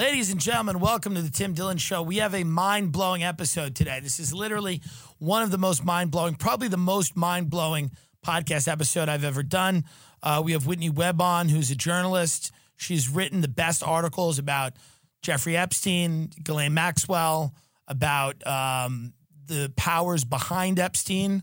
Ladies 0.00 0.30
and 0.30 0.40
gentlemen, 0.40 0.80
welcome 0.80 1.14
to 1.14 1.20
the 1.20 1.28
Tim 1.28 1.52
Dillon 1.52 1.76
Show. 1.76 2.00
We 2.00 2.16
have 2.16 2.34
a 2.34 2.42
mind 2.42 2.90
blowing 2.90 3.22
episode 3.22 3.76
today. 3.76 4.00
This 4.02 4.18
is 4.18 4.32
literally 4.32 4.80
one 5.18 5.42
of 5.42 5.50
the 5.50 5.58
most 5.58 5.84
mind 5.84 6.10
blowing, 6.10 6.36
probably 6.36 6.68
the 6.68 6.78
most 6.78 7.18
mind 7.18 7.50
blowing 7.50 7.90
podcast 8.24 8.66
episode 8.66 9.10
I've 9.10 9.24
ever 9.24 9.42
done. 9.42 9.84
Uh, 10.22 10.40
we 10.42 10.52
have 10.52 10.66
Whitney 10.66 10.88
Webb 10.88 11.20
on, 11.20 11.50
who's 11.50 11.70
a 11.70 11.74
journalist. 11.74 12.50
She's 12.78 13.10
written 13.10 13.42
the 13.42 13.48
best 13.48 13.86
articles 13.86 14.38
about 14.38 14.72
Jeffrey 15.20 15.54
Epstein, 15.54 16.30
Ghislaine 16.42 16.72
Maxwell, 16.72 17.54
about 17.86 18.46
um, 18.46 19.12
the 19.44 19.70
powers 19.76 20.24
behind 20.24 20.78
Epstein. 20.78 21.42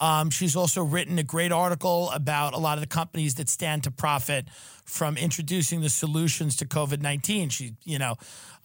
Um, 0.00 0.30
she's 0.30 0.56
also 0.56 0.82
written 0.82 1.18
a 1.18 1.22
great 1.22 1.52
article 1.52 2.10
about 2.10 2.54
a 2.54 2.58
lot 2.58 2.78
of 2.78 2.80
the 2.80 2.88
companies 2.88 3.34
that 3.34 3.48
stand 3.48 3.84
to 3.84 3.90
profit 3.90 4.46
from 4.84 5.16
introducing 5.16 5.82
the 5.82 5.90
solutions 5.90 6.56
to 6.56 6.66
COVID 6.66 7.02
19. 7.02 7.50
She, 7.50 7.74
you 7.84 7.98
know, 7.98 8.14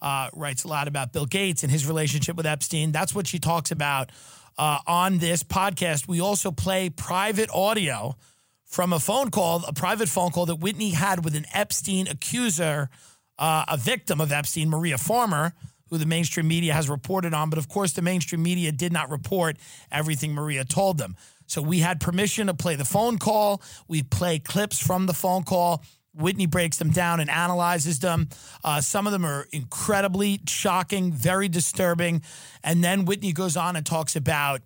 uh, 0.00 0.30
writes 0.34 0.64
a 0.64 0.68
lot 0.68 0.88
about 0.88 1.12
Bill 1.12 1.26
Gates 1.26 1.62
and 1.62 1.70
his 1.70 1.86
relationship 1.86 2.36
with 2.36 2.46
Epstein. 2.46 2.90
That's 2.90 3.14
what 3.14 3.26
she 3.26 3.38
talks 3.38 3.70
about 3.70 4.10
uh, 4.56 4.78
on 4.86 5.18
this 5.18 5.42
podcast. 5.42 6.08
We 6.08 6.20
also 6.20 6.50
play 6.50 6.88
private 6.88 7.50
audio 7.52 8.16
from 8.64 8.92
a 8.92 8.98
phone 8.98 9.30
call, 9.30 9.62
a 9.66 9.72
private 9.72 10.08
phone 10.08 10.30
call 10.30 10.46
that 10.46 10.56
Whitney 10.56 10.90
had 10.90 11.24
with 11.24 11.36
an 11.36 11.44
Epstein 11.52 12.08
accuser, 12.08 12.88
uh, 13.38 13.64
a 13.68 13.76
victim 13.76 14.20
of 14.20 14.32
Epstein, 14.32 14.70
Maria 14.70 14.98
Farmer 14.98 15.52
who 15.88 15.98
the 15.98 16.06
mainstream 16.06 16.48
media 16.48 16.72
has 16.74 16.88
reported 16.88 17.34
on. 17.34 17.50
But 17.50 17.58
of 17.58 17.68
course, 17.68 17.92
the 17.92 18.02
mainstream 18.02 18.42
media 18.42 18.72
did 18.72 18.92
not 18.92 19.10
report 19.10 19.56
everything 19.90 20.34
Maria 20.34 20.64
told 20.64 20.98
them. 20.98 21.16
So 21.46 21.62
we 21.62 21.78
had 21.80 22.00
permission 22.00 22.48
to 22.48 22.54
play 22.54 22.74
the 22.74 22.84
phone 22.84 23.18
call. 23.18 23.62
We 23.88 24.02
play 24.02 24.38
clips 24.38 24.84
from 24.84 25.06
the 25.06 25.14
phone 25.14 25.44
call. 25.44 25.82
Whitney 26.12 26.46
breaks 26.46 26.78
them 26.78 26.90
down 26.90 27.20
and 27.20 27.28
analyzes 27.30 28.00
them. 28.00 28.28
Uh, 28.64 28.80
some 28.80 29.06
of 29.06 29.12
them 29.12 29.24
are 29.24 29.46
incredibly 29.52 30.40
shocking, 30.48 31.12
very 31.12 31.48
disturbing. 31.48 32.22
And 32.64 32.82
then 32.82 33.04
Whitney 33.04 33.32
goes 33.32 33.56
on 33.56 33.76
and 33.76 33.84
talks 33.84 34.16
about 34.16 34.62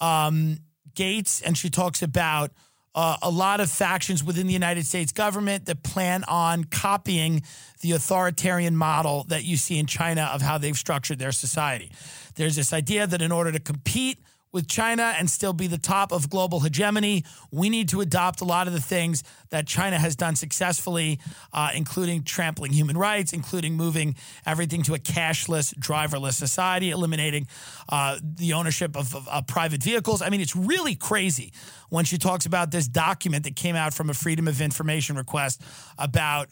um, 0.00 0.58
Gates 0.94 1.40
and 1.42 1.58
she 1.58 1.70
talks 1.70 2.02
about 2.02 2.52
uh, 2.94 3.16
a 3.22 3.30
lot 3.30 3.60
of 3.60 3.70
factions 3.70 4.22
within 4.22 4.46
the 4.46 4.52
United 4.52 4.86
States 4.86 5.12
government 5.12 5.66
that 5.66 5.82
plan 5.82 6.24
on 6.28 6.64
copying 6.64 7.42
the 7.80 7.92
authoritarian 7.92 8.76
model 8.76 9.24
that 9.28 9.44
you 9.44 9.56
see 9.56 9.78
in 9.78 9.86
China 9.86 10.30
of 10.32 10.42
how 10.42 10.58
they've 10.58 10.76
structured 10.76 11.18
their 11.18 11.32
society. 11.32 11.90
There's 12.34 12.56
this 12.56 12.72
idea 12.72 13.06
that 13.06 13.22
in 13.22 13.32
order 13.32 13.52
to 13.52 13.60
compete 13.60 14.18
with 14.52 14.68
China 14.68 15.14
and 15.18 15.30
still 15.30 15.52
be 15.52 15.66
the 15.66 15.78
top 15.78 16.12
of 16.12 16.28
global 16.30 16.60
hegemony. 16.60 17.24
We 17.50 17.70
need 17.70 17.88
to 17.88 18.00
adopt 18.00 18.40
a 18.40 18.44
lot 18.44 18.66
of 18.66 18.72
the 18.72 18.80
things 18.80 19.24
that 19.50 19.66
China 19.66 19.98
has 19.98 20.14
done 20.14 20.36
successfully, 20.36 21.18
uh, 21.52 21.70
including 21.74 22.22
trampling 22.22 22.72
human 22.72 22.96
rights, 22.96 23.32
including 23.32 23.74
moving 23.74 24.14
everything 24.46 24.82
to 24.84 24.94
a 24.94 24.98
cashless, 24.98 25.74
driverless 25.74 26.34
society, 26.34 26.90
eliminating 26.90 27.46
uh, 27.88 28.18
the 28.22 28.52
ownership 28.52 28.96
of, 28.96 29.14
of, 29.14 29.26
of 29.28 29.46
private 29.46 29.82
vehicles. 29.82 30.22
I 30.22 30.28
mean, 30.28 30.40
it's 30.40 30.54
really 30.56 30.94
crazy 30.94 31.52
when 31.88 32.04
she 32.04 32.18
talks 32.18 32.46
about 32.46 32.70
this 32.70 32.86
document 32.86 33.44
that 33.44 33.56
came 33.56 33.76
out 33.76 33.94
from 33.94 34.10
a 34.10 34.14
Freedom 34.14 34.48
of 34.48 34.60
Information 34.60 35.16
request 35.16 35.62
about 35.98 36.48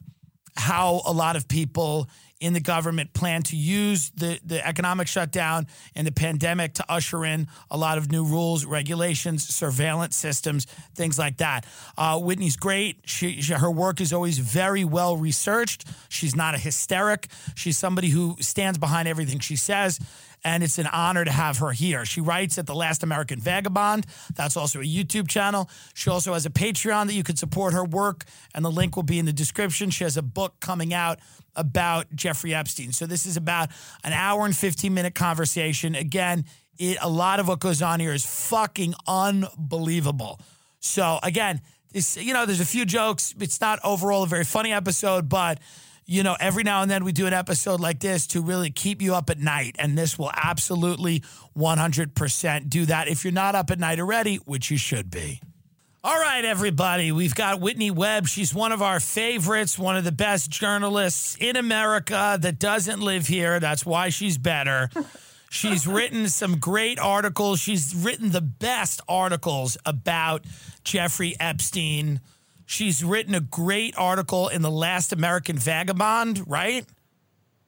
how 0.56 1.02
a 1.06 1.12
lot 1.12 1.36
of 1.36 1.48
people 1.48 2.08
in 2.40 2.54
the 2.54 2.60
government 2.60 3.12
plan 3.12 3.42
to 3.42 3.56
use 3.56 4.10
the, 4.10 4.40
the 4.44 4.66
economic 4.66 5.06
shutdown 5.06 5.66
and 5.94 6.06
the 6.06 6.12
pandemic 6.12 6.72
to 6.74 6.84
usher 6.88 7.24
in 7.24 7.46
a 7.70 7.76
lot 7.76 7.98
of 7.98 8.10
new 8.10 8.24
rules, 8.24 8.64
regulations, 8.64 9.46
surveillance 9.46 10.16
systems, 10.16 10.66
things 10.94 11.18
like 11.18 11.36
that. 11.36 11.66
Uh, 11.98 12.18
Whitney's 12.18 12.56
great. 12.56 13.00
She, 13.04 13.42
she, 13.42 13.52
her 13.52 13.70
work 13.70 14.00
is 14.00 14.12
always 14.12 14.38
very 14.38 14.84
well 14.84 15.16
researched. 15.16 15.84
She's 16.08 16.34
not 16.34 16.54
a 16.54 16.58
hysteric. 16.58 17.28
She's 17.54 17.76
somebody 17.76 18.08
who 18.08 18.36
stands 18.40 18.78
behind 18.78 19.06
everything 19.06 19.38
she 19.40 19.56
says 19.56 20.00
and 20.44 20.62
it's 20.62 20.78
an 20.78 20.86
honor 20.86 21.24
to 21.24 21.30
have 21.30 21.58
her 21.58 21.70
here. 21.70 22.04
She 22.04 22.20
writes 22.20 22.58
at 22.58 22.66
The 22.66 22.74
Last 22.74 23.02
American 23.02 23.40
Vagabond. 23.40 24.06
That's 24.34 24.56
also 24.56 24.80
a 24.80 24.84
YouTube 24.84 25.28
channel. 25.28 25.68
She 25.94 26.10
also 26.10 26.32
has 26.32 26.46
a 26.46 26.50
Patreon 26.50 27.06
that 27.06 27.14
you 27.14 27.22
can 27.22 27.36
support 27.36 27.74
her 27.74 27.84
work, 27.84 28.24
and 28.54 28.64
the 28.64 28.70
link 28.70 28.96
will 28.96 29.02
be 29.02 29.18
in 29.18 29.26
the 29.26 29.32
description. 29.32 29.90
She 29.90 30.04
has 30.04 30.16
a 30.16 30.22
book 30.22 30.54
coming 30.60 30.94
out 30.94 31.18
about 31.56 32.14
Jeffrey 32.14 32.54
Epstein. 32.54 32.92
So 32.92 33.06
this 33.06 33.26
is 33.26 33.36
about 33.36 33.70
an 34.04 34.12
hour 34.12 34.44
and 34.44 34.56
15 34.56 34.92
minute 34.92 35.14
conversation. 35.14 35.94
Again, 35.94 36.44
it, 36.78 36.98
a 37.00 37.08
lot 37.08 37.40
of 37.40 37.48
what 37.48 37.60
goes 37.60 37.82
on 37.82 38.00
here 38.00 38.12
is 38.12 38.24
fucking 38.24 38.94
unbelievable. 39.06 40.40
So 40.80 41.18
again, 41.22 41.60
you 41.92 42.32
know, 42.32 42.46
there's 42.46 42.60
a 42.60 42.66
few 42.66 42.84
jokes. 42.84 43.34
It's 43.40 43.60
not 43.60 43.80
overall 43.84 44.22
a 44.22 44.26
very 44.26 44.44
funny 44.44 44.72
episode, 44.72 45.28
but 45.28 45.60
you 46.06 46.24
know, 46.24 46.36
every 46.40 46.64
now 46.64 46.82
and 46.82 46.90
then 46.90 47.04
we 47.04 47.12
do 47.12 47.26
an 47.26 47.32
episode 47.32 47.78
like 47.78 48.00
this 48.00 48.26
to 48.28 48.42
really 48.42 48.70
keep 48.70 49.00
you 49.00 49.14
up 49.14 49.30
at 49.30 49.38
night. 49.38 49.76
And 49.78 49.96
this 49.96 50.18
will 50.18 50.32
absolutely 50.34 51.22
100% 51.56 52.68
do 52.68 52.86
that 52.86 53.06
if 53.06 53.24
you're 53.24 53.32
not 53.32 53.54
up 53.54 53.70
at 53.70 53.78
night 53.78 54.00
already, 54.00 54.36
which 54.36 54.72
you 54.72 54.76
should 54.76 55.08
be. 55.08 55.40
All 56.02 56.18
right, 56.18 56.46
everybody. 56.46 57.12
We've 57.12 57.34
got 57.34 57.60
Whitney 57.60 57.90
Webb. 57.90 58.26
She's 58.26 58.54
one 58.54 58.72
of 58.72 58.80
our 58.80 59.00
favorites, 59.00 59.78
one 59.78 59.98
of 59.98 60.04
the 60.04 60.12
best 60.12 60.48
journalists 60.48 61.36
in 61.38 61.56
America 61.56 62.38
that 62.40 62.58
doesn't 62.58 63.02
live 63.02 63.26
here. 63.26 63.60
That's 63.60 63.84
why 63.84 64.08
she's 64.08 64.38
better. 64.38 64.88
She's 65.50 65.86
written 65.86 66.30
some 66.30 66.56
great 66.58 66.98
articles. 66.98 67.60
She's 67.60 67.94
written 67.94 68.30
the 68.30 68.40
best 68.40 69.02
articles 69.10 69.76
about 69.84 70.46
Jeffrey 70.84 71.36
Epstein. 71.38 72.20
She's 72.64 73.04
written 73.04 73.34
a 73.34 73.40
great 73.40 73.94
article 73.98 74.48
in 74.48 74.62
The 74.62 74.70
Last 74.70 75.12
American 75.12 75.58
Vagabond, 75.58 76.44
right? 76.46 76.86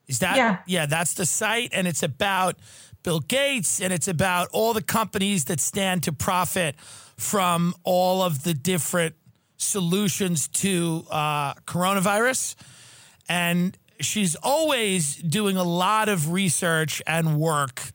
Is 0.09 0.21
that? 0.21 0.37
Yeah. 0.37 0.59
Yeah, 0.67 0.87
that's 0.87 1.13
the 1.13 1.27
site. 1.27 1.69
And 1.75 1.87
it's 1.87 2.03
about 2.03 2.57
Bill 3.03 3.21
Gates 3.21 3.79
and 3.79 3.93
it's 3.93 4.09
about 4.09 4.49
all 4.53 4.73
the 4.73 4.83
companies 4.83 5.45
that 5.47 5.61
stand 5.61 6.05
to 6.05 6.13
profit 6.13 6.77
from 7.23 7.73
all 7.85 8.21
of 8.21 8.43
the 8.43 8.53
different 8.53 9.15
solutions 9.57 10.49
to 10.49 11.07
uh, 11.09 11.55
coronavirus. 11.67 12.57
And 13.29 13.79
she's 14.01 14.35
always 14.43 15.17
doing 15.17 15.57
a 15.57 15.63
lot 15.63 16.09
of 16.09 16.33
research 16.33 17.01
and 17.07 17.39
work 17.39 17.93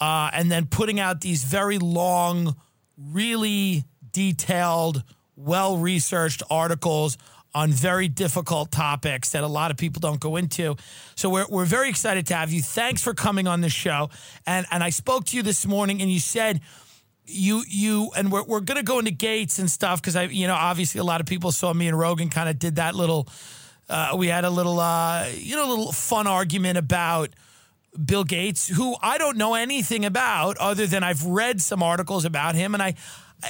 uh, 0.00 0.30
and 0.32 0.50
then 0.50 0.66
putting 0.66 0.98
out 0.98 1.20
these 1.20 1.44
very 1.44 1.78
long, 1.78 2.56
really 2.98 3.84
detailed, 4.12 5.04
well 5.36 5.78
researched 5.78 6.42
articles 6.50 7.16
on 7.54 7.70
very 7.70 8.08
difficult 8.08 8.72
topics 8.72 9.30
that 9.30 9.44
a 9.44 9.48
lot 9.48 9.70
of 9.70 9.76
people 9.76 10.00
don't 10.00 10.18
go 10.18 10.34
into. 10.34 10.74
So 11.14 11.30
we're, 11.30 11.46
we're 11.48 11.64
very 11.64 11.88
excited 11.88 12.26
to 12.26 12.34
have 12.34 12.52
you. 12.52 12.60
Thanks 12.60 13.00
for 13.00 13.14
coming 13.14 13.46
on 13.46 13.60
the 13.60 13.68
show. 13.68 14.10
And, 14.44 14.66
and 14.72 14.82
I 14.82 14.90
spoke 14.90 15.26
to 15.26 15.36
you 15.36 15.44
this 15.44 15.64
morning 15.64 16.02
and 16.02 16.10
you 16.10 16.18
said, 16.18 16.60
you 17.26 17.64
you 17.68 18.10
and 18.16 18.30
we're 18.30 18.42
we're 18.44 18.60
gonna 18.60 18.82
go 18.82 18.98
into 18.98 19.10
Gates 19.10 19.58
and 19.58 19.70
stuff 19.70 20.00
because 20.00 20.16
I 20.16 20.24
you 20.24 20.46
know 20.46 20.54
obviously 20.54 20.98
a 20.98 21.04
lot 21.04 21.20
of 21.20 21.26
people 21.26 21.52
saw 21.52 21.72
me 21.72 21.88
and 21.88 21.98
Rogan 21.98 22.28
kind 22.28 22.48
of 22.48 22.58
did 22.58 22.76
that 22.76 22.94
little 22.94 23.28
uh, 23.88 24.14
we 24.16 24.28
had 24.28 24.44
a 24.44 24.50
little 24.50 24.78
uh, 24.80 25.26
you 25.34 25.56
know 25.56 25.66
little 25.66 25.92
fun 25.92 26.26
argument 26.26 26.78
about 26.78 27.30
Bill 28.02 28.24
Gates 28.24 28.68
who 28.68 28.96
I 29.00 29.18
don't 29.18 29.36
know 29.36 29.54
anything 29.54 30.04
about 30.04 30.56
other 30.58 30.86
than 30.86 31.02
I've 31.02 31.24
read 31.24 31.60
some 31.60 31.82
articles 31.82 32.24
about 32.24 32.54
him 32.54 32.74
and 32.74 32.82
I 32.82 32.94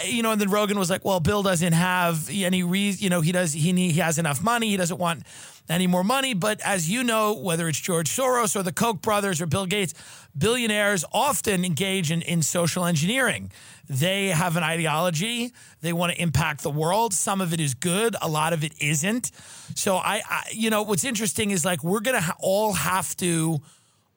you 0.07 0.23
know 0.23 0.33
and 0.33 0.41
then 0.41 0.51
Rogan 0.51 0.79
was 0.79 0.91
like 0.91 1.05
well 1.05 1.21
Bill 1.21 1.43
doesn't 1.43 1.73
have 1.73 2.29
any 2.31 2.63
reason 2.63 3.03
you 3.03 3.11
know 3.11 3.21
he 3.21 3.33
does 3.33 3.53
he 3.53 3.73
he 3.73 3.93
has 4.01 4.19
enough 4.19 4.43
money 4.43 4.69
he 4.69 4.77
doesn't 4.77 4.99
want 4.99 5.25
any 5.69 5.87
more 5.87 6.05
money. 6.05 6.35
But 6.35 6.61
as 6.61 6.91
you 6.91 7.03
know, 7.03 7.35
whether 7.35 7.69
it's 7.69 7.81
George 7.81 8.11
Soros 8.11 8.55
or 8.57 8.63
the 8.63 8.73
Koch 8.73 9.01
brothers 9.01 9.41
or 9.41 9.47
Bill 9.47 9.67
Gates, 9.67 9.95
billionaires 10.37 11.05
often 11.13 11.65
engage 11.65 12.11
in, 12.11 12.23
in 12.23 12.43
social 12.43 12.85
engineering. 12.85 13.51
They 13.89 14.29
have 14.29 14.57
an 14.57 14.63
ideology. 14.63 15.53
They 15.81 15.93
want 15.93 16.13
to 16.13 16.21
impact 16.21 16.63
the 16.63 16.71
world. 16.71 17.13
Some 17.13 17.41
of 17.41 17.53
it 17.53 17.61
is 17.61 17.75
good. 17.75 18.17
A 18.23 18.29
lot 18.29 18.53
of 18.53 18.65
it 18.65 18.73
isn't. 18.81 19.31
So 19.75 19.97
I, 19.97 20.23
I 20.29 20.45
you 20.53 20.71
know, 20.71 20.83
what's 20.83 21.05
interesting 21.05 21.51
is 21.51 21.65
like 21.65 21.85
we're 21.85 22.01
gonna 22.01 22.21
ha- 22.21 22.37
all 22.39 22.73
have 22.73 23.17
to 23.19 23.61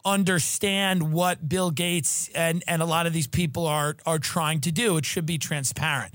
understand 0.06 1.12
what 1.12 1.50
Bill 1.50 1.70
Gates 1.70 2.30
and 2.34 2.64
and 2.66 2.82
a 2.82 2.86
lot 2.86 3.08
of 3.08 3.14
these 3.14 3.28
people 3.28 3.68
are 3.68 3.98
are 4.06 4.20
trying 4.20 4.62
to 4.62 4.72
do. 4.72 4.96
It 4.98 5.06
should 5.06 5.26
be 5.26 5.38
transparent. 5.38 6.14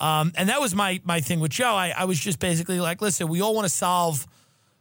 Um, 0.00 0.32
and 0.36 0.48
that 0.48 0.60
was 0.60 0.74
my 0.74 1.00
my 1.04 1.20
thing 1.20 1.40
with 1.40 1.50
Joe. 1.50 1.74
I, 1.74 1.92
I 1.96 2.04
was 2.04 2.18
just 2.18 2.38
basically 2.38 2.80
like, 2.80 3.02
listen, 3.02 3.28
we 3.28 3.42
all 3.42 3.54
want 3.54 3.66
to 3.66 3.74
solve 3.74 4.26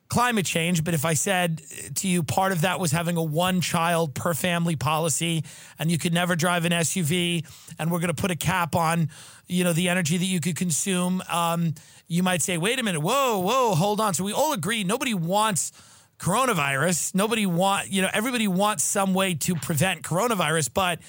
climate 0.09 0.45
change. 0.45 0.83
But 0.83 0.93
if 0.93 1.05
I 1.05 1.13
said 1.13 1.61
to 1.95 2.07
you, 2.07 2.23
part 2.23 2.51
of 2.51 2.61
that 2.61 2.79
was 2.79 2.91
having 2.91 3.17
a 3.17 3.23
one 3.23 3.61
child 3.61 4.13
per 4.13 4.33
family 4.33 4.75
policy, 4.75 5.43
and 5.79 5.91
you 5.91 5.97
could 5.97 6.13
never 6.13 6.35
drive 6.35 6.65
an 6.65 6.71
SUV, 6.71 7.45
and 7.79 7.91
we're 7.91 7.99
going 7.99 8.13
to 8.13 8.21
put 8.21 8.31
a 8.31 8.35
cap 8.35 8.75
on, 8.75 9.09
you 9.47 9.63
know, 9.63 9.73
the 9.73 9.89
energy 9.89 10.17
that 10.17 10.25
you 10.25 10.39
could 10.39 10.55
consume. 10.55 11.21
Um, 11.29 11.73
you 12.07 12.23
might 12.23 12.41
say, 12.41 12.57
wait 12.57 12.79
a 12.79 12.83
minute, 12.83 13.01
whoa, 13.01 13.39
whoa, 13.39 13.75
hold 13.75 13.99
on. 13.99 14.13
So 14.13 14.23
we 14.23 14.33
all 14.33 14.53
agree 14.53 14.83
nobody 14.83 15.13
wants 15.13 15.71
coronavirus. 16.19 17.15
Nobody 17.15 17.45
want, 17.45 17.91
you 17.91 18.01
know, 18.01 18.09
everybody 18.13 18.47
wants 18.47 18.83
some 18.83 19.13
way 19.13 19.33
to 19.35 19.55
prevent 19.55 20.01
coronavirus, 20.01 20.69
but 20.73 20.99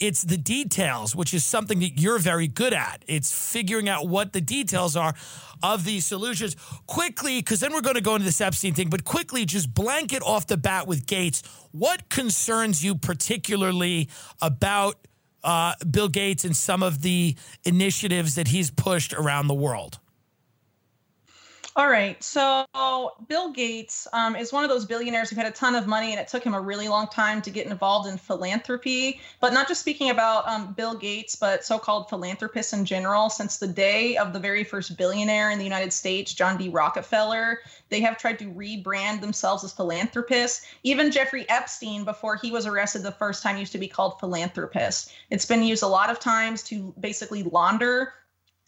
it's 0.00 0.22
the 0.22 0.36
details, 0.36 1.14
which 1.14 1.32
is 1.34 1.44
something 1.44 1.80
that 1.80 2.00
you're 2.00 2.18
very 2.18 2.48
good 2.48 2.72
at. 2.72 3.04
It's 3.06 3.52
figuring 3.52 3.88
out 3.88 4.08
what 4.08 4.32
the 4.32 4.40
details 4.40 4.96
are 4.96 5.14
of 5.62 5.84
these 5.84 6.06
solutions 6.06 6.56
quickly, 6.86 7.38
because 7.38 7.60
then 7.60 7.72
we're 7.72 7.82
going 7.82 7.96
to 7.96 8.00
go 8.00 8.14
into 8.14 8.24
this 8.24 8.40
Epstein 8.40 8.74
thing, 8.74 8.88
but 8.88 9.04
quickly, 9.04 9.44
just 9.44 9.72
blanket 9.74 10.22
off 10.22 10.46
the 10.46 10.56
bat 10.56 10.86
with 10.86 11.06
Gates. 11.06 11.42
What 11.70 12.08
concerns 12.08 12.82
you 12.82 12.94
particularly 12.94 14.08
about 14.40 15.06
uh, 15.44 15.74
Bill 15.88 16.08
Gates 16.08 16.44
and 16.44 16.56
some 16.56 16.82
of 16.82 17.02
the 17.02 17.36
initiatives 17.64 18.34
that 18.36 18.48
he's 18.48 18.70
pushed 18.70 19.12
around 19.12 19.48
the 19.48 19.54
world? 19.54 19.98
All 21.80 21.88
right. 21.88 22.22
So 22.22 22.66
Bill 23.26 23.52
Gates 23.52 24.06
um, 24.12 24.36
is 24.36 24.52
one 24.52 24.64
of 24.64 24.68
those 24.68 24.84
billionaires 24.84 25.30
who 25.30 25.36
had 25.36 25.46
a 25.46 25.50
ton 25.50 25.74
of 25.74 25.86
money, 25.86 26.10
and 26.10 26.20
it 26.20 26.28
took 26.28 26.44
him 26.44 26.52
a 26.52 26.60
really 26.60 26.88
long 26.88 27.06
time 27.06 27.40
to 27.40 27.50
get 27.50 27.66
involved 27.66 28.06
in 28.06 28.18
philanthropy. 28.18 29.18
But 29.40 29.54
not 29.54 29.66
just 29.66 29.80
speaking 29.80 30.10
about 30.10 30.46
um, 30.46 30.74
Bill 30.74 30.94
Gates, 30.94 31.36
but 31.36 31.64
so 31.64 31.78
called 31.78 32.10
philanthropists 32.10 32.74
in 32.74 32.84
general. 32.84 33.30
Since 33.30 33.56
the 33.56 33.66
day 33.66 34.18
of 34.18 34.34
the 34.34 34.38
very 34.38 34.62
first 34.62 34.98
billionaire 34.98 35.50
in 35.50 35.56
the 35.56 35.64
United 35.64 35.94
States, 35.94 36.34
John 36.34 36.58
D. 36.58 36.68
Rockefeller, 36.68 37.60
they 37.88 38.02
have 38.02 38.18
tried 38.18 38.38
to 38.40 38.52
rebrand 38.52 39.22
themselves 39.22 39.64
as 39.64 39.72
philanthropists. 39.72 40.66
Even 40.82 41.10
Jeffrey 41.10 41.48
Epstein, 41.48 42.04
before 42.04 42.36
he 42.36 42.50
was 42.50 42.66
arrested 42.66 43.04
the 43.04 43.12
first 43.12 43.42
time, 43.42 43.56
used 43.56 43.72
to 43.72 43.78
be 43.78 43.88
called 43.88 44.20
philanthropist. 44.20 45.12
It's 45.30 45.46
been 45.46 45.62
used 45.62 45.82
a 45.82 45.86
lot 45.86 46.10
of 46.10 46.20
times 46.20 46.62
to 46.64 46.92
basically 47.00 47.42
launder 47.42 48.12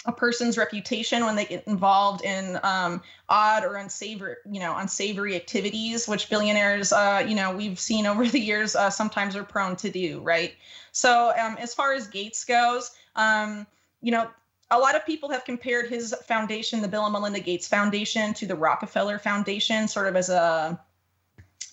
a 0.05 0.13
person's 0.13 0.59
reputation 0.59 1.25
when 1.25 1.37
they 1.37 1.45
get 1.45 1.67
involved 1.67 2.25
in 2.25 2.59
um, 2.63 3.03
odd 3.29 3.65
or 3.65 3.77
unsavory, 3.77 4.37
you 4.51 4.61
know, 4.61 4.77
unsavory 4.77 5.37
activities, 5.37 6.09
which 6.09 6.29
billionaires, 6.29 6.93
uh, 6.93 7.25
you 7.27 7.35
know, 7.35 7.55
we've 7.55 7.79
seen 7.79 8.07
over 8.07 8.27
the 8.29 8.41
years 8.41 8.75
uh, 8.75 8.91
sometimes 8.91 9.37
are 9.37 9.45
prone 9.45 9.77
to 9.77 9.91
do, 9.91 10.21
right? 10.21 10.55
So 10.91 11.33
um, 11.39 11.57
as 11.59 11.75
far 11.75 11.93
as 11.93 12.09
Gates 12.09 12.45
goes, 12.45 12.91
um, 13.15 13.67
you 14.01 14.11
know, 14.11 14.29
a 14.71 14.79
lot 14.79 14.97
of 14.97 15.05
people 15.05 15.29
have 15.31 15.45
compared 15.45 15.89
his 15.89 16.15
foundation, 16.27 16.81
the 16.81 16.89
Bill 16.89 17.05
and 17.05 17.13
Melinda 17.13 17.41
Gates 17.41 17.69
Foundation, 17.69 18.33
to 18.35 18.47
the 18.47 18.57
Rockefeller 18.57 19.19
Foundation, 19.19 19.87
sort 19.87 20.09
of 20.09 20.17
as 20.17 20.31
a 20.31 20.81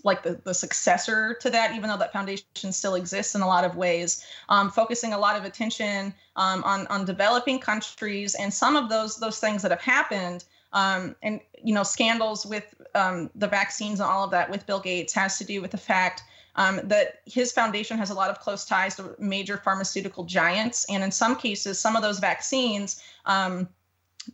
like 0.04 0.24
the, 0.24 0.40
the 0.44 0.54
successor 0.54 1.38
to 1.42 1.50
that, 1.50 1.76
even 1.76 1.90
though 1.90 1.98
that 1.98 2.14
foundation 2.14 2.72
still 2.72 2.96
exists 2.96 3.36
in 3.36 3.42
a 3.42 3.48
lot 3.48 3.64
of 3.64 3.76
ways, 3.76 4.26
um, 4.50 4.70
focusing 4.70 5.14
a 5.14 5.18
lot 5.18 5.36
of 5.36 5.46
attention 5.46 6.14
um, 6.36 6.64
on 6.64 6.88
on 6.88 7.06
developing 7.06 7.60
countries 7.60 8.36
and 8.36 8.54
some 8.54 8.76
of 8.76 8.90
those 8.90 9.18
those 9.18 9.40
things 9.40 9.62
that 9.62 9.72
have 9.72 9.82
happened. 9.82 10.44
Um, 10.72 11.16
and 11.24 11.42
you 11.64 11.74
know 11.74 11.84
scandals 11.84 12.46
with 12.46 12.76
um, 12.94 13.32
the 13.34 13.48
vaccines 13.48 14.00
and 14.00 14.10
all 14.10 14.24
of 14.24 14.32
that 14.32 14.52
with 14.52 14.68
Bill 14.68 14.80
Gates 14.80 15.14
has 15.14 15.38
to 15.40 15.44
do 15.44 15.62
with 15.62 15.72
the 15.72 15.78
fact 15.78 16.22
um, 16.56 16.80
that 16.84 17.22
his 17.26 17.52
foundation 17.52 17.98
has 17.98 18.10
a 18.10 18.14
lot 18.14 18.30
of 18.30 18.40
close 18.40 18.66
ties 18.66 18.96
to 18.98 19.16
major 19.18 19.58
pharmaceutical 19.58 20.26
giants, 20.26 20.86
and 20.90 21.04
in 21.04 21.12
some 21.12 21.36
cases, 21.36 21.80
some 21.80 21.96
of 21.96 22.02
those 22.02 22.20
vaccines 22.20 23.02
um, 23.26 23.68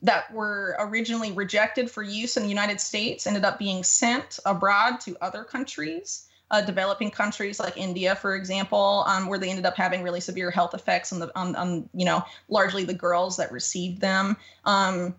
that 0.02 0.32
were 0.34 0.76
originally 0.80 1.32
rejected 1.32 1.90
for 1.90 2.04
use 2.04 2.38
in 2.38 2.44
the 2.44 2.50
United 2.50 2.80
States 2.82 3.28
ended 3.28 3.46
up 3.46 3.60
being 3.60 3.84
sent 3.84 4.40
abroad 4.46 5.00
to 5.02 5.18
other 5.22 5.44
countries, 5.44 6.28
uh, 6.52 6.62
developing 6.62 7.12
countries 7.12 7.60
like 7.60 7.78
India, 7.78 8.16
for 8.16 8.36
example, 8.36 9.04
um, 9.08 9.28
where 9.28 9.40
they 9.40 9.50
ended 9.50 9.66
up 9.66 9.76
having 9.76 10.04
really 10.04 10.20
severe 10.20 10.52
health 10.52 10.74
effects 10.74 11.12
on 11.12 11.20
the 11.20 11.32
on, 11.38 11.56
on 11.56 11.90
you 11.94 12.06
know 12.06 12.24
largely 12.50 12.84
the 12.84 12.94
girls 12.94 13.38
that 13.38 13.52
received 13.52 14.02
them. 14.02 14.38
Um, 14.64 15.16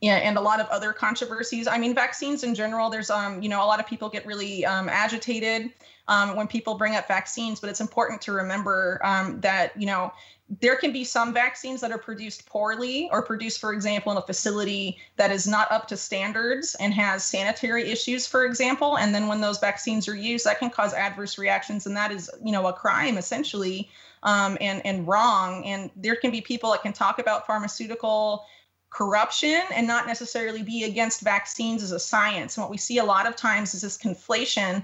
yeah, 0.00 0.16
and 0.16 0.38
a 0.38 0.40
lot 0.40 0.60
of 0.60 0.68
other 0.68 0.92
controversies. 0.92 1.66
I 1.66 1.76
mean, 1.76 1.94
vaccines 1.94 2.42
in 2.42 2.54
general. 2.54 2.88
There's 2.88 3.10
um, 3.10 3.42
you 3.42 3.48
know, 3.48 3.62
a 3.62 3.66
lot 3.66 3.80
of 3.80 3.86
people 3.86 4.08
get 4.08 4.24
really 4.24 4.64
um, 4.64 4.88
agitated 4.88 5.70
um, 6.08 6.36
when 6.36 6.46
people 6.46 6.74
bring 6.74 6.96
up 6.96 7.06
vaccines, 7.06 7.60
but 7.60 7.68
it's 7.68 7.80
important 7.80 8.22
to 8.22 8.32
remember 8.32 9.00
um, 9.04 9.40
that 9.42 9.78
you 9.80 9.86
know 9.86 10.12
there 10.58 10.74
can 10.74 10.92
be 10.92 11.04
some 11.04 11.32
vaccines 11.32 11.80
that 11.80 11.92
are 11.92 11.98
produced 11.98 12.44
poorly 12.46 13.08
or 13.12 13.22
produced, 13.22 13.60
for 13.60 13.72
example, 13.72 14.10
in 14.10 14.18
a 14.18 14.22
facility 14.22 14.98
that 15.16 15.30
is 15.30 15.46
not 15.46 15.70
up 15.70 15.86
to 15.88 15.96
standards 15.96 16.74
and 16.80 16.92
has 16.92 17.24
sanitary 17.24 17.88
issues, 17.88 18.26
for 18.26 18.44
example. 18.44 18.98
And 18.98 19.14
then 19.14 19.28
when 19.28 19.40
those 19.40 19.60
vaccines 19.60 20.08
are 20.08 20.16
used, 20.16 20.44
that 20.46 20.58
can 20.58 20.68
cause 20.68 20.92
adverse 20.92 21.38
reactions, 21.38 21.86
and 21.86 21.96
that 21.96 22.10
is, 22.10 22.28
you 22.44 22.50
know, 22.50 22.66
a 22.66 22.72
crime 22.72 23.16
essentially, 23.16 23.88
um, 24.24 24.58
and 24.60 24.84
and 24.84 25.06
wrong. 25.06 25.64
And 25.64 25.88
there 25.94 26.16
can 26.16 26.32
be 26.32 26.40
people 26.40 26.72
that 26.72 26.82
can 26.82 26.92
talk 26.92 27.20
about 27.20 27.46
pharmaceutical 27.46 28.44
corruption 28.90 29.62
and 29.72 29.86
not 29.86 30.08
necessarily 30.08 30.64
be 30.64 30.82
against 30.82 31.20
vaccines 31.20 31.80
as 31.80 31.92
a 31.92 32.00
science. 32.00 32.56
And 32.56 32.62
what 32.62 32.72
we 32.72 32.76
see 32.76 32.98
a 32.98 33.04
lot 33.04 33.28
of 33.28 33.36
times 33.36 33.72
is 33.72 33.82
this 33.82 33.96
conflation 33.96 34.82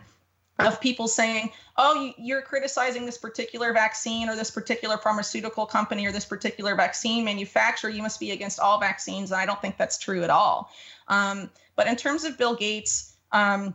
of 0.58 0.80
people 0.80 1.06
saying, 1.06 1.50
oh, 1.76 2.12
you're 2.16 2.42
criticizing 2.42 3.04
this 3.04 3.18
particular 3.18 3.72
vaccine 3.72 4.28
or 4.28 4.36
this 4.36 4.50
particular 4.50 4.96
pharmaceutical 4.96 5.66
company 5.66 6.06
or 6.06 6.12
this 6.12 6.24
particular 6.24 6.74
vaccine 6.74 7.24
manufacturer. 7.24 7.90
You 7.90 8.02
must 8.02 8.18
be 8.18 8.30
against 8.30 8.58
all 8.58 8.80
vaccines. 8.80 9.30
And 9.32 9.40
I 9.40 9.44
don't 9.44 9.60
think 9.60 9.76
that's 9.76 9.98
true 9.98 10.22
at 10.22 10.30
all. 10.30 10.70
Um, 11.08 11.50
but 11.74 11.86
in 11.86 11.96
terms 11.96 12.24
of 12.24 12.38
Bill 12.38 12.54
Gates, 12.54 13.16
um, 13.32 13.74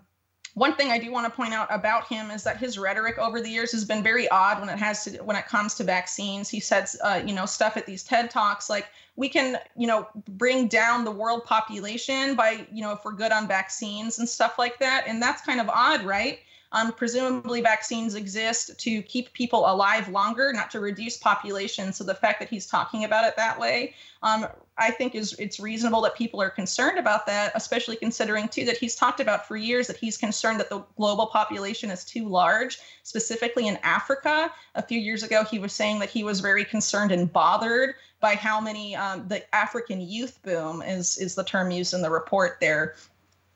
one 0.54 0.76
thing 0.76 0.92
I 0.92 0.98
do 0.98 1.12
want 1.12 1.26
to 1.26 1.32
point 1.32 1.54
out 1.54 1.68
about 1.70 2.08
him 2.08 2.30
is 2.30 2.44
that 2.44 2.58
his 2.58 2.78
rhetoric 2.78 3.18
over 3.18 3.40
the 3.40 3.50
years 3.50 3.72
has 3.72 3.86
been 3.86 4.04
very 4.04 4.28
odd 4.30 4.60
when 4.60 4.68
it 4.68 4.78
has 4.78 5.06
to 5.06 5.18
when 5.24 5.38
it 5.38 5.46
comes 5.46 5.76
to 5.76 5.84
vaccines. 5.84 6.50
He 6.50 6.60
says, 6.60 6.98
uh, 7.04 7.22
you 7.26 7.34
know, 7.34 7.46
stuff 7.46 7.78
at 7.78 7.86
these 7.86 8.04
TED 8.04 8.30
talks 8.30 8.70
like 8.70 8.88
we 9.22 9.30
can, 9.30 9.60
you 9.78 9.86
know, 9.86 10.08
bring 10.30 10.68
down 10.68 11.06
the 11.06 11.12
world 11.12 11.46
population 11.46 12.34
by, 12.34 12.66
you 12.74 12.82
know, 12.82 12.92
if 12.92 13.06
we're 13.06 13.12
good 13.12 13.32
on 13.32 13.48
vaccines 13.48 14.18
and 14.18 14.28
stuff 14.28 14.58
like 14.58 14.80
that. 14.80 15.04
And 15.06 15.22
that's 15.22 15.44
kind 15.44 15.62
of 15.62 15.70
odd, 15.70 16.04
right? 16.04 16.40
Um, 16.72 16.92
presumably, 16.92 17.62
vaccines 17.62 18.16
exist 18.16 18.80
to 18.80 19.04
keep 19.04 19.32
people 19.34 19.72
alive 19.72 20.10
longer, 20.10 20.52
not 20.52 20.72
to 20.72 20.80
reduce 20.80 21.18
population. 21.18 21.94
So 21.94 22.04
the 22.04 22.16
fact 22.16 22.40
that 22.40 22.50
he's 22.50 22.66
talking 22.66 23.04
about 23.04 23.26
it 23.26 23.36
that 23.36 23.60
way, 23.60 23.94
um, 24.24 24.48
I 24.80 24.90
think 24.90 25.14
is 25.14 25.34
it's 25.34 25.60
reasonable 25.60 26.02
that 26.02 26.16
people 26.16 26.42
are 26.42 26.50
concerned 26.50 26.98
about 26.98 27.28
that, 27.28 27.52
especially 27.54 27.98
considering 27.98 28.48
too 28.48 28.66
that 28.66 28.78
he's 28.78 28.96
talked 28.96 29.20
about 29.20 29.48
for 29.48 29.56
years 29.56 29.86
that 29.86 29.98
he's 29.98 30.18
concerned 30.18 30.60
that 30.62 30.70
the 30.70 30.84
global 30.98 31.28
population 31.28 31.92
is 31.92 32.04
too 32.04 32.28
large, 32.28 32.80
specifically 33.04 33.68
in 33.68 33.78
Africa. 33.84 34.52
A 34.74 34.82
few 34.82 35.00
years 35.00 35.22
ago, 35.22 35.44
he 35.44 35.60
was 35.60 35.74
saying 35.74 36.00
that 36.00 36.10
he 36.10 36.24
was 36.24 36.40
very 36.40 36.66
concerned 36.66 37.12
and 37.12 37.32
bothered 37.32 37.94
by 38.22 38.36
how 38.36 38.62
many 38.62 38.96
um, 38.96 39.28
the 39.28 39.44
African 39.54 40.00
youth 40.00 40.42
boom 40.44 40.82
is 40.82 41.18
is 41.18 41.36
the 41.36 41.44
term 41.44 41.72
used 41.72 41.94
in 41.94 42.02
the 42.02 42.10
report 42.10 42.58
there 42.62 42.96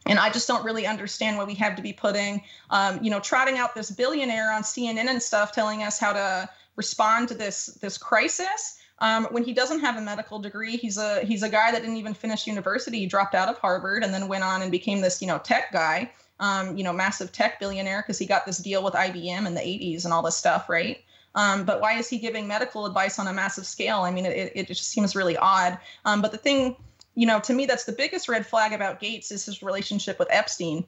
and 0.05 0.19
I 0.19 0.29
just 0.29 0.47
don't 0.47 0.63
really 0.63 0.85
understand 0.85 1.37
why 1.37 1.45
we 1.45 1.55
have 1.55 1.75
to 1.75 1.81
be 1.81 1.91
putting, 1.91 2.43
um, 2.69 3.03
you 3.03 3.09
know, 3.09 3.19
trotting 3.19 3.57
out 3.57 3.73
this 3.73 3.89
billionaire 3.89 4.51
on 4.51 4.61
CNN 4.61 5.07
and 5.07 5.21
stuff, 5.21 5.51
telling 5.51 5.81
us 5.81 5.99
how 5.99 6.13
to 6.13 6.49
respond 6.75 7.29
to 7.29 7.33
this 7.33 7.67
this 7.81 7.97
crisis. 7.97 8.77
Um, 8.99 9.25
when 9.31 9.43
he 9.43 9.53
doesn't 9.53 9.81
have 9.81 9.97
a 9.97 10.01
medical 10.01 10.39
degree, 10.39 10.77
he's 10.77 10.97
a 10.97 11.21
he's 11.21 11.43
a 11.43 11.49
guy 11.49 11.71
that 11.71 11.81
didn't 11.81 11.97
even 11.97 12.13
finish 12.13 12.47
university. 12.47 12.99
He 12.99 13.07
dropped 13.07 13.35
out 13.35 13.49
of 13.49 13.57
Harvard 13.57 14.03
and 14.03 14.13
then 14.13 14.27
went 14.27 14.43
on 14.43 14.61
and 14.61 14.71
became 14.71 15.01
this, 15.01 15.21
you 15.21 15.27
know, 15.27 15.39
tech 15.39 15.71
guy, 15.73 16.11
um, 16.39 16.77
you 16.77 16.83
know, 16.83 16.93
massive 16.93 17.31
tech 17.31 17.59
billionaire 17.59 18.01
because 18.01 18.19
he 18.19 18.25
got 18.25 18.45
this 18.45 18.59
deal 18.59 18.83
with 18.83 18.93
IBM 18.93 19.47
in 19.47 19.53
the 19.53 19.61
80s 19.61 20.05
and 20.05 20.13
all 20.13 20.21
this 20.21 20.37
stuff, 20.37 20.69
right? 20.69 21.03
Um, 21.35 21.65
but 21.65 21.81
why 21.81 21.97
is 21.97 22.09
he 22.09 22.17
giving 22.17 22.47
medical 22.47 22.85
advice 22.85 23.19
on 23.19 23.27
a 23.27 23.33
massive 23.33 23.65
scale? 23.65 23.99
I 23.99 24.11
mean, 24.11 24.25
it, 24.25 24.51
it 24.55 24.67
just 24.67 24.89
seems 24.89 25.15
really 25.15 25.37
odd. 25.37 25.77
Um, 26.05 26.21
but 26.21 26.31
the 26.31 26.37
thing 26.37 26.75
you 27.15 27.25
know, 27.25 27.39
to 27.39 27.53
me, 27.53 27.65
that's 27.65 27.85
the 27.85 27.93
biggest 27.93 28.29
red 28.29 28.45
flag 28.45 28.73
about 28.73 28.99
Gates 28.99 29.31
is 29.31 29.45
his 29.45 29.63
relationship 29.63 30.19
with 30.19 30.27
Epstein. 30.29 30.85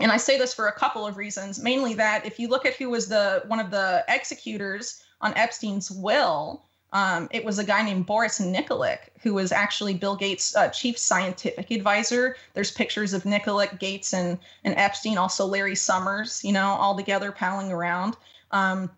And 0.00 0.10
I 0.10 0.16
say 0.16 0.36
this 0.36 0.52
for 0.52 0.66
a 0.66 0.72
couple 0.72 1.06
of 1.06 1.16
reasons. 1.16 1.62
Mainly 1.62 1.94
that 1.94 2.26
if 2.26 2.38
you 2.38 2.48
look 2.48 2.66
at 2.66 2.74
who 2.74 2.90
was 2.90 3.08
the 3.08 3.42
one 3.46 3.60
of 3.60 3.70
the 3.70 4.04
executors 4.08 5.02
on 5.20 5.36
Epstein's 5.36 5.90
will, 5.90 6.64
um, 6.92 7.28
it 7.30 7.44
was 7.44 7.58
a 7.60 7.64
guy 7.64 7.82
named 7.82 8.06
Boris 8.06 8.40
Nikolic, 8.40 8.98
who 9.22 9.34
was 9.34 9.52
actually 9.52 9.94
Bill 9.94 10.16
Gates' 10.16 10.56
uh, 10.56 10.68
chief 10.70 10.98
scientific 10.98 11.70
advisor. 11.70 12.36
There's 12.54 12.72
pictures 12.72 13.12
of 13.12 13.22
Nikolic, 13.22 13.78
Gates, 13.78 14.12
and 14.12 14.38
and 14.64 14.74
Epstein, 14.76 15.18
also 15.18 15.46
Larry 15.46 15.76
Summers, 15.76 16.42
you 16.42 16.52
know, 16.52 16.66
all 16.66 16.96
together 16.96 17.30
palling 17.30 17.70
around. 17.70 18.16
Um, 18.50 18.90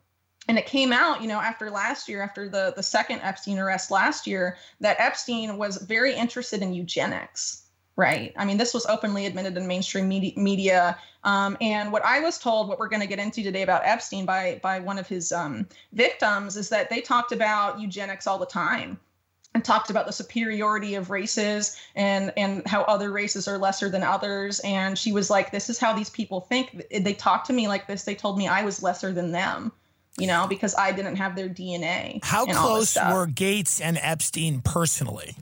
and 0.49 0.58
it 0.58 0.66
came 0.66 0.92
out 0.92 1.22
you 1.22 1.28
know 1.28 1.40
after 1.40 1.70
last 1.70 2.08
year 2.08 2.22
after 2.22 2.49
the 2.49 2.72
the 2.76 2.82
second 2.82 3.20
epstein 3.20 3.58
arrest 3.58 3.90
last 3.90 4.26
year 4.26 4.56
that 4.80 4.99
epstein 4.99 5.56
was 5.56 5.76
very 5.78 6.14
interested 6.14 6.62
in 6.62 6.72
eugenics 6.72 7.62
right? 7.96 8.32
I 8.37 8.46
mean 8.46 8.56
this 8.56 8.72
was 8.72 8.87
openly 8.87 9.26
admitted 9.26 9.56
in 9.56 9.66
mainstream 9.66 10.08
media, 10.08 10.99
um, 11.25 11.56
and 11.61 11.92
what 11.92 12.04
i 12.04 12.20
was 12.20 12.38
told 12.38 12.68
what 12.68 12.78
we're 12.78 12.88
going 12.88 13.02
to 13.02 13.06
get 13.06 13.18
into 13.18 13.42
today 13.42 13.62
about 13.62 13.82
epstein 13.84 14.25
by 14.25 14.61
by 14.62 14.80
one 14.80 14.99
of 14.99 15.06
his 15.06 15.30
um, 15.30 15.68
victims 15.92 16.56
is 16.56 16.68
that 16.70 16.88
they 16.90 17.00
talked 17.00 17.32
about 17.32 17.80
eugenics 17.80 18.26
all 18.26 18.38
the 18.38 18.46
time 18.46 18.99
and 19.54 19.64
talked 19.64 19.90
about 19.90 20.06
the 20.06 20.12
superiority 20.12 20.94
of 20.94 21.11
races 21.11 21.78
and 21.94 22.32
and 22.37 22.66
how 22.66 22.82
other 22.82 23.12
races 23.12 23.46
are 23.46 23.58
lesser 23.58 23.90
than 23.90 24.02
others. 24.02 24.61
And 24.61 24.99
she 24.99 25.12
was 25.12 25.28
like 25.28 25.50
this 25.50 25.68
is 25.68 25.78
how 25.78 25.92
these 25.92 26.11
people 26.11 26.40
think. 26.40 26.82
They 26.90 27.14
talked 27.14 27.46
to 27.49 27.52
me 27.52 27.68
like 27.68 27.87
this. 27.87 28.04
They 28.04 28.14
told 28.14 28.38
me 28.38 28.49
i 28.49 28.64
was 28.64 28.82
lesser 28.82 29.12
than 29.12 29.32
them 29.32 29.72
you 30.19 30.26
know, 30.26 30.47
because 30.47 30.75
I 30.75 30.92
didn't 30.92 31.16
have 31.16 31.37
their 31.37 31.49
DNA. 31.49 32.23
How 32.25 32.47
close 32.47 32.97
were 32.97 33.26
Gates 33.26 33.81
and 33.81 33.99
Epstein 34.00 34.61
personally? 34.61 35.37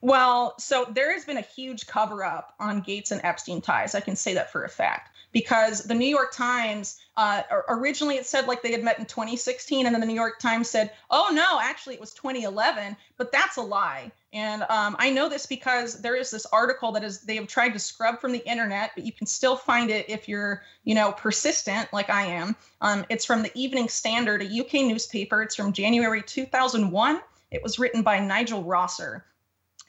Well, 0.00 0.54
so 0.58 0.86
there 0.88 1.12
has 1.12 1.24
been 1.24 1.38
a 1.38 1.42
huge 1.42 1.86
cover 1.86 2.24
up 2.24 2.54
on 2.60 2.80
Gates 2.82 3.10
and 3.10 3.20
Epstein 3.24 3.60
ties. 3.60 3.94
I 3.94 4.00
can 4.00 4.16
say 4.16 4.34
that 4.34 4.52
for 4.52 4.64
a 4.64 4.68
fact. 4.68 5.10
because 5.32 5.82
the 5.84 5.94
New 5.94 6.06
York 6.08 6.32
Times 6.32 6.98
uh, 7.16 7.42
originally 7.68 8.16
it 8.16 8.26
said 8.26 8.46
like 8.46 8.62
they 8.62 8.72
had 8.72 8.82
met 8.82 8.98
in 8.98 9.04
2016, 9.06 9.86
and 9.86 9.94
then 9.94 10.00
the 10.00 10.06
New 10.06 10.14
York 10.14 10.38
Times 10.38 10.70
said, 10.70 10.92
"Oh 11.10 11.30
no, 11.32 11.60
actually 11.60 11.94
it 11.94 12.00
was 12.00 12.14
2011," 12.14 12.96
but 13.16 13.32
that's 13.32 13.56
a 13.56 13.62
lie. 13.62 14.12
And 14.32 14.62
um, 14.68 14.94
I 14.98 15.10
know 15.10 15.28
this 15.28 15.46
because 15.46 16.02
there 16.02 16.14
is 16.14 16.30
this 16.30 16.44
article 16.46 16.92
that 16.92 17.02
is 17.02 17.22
they 17.22 17.36
have 17.36 17.46
tried 17.46 17.70
to 17.70 17.78
scrub 17.78 18.20
from 18.20 18.32
the 18.32 18.46
internet, 18.46 18.90
but 18.94 19.04
you 19.04 19.12
can 19.12 19.26
still 19.26 19.56
find 19.56 19.90
it 19.90 20.04
if 20.08 20.28
you're 20.28 20.62
you 20.84 20.94
know 20.94 21.12
persistent 21.12 21.90
like 21.92 22.10
I 22.10 22.26
am. 22.26 22.54
Um, 22.82 23.06
it's 23.08 23.24
from 23.24 23.42
the 23.42 23.50
Evening 23.54 23.88
Standard, 23.88 24.42
a 24.42 24.60
UK 24.60 24.86
newspaper. 24.86 25.42
It's 25.42 25.54
from 25.54 25.72
January 25.72 26.22
2001. 26.22 27.20
It 27.50 27.62
was 27.62 27.78
written 27.78 28.02
by 28.02 28.18
Nigel 28.18 28.64
Rosser. 28.64 29.24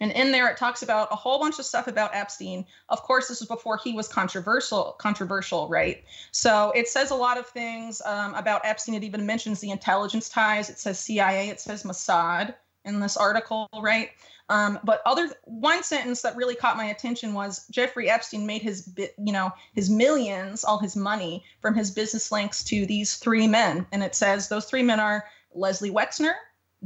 And 0.01 0.13
in 0.13 0.31
there, 0.31 0.47
it 0.47 0.55
talks 0.55 0.81
about 0.81 1.09
a 1.11 1.15
whole 1.17 1.39
bunch 1.39 1.59
of 1.59 1.65
stuff 1.65 1.87
about 1.87 2.15
Epstein. 2.15 2.65
Of 2.87 3.03
course, 3.03 3.27
this 3.27 3.41
was 3.41 3.49
before 3.49 3.77
he 3.83 3.91
was 3.91 4.07
controversial. 4.07 4.95
Controversial, 4.97 5.67
right? 5.67 6.05
So 6.31 6.71
it 6.71 6.87
says 6.87 7.11
a 7.11 7.15
lot 7.15 7.37
of 7.37 7.47
things 7.47 8.01
um, 8.05 8.33
about 8.35 8.61
Epstein. 8.63 8.95
It 8.95 9.03
even 9.03 9.25
mentions 9.25 9.59
the 9.59 9.71
intelligence 9.71 10.29
ties. 10.29 10.69
It 10.69 10.79
says 10.79 10.99
CIA. 10.99 11.49
It 11.49 11.59
says 11.59 11.83
Mossad 11.83 12.53
in 12.89 12.99
this 12.99 13.17
article, 13.17 13.69
right? 13.81 14.09
Um, 14.49 14.79
but 14.83 15.01
other 15.05 15.29
one 15.45 15.83
sentence 15.83 16.23
that 16.23 16.35
really 16.35 16.55
caught 16.55 16.75
my 16.75 16.85
attention 16.85 17.33
was 17.33 17.67
Jeffrey 17.67 18.09
Epstein 18.09 18.47
made 18.47 18.63
his 18.63 18.91
you 18.97 19.31
know 19.31 19.51
his 19.73 19.89
millions, 19.89 20.63
all 20.63 20.79
his 20.79 20.95
money 20.95 21.45
from 21.61 21.75
his 21.75 21.91
business 21.91 22.31
links 22.31 22.63
to 22.65 22.85
these 22.85 23.15
three 23.17 23.47
men, 23.47 23.85
and 23.91 24.03
it 24.03 24.15
says 24.15 24.49
those 24.49 24.65
three 24.65 24.83
men 24.83 24.99
are 24.99 25.25
Leslie 25.53 25.91
Wexner, 25.91 26.33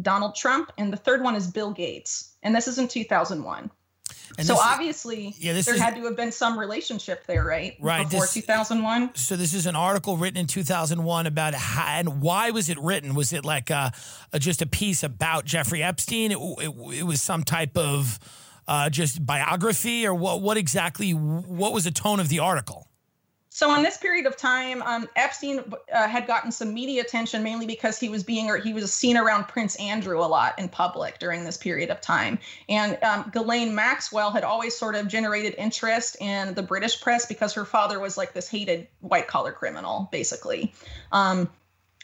Donald 0.02 0.36
Trump, 0.36 0.72
and 0.78 0.92
the 0.92 0.98
third 0.98 1.24
one 1.24 1.36
is 1.36 1.48
Bill 1.48 1.72
Gates. 1.72 2.34
And 2.44 2.54
this 2.54 2.68
is 2.68 2.78
in 2.78 2.88
2001. 2.88 3.72
And 4.38 4.48
so 4.48 4.56
obviously, 4.58 5.36
yeah, 5.38 5.54
there 5.54 5.60
is, 5.60 5.80
had 5.80 5.96
to 5.96 6.04
have 6.06 6.16
been 6.16 6.32
some 6.32 6.58
relationship 6.58 7.26
there, 7.28 7.44
right? 7.44 7.78
Right. 7.80 8.10
Before 8.10 8.26
2001. 8.26 9.16
So 9.16 9.36
this 9.36 9.54
is 9.54 9.66
an 9.66 9.76
article 9.76 10.18
written 10.18 10.40
in 10.40 10.48
2001 10.48 11.28
about 11.28 11.54
how, 11.54 12.00
and 12.00 12.22
why 12.22 12.52
was 12.52 12.70
it 12.70 12.80
written? 12.80 13.16
Was 13.16 13.34
it 13.34 13.46
like 13.46 13.70
a, 13.70 13.92
a 14.32 14.40
just 14.40 14.62
a 14.62 14.66
piece 14.66 15.04
about 15.04 15.46
Jeffrey 15.46 15.84
Epstein? 15.84 16.32
It, 16.32 16.38
it, 16.38 17.00
it 17.00 17.04
was 17.04 17.22
some 17.22 17.44
type 17.44 17.78
of 17.78 18.20
uh, 18.68 18.90
just 18.90 19.26
biography, 19.26 20.08
or 20.08 20.14
what? 20.14 20.42
What 20.42 20.58
exactly? 20.58 21.12
What 21.12 21.74
was 21.74 21.84
the 21.84 21.92
tone 21.92 22.20
of 22.20 22.30
the 22.30 22.40
article? 22.40 22.88
So 23.56 23.74
in 23.76 23.84
this 23.84 23.98
period 23.98 24.26
of 24.26 24.36
time, 24.36 24.82
um, 24.82 25.08
Epstein 25.16 25.60
uh, 25.94 26.08
had 26.08 26.26
gotten 26.26 26.52
some 26.52 26.74
media 26.74 27.04
attention 27.04 27.44
mainly 27.44 27.68
because 27.68 28.00
he 28.00 28.10
was 28.10 28.24
being 28.24 28.50
or 28.50 28.58
he 28.58 28.74
was 28.74 28.92
seen 28.92 29.16
around 29.16 29.48
Prince 29.48 29.76
Andrew 29.76 30.20
a 30.20 30.26
lot 30.26 30.58
in 30.58 30.68
public 30.68 31.20
during 31.20 31.44
this 31.44 31.56
period 31.56 31.92
of 31.92 32.02
time. 32.02 32.40
And 32.68 32.98
um, 33.04 33.30
Ghislaine 33.32 33.76
Maxwell 33.76 34.32
had 34.32 34.44
always 34.44 34.76
sort 34.76 34.96
of 34.96 35.08
generated 35.08 35.54
interest 35.60 36.18
in 36.20 36.56
the 36.56 36.64
British 36.64 37.00
press 37.00 37.28
because 37.28 37.54
her 37.54 37.64
father 37.64 38.00
was 38.00 38.18
like 38.18 38.34
this 38.34 38.50
hated 38.50 38.88
white 39.02 39.28
collar 39.28 39.52
criminal, 39.52 40.10
basically. 40.12 40.74
Um, 41.12 41.48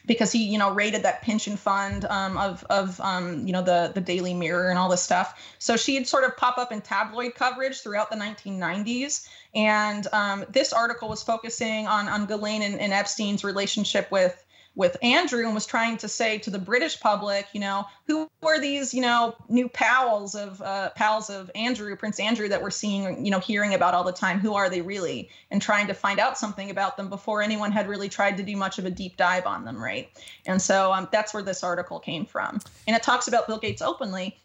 because 0.05 0.31
he, 0.31 0.45
you 0.45 0.57
know, 0.57 0.71
raided 0.71 1.03
that 1.03 1.21
pension 1.21 1.57
fund 1.57 2.05
um, 2.05 2.37
of 2.37 2.63
of 2.69 2.99
um, 3.01 3.45
you 3.45 3.53
know 3.53 3.61
the 3.61 3.91
the 3.93 4.01
Daily 4.01 4.33
Mirror 4.33 4.69
and 4.69 4.79
all 4.79 4.89
this 4.89 5.01
stuff. 5.01 5.41
So 5.59 5.77
she'd 5.77 6.07
sort 6.07 6.23
of 6.23 6.35
pop 6.37 6.57
up 6.57 6.71
in 6.71 6.81
tabloid 6.81 7.35
coverage 7.35 7.81
throughout 7.81 8.09
the 8.09 8.17
1990s. 8.17 9.27
And 9.55 10.07
um, 10.13 10.45
this 10.49 10.73
article 10.73 11.09
was 11.09 11.23
focusing 11.23 11.87
on 11.87 12.07
on 12.07 12.25
Ghislaine 12.25 12.61
and, 12.61 12.79
and 12.79 12.93
Epstein's 12.93 13.43
relationship 13.43 14.11
with 14.11 14.43
with 14.79 14.95
Andrew 15.03 15.43
and 15.45 15.53
was 15.53 15.65
trying 15.65 15.97
to 15.97 16.07
say 16.07 16.37
to 16.37 16.49
the 16.49 16.57
British 16.57 17.01
public, 17.01 17.45
you 17.51 17.59
know, 17.59 17.85
who 18.07 18.29
are 18.41 18.61
these, 18.61 18.93
you 18.93 19.01
know, 19.01 19.35
new 19.49 19.67
pals 19.67 20.35
of 20.35 20.61
uh, 20.61 20.91
pals 20.91 21.29
of 21.29 21.51
Andrew, 21.53 21.93
Prince 21.97 22.17
Andrew, 22.17 22.47
that 22.47 22.61
we're 22.61 22.69
seeing, 22.69 23.25
you 23.25 23.29
know, 23.29 23.39
hearing 23.39 23.73
about 23.73 23.93
all 23.93 24.05
the 24.05 24.13
time? 24.13 24.39
Who 24.39 24.53
are 24.53 24.69
they 24.69 24.79
really? 24.79 25.29
And 25.51 25.61
trying 25.61 25.87
to 25.87 25.93
find 25.93 26.17
out 26.17 26.37
something 26.37 26.71
about 26.71 26.95
them 26.95 27.09
before 27.09 27.41
anyone 27.41 27.73
had 27.73 27.89
really 27.89 28.07
tried 28.07 28.37
to 28.37 28.43
do 28.43 28.55
much 28.55 28.79
of 28.79 28.85
a 28.85 28.89
deep 28.89 29.17
dive 29.17 29.45
on 29.45 29.65
them, 29.65 29.83
right? 29.83 30.09
And 30.45 30.61
so 30.61 30.93
um, 30.93 31.09
that's 31.11 31.33
where 31.33 31.43
this 31.43 31.61
article 31.61 31.99
came 31.99 32.25
from, 32.25 32.61
and 32.87 32.95
it 32.95 33.03
talks 33.03 33.27
about 33.27 33.47
Bill 33.47 33.59
Gates 33.59 33.81
openly. 33.81 34.39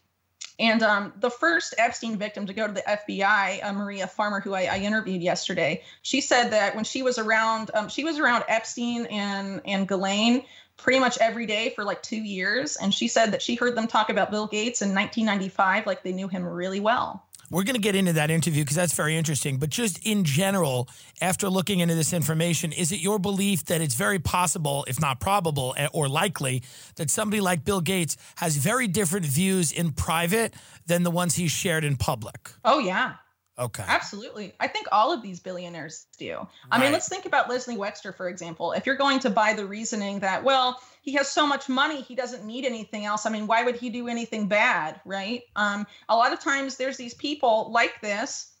And 0.57 0.81
um, 0.83 1.13
the 1.19 1.29
first 1.29 1.75
Epstein 1.77 2.17
victim 2.17 2.45
to 2.45 2.53
go 2.53 2.65
to 2.65 2.73
the 2.73 2.81
FBI, 2.81 3.63
uh, 3.63 3.73
Maria 3.73 4.07
Farmer, 4.07 4.39
who 4.39 4.53
I, 4.53 4.63
I, 4.63 4.77
interviewed 4.77 5.21
yesterday, 5.21 5.83
she 6.01 6.21
said 6.21 6.51
that 6.51 6.75
when 6.75 6.85
she 6.85 7.03
was 7.03 7.17
around, 7.17 7.71
um, 7.73 7.89
she 7.89 8.05
was 8.05 8.19
around 8.19 8.45
Epstein 8.47 9.05
and 9.07 9.61
and 9.65 9.87
Ghislaine 9.87 10.45
pretty 10.77 10.99
much 10.99 11.17
every 11.19 11.45
day 11.45 11.73
for 11.75 11.83
like 11.83 12.01
two 12.01 12.21
years, 12.21 12.77
and 12.77 12.93
she 12.93 13.07
said 13.07 13.31
that 13.31 13.41
she 13.41 13.55
heard 13.55 13.75
them 13.75 13.87
talk 13.87 14.09
about 14.09 14.31
Bill 14.31 14.47
Gates 14.47 14.81
in 14.81 14.93
1995, 14.93 15.85
like 15.85 16.03
they 16.03 16.13
knew 16.13 16.27
him 16.27 16.45
really 16.45 16.79
well. 16.79 17.23
We're 17.55 17.63
going 17.63 17.75
to 17.75 17.81
get 17.81 17.95
into 17.95 18.11
that 18.11 18.29
interview 18.29 18.63
because 18.63 18.75
that's 18.75 18.93
very 18.93 19.15
interesting. 19.15 19.59
But 19.59 19.69
just 19.69 20.05
in 20.05 20.25
general, 20.25 20.89
after 21.21 21.47
looking 21.49 21.79
into 21.79 21.95
this 21.95 22.11
information, 22.11 22.73
is 22.73 22.91
it 22.91 22.97
your 22.97 23.17
belief 23.17 23.63
that 23.67 23.79
it's 23.79 23.95
very 23.95 24.19
possible, 24.19 24.83
if 24.89 24.99
not 24.99 25.21
probable 25.21 25.73
eh, 25.77 25.87
or 25.93 26.09
likely, 26.09 26.63
that 26.97 27.09
somebody 27.09 27.39
like 27.39 27.63
Bill 27.63 27.79
Gates 27.79 28.17
has 28.35 28.57
very 28.57 28.89
different 28.89 29.25
views 29.25 29.71
in 29.71 29.93
private 29.93 30.53
than 30.87 31.03
the 31.03 31.11
ones 31.11 31.35
he's 31.35 31.51
shared 31.51 31.85
in 31.85 31.95
public? 31.95 32.49
Oh, 32.65 32.79
yeah. 32.79 33.13
Okay. 33.57 33.83
Absolutely. 33.87 34.53
I 34.59 34.67
think 34.67 34.87
all 34.91 35.13
of 35.13 35.21
these 35.21 35.39
billionaires 35.39 36.07
do. 36.17 36.35
Right. 36.35 36.47
I 36.71 36.79
mean, 36.79 36.91
let's 36.91 37.07
think 37.07 37.25
about 37.25 37.49
Leslie 37.49 37.77
Wexner, 37.77 38.13
for 38.13 38.27
example. 38.27 38.73
If 38.73 38.85
you're 38.85 38.97
going 38.97 39.19
to 39.19 39.29
buy 39.29 39.53
the 39.53 39.65
reasoning 39.65 40.19
that, 40.19 40.43
well, 40.43 40.81
he 41.01 41.13
has 41.13 41.31
so 41.31 41.47
much 41.47 41.69
money, 41.69 42.01
he 42.01 42.15
doesn't 42.15 42.43
need 42.43 42.65
anything 42.65 43.05
else. 43.05 43.25
I 43.25 43.29
mean, 43.29 43.47
why 43.47 43.63
would 43.63 43.77
he 43.77 43.89
do 43.89 44.09
anything 44.09 44.47
bad, 44.47 44.99
right? 45.05 45.43
Um, 45.55 45.87
a 46.09 46.15
lot 46.15 46.33
of 46.33 46.41
times 46.41 46.75
there's 46.75 46.97
these 46.97 47.13
people 47.13 47.71
like 47.71 48.01
this 48.01 48.51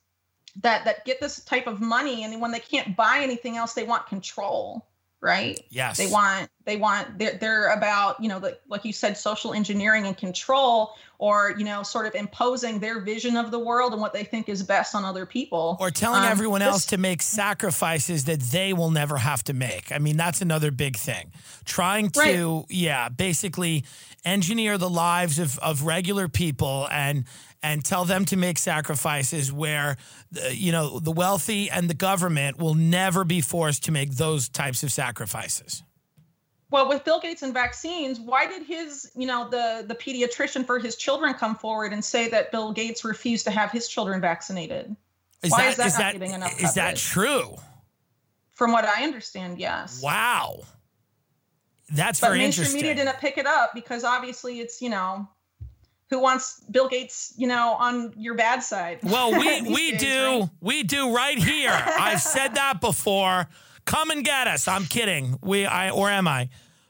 that 0.61 0.85
that 0.85 1.03
get 1.03 1.19
this 1.19 1.43
type 1.43 1.67
of 1.67 1.81
money 1.81 2.23
and 2.23 2.39
when 2.39 2.51
they 2.51 2.59
can't 2.59 2.95
buy 2.95 3.19
anything 3.21 3.57
else, 3.57 3.73
they 3.73 3.83
want 3.83 4.07
control 4.07 4.87
right? 5.21 5.59
Yes. 5.69 5.97
They 5.97 6.07
want 6.07 6.49
they 6.65 6.77
want 6.77 7.17
they're, 7.17 7.37
they're 7.37 7.73
about 7.73 8.21
you 8.21 8.29
know 8.29 8.39
the, 8.39 8.57
like 8.67 8.83
you 8.85 8.93
said 8.93 9.17
social 9.17 9.53
engineering 9.53 10.05
and 10.07 10.17
control 10.17 10.95
or 11.17 11.55
you 11.57 11.63
know 11.63 11.83
sort 11.83 12.05
of 12.05 12.15
imposing 12.15 12.79
their 12.79 12.99
vision 12.99 13.37
of 13.37 13.51
the 13.51 13.59
world 13.59 13.93
and 13.93 14.01
what 14.01 14.13
they 14.13 14.23
think 14.23 14.49
is 14.49 14.63
best 14.63 14.95
on 14.95 15.05
other 15.05 15.25
people 15.25 15.77
or 15.79 15.89
telling 15.91 16.21
um, 16.21 16.27
everyone 16.27 16.59
this, 16.59 16.67
else 16.67 16.85
to 16.87 16.97
make 16.97 17.21
sacrifices 17.21 18.25
that 18.25 18.39
they 18.39 18.73
will 18.73 18.91
never 18.91 19.17
have 19.17 19.43
to 19.43 19.53
make 19.53 19.91
i 19.91 19.97
mean 19.97 20.17
that's 20.17 20.41
another 20.41 20.71
big 20.71 20.97
thing 20.97 21.31
trying 21.63 22.09
to 22.09 22.57
right. 22.57 22.65
yeah 22.69 23.09
basically 23.09 23.85
engineer 24.25 24.77
the 24.77 24.89
lives 24.89 25.39
of, 25.39 25.57
of 25.59 25.83
regular 25.83 26.27
people 26.27 26.87
and 26.91 27.25
and 27.65 27.83
tell 27.83 28.05
them 28.05 28.25
to 28.25 28.37
make 28.37 28.59
sacrifices 28.59 29.51
where 29.51 29.97
uh, 30.37 30.49
you 30.49 30.71
know 30.71 30.99
the 30.99 31.11
wealthy 31.11 31.69
and 31.69 31.89
the 31.89 31.95
government 31.95 32.59
will 32.59 32.75
never 32.75 33.23
be 33.23 33.41
forced 33.41 33.83
to 33.85 33.91
make 33.91 34.11
those 34.11 34.47
types 34.47 34.83
of 34.83 34.91
sacrifices. 34.91 35.83
Well 36.69 36.87
with 36.87 37.03
bill 37.03 37.19
gates 37.19 37.41
and 37.41 37.53
vaccines 37.53 38.19
why 38.19 38.45
did 38.45 38.63
his 38.63 39.11
you 39.15 39.25
know 39.25 39.49
the 39.49 39.83
the 39.87 39.95
pediatrician 39.95 40.65
for 40.65 40.77
his 40.77 40.95
children 40.95 41.33
come 41.33 41.55
forward 41.55 41.91
and 41.91 42.05
say 42.05 42.29
that 42.29 42.51
bill 42.51 42.71
gates 42.71 43.03
refused 43.03 43.45
to 43.45 43.51
have 43.51 43.71
his 43.71 43.87
children 43.87 44.21
vaccinated? 44.21 44.95
Is 45.41 45.51
why 45.51 45.63
that, 45.63 45.69
is 45.71 45.77
that 45.77 45.87
is 45.87 45.93
not 45.93 45.99
that, 45.99 46.13
getting 46.13 46.31
enough 46.31 46.51
is 46.51 46.57
coverage? 46.57 46.75
that 46.75 46.95
true? 46.97 47.55
From 48.53 48.71
what 48.71 48.85
i 48.85 49.03
understand 49.03 49.57
yes. 49.59 50.01
Wow. 50.03 50.61
That's 51.91 52.19
but 52.19 52.27
very 52.27 52.39
mainstream 52.39 52.65
interesting. 52.65 52.89
media 52.89 53.05
didn't 53.05 53.19
pick 53.19 53.37
it 53.37 53.45
up 53.45 53.73
because 53.73 54.03
obviously 54.03 54.59
it's 54.59 54.81
you 54.81 54.89
know 54.89 55.27
who 56.09 56.19
wants 56.19 56.61
Bill 56.71 56.87
Gates, 56.87 57.33
you 57.35 57.47
know, 57.47 57.75
on 57.79 58.13
your 58.15 58.35
bad 58.35 58.61
side. 58.61 58.99
Well, 59.03 59.31
we 59.31 59.61
we 59.73 59.91
days, 59.91 60.01
do. 60.01 60.39
Right? 60.39 60.49
We 60.61 60.83
do 60.83 61.15
right 61.15 61.37
here. 61.37 61.71
I've 61.71 62.21
said 62.21 62.55
that 62.55 62.81
before. 62.81 63.47
Come 63.85 64.11
and 64.11 64.23
get 64.23 64.47
us. 64.47 64.67
I'm 64.67 64.85
kidding. 64.85 65.37
We 65.41 65.65
I 65.65 65.89
or 65.89 66.09
am 66.09 66.27
I? 66.27 66.49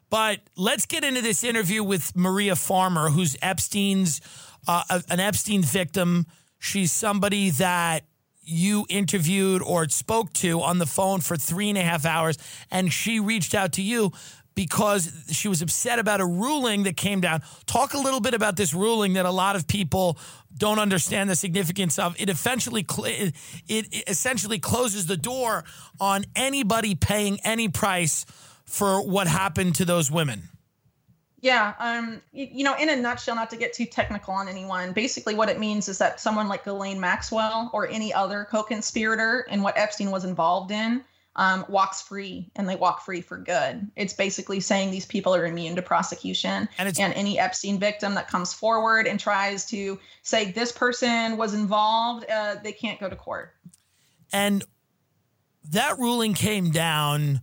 But 0.09 0.39
let's 0.55 0.85
get 0.85 1.03
into 1.03 1.21
this 1.21 1.43
interview 1.43 1.83
with 1.83 2.15
Maria 2.15 2.55
Farmer, 2.55 3.09
who's 3.09 3.35
Epstein's 3.41 4.21
uh, 4.67 5.01
an 5.09 5.19
Epstein 5.19 5.61
victim. 5.61 6.25
She's 6.59 6.91
somebody 6.91 7.49
that 7.51 8.05
you 8.41 8.85
interviewed 8.89 9.61
or 9.61 9.89
spoke 9.89 10.31
to 10.33 10.61
on 10.61 10.77
the 10.77 10.85
phone 10.85 11.19
for 11.19 11.35
three 11.35 11.69
and 11.69 11.77
a 11.77 11.81
half 11.81 12.05
hours, 12.05 12.37
and 12.69 12.93
she 12.93 13.19
reached 13.19 13.55
out 13.55 13.73
to 13.73 13.81
you 13.81 14.11
because 14.55 15.11
she 15.29 15.47
was 15.47 15.61
upset 15.61 15.99
about 15.99 16.21
a 16.21 16.25
ruling 16.25 16.83
that 16.83 16.97
came 16.97 17.21
down. 17.21 17.41
Talk 17.65 17.93
a 17.93 17.97
little 17.97 18.21
bit 18.21 18.33
about 18.33 18.55
this 18.55 18.73
ruling 18.73 19.13
that 19.13 19.25
a 19.25 19.31
lot 19.31 19.55
of 19.55 19.67
people 19.67 20.17
don't 20.57 20.79
understand 20.79 21.29
the 21.29 21.35
significance 21.35 21.99
of. 21.99 22.19
It 22.19 22.29
eventually 22.29 22.85
it, 23.67 24.07
essentially 24.07 24.57
closes 24.57 25.05
the 25.05 25.17
door 25.17 25.65
on 25.99 26.23
anybody 26.35 26.95
paying 26.95 27.39
any 27.43 27.67
price 27.67 28.25
for 28.65 29.05
what 29.05 29.27
happened 29.27 29.75
to 29.75 29.85
those 29.85 30.09
women. 30.09 30.49
Yeah, 31.41 31.73
um, 31.77 32.21
you, 32.31 32.47
you, 32.51 32.63
know, 32.63 32.75
in 32.75 32.89
a 32.89 32.95
nutshell, 32.95 33.35
not 33.35 33.51
to 33.51 33.57
get 33.57 33.73
too 33.73 33.85
technical 33.85 34.33
on 34.33 34.47
anyone, 34.47 34.93
basically 34.93 35.35
what 35.35 35.47
it 35.47 35.59
means 35.59 35.87
is 35.87 35.99
that 35.99 36.19
someone 36.19 36.47
like 36.47 36.63
Ghislaine 36.63 36.99
Maxwell 36.99 37.69
or 37.71 37.87
any 37.87 38.11
other 38.11 38.47
co-conspirator 38.49 39.45
in 39.51 39.61
what 39.61 39.77
Epstein 39.77 40.09
was 40.09 40.25
involved 40.25 40.71
in 40.71 41.03
um, 41.35 41.65
walks 41.67 42.01
free 42.01 42.49
and 42.55 42.67
they 42.67 42.75
walk 42.75 43.03
free 43.03 43.21
for 43.21 43.37
good. 43.37 43.89
It's 43.95 44.13
basically 44.13 44.59
saying 44.59 44.91
these 44.91 45.05
people 45.05 45.35
are 45.35 45.45
immune 45.45 45.75
to 45.75 45.81
prosecution. 45.81 46.69
And, 46.77 46.99
and, 46.99 47.13
any 47.13 47.37
Epstein 47.39 47.79
victim 47.79 48.15
that 48.15 48.29
comes 48.29 48.53
forward 48.53 49.07
and 49.07 49.19
tries 49.19 49.65
to 49.67 49.99
say 50.23 50.51
this 50.51 50.71
person 50.71 51.37
was 51.37 51.53
involved, 51.53 52.25
uh, 52.29 52.55
they 52.63 52.71
can't 52.71 52.99
go 52.99 53.09
to 53.09 53.15
court. 53.15 53.53
And 54.31 54.63
that 55.71 55.97
ruling 55.97 56.33
came 56.33 56.71
down, 56.71 57.41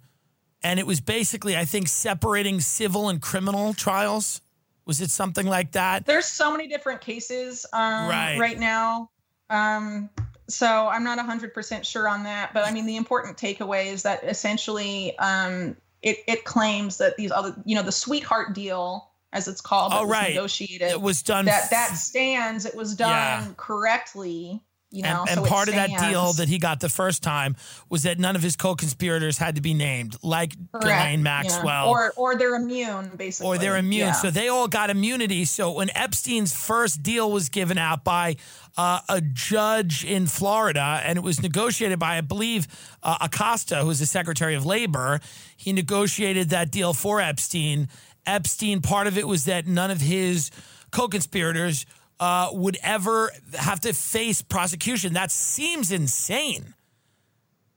and 0.62 0.78
it 0.78 0.86
was 0.86 1.00
basically, 1.00 1.56
I 1.56 1.64
think, 1.64 1.88
separating 1.88 2.60
civil 2.60 3.08
and 3.08 3.20
criminal 3.20 3.74
trials. 3.74 4.40
Was 4.84 5.00
it 5.00 5.10
something 5.10 5.46
like 5.46 5.72
that? 5.72 6.06
There's 6.06 6.26
so 6.26 6.50
many 6.50 6.66
different 6.66 7.00
cases 7.00 7.66
um, 7.72 8.08
Right. 8.08 8.38
right 8.38 8.58
now. 8.58 9.10
Um, 9.50 10.10
so 10.48 10.88
I'm 10.88 11.04
not 11.04 11.18
100% 11.18 11.84
sure 11.84 12.08
on 12.08 12.24
that. 12.24 12.52
But 12.54 12.64
I 12.66 12.72
mean, 12.72 12.86
the 12.86 12.96
important 12.96 13.36
takeaway 13.36 13.86
is 13.86 14.02
that 14.02 14.22
essentially 14.24 15.16
um, 15.18 15.76
it, 16.02 16.18
it 16.26 16.44
claims 16.44 16.98
that 16.98 17.16
these 17.16 17.30
other, 17.30 17.54
you 17.64 17.74
know, 17.74 17.82
the 17.82 17.92
sweetheart 17.92 18.54
deal, 18.54 19.08
as 19.32 19.48
it's 19.48 19.60
called, 19.60 19.92
Oh, 19.94 20.02
was 20.02 20.10
right. 20.10 20.30
negotiated, 20.30 20.90
It 20.90 21.00
was 21.00 21.22
done. 21.22 21.44
that, 21.46 21.70
that 21.70 21.96
stands. 21.96 22.66
It 22.66 22.74
was 22.74 22.94
done 22.94 23.08
Yeah. 23.10 23.48
correctly. 23.56 24.62
You 24.94 25.02
know, 25.04 25.24
and, 25.26 25.38
and 25.38 25.46
so 25.46 25.50
part 25.50 25.68
of 25.68 25.74
that 25.74 25.88
deal 25.88 26.34
that 26.34 26.48
he 26.48 26.58
got 26.58 26.80
the 26.80 26.90
first 26.90 27.22
time 27.22 27.56
was 27.88 28.02
that 28.02 28.18
none 28.18 28.36
of 28.36 28.42
his 28.42 28.56
co-conspirators 28.56 29.38
had 29.38 29.54
to 29.54 29.62
be 29.62 29.72
named, 29.72 30.16
like 30.22 30.54
Ghislaine 30.70 31.20
yeah. 31.20 31.24
Maxwell, 31.24 31.88
or 31.88 32.12
or 32.14 32.36
they're 32.36 32.54
immune 32.54 33.10
basically 33.16 33.56
or 33.56 33.58
they're 33.58 33.78
immune. 33.78 34.08
Yeah. 34.08 34.12
So 34.12 34.30
they 34.30 34.48
all 34.48 34.68
got 34.68 34.90
immunity. 34.90 35.46
So 35.46 35.72
when 35.72 35.88
Epstein's 35.96 36.52
first 36.52 37.02
deal 37.02 37.32
was 37.32 37.48
given 37.48 37.78
out 37.78 38.04
by 38.04 38.36
uh, 38.76 39.00
a 39.08 39.22
judge 39.22 40.04
in 40.04 40.26
Florida, 40.26 41.00
and 41.02 41.16
it 41.16 41.22
was 41.22 41.42
negotiated 41.42 41.98
by, 41.98 42.18
I 42.18 42.20
believe, 42.20 42.68
uh, 43.02 43.16
Acosta, 43.22 43.76
who's 43.76 43.98
the 43.98 44.06
Secretary 44.06 44.54
of 44.54 44.66
Labor, 44.66 45.20
he 45.56 45.72
negotiated 45.72 46.50
that 46.50 46.70
deal 46.70 46.92
for 46.92 47.18
Epstein. 47.18 47.88
Epstein, 48.26 48.82
part 48.82 49.06
of 49.06 49.16
it 49.16 49.26
was 49.26 49.46
that 49.46 49.66
none 49.66 49.90
of 49.90 50.02
his 50.02 50.50
co-conspirators 50.90 51.86
uh, 52.22 52.50
would 52.52 52.78
ever 52.84 53.32
have 53.58 53.80
to 53.80 53.92
face 53.92 54.42
prosecution. 54.42 55.14
That 55.14 55.32
seems 55.32 55.90
insane 55.90 56.74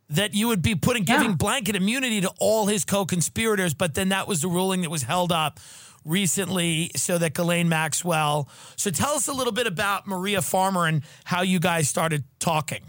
that 0.08 0.36
you 0.36 0.48
would 0.50 0.62
be 0.62 0.75
putting 0.75 1.04
giving 1.04 1.32
Yeah. 1.32 1.36
blanket 1.36 1.75
immunity 1.75 2.22
to 2.22 2.32
all 2.40 2.68
his 2.68 2.86
co-conspirators, 2.86 3.74
but 3.74 3.96
then 3.96 4.10
that 4.10 4.28
was 4.28 4.42
the 4.42 4.48
ruling 4.48 4.82
that 4.82 4.92
was 4.92 5.02
held 5.02 5.32
up 5.32 5.60
recently 6.04 6.92
so 6.96 7.18
that 7.18 7.34
Ghislaine 7.34 7.68
Maxwell. 7.70 8.48
So 8.75 8.92
tell 8.92 9.14
us 9.16 9.28
a 9.28 9.34
little 9.34 9.52
bit 9.54 9.66
about 9.66 10.06
Maria 10.06 10.44
Farmer 10.44 10.86
and 10.86 11.02
how 11.24 11.42
you 11.42 11.60
guys 11.60 11.90
started 11.90 12.24
talking. 12.38 12.84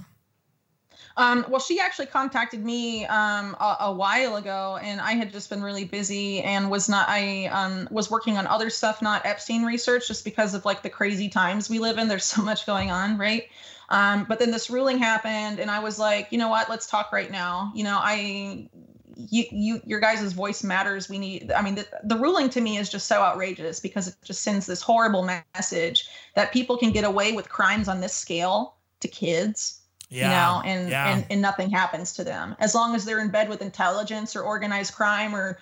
Um, 1.18 1.46
well, 1.48 1.60
she 1.60 1.80
actually 1.80 2.06
contacted 2.06 2.62
me 2.62 3.06
um, 3.06 3.56
a, 3.58 3.76
a 3.80 3.92
while 3.92 4.36
ago, 4.36 4.78
and 4.82 5.00
I 5.00 5.12
had 5.12 5.32
just 5.32 5.48
been 5.48 5.62
really 5.62 5.84
busy 5.84 6.42
and 6.42 6.70
was 6.70 6.88
not. 6.88 7.08
I 7.08 7.46
um, 7.46 7.88
was 7.90 8.10
working 8.10 8.36
on 8.36 8.46
other 8.46 8.68
stuff, 8.68 9.00
not 9.00 9.24
Epstein 9.24 9.64
research, 9.64 10.08
just 10.08 10.24
because 10.24 10.52
of 10.52 10.66
like 10.66 10.82
the 10.82 10.90
crazy 10.90 11.30
times 11.30 11.70
we 11.70 11.78
live 11.78 11.96
in. 11.96 12.08
There's 12.08 12.24
so 12.24 12.42
much 12.42 12.66
going 12.66 12.90
on, 12.90 13.16
right? 13.16 13.44
Um, 13.88 14.26
but 14.28 14.38
then 14.38 14.50
this 14.50 14.68
ruling 14.68 14.98
happened, 14.98 15.58
and 15.58 15.70
I 15.70 15.78
was 15.78 15.98
like, 15.98 16.28
you 16.32 16.38
know 16.38 16.48
what? 16.48 16.68
Let's 16.68 16.86
talk 16.86 17.12
right 17.12 17.30
now. 17.30 17.72
You 17.74 17.84
know, 17.84 17.98
I, 17.98 18.68
you, 19.16 19.44
you, 19.50 19.80
your 19.86 20.00
guys' 20.00 20.34
voice 20.34 20.62
matters. 20.62 21.08
We 21.08 21.18
need. 21.18 21.50
I 21.50 21.62
mean, 21.62 21.76
the, 21.76 21.86
the 22.04 22.16
ruling 22.16 22.50
to 22.50 22.60
me 22.60 22.76
is 22.76 22.90
just 22.90 23.06
so 23.06 23.22
outrageous 23.22 23.80
because 23.80 24.06
it 24.06 24.16
just 24.22 24.42
sends 24.42 24.66
this 24.66 24.82
horrible 24.82 25.26
message 25.54 26.10
that 26.34 26.52
people 26.52 26.76
can 26.76 26.92
get 26.92 27.04
away 27.04 27.32
with 27.32 27.48
crimes 27.48 27.88
on 27.88 28.02
this 28.02 28.12
scale 28.12 28.74
to 29.00 29.08
kids 29.08 29.80
Yeah. 30.08 30.24
you 30.24 30.30
know 30.30 30.70
and, 30.70 30.90
yeah. 30.90 31.08
and 31.08 31.26
and 31.30 31.42
nothing 31.42 31.68
happens 31.70 32.12
to 32.14 32.24
them 32.24 32.54
as 32.60 32.74
long 32.74 32.94
as 32.94 33.04
they're 33.04 33.20
in 33.20 33.30
bed 33.30 33.48
with 33.48 33.60
intelligence 33.60 34.36
or 34.36 34.42
organized 34.42 34.94
crime 34.94 35.34
or 35.34 35.58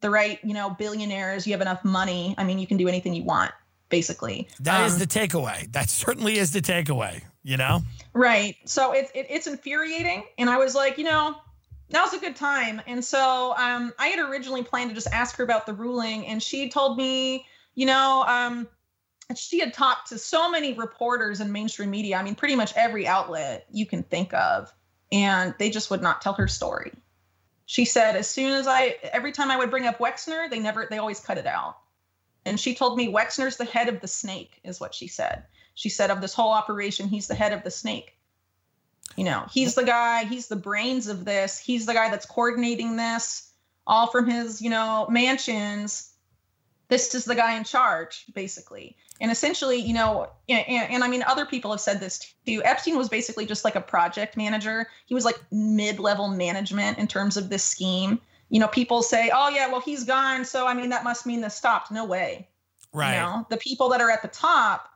the 0.00 0.10
right 0.10 0.38
you 0.44 0.54
know 0.54 0.70
billionaires 0.70 1.46
you 1.46 1.52
have 1.52 1.60
enough 1.60 1.84
money 1.84 2.34
i 2.38 2.44
mean 2.44 2.58
you 2.60 2.66
can 2.66 2.76
do 2.76 2.86
anything 2.86 3.12
you 3.12 3.24
want 3.24 3.50
basically 3.88 4.46
That 4.60 4.86
is 4.86 4.92
Um, 4.94 4.98
the 5.00 5.06
takeaway. 5.06 5.72
That 5.72 5.88
certainly 5.90 6.38
is 6.38 6.52
the 6.52 6.60
takeaway, 6.60 7.22
you 7.42 7.56
know? 7.56 7.80
right 8.14 8.54
so 8.64 8.92
it's 8.92 9.10
it, 9.14 9.26
it's 9.28 9.46
infuriating 9.46 10.22
and 10.38 10.48
i 10.48 10.56
was 10.58 10.74
like 10.74 10.96
you 10.98 11.04
know 11.04 11.36
now's 11.90 12.12
a 12.12 12.18
good 12.18 12.36
time 12.36 12.80
and 12.86 13.04
so 13.04 13.54
um 13.58 13.92
i 13.98 14.08
had 14.08 14.18
originally 14.30 14.62
planned 14.62 14.90
to 14.90 14.94
just 14.94 15.08
ask 15.12 15.36
her 15.36 15.44
about 15.44 15.66
the 15.66 15.72
ruling 15.72 16.26
and 16.26 16.42
she 16.42 16.68
told 16.68 16.96
me 16.96 17.44
you 17.74 17.86
know 17.86 18.24
um 18.28 18.66
she 19.36 19.58
had 19.60 19.74
talked 19.74 20.08
to 20.08 20.18
so 20.18 20.50
many 20.50 20.72
reporters 20.72 21.40
in 21.40 21.52
mainstream 21.52 21.90
media 21.90 22.16
i 22.16 22.22
mean 22.22 22.34
pretty 22.34 22.56
much 22.56 22.72
every 22.76 23.06
outlet 23.06 23.66
you 23.70 23.84
can 23.84 24.02
think 24.02 24.32
of 24.32 24.72
and 25.12 25.54
they 25.58 25.70
just 25.70 25.90
would 25.90 26.02
not 26.02 26.20
tell 26.20 26.34
her 26.34 26.48
story. 26.48 26.92
She 27.66 27.84
said 27.84 28.16
as 28.16 28.28
soon 28.28 28.52
as 28.52 28.66
i 28.66 28.96
every 29.02 29.32
time 29.32 29.50
i 29.50 29.56
would 29.56 29.70
bring 29.70 29.86
up 29.86 29.98
wexner 29.98 30.48
they 30.48 30.58
never 30.58 30.86
they 30.88 30.98
always 30.98 31.20
cut 31.20 31.38
it 31.38 31.46
out. 31.46 31.78
And 32.44 32.58
she 32.58 32.74
told 32.74 32.96
me 32.96 33.12
wexner's 33.12 33.56
the 33.56 33.64
head 33.64 33.88
of 33.88 34.00
the 34.00 34.08
snake 34.08 34.60
is 34.64 34.80
what 34.80 34.94
she 34.94 35.06
said. 35.06 35.44
She 35.74 35.90
said 35.90 36.10
of 36.10 36.20
this 36.20 36.34
whole 36.34 36.52
operation 36.52 37.08
he's 37.08 37.28
the 37.28 37.34
head 37.34 37.52
of 37.52 37.62
the 37.62 37.70
snake. 37.70 38.16
You 39.16 39.24
know 39.24 39.46
he's 39.50 39.74
the 39.74 39.84
guy 39.84 40.24
he's 40.24 40.48
the 40.48 40.56
brains 40.56 41.08
of 41.08 41.24
this 41.24 41.58
he's 41.58 41.86
the 41.86 41.94
guy 41.94 42.10
that's 42.10 42.26
coordinating 42.26 42.96
this 42.96 43.52
all 43.86 44.06
from 44.06 44.28
his 44.28 44.62
you 44.62 44.70
know 44.70 45.06
mansions. 45.10 46.12
This 46.88 47.14
is 47.14 47.26
the 47.26 47.34
guy 47.34 47.56
in 47.56 47.64
charge 47.64 48.24
basically 48.34 48.96
and 49.20 49.30
essentially 49.30 49.76
you 49.76 49.94
know 49.94 50.28
and, 50.48 50.66
and, 50.68 50.92
and 50.92 51.04
i 51.04 51.08
mean 51.08 51.22
other 51.24 51.46
people 51.46 51.70
have 51.70 51.80
said 51.80 52.00
this 52.00 52.34
too 52.46 52.62
epstein 52.64 52.96
was 52.96 53.08
basically 53.08 53.46
just 53.46 53.64
like 53.64 53.76
a 53.76 53.80
project 53.80 54.36
manager 54.36 54.86
he 55.06 55.14
was 55.14 55.24
like 55.24 55.38
mid-level 55.50 56.28
management 56.28 56.98
in 56.98 57.06
terms 57.06 57.36
of 57.36 57.48
this 57.48 57.64
scheme 57.64 58.20
you 58.48 58.60
know 58.60 58.68
people 58.68 59.02
say 59.02 59.30
oh 59.34 59.48
yeah 59.48 59.68
well 59.70 59.80
he's 59.80 60.04
gone 60.04 60.44
so 60.44 60.66
i 60.66 60.74
mean 60.74 60.90
that 60.90 61.04
must 61.04 61.26
mean 61.26 61.40
this 61.40 61.54
stopped 61.54 61.90
no 61.90 62.04
way 62.04 62.48
Right. 62.92 63.14
you 63.14 63.20
know, 63.20 63.46
the 63.50 63.56
people 63.56 63.90
that 63.90 64.00
are 64.00 64.10
at 64.10 64.22
the 64.22 64.28
top 64.28 64.88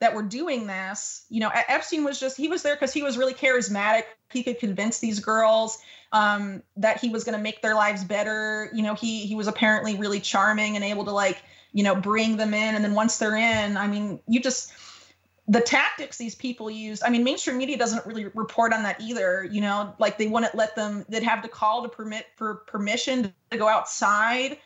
that 0.00 0.14
were 0.14 0.22
doing 0.22 0.66
this, 0.66 1.24
you 1.28 1.40
know, 1.40 1.50
Epstein 1.52 2.04
was 2.04 2.18
just, 2.18 2.36
he 2.36 2.48
was 2.48 2.62
there 2.62 2.74
because 2.74 2.92
he 2.92 3.02
was 3.02 3.16
really 3.16 3.34
charismatic. 3.34 4.04
He 4.30 4.42
could 4.42 4.58
convince 4.58 4.98
these 4.98 5.20
girls 5.20 5.78
um, 6.12 6.62
that 6.76 7.00
he 7.00 7.08
was 7.08 7.24
going 7.24 7.36
to 7.36 7.42
make 7.42 7.62
their 7.62 7.74
lives 7.74 8.04
better. 8.04 8.70
You 8.72 8.82
know, 8.82 8.94
he, 8.94 9.26
he 9.26 9.34
was 9.34 9.46
apparently 9.46 9.96
really 9.96 10.20
charming 10.20 10.76
and 10.76 10.84
able 10.84 11.04
to 11.04 11.12
like, 11.12 11.42
you 11.72 11.82
know, 11.82 11.94
bring 11.94 12.36
them 12.36 12.54
in. 12.54 12.74
And 12.74 12.84
then 12.84 12.94
once 12.94 13.18
they're 13.18 13.36
in, 13.36 13.76
I 13.76 13.86
mean, 13.86 14.20
you 14.26 14.40
just, 14.40 14.72
the 15.48 15.60
tactics 15.60 16.18
these 16.18 16.34
people 16.34 16.70
used, 16.70 17.02
I 17.02 17.10
mean, 17.10 17.24
mainstream 17.24 17.58
media 17.58 17.76
doesn't 17.76 18.06
really 18.06 18.26
report 18.26 18.72
on 18.72 18.82
that 18.84 19.00
either. 19.00 19.44
You 19.44 19.60
know, 19.60 19.94
like 19.98 20.18
they 20.18 20.28
wouldn't 20.28 20.54
let 20.54 20.76
them, 20.76 21.04
they'd 21.08 21.22
have 21.22 21.42
to 21.42 21.48
call 21.48 21.82
to 21.82 21.88
permit 21.88 22.26
for 22.36 22.56
permission 22.66 23.32
to 23.50 23.56
go 23.58 23.68
outside 23.68 24.58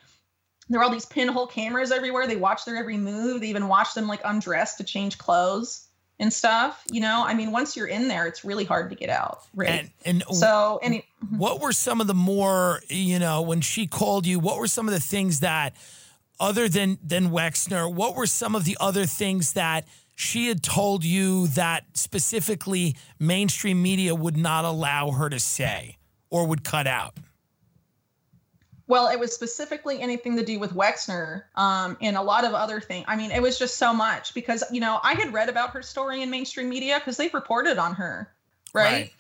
there 0.69 0.81
were 0.81 0.85
all 0.85 0.91
these 0.91 1.07
pinhole 1.07 1.47
cameras 1.47 1.93
everywhere. 1.93 2.27
They 2.27 2.37
watch 2.37 2.65
their 2.65 2.77
every 2.77 2.97
move. 2.97 3.41
They 3.41 3.49
even 3.49 3.69
watch 3.69 3.95
them 3.95 4.09
like 4.09 4.21
undress 4.25 4.75
to 4.77 4.85
change 4.85 5.19
clothes 5.19 5.87
and 6.19 6.33
stuff. 6.33 6.83
You 6.91 7.01
know, 7.01 7.25
I 7.25 7.35
mean, 7.35 7.53
once 7.53 7.77
you're 7.77 7.87
in 7.87 8.09
there, 8.09 8.27
it's 8.27 8.45
really 8.45 8.65
hard 8.65 8.91
to 8.91 8.97
get 8.97 9.09
out. 9.09 9.43
Right. 9.55 9.91
And, 10.05 10.25
and 10.27 10.37
so, 10.37 10.81
any 10.83 11.05
what 11.31 11.61
were 11.61 11.73
some 11.73 12.01
of 12.01 12.07
the 12.07 12.15
more 12.15 12.81
you 12.89 13.19
know 13.19 13.43
when 13.43 13.61
she 13.61 13.87
called 13.87 14.27
you 14.27 14.39
what 14.39 14.59
were 14.59 14.67
some 14.67 14.89
of 14.89 14.95
the 14.95 15.01
things 15.01 15.41
that 15.41 15.75
other 16.39 16.69
than 16.69 16.99
than 17.03 17.31
wexner 17.31 17.93
what 17.93 18.15
were 18.15 18.27
some 18.27 18.55
of 18.55 18.65
the 18.65 18.77
other 18.81 19.07
things 19.07 19.53
that 19.55 19.87
she 20.15 20.49
had 20.49 20.63
told 20.63 21.05
you 21.05 21.47
that 21.49 21.85
specifically 21.95 22.97
mainstream 23.19 23.83
media 23.83 24.15
would 24.15 24.37
not 24.37 24.65
allow 24.65 25.11
her 25.11 25.29
to 25.29 25.39
say 25.39 25.97
or 26.31 26.47
would 26.47 26.65
cut 26.65 26.87
out 26.87 27.15
well, 28.89 29.09
it 29.09 29.19
was 29.19 29.35
specifically 29.35 30.01
anything 30.01 30.37
to 30.37 30.45
do 30.45 30.61
with 30.61 30.73
Wexner 30.73 31.43
um, 31.57 31.97
and 32.01 32.17
a 32.17 32.23
lot 32.23 32.45
of 32.45 32.55
other 32.55 32.81
things. 32.81 33.05
I 33.09 33.17
mean, 33.17 33.33
it 33.33 33.43
was 33.43 33.59
just 33.59 33.79
so 33.79 33.93
much 33.93 34.33
because, 34.33 34.63
you 34.71 34.81
know, 34.81 35.01
I 35.03 35.15
had 35.15 35.33
read 35.33 35.49
about 35.49 35.71
her 35.71 35.83
story 35.83 36.23
in 36.23 36.31
mainstream 36.31 36.69
media 36.69 36.99
because 36.99 37.17
they've 37.17 37.35
reported 37.35 37.79
on 37.79 37.95
her. 37.95 38.33
Right? 38.73 38.93
Right. 38.93 39.13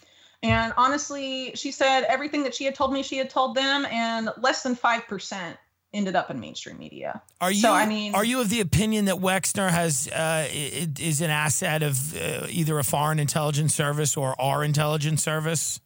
And 0.42 0.72
honestly, 0.76 1.52
she 1.56 1.72
said 1.72 2.02
everything 2.02 2.44
that 2.44 2.54
she 2.54 2.64
had 2.64 2.76
told 2.76 2.92
me 2.92 3.02
she 3.02 3.16
had 3.16 3.28
told 3.28 3.56
them, 3.56 3.86
and 3.86 4.30
less 4.40 4.62
than 4.62 4.76
5% 4.76 5.56
ended 5.96 6.14
up 6.14 6.30
in 6.30 6.38
mainstream 6.38 6.78
media. 6.78 7.22
are 7.40 7.50
you 7.50 7.60
So, 7.62 7.72
I 7.72 7.86
mean- 7.86 8.14
are 8.14 8.24
you 8.24 8.40
of 8.40 8.48
the 8.50 8.60
opinion 8.60 9.06
that 9.06 9.16
wexner 9.16 9.70
has 9.70 10.06
uh, 10.08 10.46
is 10.52 11.20
an 11.20 11.30
asset 11.30 11.82
of 11.82 12.16
uh, 12.16 12.46
either 12.48 12.78
a 12.78 12.84
foreign 12.84 13.18
intelligence 13.18 13.74
service 13.74 14.16
or 14.16 14.40
our 14.40 14.62
intelligence 14.62 15.22
service 15.22 15.80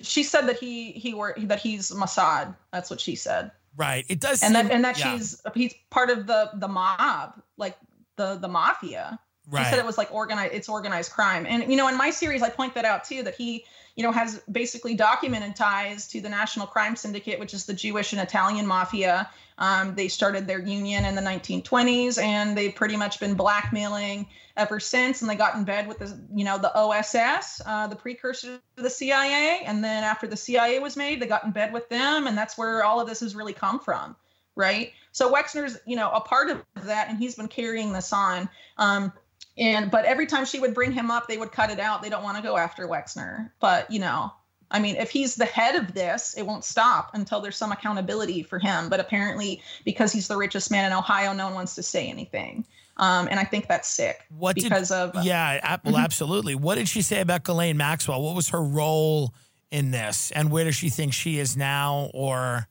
She 0.00 0.22
said 0.22 0.46
that 0.48 0.58
he 0.58 0.92
he 0.92 1.14
were 1.14 1.34
that 1.38 1.60
he's 1.60 1.90
Mossad. 1.90 2.54
That's 2.72 2.90
what 2.90 3.00
she 3.00 3.14
said. 3.16 3.50
right 3.76 4.04
it 4.08 4.20
does 4.20 4.42
and 4.42 4.54
seem, 4.54 4.66
that 4.68 4.74
and 4.74 4.84
that 4.84 4.98
yeah, 4.98 5.16
she's 5.16 5.40
he's 5.54 5.74
part 5.90 6.08
of 6.10 6.26
the 6.26 6.50
the 6.54 6.68
mob 6.68 7.40
like 7.56 7.76
the 8.16 8.36
the 8.36 8.48
mafia 8.48 9.18
right 9.50 9.64
he 9.64 9.70
said 9.70 9.78
it 9.80 9.84
was 9.84 9.98
like 9.98 10.12
organized 10.14 10.54
it's 10.54 10.68
organized 10.68 11.10
crime 11.10 11.44
and 11.48 11.68
you 11.70 11.76
know 11.76 11.88
in 11.88 11.96
my 11.98 12.10
series 12.10 12.42
i 12.42 12.48
point 12.48 12.72
that 12.74 12.84
out 12.84 13.02
too 13.04 13.22
that 13.24 13.34
he 13.34 13.64
you 13.96 14.02
know 14.02 14.12
has 14.12 14.40
basically 14.50 14.94
documented 14.94 15.54
ties 15.56 16.08
to 16.08 16.20
the 16.20 16.28
national 16.28 16.66
crime 16.66 16.96
syndicate 16.96 17.38
which 17.38 17.54
is 17.54 17.64
the 17.66 17.74
jewish 17.74 18.12
and 18.12 18.20
italian 18.20 18.66
mafia. 18.66 19.30
Um, 19.56 19.94
they 19.94 20.08
started 20.08 20.48
their 20.48 20.58
union 20.58 21.04
in 21.04 21.14
the 21.14 21.22
1920s 21.22 22.20
and 22.20 22.58
they've 22.58 22.74
pretty 22.74 22.96
much 22.96 23.20
been 23.20 23.34
blackmailing 23.34 24.26
ever 24.56 24.80
since 24.80 25.20
and 25.20 25.30
they 25.30 25.36
got 25.36 25.54
in 25.54 25.62
bed 25.62 25.86
with 25.86 26.00
the 26.00 26.18
you 26.34 26.44
know 26.44 26.58
the 26.58 26.74
oss 26.76 27.60
uh, 27.64 27.86
the 27.86 27.94
precursor 27.94 28.60
to 28.76 28.82
the 28.82 28.90
cia 28.90 29.62
and 29.64 29.84
then 29.84 30.02
after 30.02 30.26
the 30.26 30.36
cia 30.36 30.80
was 30.80 30.96
made 30.96 31.20
they 31.20 31.26
got 31.26 31.44
in 31.44 31.52
bed 31.52 31.72
with 31.72 31.88
them 31.88 32.26
and 32.26 32.36
that's 32.36 32.58
where 32.58 32.84
all 32.84 33.00
of 33.00 33.06
this 33.06 33.20
has 33.20 33.36
really 33.36 33.52
come 33.52 33.78
from 33.78 34.16
right? 34.56 34.92
So 35.12 35.32
wexner's 35.32 35.78
you 35.86 35.96
know 35.96 36.10
a 36.10 36.20
part 36.20 36.50
of 36.50 36.62
that 36.84 37.08
and 37.08 37.18
he's 37.18 37.34
been 37.34 37.48
carrying 37.48 37.92
this 37.92 38.12
on. 38.12 38.48
Um, 38.78 39.12
and 39.56 39.90
but 39.90 40.04
every 40.04 40.26
time 40.26 40.44
she 40.44 40.58
would 40.58 40.74
bring 40.74 40.92
him 40.92 41.10
up 41.10 41.28
they 41.28 41.38
would 41.38 41.52
cut 41.52 41.70
it 41.70 41.78
out 41.78 42.02
they 42.02 42.10
don't 42.10 42.22
want 42.22 42.36
to 42.36 42.42
go 42.42 42.56
after 42.56 42.86
wexner 42.86 43.50
but 43.60 43.90
you 43.90 44.00
know 44.00 44.30
I 44.70 44.80
mean, 44.80 44.96
if 44.96 45.10
he's 45.10 45.36
the 45.36 45.44
head 45.44 45.76
of 45.76 45.94
this, 45.94 46.34
it 46.34 46.42
won't 46.42 46.64
stop 46.64 47.10
until 47.14 47.40
there's 47.40 47.56
some 47.56 47.70
accountability 47.70 48.42
for 48.42 48.58
him. 48.58 48.88
But 48.88 48.98
apparently, 48.98 49.62
because 49.84 50.12
he's 50.12 50.26
the 50.26 50.36
richest 50.36 50.68
man 50.70 50.84
in 50.90 50.92
Ohio, 50.92 51.32
no 51.32 51.44
one 51.44 51.54
wants 51.54 51.76
to 51.76 51.82
say 51.82 52.08
anything. 52.08 52.66
Um, 52.96 53.28
and 53.30 53.38
I 53.38 53.44
think 53.44 53.68
that's 53.68 53.88
sick. 53.88 54.24
What 54.36 54.56
because 54.56 54.88
did, 54.88 54.94
of 54.96 55.24
yeah, 55.24 55.78
well, 55.84 55.96
absolutely. 55.96 56.54
What 56.54 56.76
did 56.76 56.88
she 56.88 57.02
say 57.02 57.20
about 57.20 57.44
Ghislaine 57.44 57.76
Maxwell? 57.76 58.22
What 58.22 58.34
was 58.34 58.48
her 58.48 58.62
role 58.62 59.32
in 59.70 59.90
this, 59.90 60.30
and 60.30 60.50
where 60.50 60.64
does 60.64 60.76
she 60.76 60.88
think 60.88 61.12
she 61.12 61.38
is 61.38 61.56
now? 61.56 62.10
Or 62.14 62.68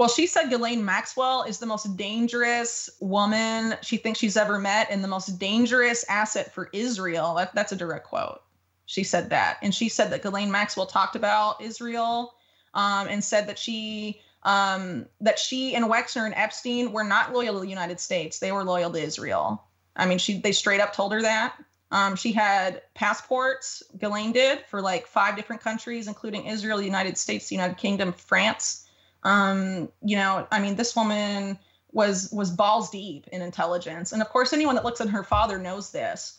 well, 0.00 0.08
she 0.08 0.26
said 0.26 0.48
Ghislaine 0.48 0.82
Maxwell 0.82 1.42
is 1.42 1.58
the 1.58 1.66
most 1.66 1.94
dangerous 1.98 2.88
woman 3.00 3.76
she 3.82 3.98
thinks 3.98 4.18
she's 4.18 4.38
ever 4.38 4.58
met 4.58 4.86
and 4.90 5.04
the 5.04 5.08
most 5.08 5.38
dangerous 5.38 6.06
asset 6.08 6.54
for 6.54 6.70
Israel. 6.72 7.34
That, 7.34 7.54
that's 7.54 7.72
a 7.72 7.76
direct 7.76 8.06
quote. 8.06 8.40
She 8.86 9.04
said 9.04 9.28
that. 9.28 9.58
And 9.60 9.74
she 9.74 9.90
said 9.90 10.10
that 10.10 10.22
Ghislaine 10.22 10.50
Maxwell 10.50 10.86
talked 10.86 11.16
about 11.16 11.60
Israel 11.60 12.32
um, 12.72 13.08
and 13.08 13.22
said 13.22 13.46
that 13.48 13.58
she 13.58 14.22
um, 14.44 15.04
that 15.20 15.38
she 15.38 15.74
and 15.74 15.84
Wexner 15.84 16.24
and 16.24 16.34
Epstein 16.34 16.92
were 16.92 17.04
not 17.04 17.34
loyal 17.34 17.52
to 17.52 17.60
the 17.60 17.68
United 17.68 18.00
States. 18.00 18.38
They 18.38 18.52
were 18.52 18.64
loyal 18.64 18.90
to 18.92 18.98
Israel. 18.98 19.62
I 19.94 20.06
mean, 20.06 20.16
she 20.16 20.40
they 20.40 20.52
straight 20.52 20.80
up 20.80 20.94
told 20.94 21.12
her 21.12 21.20
that. 21.20 21.56
Um, 21.90 22.16
she 22.16 22.32
had 22.32 22.80
passports, 22.94 23.82
Ghislaine 23.98 24.32
did, 24.32 24.64
for 24.70 24.80
like 24.80 25.06
five 25.06 25.36
different 25.36 25.60
countries, 25.60 26.08
including 26.08 26.46
Israel, 26.46 26.78
the 26.78 26.84
United 26.84 27.18
States, 27.18 27.50
the 27.50 27.56
United 27.56 27.76
Kingdom, 27.76 28.14
France. 28.14 28.86
Um, 29.22 29.90
you 30.02 30.16
know, 30.16 30.46
I 30.50 30.60
mean, 30.60 30.76
this 30.76 30.96
woman 30.96 31.58
was 31.92 32.30
was 32.32 32.50
balls 32.50 32.90
deep 32.90 33.26
in 33.28 33.42
intelligence, 33.42 34.12
and 34.12 34.22
of 34.22 34.28
course, 34.28 34.52
anyone 34.52 34.76
that 34.76 34.84
looks 34.84 35.00
at 35.00 35.08
her 35.08 35.24
father 35.24 35.58
knows 35.58 35.90
this. 35.90 36.38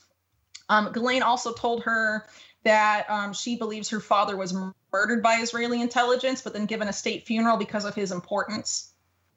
Um, 0.70 0.92
Ghislaine 0.94 1.24
also 1.24 1.54
told 1.54 1.84
her 1.84 2.26
that 2.64 3.10
um, 3.10 3.34
she 3.34 3.58
believes 3.58 3.90
her 3.90 4.00
father 4.00 4.38
was 4.38 4.56
murdered 4.94 5.22
by 5.22 5.36
Israeli 5.36 5.82
intelligence, 5.82 6.42
but 6.42 6.54
then 6.54 6.66
given 6.66 6.88
a 6.88 6.94
state 6.94 7.26
funeral 7.26 7.58
because 7.58 7.86
of 7.86 7.96
his 7.96 8.12
importance 8.12 8.91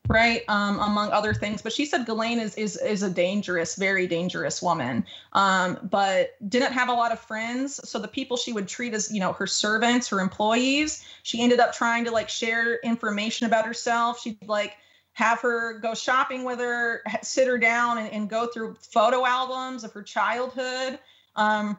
right 0.09 0.43
um, 0.49 0.79
among 0.81 1.11
other 1.11 1.33
things 1.33 1.63
but 1.63 1.73
she 1.73 1.87
said 1.87 2.05
Ghislaine 2.05 2.39
is 2.39 2.55
is 2.57 2.77
is 2.77 3.03
a 3.03 3.11
dangerous 3.11 3.77
very 3.77 4.07
dangerous 4.07 4.61
woman. 4.61 5.05
Um, 5.33 5.79
but 5.91 6.37
didn't 6.49 6.73
have 6.73 6.89
a 6.89 6.93
lot 6.93 7.13
of 7.13 7.19
friends 7.19 7.81
so 7.89 7.99
the 7.99 8.09
people 8.09 8.37
she 8.37 8.53
would 8.53 8.69
treat 8.69 8.93
as 8.93 9.11
you 9.11 9.21
know 9.21 9.33
her 9.33 9.47
servants 9.47 10.09
her 10.09 10.21
employees 10.21 11.05
she 11.23 11.43
ended 11.43 11.59
up 11.59 11.73
trying 11.73 12.05
to 12.05 12.11
like 12.11 12.29
share 12.29 12.77
information 12.81 13.47
about 13.47 13.67
herself. 13.67 14.21
She'd 14.21 14.47
like 14.47 14.77
have 15.15 15.41
her 15.41 15.79
go 15.79 15.95
shopping 15.95 16.45
with 16.45 16.59
her 16.59 17.03
sit 17.23 17.49
her 17.49 17.59
down 17.59 17.99
and, 17.99 18.13
and 18.13 18.29
go 18.29 18.47
through 18.47 18.77
photo 18.81 19.25
albums 19.25 19.85
of 19.85 19.93
her 19.93 20.03
childhood. 20.03 20.99
Um, 21.37 21.79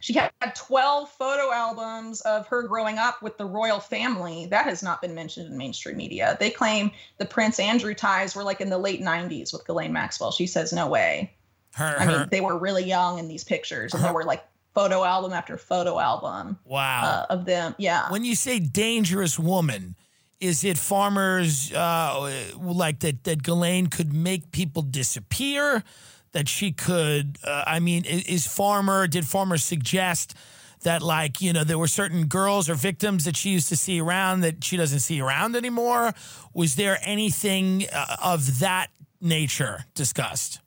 she 0.00 0.14
had 0.14 0.32
12 0.54 1.10
photo 1.10 1.52
albums 1.52 2.22
of 2.22 2.46
her 2.48 2.62
growing 2.62 2.98
up 2.98 3.22
with 3.22 3.36
the 3.36 3.44
royal 3.44 3.80
family. 3.80 4.46
That 4.46 4.64
has 4.64 4.82
not 4.82 5.02
been 5.02 5.14
mentioned 5.14 5.46
in 5.46 5.56
mainstream 5.56 5.98
media. 5.98 6.36
They 6.40 6.50
claim 6.50 6.90
the 7.18 7.26
Prince 7.26 7.60
Andrew 7.60 7.94
ties 7.94 8.34
were 8.34 8.42
like 8.42 8.62
in 8.62 8.70
the 8.70 8.78
late 8.78 9.02
90s 9.02 9.52
with 9.52 9.66
Ghislaine 9.66 9.92
Maxwell. 9.92 10.32
She 10.32 10.46
says, 10.46 10.72
no 10.72 10.88
way. 10.88 11.32
Her, 11.74 11.96
I 11.98 12.06
mean, 12.06 12.28
they 12.30 12.40
were 12.40 12.58
really 12.58 12.82
young 12.82 13.18
in 13.18 13.28
these 13.28 13.44
pictures, 13.44 13.92
and 13.92 14.00
her, 14.00 14.08
there 14.08 14.14
were 14.14 14.24
like 14.24 14.44
photo 14.74 15.04
album 15.04 15.32
after 15.32 15.56
photo 15.56 16.00
album. 16.00 16.58
Wow. 16.64 17.26
Uh, 17.28 17.32
of 17.32 17.44
them. 17.44 17.74
Yeah. 17.78 18.10
When 18.10 18.24
you 18.24 18.34
say 18.34 18.58
dangerous 18.58 19.38
woman, 19.38 19.94
is 20.40 20.64
it 20.64 20.78
farmers 20.78 21.72
uh, 21.72 22.48
like 22.58 23.00
that, 23.00 23.24
that 23.24 23.42
Ghislaine 23.42 23.88
could 23.88 24.12
make 24.12 24.50
people 24.50 24.82
disappear? 24.82 25.84
That 26.32 26.48
she 26.48 26.72
could? 26.72 27.38
Uh, 27.44 27.64
I 27.66 27.80
mean, 27.80 28.04
is, 28.04 28.46
Farmer, 28.46 29.06
did 29.06 29.26
Farmer 29.26 29.58
suggest 29.58 30.34
that, 30.82 31.02
like, 31.02 31.40
you 31.40 31.52
know, 31.52 31.64
there 31.64 31.78
were 31.78 31.88
certain 31.88 32.26
girls 32.26 32.68
or 32.68 32.74
victims 32.74 33.24
that 33.24 33.36
she 33.36 33.50
used 33.50 33.68
to 33.68 33.76
see 33.76 34.00
around 34.00 34.40
that 34.40 34.64
she 34.64 34.76
doesn't 34.76 35.00
see 35.00 35.20
around 35.20 35.56
anymore? 35.56 36.14
Was 36.54 36.76
there 36.76 36.98
anything 37.02 37.86
uh, 37.92 38.16
of 38.22 38.60
that 38.60 38.88
nature 39.20 39.84
discussed? 39.94 40.60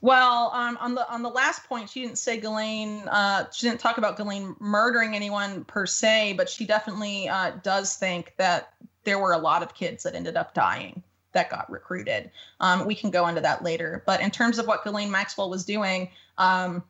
Well, 0.00 0.52
um, 0.54 0.78
on 0.80 0.94
the 0.94 1.10
on 1.12 1.24
the 1.24 1.28
last 1.28 1.64
point, 1.64 1.90
she 1.90 2.02
didn't 2.02 2.18
say 2.18 2.38
Ghislaine. 2.38 3.08
Uh, 3.08 3.50
she 3.50 3.66
didn't 3.66 3.80
talk 3.80 3.98
about 3.98 4.16
Ghislaine 4.16 4.54
murdering 4.60 5.16
anyone 5.16 5.64
per 5.64 5.86
se, 5.86 6.34
but 6.34 6.48
she 6.48 6.66
definitely 6.66 7.28
uh, 7.28 7.52
does 7.64 7.96
think 7.96 8.34
that 8.36 8.74
there 9.02 9.18
were 9.18 9.32
a 9.32 9.38
lot 9.38 9.62
of 9.62 9.74
kids 9.74 10.04
that 10.04 10.14
ended 10.14 10.36
up 10.36 10.54
dying 10.54 11.02
that 11.32 11.50
got 11.50 11.70
recruited. 11.70 12.30
Um, 12.60 12.86
we 12.86 12.94
can 12.94 13.10
go 13.10 13.26
into 13.28 13.40
that 13.40 13.62
later. 13.62 14.02
But 14.06 14.20
in 14.20 14.30
terms 14.30 14.58
of 14.58 14.66
what 14.66 14.84
Ghislaine 14.84 15.10
Maxwell 15.10 15.50
was 15.50 15.64
doing, 15.64 16.10
um, 16.38 16.82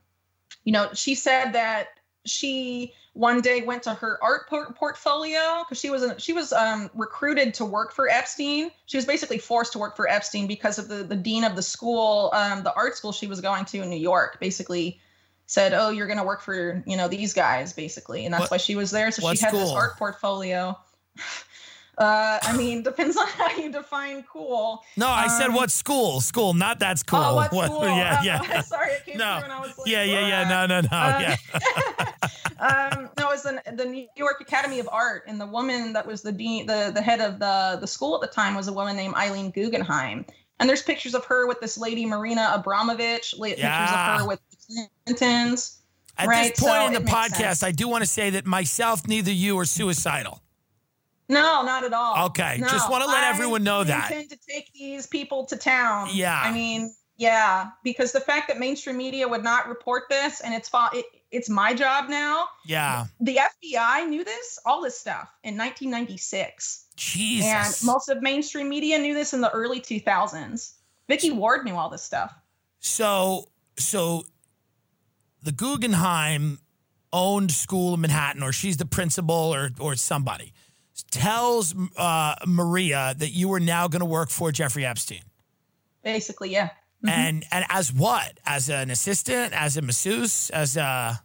you 0.65 0.73
know, 0.73 0.89
she 0.95 1.15
said 1.15 1.53
that 1.53 1.89
she 2.25 2.93
one 3.15 3.41
day 3.41 3.63
went 3.63 3.83
to 3.83 3.95
her 3.95 4.19
art 4.23 4.49
por- 4.49 4.73
portfolio 4.75 5.65
because 5.65 5.81
she 5.81 5.91
was 5.91 6.05
she 6.23 6.33
was 6.33 6.53
um, 6.53 6.89
recruited 6.95 7.55
to 7.55 7.65
work 7.65 7.93
for 7.93 8.09
Epstein. 8.09 8.71
She 8.87 8.97
was 8.97 9.05
basically 9.05 9.39
forced 9.39 9.73
to 9.73 9.79
work 9.79 9.97
for 9.97 10.09
Epstein 10.09 10.47
because 10.47 10.79
of 10.79 10.89
the 10.89 11.03
the 11.03 11.17
dean 11.17 11.45
of 11.45 11.57
the 11.57 11.63
school, 11.63 12.31
um, 12.33 12.63
the 12.63 12.73
art 12.75 12.97
school 12.97 13.13
she 13.13 13.27
was 13.27 13.41
going 13.41 13.65
to 13.67 13.83
in 13.83 13.91
New 13.91 13.99
York. 13.99 14.39
Basically, 14.41 15.01
said, 15.47 15.73
"Oh, 15.73 15.91
you're 15.91 16.07
going 16.07 16.19
to 16.19 16.25
work 16.25 16.43
for 16.43 16.83
you 16.87 16.97
know 16.97 17.09
these 17.09 17.35
guys," 17.35 17.73
basically, 17.73 18.25
and 18.25 18.33
that's 18.33 18.43
what, 18.43 18.53
why 18.53 18.57
she 18.59 18.77
was 18.77 18.91
there. 18.91 19.11
So 19.11 19.23
she 19.23 19.43
had 19.43 19.49
school? 19.49 19.61
this 19.61 19.73
art 19.73 19.97
portfolio. 19.97 20.79
Uh, 21.99 22.39
I 22.43 22.57
mean, 22.57 22.83
depends 22.85 23.17
on 23.17 23.27
how 23.27 23.51
you 23.57 23.71
define 23.71 24.23
cool. 24.23 24.85
No, 24.97 25.09
I 25.09 25.25
um, 25.25 25.31
said 25.31 25.49
what 25.53 25.71
school? 25.71 26.21
School, 26.21 26.55
not 26.55 26.79
that's 26.79 27.03
cool. 27.03 27.19
Oh, 27.19 27.35
what, 27.35 27.51
school? 27.67 27.85
Yeah, 27.85 28.23
yeah. 28.23 28.61
sorry, 28.63 28.93
it 28.93 29.05
came 29.05 29.19
no. 29.19 29.39
through 29.39 29.45
and 29.45 29.53
I 29.53 29.61
was 29.61 29.77
like, 29.77 29.89
yeah, 29.89 30.05
yeah, 30.05 30.29
yeah. 30.29 30.49
No, 30.49 30.67
no, 30.67 30.81
no. 30.81 30.89
Uh, 30.91 31.37
yeah. 32.61 32.95
um, 32.95 33.11
no, 33.19 33.29
it 33.29 33.33
was 33.33 33.43
the, 33.43 33.61
the 33.73 33.85
New 33.85 34.07
York 34.17 34.41
Academy 34.41 34.79
of 34.79 34.89
Art, 34.93 35.25
and 35.27 35.41
the 35.41 35.47
woman 35.47 35.93
that 35.93 36.07
was 36.07 36.23
the 36.23 36.33
dean, 36.33 36.67
the 36.67 36.93
the 36.95 37.03
head 37.03 37.21
of 37.21 37.41
the 37.41 37.79
the 37.81 37.87
school 37.87 38.15
at 38.15 38.21
the 38.21 38.33
time 38.33 38.55
was 38.55 38.69
a 38.69 38.73
woman 38.73 38.97
named 38.97 39.15
Eileen 39.15 39.51
Guggenheim. 39.51 40.25
And 40.61 40.69
there's 40.69 40.83
pictures 40.83 41.15
of 41.15 41.25
her 41.27 41.47
with 41.47 41.61
this 41.61 41.79
lady 41.79 42.05
Marina 42.05 42.61
Abramović, 42.61 43.35
yeah. 43.39 43.79
pictures 43.79 43.95
of 43.95 44.21
her 44.21 44.27
with 44.27 44.41
Clintons. 45.07 45.79
At 46.17 46.27
right? 46.27 46.51
this 46.51 46.61
point 46.61 46.73
so 46.73 46.87
in 46.89 46.93
the 46.95 47.11
podcast, 47.11 47.37
sense. 47.37 47.63
I 47.63 47.71
do 47.71 47.87
want 47.87 48.03
to 48.03 48.11
say 48.11 48.31
that 48.31 48.45
myself, 48.45 49.07
neither 49.07 49.31
you 49.31 49.57
are 49.61 49.65
suicidal. 49.65 50.43
No, 51.29 51.63
not 51.63 51.85
at 51.85 51.93
all. 51.93 52.27
Okay, 52.27 52.57
no. 52.59 52.69
just 52.69 52.91
want 52.91 53.05
to 53.05 53.11
let 53.11 53.25
everyone 53.25 53.63
know 53.63 53.85
that. 53.85 54.11
I 54.11 54.15
intend 54.15 54.31
to 54.31 54.39
take 54.49 54.73
these 54.73 55.07
people 55.07 55.45
to 55.47 55.57
town. 55.57 56.09
Yeah. 56.13 56.41
I 56.43 56.53
mean, 56.53 56.95
yeah, 57.19 57.71
because 57.85 58.13
the 58.13 58.21
fact 58.21 58.49
that 58.49 58.59
mainstream 58.59 58.97
media 58.97 59.29
would 59.29 59.43
not 59.43 59.69
report 59.69 60.05
this, 60.09 60.41
and 60.41 60.55
it's 60.55 60.71
it, 60.95 61.05
it's 61.31 61.51
my 61.51 61.75
job 61.75 62.09
now. 62.09 62.47
Yeah. 62.65 63.07
The 63.21 63.41
FBI 63.67 64.09
knew 64.09 64.25
this, 64.25 64.59
all 64.65 64.83
this 64.83 64.99
stuff 64.99 65.29
in 65.43 65.57
1996. 65.57 66.87
Jesus. 66.97 67.83
And 67.83 67.87
most 67.87 68.09
of 68.09 68.23
mainstream 68.23 68.69
media 68.69 68.99
knew 68.99 69.15
this 69.15 69.35
in 69.35 69.41
the 69.41 69.51
early 69.51 69.81
2000s. 69.81 70.75
Vicky 71.09 71.31
Ward 71.31 71.65
knew 71.65 71.75
all 71.75 71.91
this 71.91 72.03
stuff. 72.03 72.33
So, 72.81 73.49
so 73.77 74.25
the 75.43 75.53
Guggenheim 75.53 76.59
owned 77.13 77.51
school 77.51 77.95
in 77.95 78.01
Manhattan, 78.01 78.43
or 78.43 78.53
she's 78.53 78.77
the 78.77 78.87
principal, 78.87 79.55
or 79.55 79.71
or 79.81 79.97
somebody 79.97 80.53
tells 81.11 81.75
uh, 81.97 82.35
Maria 82.47 83.15
that 83.19 83.31
you 83.31 83.53
are 83.53 83.61
now 83.61 83.89
going 83.89 84.01
to 84.01 84.07
work 84.07 84.31
for 84.31 84.53
Jeffrey 84.53 84.85
Epstein. 84.85 85.23
Basically, 86.03 86.51
yeah. 86.51 86.71
Mm-hmm. 87.05 87.09
And 87.09 87.45
and 87.51 87.65
as 87.69 87.93
what? 87.93 88.39
As 88.45 88.69
an 88.69 88.91
assistant? 88.91 89.53
As 89.53 89.77
a 89.77 89.83
masseuse? 89.83 90.51
As 90.51 90.77
a? 90.77 91.21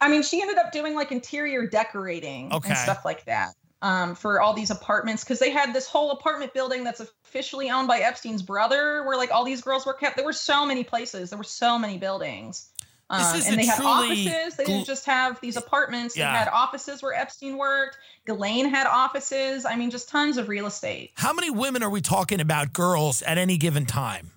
I 0.00 0.08
mean, 0.08 0.22
she 0.22 0.40
ended 0.40 0.58
up 0.58 0.72
doing 0.72 0.94
like 0.94 1.12
interior 1.12 1.66
decorating 1.66 2.52
okay. 2.52 2.70
and 2.70 2.78
stuff 2.78 3.04
like 3.04 3.24
that 3.26 3.54
um, 3.82 4.14
for 4.14 4.40
all 4.40 4.54
these 4.54 4.70
apartments 4.70 5.24
because 5.24 5.38
they 5.38 5.50
had 5.50 5.74
this 5.74 5.86
whole 5.86 6.12
apartment 6.12 6.54
building 6.54 6.84
that's 6.84 7.00
officially 7.00 7.70
owned 7.70 7.88
by 7.88 8.00
Epstein's 8.00 8.42
brother, 8.42 9.04
where 9.04 9.16
like 9.16 9.30
all 9.30 9.44
these 9.44 9.62
girls 9.62 9.86
were 9.86 9.94
kept. 9.94 10.16
There 10.16 10.24
were 10.24 10.32
so 10.32 10.66
many 10.66 10.84
places. 10.84 11.30
There 11.30 11.38
were 11.38 11.44
so 11.44 11.78
many 11.78 11.98
buildings. 11.98 12.70
Um, 13.10 13.42
and 13.44 13.58
they 13.58 13.66
had 13.66 13.80
offices. 13.80 14.56
They 14.56 14.64
didn't 14.64 14.86
just 14.86 15.04
have 15.04 15.40
these 15.40 15.56
apartments. 15.56 16.16
Yeah. 16.16 16.32
They 16.32 16.38
had 16.38 16.48
offices 16.48 17.02
where 17.02 17.12
Epstein 17.12 17.58
worked. 17.58 17.98
Ghislaine 18.24 18.70
had 18.70 18.86
offices. 18.86 19.64
I 19.64 19.74
mean, 19.74 19.90
just 19.90 20.08
tons 20.08 20.36
of 20.36 20.48
real 20.48 20.66
estate. 20.66 21.10
How 21.16 21.32
many 21.32 21.50
women 21.50 21.82
are 21.82 21.90
we 21.90 22.00
talking 22.00 22.40
about, 22.40 22.72
girls, 22.72 23.22
at 23.22 23.36
any 23.36 23.56
given 23.56 23.84
time? 23.84 24.30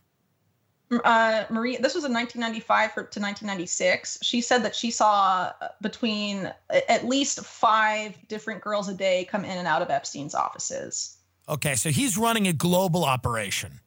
Uh, 1.04 1.44
Marie, 1.52 1.78
this 1.78 1.94
was 1.94 2.04
in 2.04 2.14
1995 2.14 2.94
to 2.94 3.00
1996. 3.20 4.20
She 4.22 4.42
said 4.42 4.64
that 4.64 4.76
she 4.76 4.90
saw 4.90 5.52
uh, 5.62 5.68
between 5.82 6.52
at 6.90 7.06
least 7.06 7.46
five 7.46 8.16
different 8.28 8.62
girls 8.62 8.90
a 8.90 8.94
day 8.94 9.26
come 9.26 9.46
in 9.46 9.58
and 9.58 9.68
out 9.68 9.82
of 9.82 9.90
Epstein's 9.90 10.36
offices. 10.36 11.18
Okay, 11.48 11.76
so 11.76 11.90
he's 11.90 12.18
running 12.18 12.48
a 12.48 12.54
global 12.54 13.06
operation. 13.06 13.80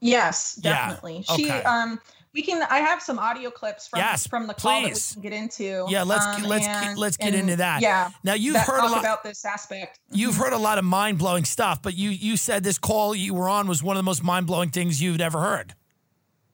Yes, 0.00 0.54
definitely. 0.56 1.24
Yeah. 1.28 1.34
Okay. 1.34 1.42
She 1.42 1.50
um 1.50 2.00
we 2.32 2.42
can. 2.42 2.62
I 2.70 2.78
have 2.78 3.02
some 3.02 3.18
audio 3.18 3.50
clips 3.50 3.88
from 3.88 3.98
yes, 3.98 4.26
from 4.26 4.46
the 4.46 4.54
call 4.54 4.82
please. 4.82 5.10
that 5.10 5.18
we 5.18 5.22
can 5.22 5.30
get 5.30 5.42
into. 5.42 5.86
Yeah, 5.88 6.04
let's 6.04 6.24
um, 6.24 6.42
let's 6.44 6.66
and, 6.66 6.98
let's 6.98 7.16
get 7.16 7.34
into 7.34 7.56
that. 7.56 7.82
Yeah. 7.82 8.10
Now 8.22 8.34
you've 8.34 8.56
heard 8.56 8.84
a 8.84 8.86
lot 8.86 9.00
about 9.00 9.22
this 9.22 9.44
aspect. 9.44 9.98
You've 10.12 10.36
heard 10.36 10.52
a 10.52 10.58
lot 10.58 10.78
of 10.78 10.84
mind 10.84 11.18
blowing 11.18 11.44
stuff, 11.44 11.82
but 11.82 11.94
you 11.94 12.10
you 12.10 12.36
said 12.36 12.62
this 12.62 12.78
call 12.78 13.14
you 13.14 13.34
were 13.34 13.48
on 13.48 13.66
was 13.66 13.82
one 13.82 13.96
of 13.96 13.98
the 13.98 14.04
most 14.04 14.22
mind 14.22 14.46
blowing 14.46 14.70
things 14.70 15.02
you've 15.02 15.20
ever 15.20 15.40
heard. 15.40 15.74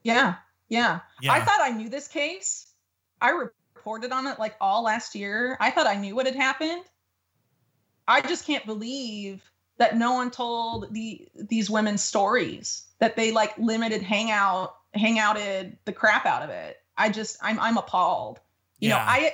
Yeah, 0.03 0.35
yeah, 0.69 1.01
yeah. 1.21 1.33
I 1.33 1.41
thought 1.41 1.59
I 1.61 1.69
knew 1.69 1.89
this 1.89 2.07
case. 2.07 2.67
I 3.21 3.29
reported 3.31 4.11
on 4.11 4.27
it 4.27 4.39
like 4.39 4.55
all 4.59 4.83
last 4.83 5.15
year. 5.15 5.57
I 5.59 5.71
thought 5.71 5.87
I 5.87 5.95
knew 5.95 6.15
what 6.15 6.25
had 6.25 6.35
happened. 6.35 6.83
I 8.07 8.21
just 8.21 8.47
can't 8.47 8.65
believe 8.65 9.41
that 9.77 9.97
no 9.97 10.13
one 10.13 10.31
told 10.31 10.93
the 10.93 11.27
these 11.35 11.69
women's 11.69 12.01
stories 12.01 12.83
that 12.99 13.15
they 13.15 13.31
like 13.31 13.57
limited 13.57 14.01
hangout 14.01 14.76
hangouted 14.95 15.77
the 15.85 15.93
crap 15.93 16.25
out 16.25 16.43
of 16.43 16.49
it. 16.49 16.77
I 16.97 17.09
just 17.09 17.37
I'm 17.41 17.59
I'm 17.59 17.77
appalled. 17.77 18.39
You 18.79 18.89
yeah. 18.89 18.97
know, 18.97 19.03
I 19.05 19.33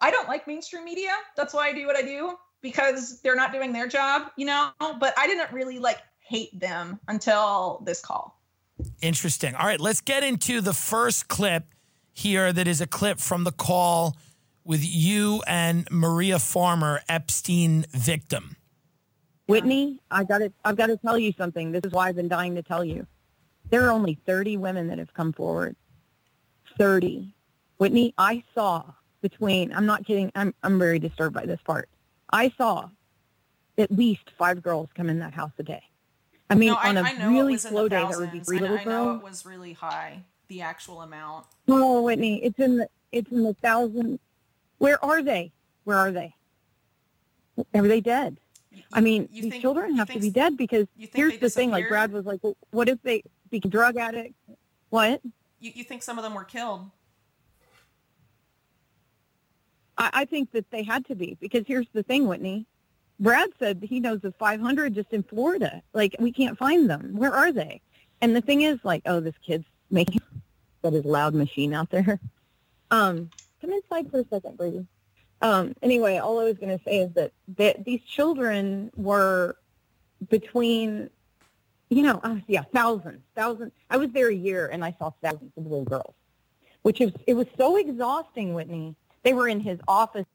I 0.00 0.10
don't 0.10 0.28
like 0.28 0.46
mainstream 0.46 0.84
media. 0.84 1.12
That's 1.36 1.54
why 1.54 1.68
I 1.68 1.72
do 1.72 1.86
what 1.86 1.96
I 1.96 2.02
do 2.02 2.36
because 2.62 3.20
they're 3.20 3.36
not 3.36 3.52
doing 3.52 3.72
their 3.72 3.88
job, 3.88 4.30
you 4.36 4.46
know, 4.46 4.70
but 4.78 5.14
I 5.16 5.26
didn't 5.26 5.50
really 5.52 5.78
like 5.78 5.98
hate 6.20 6.58
them 6.58 7.00
until 7.08 7.82
this 7.84 8.00
call. 8.00 8.40
Interesting. 9.02 9.54
All 9.54 9.66
right, 9.66 9.80
let's 9.80 10.00
get 10.00 10.22
into 10.22 10.60
the 10.60 10.72
first 10.72 11.28
clip 11.28 11.64
here 12.12 12.52
that 12.52 12.66
is 12.66 12.80
a 12.80 12.86
clip 12.86 13.18
from 13.18 13.44
the 13.44 13.52
call 13.52 14.16
with 14.64 14.84
you 14.84 15.42
and 15.46 15.88
Maria 15.90 16.38
Farmer, 16.38 17.00
Epstein 17.08 17.86
victim. 17.90 18.56
Whitney, 19.46 19.98
I 20.10 20.24
got 20.24 20.38
to 20.38 20.52
I've 20.64 20.76
got 20.76 20.86
to 20.86 20.96
tell 20.96 21.18
you 21.18 21.32
something. 21.36 21.72
This 21.72 21.82
is 21.84 21.92
why 21.92 22.08
I've 22.08 22.16
been 22.16 22.28
dying 22.28 22.54
to 22.54 22.62
tell 22.62 22.84
you. 22.84 23.06
There 23.70 23.86
are 23.86 23.90
only 23.90 24.18
30 24.26 24.56
women 24.56 24.88
that 24.88 24.98
have 24.98 25.14
come 25.14 25.32
forward. 25.32 25.76
30. 26.78 27.34
Whitney, 27.78 28.14
I 28.18 28.42
saw 28.54 28.84
between 29.22 29.72
I'm 29.72 29.86
not 29.86 30.06
kidding. 30.06 30.30
I'm 30.34 30.54
I'm 30.62 30.78
very 30.78 30.98
disturbed 30.98 31.34
by 31.34 31.46
this 31.46 31.60
part. 31.64 31.88
I 32.32 32.52
saw 32.56 32.88
at 33.78 33.90
least 33.90 34.30
five 34.38 34.62
girls 34.62 34.88
come 34.94 35.08
in 35.08 35.18
that 35.20 35.34
house 35.34 35.52
a 35.58 35.62
day. 35.62 35.82
I 36.48 36.54
mean, 36.56 36.70
no, 36.70 36.76
on 36.76 36.96
a 36.96 37.28
really 37.28 37.56
slow 37.56 37.88
day, 37.88 38.04
there 38.08 38.18
would 38.18 38.32
be 38.32 38.40
three 38.40 38.58
little 38.58 38.76
girls. 38.76 38.88
I 38.88 38.90
know 38.90 39.16
it 39.16 39.22
was 39.22 39.46
really 39.46 39.72
high, 39.72 40.24
the 40.48 40.62
actual 40.62 41.02
amount. 41.02 41.46
Oh, 41.68 42.02
Whitney, 42.02 42.42
it's 42.42 42.58
in 42.58 42.78
the 42.78 42.88
it's 43.12 43.30
in 43.30 43.44
the 43.44 43.54
thousands. 43.54 44.18
Where 44.78 45.02
are 45.04 45.22
they? 45.22 45.52
Where 45.84 45.96
are 45.96 46.10
they? 46.10 46.34
Are 47.74 47.86
they 47.86 48.00
dead? 48.00 48.38
You, 48.72 48.82
I 48.92 49.00
mean, 49.00 49.28
these 49.32 49.48
think, 49.50 49.62
children 49.62 49.96
have 49.96 50.10
to 50.10 50.18
be 50.18 50.30
dead 50.30 50.56
because 50.56 50.86
here's 50.96 51.38
the 51.38 51.50
thing. 51.50 51.70
Like 51.70 51.88
Brad 51.88 52.12
was 52.12 52.24
like, 52.24 52.40
well, 52.42 52.56
what 52.70 52.88
if 52.88 53.00
they 53.02 53.22
drug 53.58 53.96
addicts? 53.96 54.38
What? 54.90 55.20
You, 55.58 55.72
you 55.74 55.84
think 55.84 56.02
some 56.02 56.18
of 56.18 56.24
them 56.24 56.34
were 56.34 56.44
killed? 56.44 56.90
I, 59.98 60.10
I 60.12 60.24
think 60.24 60.52
that 60.52 60.70
they 60.70 60.82
had 60.82 61.06
to 61.06 61.14
be 61.14 61.36
because 61.40 61.64
here's 61.66 61.88
the 61.92 62.02
thing, 62.02 62.26
Whitney. 62.26 62.66
Brad 63.18 63.50
said 63.58 63.80
he 63.82 64.00
knows 64.00 64.24
of 64.24 64.34
500 64.36 64.94
just 64.94 65.12
in 65.12 65.22
Florida. 65.22 65.82
Like 65.92 66.16
we 66.18 66.32
can't 66.32 66.56
find 66.56 66.88
them. 66.88 67.12
Where 67.14 67.34
are 67.34 67.52
they? 67.52 67.82
And 68.22 68.34
the 68.34 68.40
thing 68.40 68.62
is, 68.62 68.78
like, 68.82 69.02
oh, 69.06 69.20
this 69.20 69.34
kid's 69.46 69.64
making 69.90 70.20
that 70.82 70.94
is 70.94 71.04
loud 71.04 71.34
machine 71.34 71.74
out 71.74 71.90
there. 71.90 72.20
Um, 72.92 73.30
come 73.60 73.70
inside 73.70 74.10
for 74.10 74.18
a 74.18 74.24
second, 74.28 74.56
Brady. 74.56 74.84
Um, 75.42 75.74
anyway, 75.80 76.16
all 76.16 76.40
I 76.40 76.44
was 76.44 76.58
going 76.58 76.76
to 76.76 76.84
say 76.84 76.98
is 77.02 77.14
that, 77.14 77.30
that 77.56 77.84
these 77.84 78.02
children 78.02 78.90
were 78.96 79.56
between, 80.28 81.08
you 81.90 82.02
know, 82.02 82.20
uh, 82.22 82.36
yeah, 82.46 82.62
thousands, 82.72 83.20
thousands. 83.36 83.72
I 83.90 83.98
was 83.98 84.10
there 84.12 84.28
a 84.28 84.34
year 84.34 84.68
and 84.68 84.84
I 84.84 84.94
saw 84.98 85.10
thousands 85.22 85.52
of 85.56 85.64
little 85.64 85.84
girls, 85.84 86.14
which 86.82 87.00
is 87.00 87.12
it 87.26 87.34
was 87.34 87.46
so 87.58 87.76
exhausting, 87.76 88.54
Whitney. 88.54 88.96
They 89.22 89.34
were 89.34 89.48
in 89.48 89.60
his 89.60 89.78
office 89.86 90.26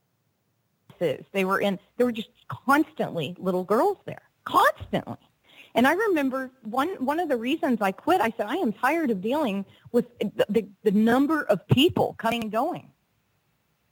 they 1.00 1.46
were 1.46 1.60
in, 1.60 1.80
there 1.98 2.06
were 2.06 2.12
just 2.12 2.30
constantly 2.48 3.36
little 3.40 3.64
girls 3.64 3.98
there, 4.06 4.22
constantly. 4.44 5.18
And 5.74 5.86
I 5.86 5.94
remember 5.94 6.52
one, 6.64 6.90
one 7.04 7.20
of 7.20 7.28
the 7.28 7.36
reasons 7.36 7.80
I 7.82 7.92
quit, 7.92 8.22
I 8.22 8.34
said, 8.38 8.48
I 8.48 8.56
am 8.56 8.72
tired 8.72 9.12
of 9.12 9.22
dealing 9.22 9.66
with 9.92 10.06
the, 10.20 10.46
the, 10.50 10.68
the 10.84 10.92
number 10.92 11.44
of 11.44 11.68
people 11.68 12.16
coming 12.18 12.44
and 12.44 12.52
going. 12.52 12.92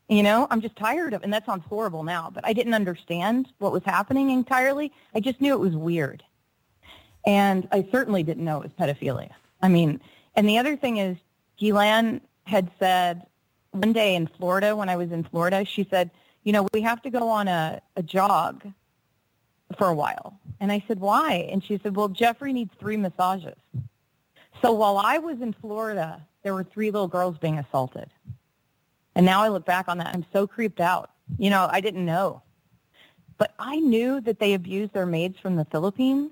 You 0.07 0.23
know, 0.23 0.47
I'm 0.49 0.61
just 0.61 0.75
tired 0.75 1.13
of, 1.13 1.23
and 1.23 1.33
that 1.33 1.45
sounds 1.45 1.63
horrible 1.67 2.03
now, 2.03 2.29
but 2.33 2.45
I 2.45 2.53
didn't 2.53 2.73
understand 2.73 3.49
what 3.57 3.71
was 3.71 3.83
happening 3.83 4.29
entirely. 4.29 4.93
I 5.15 5.19
just 5.19 5.41
knew 5.41 5.53
it 5.53 5.59
was 5.59 5.75
weird. 5.75 6.23
And 7.25 7.67
I 7.71 7.87
certainly 7.91 8.23
didn't 8.23 8.43
know 8.43 8.61
it 8.61 8.63
was 8.63 8.71
pedophilia. 8.73 9.31
I 9.61 9.69
mean, 9.69 10.01
and 10.35 10.47
the 10.47 10.57
other 10.57 10.75
thing 10.75 10.97
is, 10.97 11.17
Ghislaine 11.57 12.21
had 12.45 12.69
said 12.79 13.25
one 13.71 13.93
day 13.93 14.15
in 14.15 14.27
Florida, 14.27 14.75
when 14.75 14.89
I 14.89 14.97
was 14.97 15.11
in 15.11 15.23
Florida, 15.23 15.65
she 15.65 15.87
said, 15.89 16.11
you 16.43 16.51
know, 16.51 16.67
we 16.73 16.81
have 16.81 17.01
to 17.03 17.09
go 17.09 17.29
on 17.29 17.47
a, 17.47 17.81
a 17.95 18.03
jog 18.03 18.63
for 19.77 19.87
a 19.87 19.95
while. 19.95 20.39
And 20.59 20.71
I 20.71 20.83
said, 20.87 20.99
why? 20.99 21.49
And 21.51 21.63
she 21.63 21.79
said, 21.81 21.95
well, 21.95 22.09
Jeffrey 22.09 22.53
needs 22.53 22.71
three 22.79 22.97
massages. 22.97 23.57
So 24.61 24.71
while 24.73 24.97
I 24.97 25.17
was 25.17 25.41
in 25.41 25.53
Florida, 25.53 26.21
there 26.43 26.53
were 26.53 26.63
three 26.63 26.91
little 26.91 27.07
girls 27.07 27.37
being 27.37 27.57
assaulted. 27.57 28.09
And 29.15 29.25
now 29.25 29.41
I 29.41 29.49
look 29.49 29.65
back 29.65 29.87
on 29.87 29.97
that, 29.99 30.13
I'm 30.13 30.25
so 30.33 30.47
creeped 30.47 30.79
out. 30.79 31.09
You 31.37 31.49
know, 31.49 31.67
I 31.71 31.81
didn't 31.81 32.05
know. 32.05 32.41
But 33.37 33.53
I 33.57 33.77
knew 33.77 34.21
that 34.21 34.39
they 34.39 34.53
abused 34.53 34.93
their 34.93 35.05
maids 35.05 35.39
from 35.39 35.55
the 35.55 35.65
Philippines. 35.65 36.31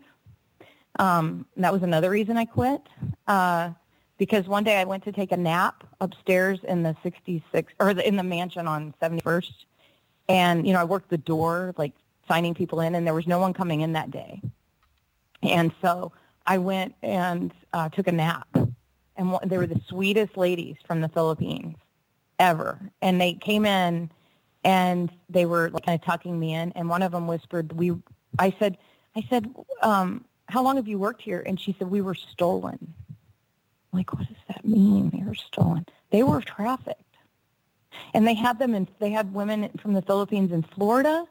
Um, 0.99 1.45
that 1.57 1.71
was 1.73 1.83
another 1.83 2.09
reason 2.09 2.37
I 2.37 2.45
quit. 2.45 2.81
Uh, 3.27 3.71
because 4.17 4.47
one 4.47 4.63
day 4.63 4.77
I 4.77 4.83
went 4.83 5.03
to 5.05 5.11
take 5.11 5.31
a 5.31 5.37
nap 5.37 5.83
upstairs 5.99 6.59
in 6.67 6.83
the 6.83 6.95
66 7.01 7.73
or 7.79 7.93
the, 7.93 8.07
in 8.07 8.17
the 8.17 8.23
mansion 8.23 8.67
on 8.67 8.93
71st 9.01 9.51
and, 10.31 10.65
you 10.65 10.73
know, 10.73 10.79
I 10.79 10.85
worked 10.85 11.09
the 11.09 11.17
door, 11.17 11.73
like 11.77 11.93
signing 12.27 12.53
people 12.53 12.79
in, 12.79 12.95
and 12.95 13.05
there 13.05 13.13
was 13.13 13.27
no 13.27 13.39
one 13.39 13.53
coming 13.53 13.81
in 13.81 13.93
that 13.93 14.11
day. 14.11 14.41
And 15.43 15.73
so 15.81 16.13
I 16.45 16.57
went 16.57 16.95
and 17.01 17.51
uh, 17.73 17.89
took 17.89 18.07
a 18.07 18.11
nap. 18.11 18.47
And 18.53 19.37
they 19.45 19.57
were 19.57 19.67
the 19.67 19.81
sweetest 19.89 20.37
ladies 20.37 20.77
from 20.87 21.01
the 21.01 21.09
Philippines 21.09 21.75
ever. 22.39 22.79
And 23.01 23.19
they 23.19 23.33
came 23.33 23.65
in 23.65 24.09
and 24.63 25.11
they 25.29 25.45
were 25.45 25.69
like, 25.69 25.85
kind 25.85 25.99
of 25.99 26.05
tucking 26.05 26.39
me 26.39 26.53
in. 26.53 26.71
And 26.73 26.87
one 26.87 27.01
of 27.01 27.11
them 27.11 27.27
whispered, 27.27 27.73
we, 27.73 27.91
I 28.39 28.55
said, 28.57 28.77
I 29.15 29.25
said, 29.29 29.53
um, 29.81 30.23
how 30.51 30.63
long 30.63 30.75
have 30.75 30.87
you 30.87 30.99
worked 30.99 31.21
here? 31.21 31.43
And 31.45 31.59
she 31.59 31.75
said, 31.77 31.89
we 31.89 32.01
were 32.01 32.15
stolen. 32.15 32.77
I'm 32.79 33.97
like, 33.99 34.13
what 34.13 34.27
does 34.27 34.37
that 34.47 34.65
mean? 34.65 35.09
They 35.09 35.23
were 35.23 35.35
stolen. 35.35 35.85
They 36.11 36.23
were 36.23 36.41
trafficked 36.41 37.11
and 38.13 38.27
they 38.27 38.33
had 38.33 38.59
them 38.59 38.73
and 38.73 38.89
they 38.99 39.11
had 39.11 39.33
women 39.33 39.69
from 39.81 39.93
the 39.93 40.01
Philippines 40.01 40.51
in 40.51 40.63
Florida 40.63 41.25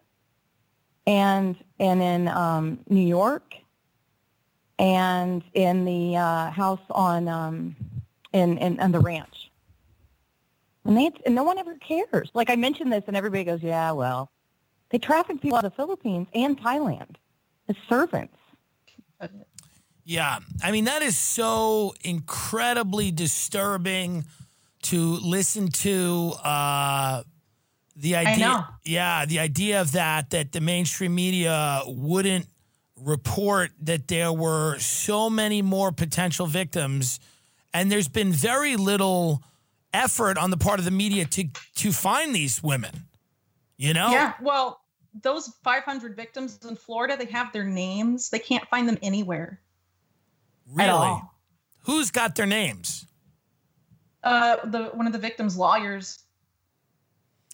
and 1.06 1.56
and 1.78 2.02
in 2.02 2.28
um, 2.28 2.78
New 2.88 3.06
York 3.06 3.54
and 4.78 5.42
in 5.54 5.84
the 5.84 6.16
uh, 6.16 6.50
house 6.50 6.80
on 6.90 7.28
um, 7.28 7.76
in, 8.32 8.58
in 8.58 8.80
on 8.80 8.92
the 8.92 9.00
ranch. 9.00 9.50
And 10.84 10.96
they 10.96 11.10
and 11.26 11.34
no 11.34 11.42
one 11.42 11.58
ever 11.58 11.76
cares. 11.76 12.30
Like 12.34 12.50
I 12.50 12.56
mentioned 12.56 12.92
this, 12.92 13.04
and 13.06 13.16
everybody 13.16 13.44
goes, 13.44 13.62
"Yeah, 13.62 13.92
well, 13.92 14.30
they 14.90 14.98
traffic 14.98 15.40
people 15.40 15.58
out 15.58 15.64
of 15.64 15.72
the 15.72 15.76
Philippines 15.76 16.28
and 16.34 16.58
Thailand 16.58 17.16
as 17.68 17.76
servants." 17.88 18.36
Yeah, 20.04 20.38
I 20.62 20.72
mean 20.72 20.86
that 20.86 21.02
is 21.02 21.16
so 21.16 21.94
incredibly 22.02 23.10
disturbing 23.10 24.24
to 24.82 25.18
listen 25.22 25.68
to 25.68 26.32
uh, 26.42 27.22
the 27.96 28.16
idea. 28.16 28.68
Yeah, 28.84 29.26
the 29.26 29.38
idea 29.38 29.80
of 29.80 29.92
that 29.92 30.30
that 30.30 30.52
the 30.52 30.60
mainstream 30.60 31.14
media 31.14 31.82
wouldn't 31.86 32.46
report 32.96 33.70
that 33.82 34.08
there 34.08 34.32
were 34.32 34.78
so 34.78 35.30
many 35.30 35.62
more 35.62 35.92
potential 35.92 36.46
victims, 36.46 37.20
and 37.72 37.90
there's 37.90 38.08
been 38.08 38.32
very 38.32 38.76
little 38.76 39.42
effort 39.92 40.38
on 40.38 40.50
the 40.50 40.56
part 40.56 40.78
of 40.78 40.84
the 40.84 40.90
media 40.90 41.24
to 41.26 41.44
to 41.76 41.92
find 41.92 42.34
these 42.34 42.62
women. 42.62 43.06
You 43.76 43.94
know? 43.94 44.10
Yeah. 44.10 44.34
Well, 44.42 44.79
those 45.14 45.48
500 45.64 46.16
victims 46.16 46.58
in 46.68 46.76
Florida, 46.76 47.16
they 47.16 47.30
have 47.32 47.52
their 47.52 47.64
names. 47.64 48.30
They 48.30 48.38
can't 48.38 48.66
find 48.68 48.88
them 48.88 48.98
anywhere. 49.02 49.60
Really? 50.72 51.20
Who's 51.84 52.10
got 52.10 52.36
their 52.36 52.46
names? 52.46 53.06
uh, 54.22 54.56
the 54.64 54.84
one 54.86 55.06
of 55.06 55.12
the 55.12 55.18
victims' 55.18 55.56
lawyers. 55.56 56.20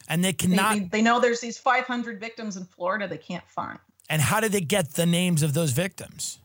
And 0.08 0.24
they 0.24 0.32
cannot. 0.32 0.74
They, 0.74 0.84
they, 0.84 1.02
know 1.02 1.20
there's 1.20 1.40
these 1.40 1.58
500 1.58 2.20
victims 2.20 2.56
in 2.56 2.64
Florida 2.64 3.08
they 3.08 3.18
can't 3.18 3.46
find. 3.48 3.78
And 4.08 4.22
how 4.22 4.38
did 4.38 4.52
they 4.52 4.60
get 4.60 4.94
the 4.94 5.06
names 5.06 5.42
of 5.42 5.52
those 5.52 5.72
victims? 5.72 6.38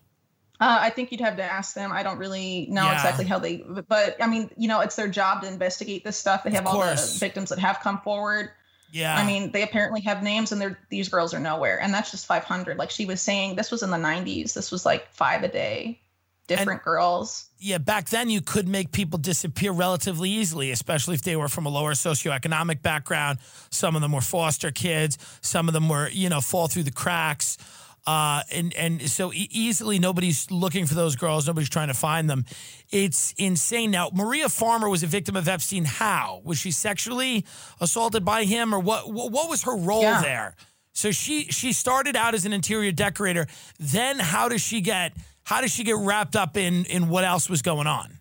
Uh, 0.59 0.77
I 0.79 0.89
think 0.89 1.11
you'd 1.11 1.21
have 1.21 1.37
to 1.37 1.43
ask 1.43 1.75
them. 1.75 1.91
I 1.91 2.03
don't 2.03 2.17
really 2.17 2.67
know 2.69 2.83
yeah. 2.83 2.93
exactly 2.93 3.25
how 3.25 3.39
they, 3.39 3.63
but 3.87 4.15
I 4.21 4.27
mean, 4.27 4.49
you 4.57 4.67
know, 4.67 4.79
it's 4.81 4.95
their 4.95 5.07
job 5.07 5.41
to 5.41 5.47
investigate 5.47 6.03
this 6.03 6.17
stuff. 6.17 6.43
They 6.43 6.51
have 6.51 6.67
all 6.67 6.79
the 6.79 7.17
victims 7.19 7.49
that 7.49 7.59
have 7.59 7.79
come 7.81 7.99
forward. 8.01 8.49
Yeah. 8.91 9.15
I 9.15 9.25
mean, 9.25 9.51
they 9.51 9.63
apparently 9.63 10.01
have 10.01 10.21
names, 10.21 10.51
and 10.51 10.61
they're 10.61 10.77
these 10.89 11.09
girls 11.09 11.33
are 11.33 11.39
nowhere, 11.39 11.79
and 11.81 11.93
that's 11.93 12.11
just 12.11 12.25
500. 12.25 12.77
Like 12.77 12.91
she 12.91 13.05
was 13.05 13.21
saying, 13.21 13.55
this 13.55 13.71
was 13.71 13.83
in 13.83 13.89
the 13.89 13.97
90s. 13.97 14.53
This 14.53 14.71
was 14.71 14.85
like 14.85 15.09
five 15.11 15.43
a 15.43 15.47
day 15.47 16.01
different 16.47 16.79
and, 16.79 16.83
girls. 16.83 17.49
Yeah, 17.59 17.77
back 17.77 18.09
then 18.09 18.29
you 18.29 18.41
could 18.41 18.67
make 18.67 18.91
people 18.91 19.19
disappear 19.19 19.71
relatively 19.71 20.29
easily, 20.29 20.71
especially 20.71 21.15
if 21.15 21.21
they 21.21 21.35
were 21.35 21.47
from 21.47 21.65
a 21.65 21.69
lower 21.69 21.93
socioeconomic 21.93 22.81
background. 22.81 23.39
Some 23.69 23.95
of 23.95 24.01
them 24.01 24.11
were 24.11 24.21
foster 24.21 24.71
kids. 24.71 25.17
Some 25.41 25.67
of 25.67 25.73
them 25.73 25.87
were, 25.87 26.09
you 26.09 26.29
know, 26.29 26.41
fall 26.41 26.67
through 26.67 26.83
the 26.83 26.91
cracks. 26.91 27.57
Uh, 28.07 28.41
and 28.51 28.73
and 28.73 29.09
so 29.09 29.31
e- 29.31 29.47
easily 29.51 29.99
nobody's 29.99 30.49
looking 30.49 30.85
for 30.87 30.95
those 30.95 31.15
girls. 31.15 31.45
Nobody's 31.45 31.69
trying 31.69 31.89
to 31.89 31.93
find 31.93 32.29
them. 32.29 32.45
It's 32.89 33.33
insane. 33.37 33.91
Now 33.91 34.09
Maria 34.13 34.49
Farmer 34.49 34.89
was 34.89 35.03
a 35.03 35.07
victim 35.07 35.35
of 35.35 35.47
Epstein. 35.47 35.85
How 35.85 36.41
was 36.43 36.57
she 36.57 36.71
sexually 36.71 37.45
assaulted 37.79 38.25
by 38.25 38.43
him, 38.45 38.73
or 38.73 38.79
what? 38.79 39.11
What, 39.11 39.31
what 39.31 39.49
was 39.49 39.63
her 39.63 39.75
role 39.77 40.01
Yeah. 40.01 40.21
there? 40.21 40.55
So 40.93 41.11
she 41.11 41.43
she 41.45 41.73
started 41.73 42.15
out 42.15 42.33
as 42.33 42.43
an 42.45 42.53
interior 42.53 42.91
decorator. 42.91 43.45
Then 43.79 44.17
how 44.17 44.49
does 44.49 44.61
she 44.61 44.81
get 44.81 45.13
how 45.43 45.61
does 45.61 45.71
she 45.71 45.83
get 45.83 45.95
wrapped 45.97 46.35
up 46.35 46.57
in 46.57 46.85
in 46.85 47.07
what 47.07 47.23
else 47.23 47.49
was 47.49 47.61
going 47.61 47.87
on? 47.87 48.17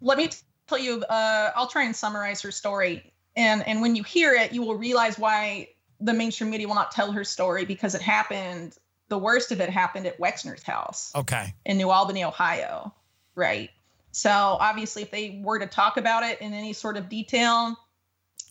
let 0.00 0.18
me 0.18 0.28
tell 0.68 0.78
you 0.78 1.02
uh, 1.04 1.50
i'll 1.56 1.66
try 1.68 1.84
and 1.84 1.94
summarize 1.96 2.42
her 2.42 2.50
story 2.50 3.12
and 3.36 3.66
and 3.66 3.80
when 3.80 3.96
you 3.96 4.02
hear 4.02 4.34
it 4.34 4.52
you 4.52 4.62
will 4.62 4.74
realize 4.76 5.18
why 5.18 5.66
the 6.04 6.12
mainstream 6.12 6.50
media 6.50 6.68
will 6.68 6.74
not 6.74 6.92
tell 6.92 7.10
her 7.12 7.24
story 7.24 7.64
because 7.64 7.94
it 7.94 8.02
happened 8.02 8.76
the 9.08 9.18
worst 9.18 9.52
of 9.52 9.60
it 9.60 9.68
happened 9.70 10.06
at 10.06 10.18
wexner's 10.18 10.62
house 10.62 11.12
Okay. 11.14 11.54
in 11.64 11.76
new 11.76 11.90
albany 11.90 12.24
ohio 12.24 12.92
right 13.34 13.70
so 14.12 14.30
obviously 14.30 15.02
if 15.02 15.10
they 15.10 15.40
were 15.42 15.58
to 15.58 15.66
talk 15.66 15.96
about 15.96 16.22
it 16.22 16.40
in 16.40 16.52
any 16.54 16.72
sort 16.72 16.96
of 16.96 17.08
detail 17.08 17.76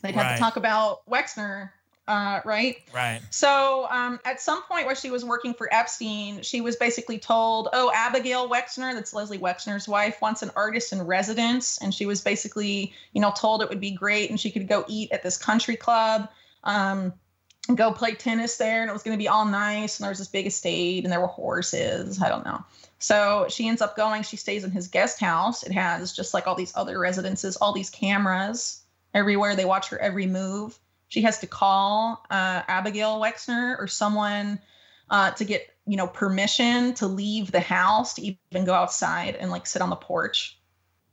they'd 0.01 0.15
have 0.15 0.25
Right. 0.25 0.35
to 0.35 0.39
talk 0.39 0.57
about 0.57 1.05
wexner 1.09 1.69
uh, 2.05 2.41
right 2.43 2.77
Right. 2.93 3.21
so 3.29 3.87
um, 3.89 4.19
at 4.25 4.41
some 4.41 4.61
point 4.63 4.85
where 4.87 4.95
she 4.95 5.09
was 5.09 5.23
working 5.23 5.53
for 5.53 5.73
Epstein, 5.73 6.41
she 6.41 6.59
was 6.59 6.75
basically 6.75 7.17
told, 7.17 7.69
"Oh, 7.71 7.89
Abigail 7.95 8.49
Wexner, 8.49 8.93
that's 8.93 9.13
Leslie 9.13 9.37
Wexner's 9.39 9.87
wife, 9.87 10.21
wants 10.21 10.41
an 10.41 10.51
artist 10.57 10.91
in 10.91 11.01
residence," 11.03 11.77
and 11.77 11.93
she 11.93 12.05
was 12.05 12.19
basically, 12.19 12.93
you 13.13 13.21
know, 13.21 13.31
told 13.31 13.61
it 13.61 13.69
would 13.69 13.79
be 13.79 13.91
great 13.91 14.29
and 14.29 14.37
she 14.37 14.51
could 14.51 14.67
go 14.67 14.83
eat 14.89 15.13
at 15.13 15.23
this 15.23 15.37
country 15.37 15.77
club, 15.77 16.27
um, 16.65 17.13
go 17.75 17.91
play 17.91 18.13
tennis 18.13 18.57
there, 18.57 18.81
and 18.81 18.89
it 18.89 18.93
was 18.93 19.03
going 19.03 19.17
to 19.17 19.21
be 19.21 19.27
all 19.27 19.45
nice, 19.45 19.99
and 19.99 20.03
there 20.03 20.11
was 20.11 20.19
this 20.19 20.27
big 20.27 20.47
estate, 20.47 21.03
and 21.03 21.11
there 21.11 21.21
were 21.21 21.27
horses. 21.27 22.21
I 22.21 22.29
don't 22.29 22.45
know. 22.45 22.63
So 22.99 23.47
she 23.49 23.67
ends 23.67 23.81
up 23.81 23.97
going. 23.97 24.23
She 24.23 24.37
stays 24.37 24.63
in 24.63 24.71
his 24.71 24.87
guest 24.87 25.19
house. 25.19 25.63
It 25.63 25.71
has 25.71 26.13
just 26.13 26.33
like 26.33 26.47
all 26.47 26.55
these 26.55 26.73
other 26.75 26.99
residences, 26.99 27.57
all 27.57 27.73
these 27.73 27.89
cameras 27.89 28.81
everywhere. 29.13 29.55
They 29.55 29.65
watch 29.65 29.89
her 29.89 29.99
every 29.99 30.25
move 30.25 30.79
she 31.13 31.21
has 31.21 31.37
to 31.39 31.47
call 31.47 32.25
uh, 32.31 32.63
Abigail 32.67 33.21
Wexner 33.21 33.77
or 33.79 33.85
someone 33.85 34.59
uh, 35.11 35.29
to 35.31 35.45
get 35.45 35.69
you 35.85 35.95
know 35.95 36.07
permission 36.07 36.95
to 36.95 37.05
leave 37.05 37.51
the 37.51 37.59
house 37.59 38.15
to 38.15 38.23
even 38.23 38.65
go 38.65 38.73
outside 38.73 39.35
and 39.35 39.51
like 39.51 39.67
sit 39.67 39.83
on 39.83 39.91
the 39.91 39.95
porch. 39.95 40.57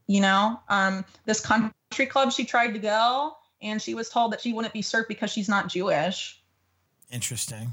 You 0.06 0.22
know, 0.22 0.58
um, 0.70 1.04
this 1.26 1.42
country 1.42 2.06
club 2.06 2.32
she 2.32 2.46
tried 2.46 2.72
to 2.72 2.78
go, 2.78 3.36
and 3.60 3.80
she 3.80 3.92
was 3.92 4.08
told 4.08 4.32
that 4.32 4.40
she 4.40 4.54
wouldn't 4.54 4.72
be 4.72 4.80
served 4.80 5.06
because 5.06 5.30
she's 5.30 5.50
not 5.50 5.68
Jewish, 5.68 6.39
Interesting. 7.10 7.72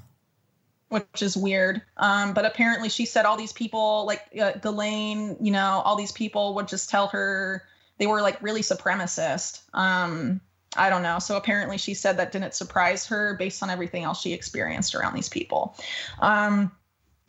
which 0.90 1.22
is 1.22 1.36
weird. 1.36 1.82
Um, 1.98 2.34
but 2.34 2.46
apparently, 2.46 2.90
she 2.90 3.06
said 3.06 3.26
all 3.26 3.38
these 3.38 3.54
people, 3.54 4.06
like 4.06 4.22
uh, 4.40 4.54
Ghislaine, 4.54 5.38
you 5.42 5.52
know, 5.52 5.82
all 5.84 5.96
these 5.96 6.12
people 6.12 6.56
would 6.56 6.68
just 6.68 6.90
tell 6.90 7.08
her 7.08 7.64
they 7.98 8.08
were 8.08 8.22
like 8.22 8.42
really 8.42 8.62
supremacist. 8.62 9.62
Um, 9.74 10.42
I 10.76 10.90
don't 10.90 11.02
know. 11.02 11.20
So 11.20 11.38
apparently 11.38 11.78
she 11.78 11.94
said 11.94 12.18
that 12.18 12.32
didn't 12.32 12.54
surprise 12.54 13.06
her 13.08 13.36
based 13.36 13.64
on 13.64 13.70
everything 13.70 14.04
else 14.04 14.22
she 14.22 14.34
experienced 14.34 14.96
around 14.96 15.16
these 15.16 15.30
people. 15.30 15.76
Um, 16.20 16.72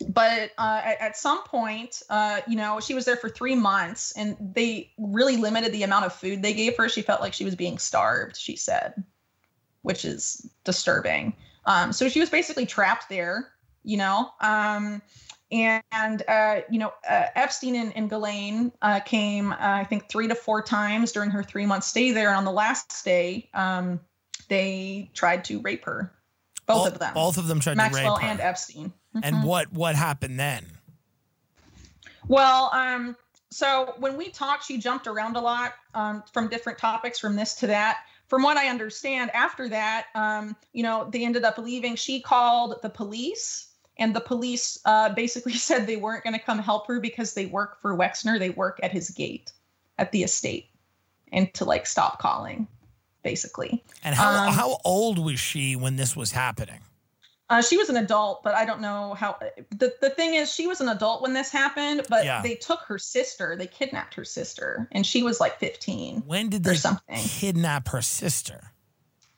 but 0.08 0.50
uh, 0.58 0.80
at, 0.84 1.00
at 1.00 1.16
some 1.16 1.42
point, 1.44 2.02
uh, 2.10 2.40
you 2.46 2.56
know, 2.56 2.78
she 2.80 2.94
was 2.94 3.04
there 3.04 3.16
for 3.16 3.28
three 3.28 3.54
months 3.54 4.12
and 4.12 4.36
they 4.38 4.92
really 4.98 5.36
limited 5.36 5.72
the 5.72 5.82
amount 5.82 6.04
of 6.04 6.12
food 6.12 6.42
they 6.42 6.52
gave 6.52 6.76
her. 6.76 6.88
She 6.88 7.02
felt 7.02 7.20
like 7.20 7.32
she 7.32 7.44
was 7.44 7.56
being 7.56 7.78
starved, 7.78 8.36
she 8.36 8.54
said, 8.54 9.02
which 9.82 10.04
is 10.04 10.46
disturbing. 10.64 11.34
Um, 11.68 11.92
so 11.92 12.08
she 12.08 12.18
was 12.18 12.30
basically 12.30 12.64
trapped 12.64 13.10
there, 13.10 13.50
you 13.84 13.98
know. 13.98 14.30
Um, 14.40 15.02
and 15.52 16.22
uh, 16.26 16.62
you 16.70 16.78
know 16.78 16.92
uh, 17.08 17.26
Epstein 17.34 17.74
and, 17.76 17.94
and 17.96 18.08
Ghislaine 18.10 18.72
uh, 18.80 19.00
came, 19.00 19.52
uh, 19.52 19.56
I 19.60 19.84
think, 19.84 20.08
three 20.08 20.28
to 20.28 20.34
four 20.34 20.62
times 20.62 21.12
during 21.12 21.30
her 21.30 21.42
three 21.42 21.66
month 21.66 21.84
stay 21.84 22.10
there. 22.12 22.28
And 22.28 22.38
on 22.38 22.44
the 22.44 22.52
last 22.52 23.04
day, 23.04 23.50
um, 23.52 24.00
they 24.48 25.10
tried 25.12 25.44
to 25.44 25.60
rape 25.60 25.84
her, 25.84 26.10
both 26.66 26.76
All- 26.78 26.86
of 26.86 26.98
them, 26.98 27.12
Both 27.14 27.36
of 27.36 27.48
them 27.48 27.60
tried 27.60 27.76
Maxwell 27.76 28.16
to 28.16 28.20
rape 28.20 28.26
her. 28.26 28.30
and 28.32 28.40
Epstein. 28.40 28.92
And 29.22 29.36
Mhm. 29.36 29.44
what 29.44 29.72
what 29.72 29.94
happened 29.94 30.40
then? 30.40 30.64
Well, 32.28 32.70
um, 32.72 33.16
so 33.50 33.94
when 33.98 34.16
we 34.16 34.28
talked, 34.30 34.64
she 34.66 34.78
jumped 34.78 35.06
around 35.06 35.36
a 35.36 35.40
lot 35.40 35.74
um, 35.94 36.22
from 36.32 36.48
different 36.48 36.78
topics, 36.78 37.18
from 37.18 37.36
this 37.36 37.54
to 37.56 37.66
that. 37.68 37.98
From 38.28 38.42
what 38.42 38.56
I 38.56 38.68
understand, 38.68 39.30
after 39.34 39.68
that, 39.70 40.06
um, 40.14 40.54
you 40.72 40.82
know, 40.82 41.08
they 41.10 41.24
ended 41.24 41.44
up 41.44 41.58
leaving. 41.58 41.96
She 41.96 42.20
called 42.20 42.76
the 42.82 42.90
police, 42.90 43.68
and 43.98 44.14
the 44.14 44.20
police 44.20 44.78
uh, 44.84 45.08
basically 45.14 45.54
said 45.54 45.86
they 45.86 45.96
weren't 45.96 46.24
going 46.24 46.38
to 46.38 46.44
come 46.44 46.58
help 46.58 46.86
her 46.88 47.00
because 47.00 47.34
they 47.34 47.46
work 47.46 47.80
for 47.80 47.96
Wexner. 47.96 48.38
They 48.38 48.50
work 48.50 48.80
at 48.82 48.92
his 48.92 49.10
gate 49.10 49.52
at 49.96 50.12
the 50.12 50.22
estate, 50.22 50.66
and 51.32 51.52
to 51.54 51.64
like 51.64 51.86
stop 51.86 52.18
calling, 52.18 52.68
basically. 53.22 53.82
And 54.04 54.14
how 54.14 54.48
Um, 54.48 54.52
how 54.52 54.78
old 54.84 55.18
was 55.18 55.40
she 55.40 55.74
when 55.74 55.96
this 55.96 56.14
was 56.14 56.32
happening? 56.32 56.80
Uh, 57.50 57.62
she 57.62 57.78
was 57.78 57.88
an 57.88 57.96
adult, 57.96 58.42
but 58.42 58.54
I 58.54 58.64
don't 58.66 58.80
know 58.82 59.14
how. 59.14 59.38
The, 59.70 59.94
the 60.02 60.10
thing 60.10 60.34
is, 60.34 60.52
she 60.52 60.66
was 60.66 60.80
an 60.82 60.88
adult 60.88 61.22
when 61.22 61.32
this 61.32 61.50
happened, 61.50 62.02
but 62.10 62.24
Yeah. 62.24 62.42
they 62.42 62.54
took 62.56 62.80
her 62.80 62.98
sister. 62.98 63.56
They 63.56 63.66
kidnapped 63.66 64.14
her 64.14 64.24
sister, 64.24 64.86
and 64.92 65.06
she 65.06 65.22
was 65.22 65.40
like 65.40 65.58
15 65.58 66.24
When 66.26 66.50
did 66.50 66.62
they 66.64 66.74
something. 66.76 67.16
kidnap 67.16 67.88
her 67.88 68.02
sister? 68.02 68.72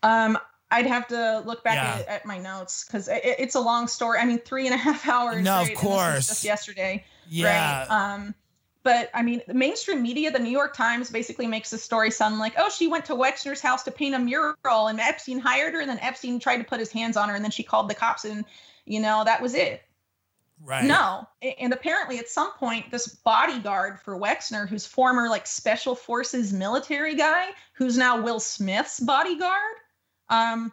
Um, 0.02 0.38
I'd 0.72 0.86
have 0.86 1.06
to 1.08 1.42
look 1.46 1.62
back 1.62 1.74
Yeah. 1.76 2.02
at, 2.02 2.08
at 2.08 2.26
my 2.26 2.38
notes 2.38 2.84
because 2.84 3.06
it, 3.08 3.20
it's 3.24 3.54
a 3.54 3.60
long 3.60 3.86
story. 3.86 4.18
I 4.18 4.24
mean, 4.24 4.38
three 4.40 4.66
and 4.66 4.74
a 4.74 4.78
half 4.78 5.06
hours. 5.08 5.44
No, 5.44 5.60
of 5.62 5.68
right? 5.68 5.76
Was 5.76 5.80
course. 5.80 6.26
just 6.28 6.44
yesterday, 6.44 7.04
Yeah. 7.28 7.86
right? 7.86 8.14
Um, 8.14 8.34
but 8.82 9.10
I 9.12 9.22
mean, 9.22 9.42
the 9.46 9.54
mainstream 9.54 10.02
media, 10.02 10.30
the 10.30 10.38
New 10.38 10.50
York 10.50 10.74
Times, 10.74 11.10
basically 11.10 11.46
makes 11.46 11.70
the 11.70 11.78
story 11.78 12.10
sound 12.10 12.38
like, 12.38 12.54
oh, 12.56 12.70
she 12.70 12.88
went 12.88 13.04
to 13.06 13.14
Wexner's 13.14 13.60
house 13.60 13.82
to 13.84 13.90
paint 13.90 14.14
a 14.14 14.18
mural, 14.18 14.86
and 14.86 14.98
Epstein 14.98 15.38
hired 15.38 15.74
her, 15.74 15.80
and 15.80 15.90
then 15.90 15.98
Epstein 16.00 16.40
tried 16.40 16.58
to 16.58 16.64
put 16.64 16.80
his 16.80 16.90
hands 16.90 17.16
on 17.16 17.28
her, 17.28 17.34
and 17.34 17.44
then 17.44 17.50
she 17.50 17.62
called 17.62 17.90
the 17.90 17.94
cops, 17.94 18.24
and 18.24 18.44
you 18.86 19.00
know 19.00 19.22
that 19.24 19.42
was 19.42 19.54
it. 19.54 19.82
right. 20.64 20.84
No. 20.84 21.26
And 21.60 21.72
apparently 21.72 22.18
at 22.18 22.28
some 22.28 22.52
point, 22.52 22.90
this 22.90 23.06
bodyguard 23.06 24.00
for 24.00 24.18
Wexner, 24.18 24.66
who's 24.68 24.86
former 24.86 25.28
like 25.28 25.46
special 25.46 25.94
forces 25.94 26.52
military 26.52 27.14
guy, 27.14 27.50
who's 27.74 27.98
now 27.98 28.22
Will 28.22 28.40
Smith's 28.40 29.00
bodyguard, 29.00 29.76
um, 30.30 30.72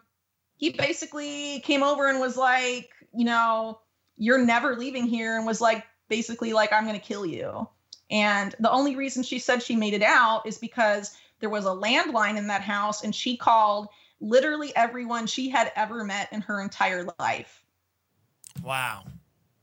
he 0.56 0.70
basically 0.72 1.60
came 1.62 1.84
over 1.84 2.08
and 2.08 2.20
was 2.20 2.38
like, 2.38 2.90
you 3.14 3.26
know, 3.26 3.80
you're 4.18 4.44
never 4.44 4.76
leaving 4.76 5.08
here, 5.08 5.38
and 5.38 5.46
was 5.46 5.62
like, 5.62 5.86
basically 6.08 6.54
like, 6.54 6.72
I'm 6.72 6.86
gonna 6.86 7.00
kill 7.00 7.26
you. 7.26 7.68
And 8.10 8.56
the 8.60 8.72
only 8.72 8.96
reason 8.96 9.24
she 9.24 9.40
said 9.40 9.62
she 9.62 9.76
made 9.76 9.94
it 9.94 10.04
out 10.04 10.46
is 10.46 10.58
because 10.58 11.18
there 11.40 11.50
was 11.50 11.66
a 11.66 11.70
landline 11.70 12.38
in 12.38 12.48
that 12.48 12.62
house, 12.62 13.04
and 13.04 13.14
she 13.14 13.38
called 13.38 13.90
literally 14.20 14.76
everyone 14.76 15.28
she 15.28 15.50
had 15.50 15.72
ever 15.76 16.04
met 16.04 16.32
in 16.32 16.42
her 16.42 16.62
entire 16.62 17.06
life. 17.20 17.64
Wow. 18.64 19.04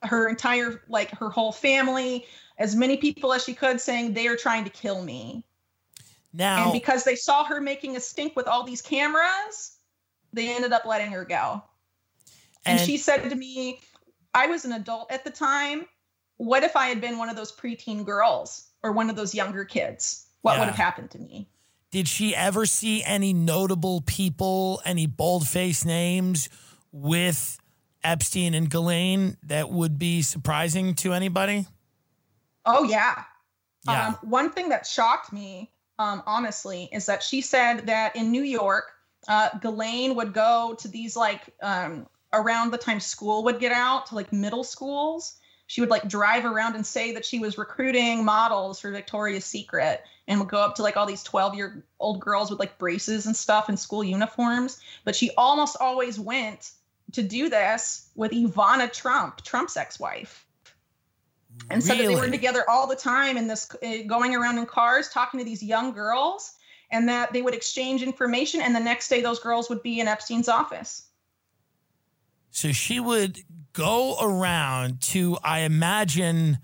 her 0.02 0.28
entire 0.28 0.82
like 0.88 1.10
her 1.12 1.30
whole 1.30 1.50
family 1.50 2.26
as 2.58 2.76
many 2.76 2.96
people 2.96 3.32
as 3.32 3.42
she 3.42 3.54
could 3.54 3.80
saying 3.80 4.12
they 4.12 4.28
are 4.28 4.36
trying 4.36 4.62
to 4.64 4.70
kill 4.70 5.02
me. 5.02 5.44
Now 6.32 6.64
and 6.64 6.72
because 6.72 7.04
they 7.04 7.16
saw 7.16 7.44
her 7.44 7.60
making 7.60 7.96
a 7.96 8.00
stink 8.00 8.36
with 8.36 8.46
all 8.46 8.62
these 8.64 8.82
cameras 8.82 9.78
they 10.32 10.54
ended 10.54 10.72
up 10.72 10.84
letting 10.84 11.10
her 11.12 11.24
go. 11.24 11.62
And, 12.66 12.80
she 12.80 12.96
said 12.96 13.28
to 13.28 13.34
me 13.34 13.80
i 14.34 14.46
was 14.46 14.64
an 14.64 14.72
adult 14.72 15.10
at 15.10 15.24
the 15.24 15.30
time 15.30 15.86
what 16.36 16.62
if 16.62 16.76
i 16.76 16.86
had 16.86 17.00
been 17.00 17.18
one 17.18 17.28
of 17.28 17.36
those 17.36 17.52
preteen 17.52 18.04
girls 18.04 18.68
or 18.82 18.92
one 18.92 19.08
of 19.10 19.16
those 19.16 19.34
younger 19.34 19.64
kids 19.64 20.26
what 20.42 20.54
Yeah. 20.54 20.60
would 20.60 20.68
have 20.68 20.76
happened 20.76 21.10
to 21.12 21.18
me 21.18 21.48
did 21.90 22.08
she 22.08 22.34
ever 22.34 22.66
see 22.66 23.04
any 23.04 23.32
notable 23.32 24.00
people, 24.00 24.82
any 24.84 25.06
bold 25.06 25.46
face 25.46 25.84
names 25.84 26.48
with 26.90 27.56
Epstein 28.02 28.52
and 28.52 28.68
Ghislaine 28.68 29.36
that 29.44 29.70
would 29.70 29.96
be 29.96 30.20
surprising 30.22 30.94
to 30.96 31.12
anybody? 31.12 31.66
oh 32.66 32.82
yeah 32.82 33.22
Yeah. 33.86 34.08
Um, 34.08 34.18
one 34.22 34.50
thing 34.50 34.70
that 34.70 34.86
shocked 34.88 35.32
me, 35.32 35.70
um, 36.00 36.22
honestly, 36.26 36.88
is 36.92 37.06
that 37.06 37.22
she 37.22 37.40
said 37.42 37.86
that 37.86 38.16
in 38.16 38.32
New 38.32 38.42
York, 38.42 38.90
uh, 39.28 39.50
Ghislaine 39.60 40.16
would 40.16 40.32
go 40.32 40.74
to 40.80 40.88
these 40.88 41.14
like 41.14 41.42
um, 41.62 42.08
around 42.32 42.72
the 42.72 42.78
time 42.78 42.98
school 42.98 43.44
would 43.44 43.60
get 43.60 43.70
out 43.70 44.06
to 44.06 44.16
like 44.16 44.32
middle 44.32 44.64
schools. 44.64 45.36
She 45.74 45.80
would 45.80 45.90
like 45.90 46.06
drive 46.06 46.44
around 46.44 46.76
and 46.76 46.86
say 46.86 47.10
that 47.14 47.24
she 47.24 47.40
was 47.40 47.58
recruiting 47.58 48.24
models 48.24 48.78
for 48.78 48.92
Victoria's 48.92 49.44
Secret 49.44 50.04
and 50.28 50.38
would 50.38 50.48
go 50.48 50.58
up 50.58 50.76
to 50.76 50.84
like 50.84 50.96
all 50.96 51.04
these 51.04 51.24
12 51.24 51.56
year 51.56 51.84
old 51.98 52.20
girls 52.20 52.48
with 52.48 52.60
like 52.60 52.78
braces 52.78 53.26
and 53.26 53.34
stuff 53.34 53.68
in 53.68 53.76
school 53.76 54.04
uniforms. 54.04 54.80
But 55.04 55.16
she 55.16 55.32
almost 55.36 55.76
always 55.80 56.16
went 56.16 56.70
to 57.14 57.24
do 57.24 57.48
this 57.48 58.08
with 58.14 58.30
Ivana 58.30 58.92
Trump, 58.92 59.42
Trump's 59.42 59.76
ex 59.76 59.98
wife 59.98 60.46
and 61.68 61.82
said 61.82 61.98
that 61.98 62.06
they 62.06 62.14
were 62.14 62.30
together 62.30 62.62
all 62.70 62.86
the 62.86 62.94
time 62.94 63.36
and 63.36 63.50
this 63.50 63.68
uh, 63.82 64.06
going 64.06 64.36
around 64.36 64.58
in 64.58 64.66
cars 64.66 65.08
talking 65.08 65.40
to 65.40 65.44
these 65.44 65.60
young 65.60 65.90
girls 65.90 66.52
and 66.92 67.08
that 67.08 67.32
they 67.32 67.42
would 67.42 67.52
exchange 67.52 68.00
information 68.00 68.60
and 68.60 68.76
the 68.76 68.80
next 68.80 69.08
day 69.08 69.22
those 69.22 69.40
girls 69.40 69.68
would 69.68 69.82
be 69.82 69.98
in 69.98 70.06
epstein's 70.06 70.48
office 70.48 71.08
So 72.54 72.70
she 72.70 73.00
would 73.00 73.40
go 73.72 74.16
around 74.20 75.00
to, 75.00 75.36
I 75.42 75.60
imagine, 75.62 76.58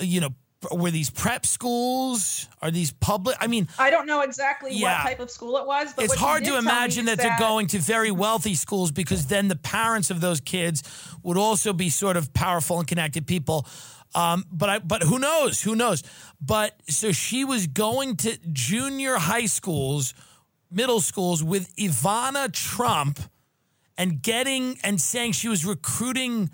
you 0.00 0.22
know, 0.22 0.30
were 0.72 0.90
these 0.90 1.10
prep 1.10 1.44
schools? 1.44 2.48
Are 2.62 2.70
these 2.70 2.90
public? 2.90 3.36
I 3.40 3.46
mean, 3.46 3.68
I 3.78 3.90
don't 3.90 4.06
know 4.06 4.22
exactly 4.22 4.72
Yeah. 4.72 5.02
what 5.02 5.10
type 5.10 5.20
of 5.20 5.30
school 5.30 5.58
it 5.58 5.66
was, 5.66 5.92
but 5.92 6.06
it's 6.06 6.14
hard 6.14 6.44
to 6.46 6.56
imagine 6.56 7.06
is 7.06 7.16
that, 7.16 7.22
they're 7.22 7.38
going 7.38 7.66
to 7.68 7.78
very 7.78 8.10
wealthy 8.10 8.54
schools 8.54 8.90
because 8.90 9.26
then 9.26 9.48
the 9.48 9.56
parents 9.56 10.10
of 10.10 10.22
those 10.22 10.40
kids 10.40 10.82
would 11.22 11.36
also 11.36 11.74
be 11.74 11.90
sort 11.90 12.16
of 12.16 12.32
powerful 12.32 12.78
and 12.78 12.88
connected 12.88 13.26
people. 13.26 13.66
Um, 14.14 14.46
but 14.50 14.70
I, 14.70 14.78
but 14.78 15.02
who 15.02 15.18
knows? 15.18 15.60
Who 15.60 15.76
knows? 15.76 16.02
But 16.40 16.72
so 16.88 17.12
she 17.12 17.44
was 17.44 17.66
going 17.66 18.16
to 18.18 18.38
junior 18.50 19.16
high 19.16 19.44
schools, 19.44 20.14
middle 20.70 21.02
schools 21.02 21.44
with 21.44 21.76
Ivana 21.76 22.50
Trump, 22.50 23.20
and 23.96 24.22
getting 24.22 24.78
and 24.82 25.00
saying 25.00 25.32
she 25.32 25.48
was 25.48 25.64
recruiting 25.64 26.50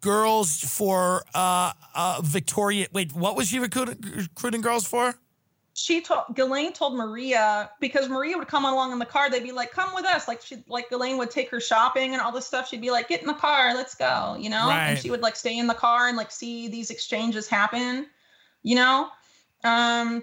girls 0.00 0.60
for 0.60 1.24
uh, 1.34 1.72
uh, 1.94 2.20
Victoria. 2.22 2.86
Wait, 2.92 3.12
what 3.14 3.36
was 3.36 3.48
she 3.48 3.58
recruiting, 3.58 3.98
recruiting 4.16 4.60
girls 4.60 4.86
for? 4.86 5.14
she 5.80 6.00
told 6.00 6.24
Ghislaine 6.34 6.72
told 6.72 6.94
Maria 6.94 7.70
because 7.80 8.08
Maria 8.08 8.36
would 8.36 8.48
come 8.48 8.64
along 8.64 8.92
in 8.92 8.98
the 8.98 9.06
car. 9.06 9.30
They'd 9.30 9.42
be 9.42 9.52
like, 9.52 9.70
"Come 9.70 9.94
with 9.94 10.04
us." 10.04 10.28
Like 10.28 10.42
she 10.42 10.62
like 10.68 10.90
Ghislaine 10.90 11.16
would 11.16 11.30
take 11.30 11.50
her 11.50 11.60
shopping 11.60 12.12
and 12.12 12.20
all 12.20 12.32
this 12.32 12.46
stuff. 12.46 12.68
She'd 12.68 12.80
be 12.80 12.90
like, 12.90 13.08
"Get 13.08 13.20
in 13.20 13.26
the 13.26 13.34
car, 13.34 13.74
let's 13.74 13.94
go," 13.94 14.36
you 14.38 14.50
know. 14.50 14.68
Right. 14.68 14.90
And 14.90 14.98
she 14.98 15.10
would 15.10 15.22
like 15.22 15.36
stay 15.36 15.58
in 15.58 15.66
the 15.66 15.74
car 15.74 16.08
and 16.08 16.16
like 16.16 16.30
see 16.30 16.68
these 16.68 16.90
exchanges 16.90 17.48
happen, 17.48 18.06
you 18.62 18.74
know. 18.74 19.08
Um, 19.64 20.22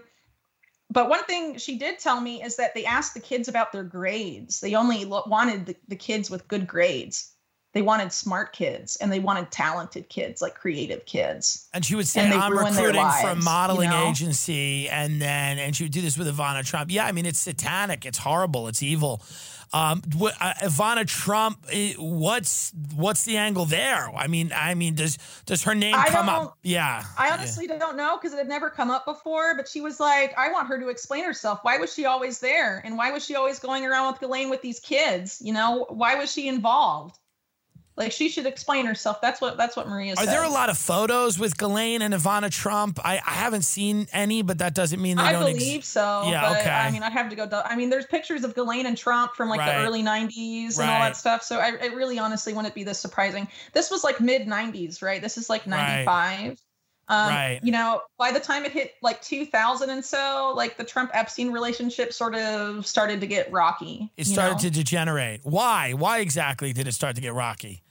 but 0.90 1.10
one 1.10 1.24
thing 1.26 1.58
she 1.58 1.78
did 1.78 2.00
tell 2.00 2.22
me 2.22 2.42
is 2.42 2.56
that 2.56 2.74
they 2.74 2.86
asked 2.86 3.14
the 3.14 3.20
kids 3.20 3.48
about 3.48 3.72
their 3.72 3.84
grades. 3.84 4.62
They 4.62 4.76
only 4.76 5.06
lo- 5.06 5.24
wanted 5.28 5.66
the, 5.66 5.76
the 5.88 5.96
kids 5.96 6.30
with 6.30 6.48
good 6.48 6.68
grades. 6.68 7.34
They 7.74 7.82
wanted 7.82 8.12
smart 8.12 8.54
kids 8.54 8.96
and 8.96 9.12
they 9.12 9.20
wanted 9.20 9.52
talented 9.52 10.10
kids, 10.10 10.42
like 10.42 10.56
creative 10.56 11.06
kids. 11.06 11.68
And 11.74 11.86
she 11.86 11.96
would 11.96 12.08
say, 12.08 12.22
I'm 12.22 12.58
recruiting 12.58 13.08
for 13.22 13.30
a 13.30 13.36
modeling 13.36 13.92
you 13.92 13.96
know? 13.96 14.10
agency. 14.10 14.90
And 14.90 15.22
then, 15.22 15.60
and 15.60 15.76
she 15.76 15.84
would 15.84 15.92
do 15.92 16.02
this 16.02 16.18
with 16.18 16.28
Ivana 16.28 16.66
Trump. 16.66 16.90
Yeah, 16.90 17.06
I 17.06 17.12
mean, 17.12 17.26
it's 17.26 17.38
satanic. 17.38 18.06
It's 18.06 18.18
horrible. 18.18 18.68
It's 18.68 18.82
evil. 18.82 19.22
Um, 19.74 20.02
uh, 20.22 20.54
Ivana 20.64 21.06
Trump, 21.06 21.66
eh, 21.72 21.94
what's 21.98 22.72
what's 22.96 23.26
the 23.26 23.38
angle 23.38 23.66
there? 23.66 24.10
I 24.16 24.28
mean, 24.28 24.52
I 24.56 24.76
mean, 24.76 24.96
does 24.96 25.18
does 25.46 25.64
her 25.64 25.76
name 25.76 25.96
I 25.96 26.10
come 26.10 26.30
up? 26.30 26.58
Yeah, 26.64 27.04
I 27.18 27.28
Yeah. 27.28 27.34
honestly 27.34 27.68
don't 27.68 27.98
know 27.98 28.18
because 28.18 28.34
it 28.34 28.38
had 28.38 28.48
never 28.48 28.70
come 28.70 28.90
up 28.90 29.06
before, 29.06 29.56
but 29.56 29.68
she 29.68 29.82
was 29.82 30.00
like, 30.00 30.34
I 30.38 30.52
want 30.52 30.68
her 30.70 30.80
to 30.80 30.88
explain 30.90 31.24
herself. 31.24 31.60
Why 31.64 31.78
was 31.78 31.94
she 31.94 32.06
always 32.06 32.40
there? 32.40 32.82
And 32.86 32.98
why 32.98 33.12
was 33.12 33.26
she 33.26 33.36
always 33.36 33.60
going 33.60 33.86
around 33.86 34.12
with 34.12 34.22
Ghislaine 34.22 34.50
with 34.50 34.62
these 34.62 34.80
kids? 34.80 35.42
You 35.42 35.54
know, 35.54 35.86
why 35.90 36.16
was 36.16 36.32
she 36.32 36.48
involved? 36.48 37.18
Like 37.98 38.12
she 38.12 38.30
should 38.30 38.46
explain 38.46 38.86
herself. 38.86 39.20
That's 39.22 39.42
what 39.42 39.58
that's 39.58 39.76
what 39.76 39.90
Maria 39.90 40.14
Are 40.14 40.18
said. 40.18 40.28
there 40.28 40.44
a 40.44 40.50
lot 40.50 40.70
of 40.70 40.78
photos 40.78 41.40
with 41.40 41.58
Ghislaine 41.58 42.04
and 42.04 42.14
Ivana 42.14 42.52
Trump? 42.52 43.00
I, 43.04 43.16
I 43.16 43.32
haven't 43.32 43.64
seen 43.64 44.08
any, 44.14 44.44
but 44.44 44.60
that 44.60 44.76
doesn't 44.76 45.02
mean 45.02 45.18
they 45.18 45.24
I 45.24 45.32
don't 45.32 45.48
exist. 45.48 45.66
believe 45.66 45.84
so. 45.84 46.24
Yeah, 46.28 46.48
but, 46.48 46.60
okay. 46.62 46.70
I 46.70 46.92
mean, 46.92 47.02
I'd 47.02 47.12
have 47.12 47.30
to 47.32 47.36
go. 47.36 47.50
I 47.66 47.76
mean, 47.76 47.90
there's 47.90 48.06
pictures 48.06 48.44
of 48.44 48.54
Ghislaine 48.54 48.86
and 48.86 48.96
Trump 48.96 49.34
from 49.34 49.50
like 49.50 49.60
Right. 49.60 49.80
the 49.80 49.84
early 49.84 50.04
90s 50.04 50.80
and 50.80 50.88
all 50.90 51.00
that 51.00 51.18
stuff. 51.18 51.42
So 51.42 51.58
I, 51.58 51.70
it 51.74 51.96
really 51.96 52.20
honestly 52.20 52.54
wouldn't 52.54 52.76
be 52.76 52.84
this 52.84 53.00
surprising. 53.00 53.48
This 53.74 53.90
was 53.90 54.04
like 54.04 54.22
mid 54.22 54.44
90s, 54.48 55.02
right? 55.02 55.20
This 55.20 55.36
is 55.38 55.50
like 55.50 55.66
Right. 55.66 56.06
95. 56.06 56.62
Um, 57.10 57.30
Right. 57.30 57.60
You 57.64 57.72
know, 57.72 58.02
by 58.20 58.32
the 58.32 58.40
time 58.40 58.64
it 58.66 58.74
hit 58.74 58.92
like 59.02 59.22
2000 59.24 59.90
and 59.90 60.04
so, 60.06 60.54
like 60.56 60.78
the 60.78 60.84
Trump 60.84 61.10
Epstein 61.14 61.52
relationship 61.52 62.14
sort 62.14 62.36
of 62.36 62.86
started 62.86 63.22
to 63.22 63.28
get 63.28 63.52
rocky. 63.52 64.12
It 64.18 64.28
started 64.28 64.56
know? 64.56 64.60
to 64.60 64.70
degenerate. 64.70 65.40
Why? 65.44 65.94
Why 65.94 66.20
exactly 66.20 66.74
did 66.74 66.88
it 66.88 66.92
start 66.92 67.16
to 67.16 67.22
get 67.22 67.34
rocky? 67.34 67.82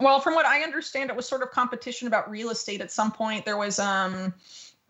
Well, 0.00 0.20
from 0.20 0.34
what 0.34 0.46
I 0.46 0.62
understand, 0.62 1.10
it 1.10 1.16
was 1.16 1.26
sort 1.26 1.42
of 1.42 1.50
competition 1.50 2.08
about 2.08 2.30
real 2.30 2.50
estate 2.50 2.80
at 2.80 2.90
some 2.90 3.12
point. 3.12 3.44
There 3.44 3.56
was 3.56 3.78
um, 3.78 4.34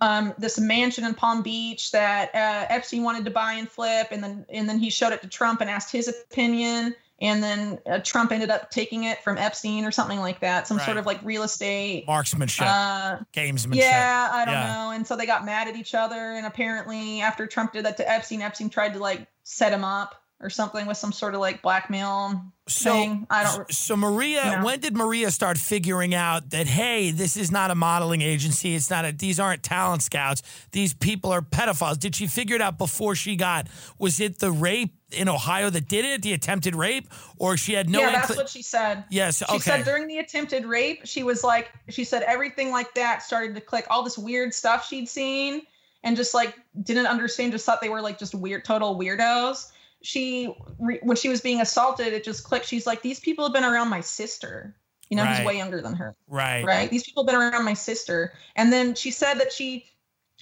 um, 0.00 0.34
this 0.38 0.58
mansion 0.58 1.04
in 1.04 1.14
Palm 1.14 1.42
Beach 1.42 1.90
that 1.92 2.34
uh, 2.34 2.66
Epstein 2.68 3.02
wanted 3.02 3.24
to 3.24 3.30
buy 3.30 3.54
and 3.54 3.68
flip, 3.68 4.08
and 4.10 4.22
then 4.22 4.46
and 4.52 4.68
then 4.68 4.78
he 4.78 4.90
showed 4.90 5.12
it 5.12 5.22
to 5.22 5.28
Trump 5.28 5.60
and 5.60 5.68
asked 5.68 5.90
his 5.90 6.08
opinion, 6.08 6.94
and 7.20 7.42
then 7.42 7.78
uh, 7.90 7.98
Trump 7.98 8.30
ended 8.30 8.50
up 8.50 8.70
taking 8.70 9.04
it 9.04 9.22
from 9.24 9.38
Epstein 9.38 9.84
or 9.84 9.90
something 9.90 10.20
like 10.20 10.40
that, 10.40 10.68
some 10.68 10.76
Right. 10.76 10.86
sort 10.86 10.98
of 10.98 11.06
like 11.06 11.18
real 11.24 11.42
estate. 11.42 12.06
Marksmanship, 12.06 12.66
Uh, 12.68 13.16
gamesmanship. 13.32 13.74
yeah, 13.90 14.30
I 14.32 14.44
don't 14.44 14.54
Yeah. 14.54 14.72
know. 14.72 14.90
And 14.92 15.06
so 15.06 15.16
they 15.16 15.26
got 15.26 15.44
mad 15.44 15.66
at 15.68 15.74
each 15.76 15.94
other, 15.94 16.34
and 16.34 16.46
apparently 16.46 17.20
after 17.20 17.46
Trump 17.46 17.72
did 17.72 17.84
that 17.84 17.96
to 17.96 18.08
Epstein, 18.08 18.40
Epstein 18.42 18.70
tried 18.70 18.92
to 18.94 19.00
like 19.00 19.26
set 19.42 19.72
him 19.72 19.82
up 19.84 20.14
or 20.40 20.48
something 20.50 20.86
with 20.86 20.96
some 20.96 21.10
sort 21.10 21.34
of 21.34 21.40
like 21.40 21.62
blackmail 21.62 22.40
So, 22.68 22.92
thing. 22.92 23.26
I 23.28 23.42
don't. 23.42 23.72
so 23.72 23.96
Maria, 23.96 24.44
you 24.44 24.56
know. 24.58 24.64
when 24.64 24.78
did 24.78 24.96
Maria 24.96 25.32
start 25.32 25.58
figuring 25.58 26.14
out 26.14 26.50
that 26.50 26.68
hey, 26.68 27.10
this 27.10 27.36
is 27.36 27.50
not 27.50 27.72
a 27.72 27.74
modeling 27.74 28.22
agency. 28.22 28.74
It's 28.76 28.88
not 28.88 29.04
a. 29.04 29.12
These 29.12 29.40
aren't 29.40 29.64
talent 29.64 30.02
scouts. 30.02 30.42
These 30.70 30.94
people 30.94 31.32
are 31.32 31.42
pedophiles. 31.42 31.98
Did 31.98 32.14
she 32.14 32.28
figure 32.28 32.54
it 32.54 32.62
out 32.62 32.78
before 32.78 33.16
she 33.16 33.34
got? 33.34 33.66
Was 33.98 34.20
it 34.20 34.38
the 34.38 34.52
rape 34.52 34.94
in 35.10 35.28
Ohio 35.28 35.70
that 35.70 35.88
did 35.88 36.04
it? 36.04 36.22
The 36.22 36.32
attempted 36.34 36.76
rape, 36.76 37.08
or 37.38 37.56
she 37.56 37.72
had 37.72 37.90
no? 37.90 37.98
yeah, 37.98 38.12
that's 38.12 38.36
what 38.36 38.48
she 38.48 38.62
said. 38.62 39.04
yes. 39.10 39.42
okay. 39.42 39.54
She 39.54 39.58
said 39.60 39.84
during 39.84 40.06
the 40.06 40.18
attempted 40.18 40.64
rape, 40.66 41.00
she 41.04 41.24
was 41.24 41.42
like, 41.42 41.70
she 41.88 42.04
said 42.04 42.22
everything 42.22 42.70
like 42.70 42.94
that 42.94 43.22
started 43.24 43.56
to 43.56 43.60
click. 43.60 43.86
All 43.90 44.04
this 44.04 44.16
weird 44.16 44.54
stuff 44.54 44.86
she'd 44.86 45.08
seen 45.08 45.62
and 46.04 46.16
just 46.16 46.32
like 46.32 46.54
didn't 46.80 47.06
understand, 47.06 47.50
just 47.50 47.66
thought 47.66 47.80
they 47.80 47.88
were 47.88 48.00
like 48.02 48.20
just 48.20 48.36
weird, 48.36 48.64
total 48.64 48.96
weirdos. 48.96 49.72
She, 50.02 50.54
re- 50.78 51.00
when 51.02 51.16
she 51.16 51.28
was 51.28 51.40
being 51.40 51.60
assaulted, 51.60 52.12
it 52.12 52.24
just 52.24 52.44
clicked. 52.44 52.66
She's 52.66 52.86
like, 52.86 53.02
these 53.02 53.20
people 53.20 53.44
have 53.44 53.52
been 53.52 53.64
around 53.64 53.88
my 53.88 54.00
sister. 54.00 54.76
You 55.10 55.16
know, 55.16 55.24
Right. 55.24 55.36
who's 55.38 55.46
way 55.46 55.56
younger 55.56 55.80
than 55.80 55.94
her. 55.94 56.14
right. 56.28 56.64
Right. 56.64 56.90
These 56.90 57.04
people 57.04 57.24
have 57.24 57.28
been 57.28 57.40
around 57.40 57.64
my 57.64 57.72
sister. 57.74 58.34
And 58.56 58.70
then 58.72 58.94
she 58.94 59.10
said 59.10 59.34
that 59.40 59.50
she, 59.52 59.86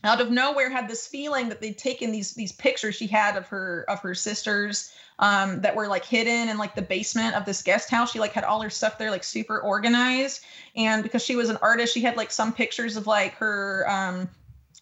out 0.02 0.20
of 0.20 0.30
nowhere, 0.32 0.68
had 0.70 0.88
this 0.88 1.06
feeling 1.06 1.48
that 1.50 1.60
they'd 1.60 1.78
taken 1.78 2.10
these 2.10 2.34
these 2.34 2.50
pictures 2.52 2.96
she 2.96 3.06
had 3.06 3.36
of 3.36 3.46
her 3.46 3.84
of 3.88 4.00
her 4.00 4.12
sisters 4.14 4.92
um, 5.20 5.60
that 5.60 5.74
were 5.76 5.86
like 5.86 6.04
hidden 6.04 6.48
in 6.48 6.58
like 6.58 6.74
the 6.74 6.82
basement 6.82 7.36
of 7.36 7.44
this 7.44 7.62
guest 7.62 7.90
house. 7.90 8.10
She 8.10 8.18
like 8.18 8.32
had 8.32 8.42
all 8.44 8.60
her 8.60 8.68
stuff 8.68 8.98
there 8.98 9.10
like 9.12 9.22
super 9.24 9.60
organized. 9.60 10.42
And 10.74 11.02
because 11.04 11.22
she 11.24 11.36
was 11.36 11.48
an 11.48 11.58
artist, 11.62 11.94
she 11.94 12.02
had 12.02 12.16
like 12.16 12.32
some 12.32 12.52
pictures 12.52 12.96
of 12.96 13.06
like 13.06 13.34
her 13.34 13.86
um, 13.88 14.28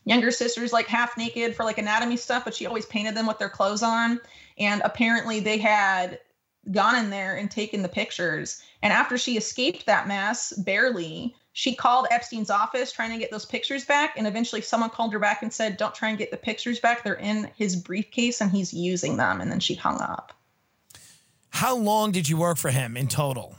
younger 0.06 0.30
sisters 0.30 0.72
like 0.72 0.86
half 0.86 1.16
naked 1.18 1.54
for 1.54 1.64
like 1.64 1.76
anatomy 1.78 2.16
stuff, 2.16 2.44
but 2.44 2.54
she 2.54 2.66
always 2.66 2.86
painted 2.86 3.14
them 3.14 3.26
with 3.26 3.38
their 3.38 3.50
clothes 3.50 3.82
on. 3.82 4.18
And 4.58 4.82
apparently 4.84 5.40
they 5.40 5.58
had 5.58 6.20
gone 6.70 6.96
in 6.96 7.10
there 7.10 7.36
and 7.36 7.50
taken 7.50 7.82
the 7.82 7.88
pictures. 7.88 8.62
And 8.82 8.92
after 8.92 9.18
she 9.18 9.36
escaped 9.36 9.86
that 9.86 10.08
mess, 10.08 10.52
barely, 10.52 11.34
she 11.52 11.74
called 11.74 12.06
Epstein's 12.10 12.50
office 12.50 12.90
trying 12.90 13.10
to 13.10 13.18
get 13.18 13.30
those 13.30 13.44
pictures 13.44 13.84
back. 13.84 14.16
And 14.16 14.26
eventually 14.26 14.60
someone 14.60 14.90
called 14.90 15.12
her 15.12 15.18
back 15.18 15.42
and 15.42 15.52
said, 15.52 15.76
Don't 15.76 15.94
try 15.94 16.08
and 16.08 16.18
get 16.18 16.30
the 16.30 16.36
pictures 16.36 16.80
back. 16.80 17.04
They're 17.04 17.14
in 17.14 17.50
his 17.56 17.76
briefcase 17.76 18.40
and 18.40 18.50
he's 18.50 18.72
using 18.72 19.16
them. 19.16 19.40
And 19.40 19.50
then 19.50 19.60
she 19.60 19.74
hung 19.74 20.00
up. 20.00 20.32
How 21.50 21.76
long 21.76 22.10
did 22.10 22.28
you 22.28 22.36
work 22.36 22.58
for 22.58 22.70
him 22.70 22.96
in 22.96 23.06
total? 23.06 23.54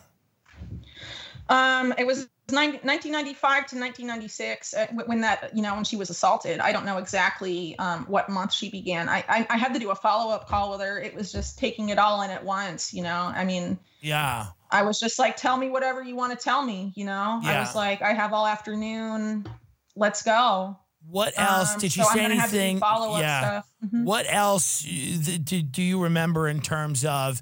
Um, 1.48 1.94
it 1.98 2.06
was 2.06 2.28
90, 2.28 2.30
1995 2.54 3.38
to 3.68 3.76
1996 3.80 4.74
uh, 4.74 4.88
when 5.08 5.22
that, 5.22 5.50
you 5.56 5.62
know, 5.64 5.74
when 5.76 5.84
she 5.84 5.96
was 5.98 6.10
assaulted. 6.10 6.60
I 6.60 6.72
don't 6.72 6.86
know 6.86 6.98
exactly 6.98 7.78
um, 7.80 8.06
what 8.06 8.30
month 8.30 8.54
she 8.54 8.70
began. 8.70 9.10
I, 9.10 9.24
I, 9.28 9.48
I 9.50 9.58
had 9.58 9.74
to 9.74 9.80
do 9.80 9.90
a 9.90 9.96
follow 9.96 10.32
up 10.32 10.48
call 10.48 10.72
with 10.72 10.82
her. 10.82 11.00
It 11.00 11.16
was 11.16 11.32
just 11.32 11.58
taking 11.58 11.90
it 11.90 11.98
all 11.98 12.22
in 12.22 12.30
at 12.30 12.44
once, 12.44 12.94
you 12.94 13.02
know. 13.02 13.32
I 13.36 13.44
mean, 13.46 13.80
Yeah. 14.02 14.48
I 14.70 14.84
was 14.84 15.00
just 15.00 15.18
like, 15.18 15.38
tell 15.38 15.58
me 15.58 15.70
whatever 15.70 16.04
you 16.04 16.16
want 16.16 16.38
to 16.38 16.44
tell 16.44 16.64
me, 16.64 16.92
you 16.96 17.06
know? 17.06 17.40
I 17.44 17.60
was 17.60 17.76
like, 17.76 18.02
I 18.02 18.14
have 18.14 18.34
all 18.34 18.46
afternoon. 18.46 19.48
Let's 19.96 20.22
go. 20.22 20.78
What 21.08 21.34
else 21.38 21.74
Um, 21.76 21.80
did 21.80 21.92
she 21.92 22.02
so 22.02 22.08
say 22.08 22.24
I'm 22.24 22.30
gonna 22.30 22.42
have 22.42 22.50
to 22.50 22.56
do 22.56 22.62
anything? 22.62 22.80
follow-up 22.80 23.22
yeah. 23.22 23.42
stuff. 23.42 23.72
Mhm. 23.86 24.04
What 24.06 24.26
else 24.28 24.86
uh, 24.86 25.38
do, 25.44 25.62
do 25.62 25.82
you 25.82 26.02
remember 26.04 26.48
in 26.48 26.62
terms 26.62 27.06
of 27.06 27.42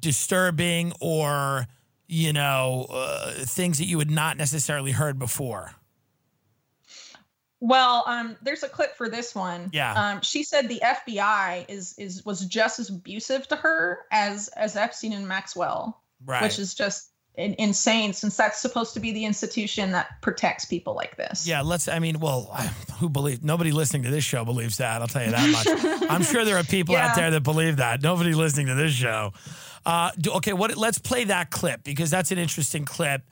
disturbing 0.00 0.92
or, 1.00 1.66
you 2.08 2.32
know, 2.32 2.86
uh, 2.90 3.32
things 3.44 3.78
that 3.78 3.84
you 3.86 3.98
had 3.98 4.10
not 4.10 4.36
necessarily 4.36 4.90
heard 4.92 5.18
before? 5.18 5.72
Well, 7.60 8.04
um, 8.06 8.36
there's 8.42 8.62
a 8.62 8.68
clip 8.68 8.96
for 8.96 9.08
this 9.08 9.34
one. 9.34 9.70
Yeah. 9.72 9.92
Um, 9.92 10.20
she 10.22 10.44
said 10.44 10.68
the 10.68 10.80
FBI 10.84 11.66
is 11.68 11.94
is 11.98 12.24
was 12.24 12.44
just 12.46 12.78
as 12.78 12.88
abusive 12.88 13.48
to 13.48 13.56
her 13.56 14.00
as 14.12 14.48
as 14.48 14.76
Epstein 14.76 15.12
and 15.12 15.26
Maxwell, 15.26 16.00
Right. 16.24 16.42
which 16.42 16.58
is 16.60 16.72
just 16.74 17.10
in, 17.34 17.56
insane 17.58 18.12
since 18.12 18.36
that's 18.36 18.60
supposed 18.60 18.94
to 18.94 19.00
be 19.00 19.12
the 19.12 19.24
institution 19.24 19.90
that 19.90 20.20
protects 20.22 20.64
people 20.66 20.94
like 20.94 21.16
this. 21.16 21.48
yeah, 21.48 21.62
let's. 21.62 21.88
I 21.88 21.98
mean, 21.98 22.20
well, 22.20 22.48
I- 22.52 22.66
who 23.00 23.08
believe? 23.08 23.42
Nobody 23.42 23.72
listening 23.72 24.04
to 24.04 24.10
this 24.10 24.22
show 24.24 24.44
believes 24.44 24.76
that. 24.76 25.00
I'll 25.02 25.08
tell 25.08 25.24
you 25.24 25.32
that 25.32 25.50
much. 25.50 26.02
I'm 26.10 26.22
sure 26.22 26.44
there 26.44 26.58
are 26.58 26.64
people 26.64 26.94
out 26.94 27.16
there 27.16 27.32
that 27.32 27.42
believe 27.42 27.78
that. 27.78 28.02
Nobody 28.02 28.34
listening 28.34 28.68
to 28.68 28.74
this 28.74 28.92
show. 28.92 29.32
Uh, 29.88 30.10
do, 30.18 30.32
okay, 30.32 30.52
what? 30.52 30.76
Let's 30.76 30.98
play 30.98 31.24
that 31.24 31.50
clip 31.50 31.82
because 31.82 32.10
that's 32.10 32.30
an 32.30 32.36
interesting 32.36 32.84
clip 32.84 33.22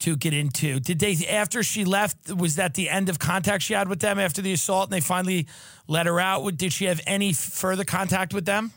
to 0.00 0.16
get 0.16 0.34
into. 0.34 0.80
Did 0.80 0.98
they 0.98 1.14
after 1.30 1.62
she 1.62 1.84
left? 1.84 2.16
Was 2.34 2.56
that 2.56 2.74
the 2.74 2.90
end 2.90 3.08
of 3.08 3.20
contact 3.20 3.62
she 3.62 3.72
had 3.72 3.88
with 3.88 4.00
them 4.00 4.18
after 4.18 4.42
the 4.42 4.52
assault, 4.52 4.88
and 4.88 4.92
they 4.92 5.00
finally 5.00 5.46
let 5.86 6.06
her 6.06 6.18
out? 6.18 6.56
Did 6.56 6.72
she 6.72 6.86
have 6.86 7.00
any 7.06 7.32
further 7.32 7.84
contact 7.84 8.34
with 8.34 8.46
them? 8.46 8.72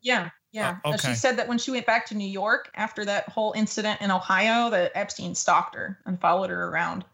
Yeah. 0.00 0.30
Yeah. 0.52 0.78
Uh, 0.86 0.94
okay. 0.94 1.08
She 1.08 1.14
said 1.14 1.36
that 1.36 1.48
when 1.48 1.58
she 1.58 1.70
went 1.70 1.84
back 1.84 2.06
to 2.06 2.14
New 2.14 2.28
York 2.28 2.70
after 2.74 3.04
that 3.04 3.28
whole 3.28 3.52
incident 3.54 4.00
in 4.00 4.10
Ohio, 4.10 4.70
that 4.70 4.92
Epstein 4.94 5.34
stalked 5.34 5.74
her 5.74 5.98
and 6.06 6.18
followed 6.18 6.48
her 6.48 6.68
around. 6.68 7.04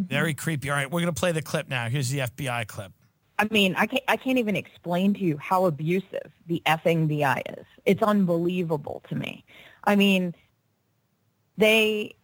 Very 0.00 0.34
creepy. 0.34 0.68
All 0.68 0.74
right, 0.74 0.90
we're 0.90 1.00
gonna 1.00 1.12
play 1.12 1.30
the 1.30 1.42
clip 1.42 1.68
now. 1.68 1.88
Here's 1.88 2.10
the 2.10 2.20
FBI 2.20 2.66
clip. 2.66 2.90
I 3.38 3.48
mean, 3.50 3.74
I 3.76 3.86
can't, 3.86 4.04
I 4.08 4.16
can't 4.16 4.38
even 4.38 4.56
explain 4.56 5.14
to 5.14 5.20
you 5.20 5.36
how 5.38 5.66
abusive 5.66 6.30
the 6.46 6.62
effing 6.66 7.08
BI 7.08 7.42
is. 7.58 7.64
It's 7.84 8.02
unbelievable 8.02 9.02
to 9.08 9.14
me. 9.14 9.44
I 9.84 9.96
mean, 9.96 10.34
they, 11.56 12.14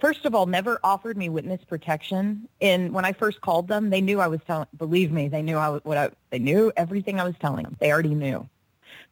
first 0.00 0.24
of 0.24 0.34
all, 0.34 0.46
never 0.46 0.78
offered 0.84 1.16
me 1.16 1.28
witness 1.28 1.62
protection. 1.64 2.48
And 2.60 2.92
when 2.92 3.04
I 3.04 3.12
first 3.12 3.40
called 3.40 3.68
them, 3.68 3.90
they 3.90 4.00
knew 4.00 4.20
I 4.20 4.28
was 4.28 4.40
telling, 4.46 4.68
believe 4.76 5.10
me, 5.10 5.28
they 5.28 5.42
knew 5.42 5.56
I 5.56 5.68
was, 5.68 5.80
what 5.84 5.96
I, 5.98 6.10
they 6.30 6.38
knew 6.38 6.72
everything 6.76 7.18
I 7.18 7.24
was 7.24 7.34
telling 7.40 7.64
them. 7.64 7.76
They 7.80 7.92
already 7.92 8.14
knew 8.14 8.48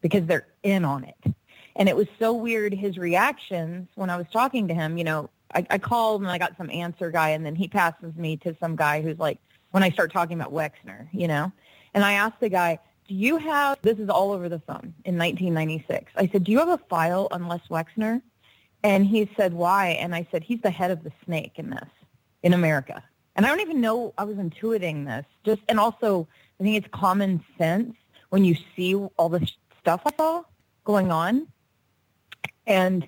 because 0.01 0.25
they're 0.25 0.47
in 0.63 0.85
on 0.85 1.03
it. 1.03 1.33
And 1.75 1.87
it 1.89 1.95
was 1.95 2.07
so 2.17 2.33
weird, 2.33 2.73
his 2.73 2.97
reactions 2.97 3.87
when 3.95 4.09
I 4.09 4.17
was 4.17 4.25
talking 4.31 4.67
to 4.67 4.73
him, 4.73 4.97
you 4.97 5.03
know, 5.03 5.29
I, 5.53 5.65
I 5.69 5.77
called 5.77 6.21
and 6.21 6.29
I 6.29 6.37
got 6.37 6.57
some 6.57 6.69
answer 6.69 7.11
guy 7.11 7.29
and 7.29 7.45
then 7.45 7.55
he 7.55 7.67
passes 7.67 8.15
me 8.15 8.37
to 8.37 8.55
some 8.59 8.75
guy 8.75 9.01
who's 9.01 9.19
like, 9.19 9.39
when 9.71 9.83
I 9.83 9.89
start 9.89 10.11
talking 10.11 10.39
about 10.39 10.53
Wexner, 10.53 11.07
you 11.11 11.27
know, 11.27 11.51
and 11.93 12.03
I 12.03 12.13
asked 12.13 12.39
the 12.39 12.49
guy, 12.49 12.79
do 13.07 13.13
you 13.13 13.37
have, 13.37 13.77
this 13.81 13.97
is 13.99 14.09
all 14.09 14.31
over 14.31 14.49
the 14.49 14.59
phone 14.59 14.93
in 15.05 15.17
1996. 15.17 16.11
I 16.15 16.27
said, 16.27 16.43
do 16.43 16.51
you 16.51 16.59
have 16.59 16.67
a 16.69 16.77
file 16.89 17.27
on 17.31 17.47
Les 17.47 17.61
Wexner? 17.69 18.21
And 18.83 19.05
he 19.05 19.29
said, 19.37 19.53
why? 19.53 19.89
And 19.89 20.13
I 20.13 20.27
said, 20.31 20.43
he's 20.43 20.61
the 20.61 20.69
head 20.69 20.91
of 20.91 21.03
the 21.03 21.11
snake 21.25 21.53
in 21.55 21.69
this, 21.69 21.89
in 22.43 22.53
America. 22.53 23.03
And 23.35 23.45
I 23.45 23.49
don't 23.49 23.61
even 23.61 23.81
know 23.81 24.13
I 24.17 24.23
was 24.23 24.37
intuiting 24.37 25.05
this. 25.05 25.25
Just, 25.43 25.61
and 25.69 25.79
also 25.79 26.27
I 26.59 26.63
think 26.63 26.75
it's 26.75 26.87
common 26.91 27.43
sense 27.57 27.95
when 28.29 28.43
you 28.43 28.55
see 28.75 28.95
all 28.95 29.29
the 29.29 29.49
stuff 29.79 30.01
I 30.05 30.11
saw 30.17 30.43
going 30.83 31.11
on. 31.11 31.47
And 32.65 33.07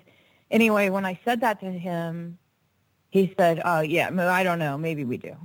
anyway, 0.50 0.90
when 0.90 1.06
I 1.06 1.20
said 1.26 1.42
that 1.42 1.60
to 1.60 1.72
him, 1.72 2.38
he 3.10 3.34
said, 3.38 3.62
oh, 3.66 3.82
yeah, 3.82 4.10
I 4.32 4.44
don't 4.44 4.60
know. 4.60 4.78
Maybe 4.78 5.04
we 5.04 5.18
do. 5.18 5.36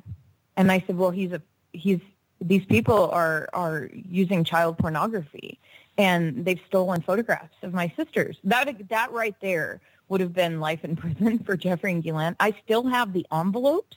And 0.56 0.70
I 0.70 0.82
said, 0.86 0.96
well, 0.96 1.10
he's 1.10 1.32
a, 1.32 1.42
he's, 1.72 2.00
these 2.40 2.64
people 2.66 3.10
are, 3.10 3.48
are 3.52 3.90
using 3.92 4.44
child 4.44 4.78
pornography 4.78 5.58
and 5.96 6.44
they've 6.44 6.60
stolen 6.66 7.00
photographs 7.02 7.54
of 7.62 7.72
my 7.72 7.92
sisters. 7.96 8.38
That, 8.44 8.88
that 8.88 9.12
right 9.12 9.36
there 9.40 9.80
would 10.08 10.20
have 10.20 10.32
been 10.32 10.60
life 10.60 10.84
in 10.84 10.96
prison 10.96 11.38
for 11.40 11.56
Jeffrey 11.56 11.92
and 11.92 12.02
Ghislaine. 12.02 12.36
I 12.40 12.54
still 12.64 12.86
have 12.86 13.12
the 13.12 13.26
envelopes 13.32 13.96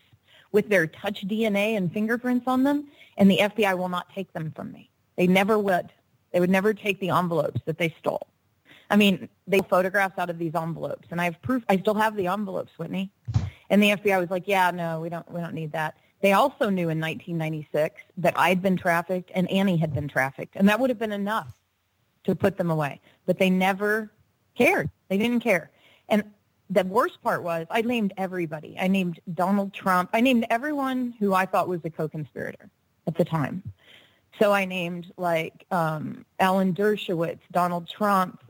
with 0.51 0.69
their 0.69 0.87
touch 0.87 1.27
DNA 1.27 1.75
and 1.75 1.91
fingerprints 1.91 2.45
on 2.47 2.63
them, 2.63 2.87
and 3.17 3.29
the 3.29 3.39
FBI 3.39 3.77
will 3.77 3.89
not 3.89 4.07
take 4.13 4.31
them 4.33 4.51
from 4.55 4.71
me. 4.71 4.89
They 5.17 5.27
never 5.27 5.59
would. 5.59 5.91
They 6.31 6.39
would 6.39 6.49
never 6.49 6.73
take 6.73 6.99
the 6.99 7.09
envelopes 7.09 7.61
that 7.65 7.77
they 7.77 7.93
stole. 7.99 8.27
I 8.89 8.95
mean, 8.95 9.27
they 9.47 9.59
photographs 9.69 10.17
out 10.17 10.29
of 10.29 10.37
these 10.37 10.55
envelopes, 10.55 11.07
and 11.11 11.19
I 11.19 11.25
have 11.25 11.41
proof. 11.41 11.63
I 11.67 11.77
still 11.77 11.95
have 11.95 12.15
the 12.15 12.27
envelopes, 12.27 12.71
Whitney. 12.77 13.11
And 13.69 13.81
the 13.81 13.91
FBI 13.91 14.19
was 14.19 14.29
like, 14.29 14.47
"Yeah, 14.47 14.71
no, 14.71 15.01
we 15.01 15.09
don't. 15.09 15.29
We 15.31 15.41
don't 15.41 15.53
need 15.53 15.71
that." 15.73 15.97
They 16.21 16.33
also 16.33 16.69
knew 16.69 16.89
in 16.89 16.99
1996 16.99 18.01
that 18.17 18.33
I'd 18.37 18.61
been 18.61 18.75
trafficked 18.75 19.31
and 19.35 19.49
Annie 19.51 19.77
had 19.77 19.93
been 19.93 20.07
trafficked, 20.07 20.55
and 20.55 20.67
that 20.67 20.79
would 20.79 20.89
have 20.89 20.99
been 20.99 21.11
enough 21.11 21.53
to 22.23 22.35
put 22.35 22.57
them 22.57 22.71
away. 22.71 22.99
But 23.25 23.37
they 23.37 23.49
never 23.49 24.11
cared. 24.57 24.89
They 25.09 25.17
didn't 25.17 25.41
care. 25.41 25.69
And 26.09 26.23
the 26.69 26.83
worst 26.83 27.21
part 27.21 27.43
was 27.43 27.67
I 27.69 27.81
named 27.81 28.13
everybody. 28.17 28.77
I 28.79 28.87
named 28.87 29.19
Donald 29.33 29.73
Trump. 29.73 30.09
I 30.13 30.21
named 30.21 30.45
everyone 30.49 31.13
who 31.19 31.33
I 31.33 31.45
thought 31.45 31.67
was 31.67 31.81
a 31.85 31.89
co-conspirator 31.89 32.69
at 33.05 33.15
the 33.15 33.25
time. 33.25 33.63
So 34.39 34.51
I 34.51 34.65
named 34.65 35.11
like 35.17 35.65
um, 35.71 36.25
Alan 36.39 36.73
Dershowitz, 36.73 37.39
Donald 37.51 37.87
Trump, 37.87 38.43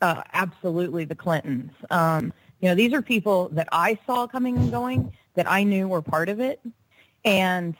uh, 0.00 0.22
absolutely 0.32 1.04
the 1.04 1.14
Clintons. 1.14 1.72
Um, 1.90 2.32
you 2.60 2.68
know, 2.68 2.74
these 2.74 2.92
are 2.92 3.02
people 3.02 3.48
that 3.52 3.68
I 3.72 3.98
saw 4.06 4.26
coming 4.26 4.56
and 4.56 4.70
going 4.70 5.12
that 5.34 5.50
I 5.50 5.62
knew 5.62 5.88
were 5.88 6.02
part 6.02 6.28
of 6.28 6.40
it. 6.40 6.60
And 7.24 7.74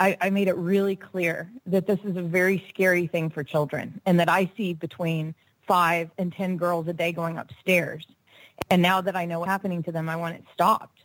I, 0.00 0.16
I 0.20 0.30
made 0.30 0.48
it 0.48 0.56
really 0.56 0.96
clear 0.96 1.50
that 1.66 1.86
this 1.86 1.98
is 2.04 2.16
a 2.16 2.22
very 2.22 2.64
scary 2.68 3.06
thing 3.06 3.30
for 3.30 3.44
children 3.44 4.00
and 4.06 4.18
that 4.18 4.28
I 4.28 4.50
see 4.56 4.72
between 4.72 5.34
five 5.66 6.10
and 6.18 6.32
10 6.32 6.56
girls 6.56 6.88
a 6.88 6.92
day 6.92 7.12
going 7.12 7.38
upstairs. 7.38 8.06
And 8.70 8.80
now 8.80 9.00
that 9.00 9.14
I 9.14 9.26
know 9.26 9.40
what's 9.40 9.50
happening 9.50 9.82
to 9.84 9.92
them, 9.92 10.08
I 10.08 10.16
want 10.16 10.36
it 10.36 10.44
stopped. 10.52 11.00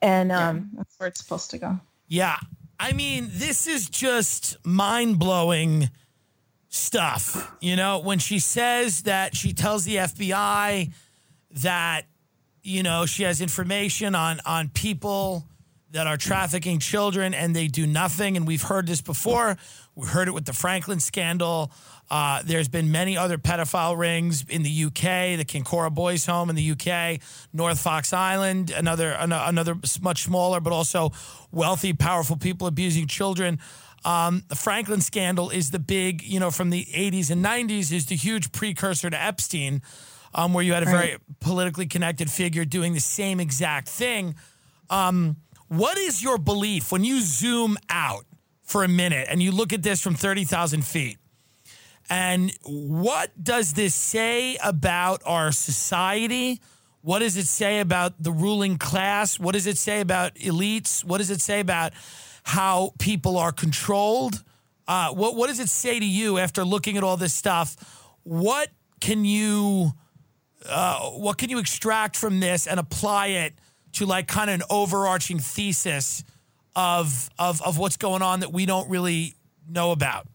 And 0.00 0.30
um, 0.32 0.56
yeah, 0.56 0.78
that's 0.78 0.98
where 0.98 1.08
it's 1.08 1.20
supposed 1.20 1.50
to 1.50 1.58
go. 1.58 1.80
Yeah. 2.08 2.36
I 2.78 2.92
mean, 2.92 3.28
this 3.30 3.66
is 3.66 3.88
just 3.88 4.56
mind 4.64 5.18
blowing 5.18 5.90
stuff. 6.68 7.52
You 7.60 7.76
know, 7.76 7.98
when 7.98 8.18
she 8.18 8.38
says 8.38 9.02
that 9.02 9.36
she 9.36 9.52
tells 9.52 9.84
the 9.84 9.96
FBI 9.96 10.92
that, 11.62 12.02
you 12.62 12.82
know, 12.82 13.06
she 13.06 13.22
has 13.22 13.40
information 13.40 14.14
on 14.14 14.40
on 14.44 14.68
people 14.68 15.44
that 15.94 16.08
are 16.08 16.16
trafficking 16.16 16.80
children 16.80 17.32
and 17.32 17.54
they 17.54 17.68
do 17.68 17.86
nothing. 17.86 18.36
And 18.36 18.46
we've 18.46 18.62
heard 18.62 18.86
this 18.86 19.00
before. 19.00 19.56
We 19.94 20.08
heard 20.08 20.26
it 20.26 20.32
with 20.32 20.44
the 20.44 20.52
Franklin 20.52 20.98
scandal. 20.98 21.70
Uh, 22.10 22.42
there's 22.44 22.68
been 22.68 22.90
many 22.90 23.16
other 23.16 23.38
pedophile 23.38 23.96
rings 23.96 24.44
in 24.48 24.64
the 24.64 24.84
UK, 24.86 25.38
the 25.38 25.44
Kincora 25.44 25.94
Boys 25.94 26.26
Home 26.26 26.50
in 26.50 26.56
the 26.56 26.72
UK, 26.72 27.20
North 27.52 27.78
Fox 27.78 28.12
Island, 28.12 28.70
another 28.72 29.12
an- 29.12 29.32
another 29.32 29.76
much 30.02 30.24
smaller 30.24 30.60
but 30.60 30.72
also 30.72 31.12
wealthy, 31.52 31.92
powerful 31.92 32.36
people 32.36 32.66
abusing 32.66 33.06
children. 33.06 33.60
Um, 34.04 34.42
the 34.48 34.56
Franklin 34.56 35.00
scandal 35.00 35.48
is 35.48 35.70
the 35.70 35.78
big, 35.78 36.22
you 36.22 36.38
know, 36.38 36.50
from 36.50 36.70
the 36.70 36.84
80s 36.86 37.30
and 37.30 37.42
90s, 37.42 37.90
is 37.90 38.06
the 38.06 38.16
huge 38.16 38.52
precursor 38.52 39.08
to 39.08 39.22
Epstein, 39.22 39.80
um, 40.34 40.52
where 40.52 40.64
you 40.64 40.72
had 40.72 40.82
a 40.82 40.86
very 40.86 41.16
politically 41.40 41.86
connected 41.86 42.30
figure 42.30 42.64
doing 42.64 42.92
the 42.92 43.00
same 43.00 43.40
exact 43.40 43.88
thing. 43.88 44.34
Um, 44.90 45.36
what 45.68 45.96
is 45.96 46.22
your 46.22 46.38
belief 46.38 46.92
when 46.92 47.04
you 47.04 47.20
zoom 47.20 47.76
out 47.88 48.26
for 48.62 48.84
a 48.84 48.88
minute 48.88 49.28
and 49.30 49.42
you 49.42 49.52
look 49.52 49.72
at 49.72 49.82
this 49.82 50.00
from 50.00 50.14
30,000 50.14 50.84
feet? 50.84 51.18
And 52.10 52.52
what 52.64 53.30
does 53.42 53.72
this 53.72 53.94
say 53.94 54.58
about 54.62 55.22
our 55.24 55.52
society? 55.52 56.60
What 57.00 57.20
does 57.20 57.36
it 57.36 57.46
say 57.46 57.80
about 57.80 58.22
the 58.22 58.30
ruling 58.32 58.76
class? 58.76 59.38
What 59.38 59.52
does 59.52 59.66
it 59.66 59.78
say 59.78 60.00
about 60.00 60.34
elites? 60.34 61.02
What 61.04 61.18
does 61.18 61.30
it 61.30 61.40
say 61.40 61.60
about 61.60 61.92
how 62.42 62.92
people 62.98 63.38
are 63.38 63.52
controlled? 63.52 64.42
Uh, 64.86 65.10
what 65.10 65.34
What 65.34 65.46
does 65.46 65.60
it 65.60 65.70
say 65.70 65.98
to 65.98 66.06
you 66.06 66.38
after 66.38 66.64
looking 66.64 66.98
at 66.98 67.04
all 67.04 67.16
this 67.16 67.32
stuff? 67.32 67.76
What 68.22 68.68
can 69.00 69.24
you 69.24 69.92
uh, 70.68 71.10
What 71.10 71.38
can 71.38 71.50
you 71.50 71.58
extract 71.58 72.16
from 72.16 72.40
this 72.40 72.66
and 72.66 72.80
apply 72.80 73.28
it 73.28 73.54
to 73.92 74.06
like 74.06 74.26
kind 74.26 74.50
of 74.50 74.54
an 74.54 74.62
overarching 74.70 75.38
thesis 75.38 76.24
of 76.76 77.30
of 77.38 77.62
of 77.62 77.78
what's 77.78 77.96
going 77.96 78.22
on 78.22 78.40
that 78.40 78.52
we 78.52 78.66
don't 78.66 78.88
really 78.88 79.34
know 79.68 79.92
about? 79.92 80.26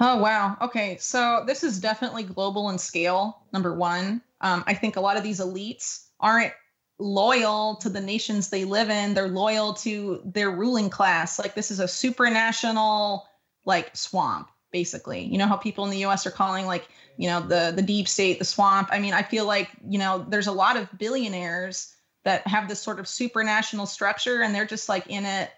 Oh, 0.00 0.16
wow. 0.18 0.56
Okay. 0.60 0.96
So 1.00 1.42
this 1.46 1.64
is 1.64 1.80
definitely 1.80 2.22
global 2.22 2.70
in 2.70 2.78
scale, 2.78 3.42
number 3.52 3.74
one. 3.74 4.22
Um, 4.40 4.62
I 4.66 4.74
think 4.74 4.96
a 4.96 5.00
lot 5.00 5.16
of 5.16 5.24
these 5.24 5.40
elites 5.40 6.04
aren't 6.20 6.52
loyal 7.00 7.76
to 7.76 7.88
the 7.88 8.00
nations 8.00 8.48
they 8.48 8.64
live 8.64 8.90
in. 8.90 9.14
They're 9.14 9.28
loyal 9.28 9.74
to 9.74 10.20
their 10.24 10.50
ruling 10.50 10.90
class. 10.90 11.38
Like 11.38 11.54
this 11.54 11.70
is 11.70 11.80
a 11.80 11.84
supranational 11.84 13.22
like 13.64 13.94
swamp, 13.96 14.50
basically. 14.70 15.24
You 15.24 15.38
know 15.38 15.46
how 15.46 15.56
people 15.56 15.84
in 15.84 15.90
the 15.90 16.04
US 16.06 16.26
are 16.26 16.30
calling 16.30 16.66
like, 16.66 16.88
you 17.18 17.28
know, 17.28 17.40
the 17.40 17.72
the 17.74 17.82
deep 17.82 18.08
state, 18.08 18.38
the 18.38 18.44
swamp. 18.44 18.88
I 18.90 19.00
mean, 19.00 19.12
I 19.12 19.22
feel 19.22 19.44
like, 19.44 19.68
you 19.86 19.98
know, 19.98 20.24
there's 20.28 20.46
a 20.46 20.52
lot 20.52 20.76
of 20.76 20.88
billionaires 20.96 21.94
that 22.24 22.46
have 22.46 22.68
this 22.68 22.80
sort 22.80 23.00
of 23.00 23.06
supranational 23.06 23.86
structure 23.86 24.40
and 24.40 24.54
they're 24.54 24.64
just 24.64 24.88
like 24.88 25.06
in 25.08 25.26
it 25.26 25.50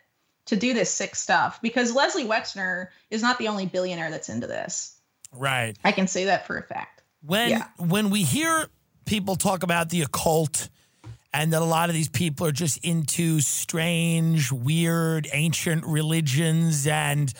to 0.47 0.57
do 0.57 0.73
this 0.73 0.91
sick 0.91 1.15
stuff 1.15 1.61
because 1.63 1.95
Leslie 1.95 2.25
Wexner 2.25 2.89
is 3.11 3.23
not 3.23 3.39
the 3.39 3.49
only 3.49 3.67
billionaire 3.67 4.11
that's 4.11 4.29
into 4.29 4.47
this. 4.47 4.99
Right. 5.33 5.77
I 5.85 5.93
can 5.93 6.09
say 6.09 6.25
that 6.25 6.47
for 6.47 6.57
a 6.57 6.63
fact. 6.63 7.03
When 7.23 7.51
Yeah. 7.51 7.67
when 7.77 8.09
we 8.09 8.25
hear 8.25 8.67
people 9.05 9.37
talk 9.37 9.63
about 9.63 9.91
the 9.91 10.01
occult 10.01 10.71
and 11.35 11.53
that 11.53 11.61
a 11.61 11.67
lot 11.67 11.91
of 11.91 11.95
these 11.95 12.09
people 12.09 12.47
are 12.47 12.53
just 12.53 12.83
into 12.85 13.41
strange, 13.41 14.51
weird, 14.51 15.29
ancient 15.33 15.85
religions 15.85 16.87
and 16.87 17.33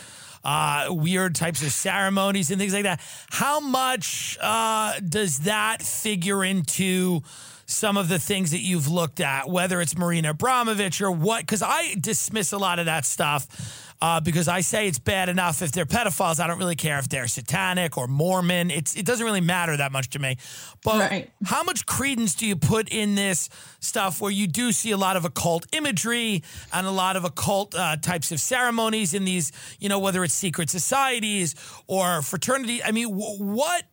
uh, 0.45 0.87
weird 0.91 1.35
types 1.35 1.63
of 1.63 1.73
ceremonies 1.73 2.51
and 2.51 2.61
things 2.61 2.73
like 2.73 2.85
that, 2.85 3.01
how 3.31 3.61
much 3.61 4.39
uh, 4.41 4.99
does 5.01 5.41
that 5.41 5.83
figure 5.83 6.45
into 6.45 7.23
some 7.67 7.97
of 7.97 8.09
the 8.09 8.19
things 8.19 8.51
that 8.51 8.61
you've 8.61 8.89
looked 8.89 9.21
at, 9.21 9.49
whether 9.49 9.81
it's 9.81 9.97
Marina 9.97 10.35
Abramović 10.35 11.01
or 11.01 11.11
what? 11.11 11.41
Because 11.43 11.63
I 11.63 11.95
dismiss 12.01 12.53
a 12.53 12.59
lot 12.59 12.79
of 12.79 12.87
that 12.87 13.05
stuff. 13.05 13.90
Uh, 14.03 14.19
because 14.21 14.49
I 14.49 14.63
say 14.63 14.89
it's 14.89 14.99
bad 14.99 15.29
enough 15.29 15.61
if 15.63 15.73
they're 15.73 15.85
pedophiles. 15.87 16.41
I 16.41 16.47
don't 16.47 16.59
really 16.59 16.77
care 16.77 16.99
if 16.99 17.09
they're 17.09 17.29
satanic 17.29 17.99
or 17.99 18.07
Mormon. 18.07 18.71
It's 18.71 18.97
it 18.97 19.05
doesn't 19.05 19.25
really 19.25 19.41
matter 19.43 19.77
that 19.77 19.93
much 19.93 20.09
to 20.11 20.19
me. 20.19 20.37
But 20.83 21.11
Right. 21.11 21.31
how 21.45 21.63
much 21.63 21.85
credence 21.85 22.35
do 22.35 22.47
you 22.47 22.57
put 22.57 22.89
in 22.89 23.15
this 23.15 23.49
stuff 23.81 24.21
where 24.21 24.31
you 24.31 24.47
do 24.47 24.73
see 24.73 24.91
a 24.91 24.97
lot 24.97 25.17
of 25.17 25.25
occult 25.27 25.67
imagery 25.73 26.43
and 26.73 26.87
a 26.87 26.91
lot 26.91 27.17
of 27.17 27.25
occult 27.25 27.75
uh, 27.75 27.97
types 27.97 28.33
of 28.33 28.41
ceremonies 28.41 29.13
in 29.13 29.25
these, 29.27 29.53
you 29.79 29.89
know, 29.91 29.99
whether 29.99 30.25
it's 30.25 30.35
secret 30.35 30.71
societies 30.71 31.55
or 31.87 32.23
fraternity? 32.23 32.83
I 32.83 32.93
mean, 32.93 33.09
w- 33.11 33.45
what 33.45 33.85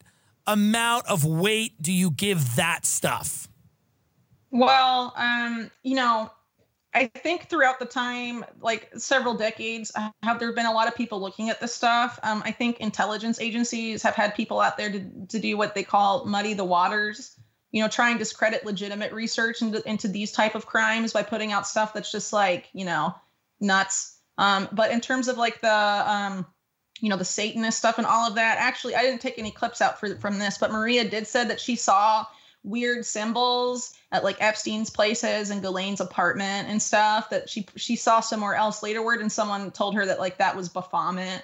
amount 0.46 1.06
of 1.08 1.26
weight 1.26 1.82
do 1.82 1.92
you 1.92 2.12
give 2.12 2.56
that 2.56 2.86
stuff? 2.86 3.50
Well, 4.52 5.14
um, 5.18 5.70
you 5.84 5.96
know, 5.96 6.32
I 6.98 7.06
think 7.06 7.48
throughout 7.48 7.78
the 7.78 7.86
time, 7.86 8.44
like 8.60 8.90
several 8.98 9.36
decades, 9.36 9.92
uh, 9.94 10.10
have 10.24 10.40
there 10.40 10.52
been 10.54 10.66
a 10.66 10.74
lot 10.74 10.88
of 10.88 10.96
people 10.96 11.22
looking 11.22 11.52
at 11.52 11.62
this 11.62 11.76
stuff. 11.76 12.20
Um, 12.24 12.42
I 12.44 12.52
think 12.52 12.80
intelligence 12.80 13.40
agencies 13.40 14.02
have 14.02 14.16
had 14.16 14.34
people 14.34 14.60
out 14.60 14.78
there 14.78 14.92
to, 14.92 15.28
to 15.30 15.40
do 15.40 15.58
what 15.58 15.76
they 15.76 15.84
call 15.84 16.26
muddy 16.26 16.56
the 16.56 16.66
waters. 16.66 17.38
You 17.70 17.84
know, 17.84 17.88
try 17.88 18.10
and 18.10 18.18
discredit 18.18 18.66
legitimate 18.66 19.14
research 19.14 19.62
into, 19.62 19.88
into 19.88 20.08
these 20.08 20.32
type 20.32 20.56
of 20.56 20.66
crimes 20.66 21.14
by 21.14 21.22
putting 21.22 21.52
out 21.52 21.68
stuff 21.68 21.94
that's 21.94 22.12
just 22.12 22.34
like, 22.34 22.68
you 22.74 22.86
know, 22.86 23.14
nuts. 23.60 24.18
Um, 24.40 24.68
but 24.72 24.90
in 24.90 25.00
terms 25.00 25.28
of 25.28 25.38
like 25.38 25.62
the, 25.62 25.72
um, 25.72 26.48
you 27.00 27.10
know, 27.10 27.18
the 27.18 27.26
Satanist 27.26 27.78
stuff 27.78 28.00
and 28.00 28.08
all 28.08 28.28
of 28.28 28.36
that, 28.36 28.58
actually, 28.58 28.96
I 28.96 29.04
didn't 29.04 29.22
take 29.22 29.38
any 29.38 29.52
clips 29.52 29.82
out 29.82 30.00
for, 30.00 30.16
from 30.16 30.40
this, 30.40 30.58
but 30.58 30.72
Maria 30.72 31.08
did 31.08 31.28
said 31.28 31.50
that 31.52 31.60
she 31.60 31.76
saw 31.76 32.26
weird 32.68 33.06
symbols 33.06 33.94
at 34.12 34.24
like 34.24 34.38
Epstein's 34.42 34.90
places 34.90 35.50
and 35.50 35.62
Ghislaine's 35.62 36.02
apartment 36.02 36.68
and 36.68 36.82
stuff 36.82 37.30
that 37.30 37.50
she 37.50 37.66
she 37.76 37.96
saw 37.96 38.20
somewhere 38.20 38.56
else 38.56 38.84
later 38.84 39.02
word 39.02 39.22
and 39.22 39.32
someone 39.32 39.72
told 39.72 39.96
her 39.96 40.06
that 40.06 40.20
like 40.20 40.38
that 40.38 40.56
was 40.56 40.70
Baphomet, 40.70 41.44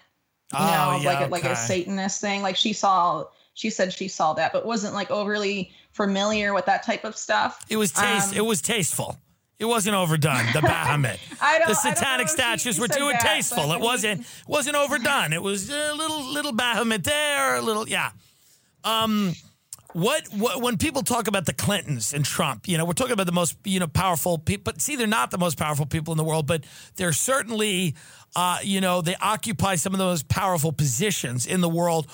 you 0.51 0.59
Oh, 0.59 0.63
know, 0.63 0.99
yeah, 1.01 1.09
like 1.09 1.27
a, 1.27 1.31
like 1.31 1.43
a 1.45 1.55
Satanist 1.55 2.21
thing. 2.21 2.41
Like 2.41 2.55
she 2.55 2.73
saw 2.73 3.25
she 3.53 3.69
said 3.69 3.93
she 3.93 4.07
saw 4.07 4.33
that, 4.33 4.51
but 4.53 4.65
wasn't 4.65 4.93
like 4.93 5.11
overly 5.11 5.71
familiar 5.91 6.53
with 6.53 6.65
that 6.65 6.83
type 6.83 7.03
of 7.03 7.15
stuff. 7.15 7.65
It 7.69 7.77
was 7.77 7.91
taste. 7.91 8.31
Um, 8.31 8.37
it 8.37 8.45
was 8.45 8.61
tasteful. 8.61 9.17
It 9.59 9.65
wasn't 9.65 9.95
overdone. 9.95 10.45
The 10.53 10.61
Baphomet. 10.61 11.19
I 11.39 11.59
don't, 11.59 11.67
the 11.69 11.73
I 11.79 11.83
don't 11.83 11.85
know 11.85 11.95
satanic 11.95 12.27
statues 12.27 12.75
she 12.75 12.81
were 12.81 12.87
too 12.87 13.13
tasteful. 13.19 13.71
It 13.71 13.79
wasn't 13.91 14.25
wasn't 14.47 14.75
overdone. 14.75 15.31
It 15.31 15.41
was 15.41 15.69
a 15.69 15.93
little 15.93 16.21
little 16.33 16.51
Baphomet 16.51 17.03
there, 17.03 17.55
a 17.55 17.61
little 17.61 17.87
yeah. 17.87 18.11
Um, 18.83 19.33
what, 19.93 20.27
what 20.33 20.61
when 20.61 20.77
people 20.77 21.03
talk 21.03 21.27
about 21.27 21.45
the 21.45 21.53
Clintons 21.53 22.13
and 22.13 22.25
Trump, 22.25 22.67
you 22.67 22.77
know, 22.77 22.85
we're 22.85 22.93
talking 22.93 23.13
about 23.13 23.27
the 23.27 23.31
most 23.31 23.55
you 23.63 23.79
know 23.79 23.87
powerful 23.87 24.37
people. 24.37 24.73
But 24.73 24.81
see, 24.81 24.95
they're 24.95 25.07
not 25.07 25.31
the 25.31 25.37
most 25.37 25.57
powerful 25.57 25.85
people 25.85 26.11
in 26.11 26.17
the 26.17 26.23
world, 26.23 26.47
but 26.47 26.63
they're 26.95 27.13
certainly, 27.13 27.95
uh, 28.35 28.57
you 28.63 28.81
know, 28.81 29.01
they 29.01 29.15
occupy 29.15 29.75
some 29.75 29.93
of 29.93 29.99
the 29.99 30.05
most 30.05 30.27
powerful 30.27 30.71
positions 30.71 31.45
in 31.45 31.61
the 31.61 31.69
world. 31.69 32.07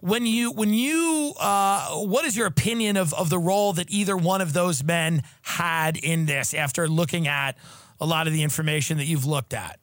When 0.00 0.26
you 0.26 0.50
when 0.50 0.74
you 0.74 1.34
uh, 1.38 1.90
what 1.98 2.24
is 2.24 2.36
your 2.36 2.46
opinion 2.46 2.96
of 2.96 3.14
of 3.14 3.30
the 3.30 3.38
role 3.38 3.74
that 3.74 3.90
either 3.90 4.16
one 4.16 4.40
of 4.40 4.52
those 4.52 4.82
men 4.82 5.22
had 5.42 5.96
in 5.96 6.26
this 6.26 6.52
after 6.52 6.88
looking 6.88 7.28
at 7.28 7.56
a 8.00 8.06
lot 8.06 8.26
of 8.26 8.32
the 8.32 8.42
information 8.42 8.98
that 8.98 9.04
you've 9.04 9.26
looked 9.26 9.54
at? 9.54 9.78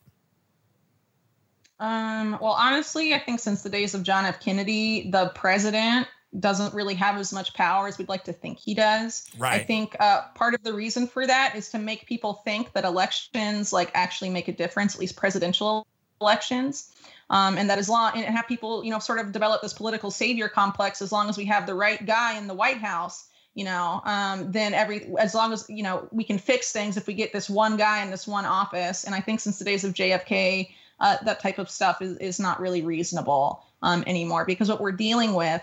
Um, 1.79 2.39
well, 2.41 2.53
honestly, 2.53 3.13
I 3.13 3.19
think 3.19 3.39
since 3.39 3.61
the 3.61 3.69
days 3.69 3.93
of 3.93 4.01
John 4.01 4.25
F. 4.25 4.39
Kennedy, 4.39 5.11
the 5.11 5.31
president 5.35 6.07
doesn't 6.37 6.73
really 6.73 6.95
have 6.95 7.17
as 7.17 7.31
much 7.31 7.53
power 7.53 7.87
as 7.87 7.97
we'd 7.97 8.09
like 8.09 8.25
to 8.25 8.33
think 8.33 8.59
he 8.59 8.73
does. 8.73 9.29
Right. 9.37 9.61
I 9.61 9.63
think 9.63 9.95
uh, 9.99 10.23
part 10.35 10.53
of 10.53 10.63
the 10.63 10.73
reason 10.73 11.07
for 11.07 11.25
that 11.25 11.55
is 11.55 11.69
to 11.69 11.79
make 11.79 12.05
people 12.05 12.33
think 12.33 12.73
that 12.73 12.83
elections 12.83 13.71
like 13.71 13.91
actually 13.93 14.29
make 14.29 14.47
a 14.47 14.51
difference, 14.51 14.95
at 14.95 15.01
least 15.01 15.15
presidential 15.15 15.87
elections. 16.19 16.91
Um, 17.29 17.57
and 17.57 17.69
that 17.69 17.77
as 17.77 17.89
long 17.89 18.11
and 18.15 18.25
have 18.25 18.47
people, 18.47 18.83
you 18.83 18.91
know, 18.91 18.99
sort 18.99 19.19
of 19.19 19.31
develop 19.31 19.61
this 19.61 19.73
political 19.73 20.11
savior 20.11 20.47
complex. 20.47 21.01
As 21.01 21.11
long 21.11 21.29
as 21.29 21.37
we 21.37 21.45
have 21.45 21.65
the 21.65 21.73
right 21.73 22.05
guy 22.05 22.37
in 22.37 22.47
the 22.47 22.53
White 22.53 22.77
House, 22.77 23.27
you 23.53 23.65
know, 23.65 24.01
um, 24.05 24.51
then 24.51 24.73
every 24.73 25.09
as 25.19 25.33
long 25.35 25.51
as 25.51 25.65
you 25.67 25.83
know 25.83 26.07
we 26.11 26.23
can 26.23 26.37
fix 26.37 26.71
things 26.71 26.95
if 26.95 27.05
we 27.05 27.13
get 27.13 27.33
this 27.33 27.49
one 27.49 27.75
guy 27.75 28.01
in 28.01 28.11
this 28.11 28.27
one 28.27 28.45
office. 28.45 29.03
And 29.03 29.13
I 29.13 29.19
think 29.19 29.41
since 29.41 29.59
the 29.59 29.65
days 29.65 29.83
of 29.83 29.93
JFK, 29.93 30.69
uh, 30.99 31.17
that 31.25 31.41
type 31.41 31.59
of 31.59 31.69
stuff 31.69 32.01
is 32.01 32.17
is 32.17 32.39
not 32.39 32.61
really 32.61 32.81
reasonable 32.81 33.63
um, 33.81 34.03
anymore 34.07 34.45
because 34.45 34.69
what 34.69 34.79
we're 34.79 34.93
dealing 34.93 35.33
with 35.33 35.61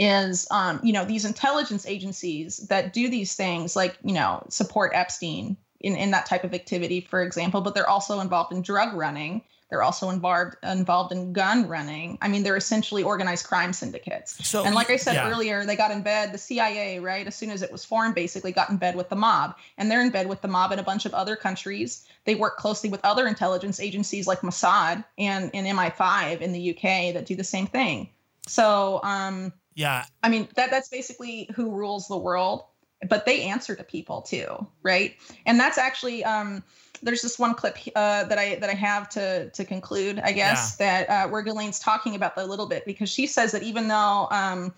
is 0.00 0.48
um, 0.50 0.80
you 0.82 0.94
know 0.94 1.04
these 1.04 1.26
intelligence 1.26 1.86
agencies 1.86 2.56
that 2.68 2.94
do 2.94 3.08
these 3.10 3.34
things 3.34 3.76
like 3.76 3.98
you 4.02 4.14
know 4.14 4.42
support 4.48 4.92
epstein 4.94 5.56
in, 5.80 5.94
in 5.94 6.10
that 6.10 6.24
type 6.24 6.42
of 6.42 6.54
activity 6.54 7.02
for 7.02 7.22
example 7.22 7.60
but 7.60 7.74
they're 7.74 7.88
also 7.88 8.18
involved 8.18 8.52
in 8.52 8.62
drug 8.62 8.94
running. 8.94 9.42
They're 9.68 9.82
also 9.84 10.08
involved 10.08 10.56
involved 10.64 11.12
in 11.12 11.32
gun 11.32 11.68
running. 11.68 12.18
I 12.22 12.28
mean 12.28 12.42
they're 12.42 12.56
essentially 12.56 13.02
organized 13.02 13.46
crime 13.46 13.74
syndicates. 13.74 14.48
So 14.48 14.64
and 14.64 14.74
like 14.74 14.88
i 14.88 14.96
said 14.96 15.14
yeah. 15.14 15.30
earlier 15.30 15.64
they 15.66 15.76
got 15.76 15.90
in 15.90 16.02
bed 16.02 16.32
the 16.32 16.38
cia 16.38 16.98
right 16.98 17.26
as 17.26 17.36
soon 17.36 17.50
as 17.50 17.60
it 17.60 17.70
was 17.70 17.84
formed 17.84 18.14
basically 18.14 18.52
got 18.52 18.70
in 18.70 18.78
bed 18.78 18.96
with 18.96 19.10
the 19.10 19.16
mob. 19.16 19.54
And 19.76 19.90
they're 19.90 20.00
in 20.00 20.10
bed 20.10 20.28
with 20.28 20.40
the 20.40 20.48
mob 20.48 20.72
in 20.72 20.78
a 20.78 20.82
bunch 20.82 21.04
of 21.04 21.12
other 21.12 21.36
countries. 21.36 22.06
They 22.24 22.34
work 22.34 22.56
closely 22.56 22.88
with 22.88 23.04
other 23.04 23.26
intelligence 23.26 23.78
agencies 23.78 24.26
like 24.26 24.40
mossad 24.40 25.04
and, 25.18 25.50
and 25.52 25.66
mi5 25.66 26.40
in 26.40 26.52
the 26.52 26.70
uk 26.70 26.82
that 27.14 27.26
do 27.26 27.36
the 27.36 27.44
same 27.44 27.66
thing. 27.66 28.08
So 28.46 29.00
um 29.04 29.52
Yeah, 29.80 30.04
I 30.22 30.28
mean, 30.28 30.46
that 30.56 30.70
that's 30.70 30.90
basically 30.90 31.48
who 31.54 31.70
rules 31.70 32.06
the 32.06 32.18
world, 32.18 32.64
but 33.08 33.24
they 33.24 33.44
answer 33.44 33.74
to 33.74 33.82
people 33.82 34.20
too, 34.20 34.66
right? 34.82 35.16
And 35.46 35.58
that's 35.58 35.78
actually 35.78 36.22
um 36.22 36.62
there's 37.02 37.22
this 37.22 37.38
one 37.38 37.54
clip 37.54 37.78
uh, 37.96 38.24
that 38.24 38.36
I 38.36 38.56
that 38.56 38.68
I 38.68 38.74
have 38.74 39.08
to 39.10 39.48
to 39.48 39.64
conclude, 39.64 40.20
I 40.20 40.32
guess, 40.32 40.76
that 40.76 41.08
uh, 41.08 41.28
where 41.28 41.42
Ghislaine's 41.42 41.78
talking 41.78 42.14
about 42.14 42.36
that 42.36 42.44
a 42.44 42.46
little 42.46 42.66
bit 42.66 42.84
because 42.84 43.08
she 43.08 43.26
says 43.26 43.52
that 43.52 43.62
even 43.62 43.88
though 43.88 44.28
um, 44.30 44.74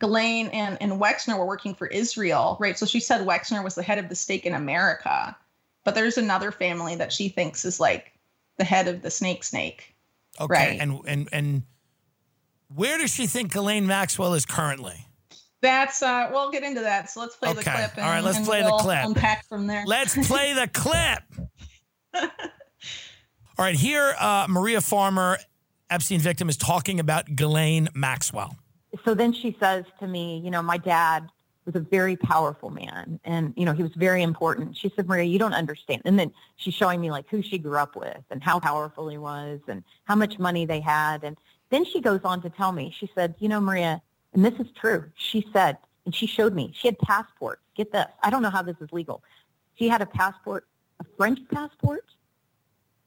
Ghislaine 0.00 0.48
and 0.48 0.76
and 0.80 1.00
Wexner 1.00 1.38
were 1.38 1.46
working 1.46 1.72
for 1.76 1.86
Israel, 1.86 2.56
right? 2.58 2.76
So 2.76 2.86
she 2.86 2.98
said 2.98 3.24
Wexner 3.24 3.62
was 3.62 3.76
the 3.76 3.84
head 3.84 3.98
of 3.98 4.08
the 4.08 4.16
stake 4.16 4.46
in 4.46 4.54
America, 4.54 5.36
but 5.84 5.94
there's 5.94 6.18
another 6.18 6.50
family 6.50 6.96
that 6.96 7.12
she 7.12 7.28
thinks 7.28 7.64
is 7.64 7.78
like 7.78 8.18
the 8.56 8.64
head 8.64 8.88
of 8.88 9.02
the 9.02 9.12
snake 9.12 9.44
snake. 9.44 9.94
okay. 10.40 10.52
Right. 10.52 10.80
And 10.80 11.00
and 11.06 11.28
and 11.30 11.62
where 12.74 12.98
does 12.98 13.12
she 13.12 13.26
think 13.26 13.52
Ghislaine 13.52 13.86
Maxwell 13.86 14.34
is 14.34 14.46
currently? 14.46 15.06
That's 15.60 16.02
uh 16.02 16.28
we'll 16.30 16.50
get 16.50 16.62
into 16.62 16.80
that. 16.80 17.08
So 17.10 17.20
let's 17.20 17.36
play 17.36 17.52
the 17.52 17.62
clip 17.62 17.92
and, 17.96 18.04
All 18.04 18.10
right, 18.10 18.22
let's 18.22 18.36
and 18.36 18.46
play 18.46 18.60
the 18.62 18.68
we'll 18.68 18.78
clip. 18.78 19.04
unpack 19.04 19.46
from 19.48 19.66
there. 19.66 19.84
Let's 19.86 20.14
play 20.26 20.52
the 20.52 20.68
clip. 20.68 21.22
All 23.56 23.64
right, 23.64 23.74
here, 23.76 24.14
uh, 24.18 24.46
Maria 24.48 24.80
Farmer, 24.80 25.38
Epstein 25.88 26.18
victim, 26.20 26.48
is 26.48 26.56
talking 26.56 26.98
about 27.00 27.36
Ghislaine 27.36 27.88
Maxwell. 27.94 28.56
so 29.04 29.14
then 29.14 29.32
she 29.32 29.56
says 29.60 29.84
to 30.00 30.06
me, 30.06 30.40
you 30.44 30.50
know, 30.50 30.60
my 30.62 30.76
dad 30.76 31.28
was 31.64 31.74
a 31.76 31.80
very 31.80 32.14
powerful 32.16 32.68
man 32.68 33.18
and, 33.24 33.54
you 33.56 33.64
know, 33.64 33.72
he 33.72 33.82
was 33.82 33.92
very 33.94 34.22
important. 34.22 34.76
She 34.76 34.92
said, 34.94 35.08
Maria, 35.08 35.24
you 35.24 35.38
don't 35.38 35.54
understand. 35.54 36.02
And 36.04 36.18
then 36.18 36.30
she's 36.56 36.74
showing 36.74 37.00
me 37.00 37.10
like 37.10 37.26
who 37.30 37.40
she 37.42 37.56
grew 37.56 37.78
up 37.78 37.96
with 37.96 38.22
and 38.30 38.42
how 38.42 38.58
powerful 38.60 39.08
he 39.08 39.16
was 39.16 39.60
and 39.66 39.82
how 40.04 40.14
much 40.14 40.38
money 40.38 40.66
they 40.66 40.80
had. 40.80 41.24
And 41.24 41.38
then 41.70 41.84
she 41.84 42.00
goes 42.00 42.20
on 42.24 42.42
to 42.42 42.50
tell 42.50 42.72
me, 42.72 42.94
she 42.96 43.10
said, 43.14 43.34
you 43.38 43.48
know, 43.48 43.60
Maria, 43.60 44.02
and 44.32 44.44
this 44.44 44.54
is 44.58 44.66
true. 44.80 45.04
She 45.16 45.46
said, 45.52 45.78
and 46.04 46.14
she 46.14 46.26
showed 46.26 46.54
me, 46.54 46.72
she 46.74 46.88
had 46.88 46.98
passports. 46.98 47.62
Get 47.76 47.92
this. 47.92 48.06
I 48.22 48.30
don't 48.30 48.42
know 48.42 48.50
how 48.50 48.62
this 48.62 48.76
is 48.80 48.92
legal. 48.92 49.22
She 49.76 49.88
had 49.88 50.02
a 50.02 50.06
passport, 50.06 50.66
a 51.00 51.04
French 51.16 51.40
passport, 51.52 52.04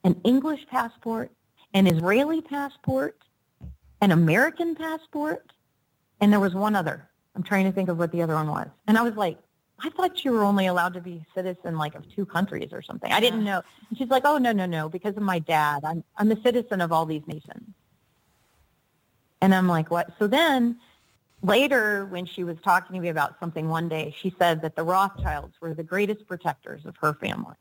an 0.04 0.20
English 0.24 0.66
passport, 0.68 1.30
an 1.74 1.86
Israeli 1.86 2.40
passport, 2.42 3.16
an 4.00 4.10
American 4.10 4.74
passport, 4.74 5.52
and 6.20 6.32
there 6.32 6.40
was 6.40 6.54
one 6.54 6.74
other. 6.74 7.08
I'm 7.34 7.42
trying 7.42 7.64
to 7.64 7.72
think 7.72 7.88
of 7.88 7.98
what 7.98 8.12
the 8.12 8.22
other 8.22 8.34
one 8.34 8.48
was. 8.48 8.68
And 8.86 8.98
I 8.98 9.02
was 9.02 9.14
like, 9.14 9.38
I 9.80 9.90
thought 9.90 10.24
you 10.24 10.32
were 10.32 10.42
only 10.42 10.66
allowed 10.66 10.94
to 10.94 11.00
be 11.00 11.24
a 11.24 11.34
citizen 11.34 11.78
like 11.78 11.94
of 11.94 12.04
two 12.14 12.26
countries 12.26 12.70
or 12.72 12.82
something. 12.82 13.12
I 13.12 13.20
didn't 13.20 13.44
know. 13.44 13.62
And 13.88 13.96
she's 13.98 14.08
like, 14.08 14.24
oh 14.26 14.36
no 14.38 14.50
no 14.50 14.66
no, 14.66 14.88
because 14.88 15.16
of 15.16 15.22
my 15.22 15.38
dad, 15.38 15.84
I'm 15.84 16.02
I'm 16.16 16.32
a 16.32 16.42
citizen 16.42 16.80
of 16.80 16.90
all 16.90 17.06
these 17.06 17.22
nations. 17.26 17.74
And 19.40 19.54
I'm 19.54 19.68
like, 19.68 19.90
what? 19.90 20.12
So 20.18 20.26
then 20.26 20.78
later, 21.42 22.06
when 22.06 22.26
she 22.26 22.44
was 22.44 22.56
talking 22.64 22.94
to 22.94 23.00
me 23.00 23.08
about 23.08 23.38
something 23.38 23.68
one 23.68 23.88
day, 23.88 24.14
she 24.18 24.34
said 24.38 24.62
that 24.62 24.76
the 24.76 24.82
Rothschilds 24.82 25.54
were 25.60 25.74
the 25.74 25.84
greatest 25.84 26.26
protectors 26.26 26.84
of 26.84 26.96
her 26.96 27.14
family. 27.14 27.54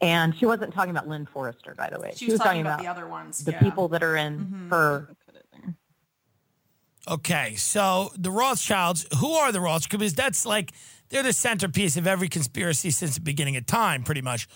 And 0.00 0.36
she 0.36 0.46
wasn't 0.46 0.74
talking 0.74 0.90
about 0.90 1.08
Lynn 1.08 1.26
Forester, 1.26 1.74
by 1.76 1.88
the 1.90 2.00
way. 2.00 2.12
She 2.16 2.30
was 2.30 2.40
talking 2.40 2.60
about, 2.60 2.80
the 2.80 2.88
other 2.88 3.06
ones. 3.06 3.44
the 3.44 3.52
yeah. 3.52 3.60
people 3.60 3.88
that 3.88 4.02
are 4.02 4.16
in 4.16 4.38
Mhm. 4.38 4.70
her 4.70 5.08
Put 5.26 5.36
it 5.36 5.46
there. 5.52 5.74
Okay, 7.08 7.54
so 7.54 8.12
the 8.16 8.30
Rothschilds, 8.30 9.06
who 9.18 9.32
are 9.32 9.52
the 9.52 9.60
Rothschilds? 9.60 9.88
Because 9.88 10.14
that's 10.14 10.44
like, 10.44 10.72
they're 11.10 11.22
the 11.22 11.32
centerpiece 11.32 11.96
of 11.96 12.06
every 12.06 12.28
conspiracy 12.28 12.90
since 12.90 13.14
the 13.14 13.20
beginning 13.20 13.56
of 13.56 13.66
time, 13.66 14.02
pretty 14.02 14.22
much. 14.22 14.48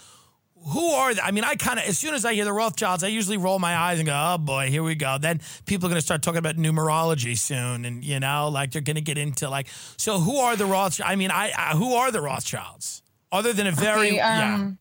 Who 0.66 0.90
are 0.90 1.14
they? 1.14 1.20
I 1.20 1.30
mean, 1.30 1.44
I 1.44 1.54
kind 1.54 1.78
of, 1.78 1.86
as 1.86 1.98
soon 1.98 2.14
as 2.14 2.24
I 2.24 2.34
hear 2.34 2.44
the 2.44 2.52
Rothschilds, 2.52 3.02
I 3.02 3.08
usually 3.08 3.36
roll 3.36 3.58
my 3.58 3.74
eyes 3.74 3.98
and 3.98 4.06
go, 4.06 4.14
oh 4.14 4.38
boy, 4.38 4.68
here 4.68 4.82
we 4.82 4.94
go. 4.94 5.16
Then 5.18 5.40
people 5.66 5.86
are 5.86 5.90
going 5.90 6.00
to 6.00 6.04
start 6.04 6.22
talking 6.22 6.38
about 6.38 6.56
numerology 6.56 7.38
soon. 7.38 7.84
And, 7.84 8.04
you 8.04 8.20
know, 8.20 8.48
like 8.48 8.72
they're 8.72 8.82
going 8.82 8.96
to 8.96 9.02
get 9.02 9.18
into 9.18 9.48
like, 9.48 9.68
so 9.96 10.18
who 10.18 10.36
are 10.38 10.56
the 10.56 10.66
Rothschilds? 10.66 11.10
I 11.10 11.16
mean, 11.16 11.30
I, 11.30 11.52
I 11.56 11.76
who 11.76 11.94
are 11.94 12.10
the 12.10 12.20
Rothschilds? 12.20 13.02
Other 13.30 13.52
than 13.52 13.66
a 13.66 13.72
very, 13.72 14.08
Okay, 14.08 14.16
yeah. 14.16 14.54
um, 14.54 14.78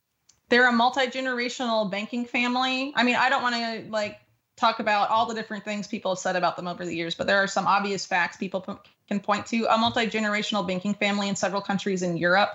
they're 0.50 0.68
a 0.68 0.72
multi-generational 0.72 1.92
banking 1.92 2.26
family. 2.26 2.94
I 2.96 3.04
mean, 3.04 3.16
I 3.16 3.30
don't 3.30 3.42
want 3.42 3.56
to 3.56 3.92
like 3.92 4.20
talk 4.56 4.80
about 4.80 5.10
all 5.10 5.26
the 5.26 5.36
different 5.36 5.64
things 5.64 5.88
people 5.88 6.12
have 6.12 6.20
said 6.20 6.36
about 6.36 6.56
them 6.56 6.68
over 6.68 6.86
the 6.86 6.96
years, 6.96 7.16
but 7.16 7.28
there 7.28 7.38
are 7.38 7.48
some 7.48 7.68
obvious 7.68 8.06
facts 8.06 8.38
people 8.38 8.62
p- 8.62 8.74
can 9.08 9.20
point 9.20 9.46
to. 9.48 9.66
A 9.74 9.78
multi-generational 9.78 10.68
banking 10.68 10.94
family 10.94 11.30
in 11.30 11.36
several 11.36 11.62
countries 11.62 12.02
in 12.02 12.18
Europe. 12.18 12.50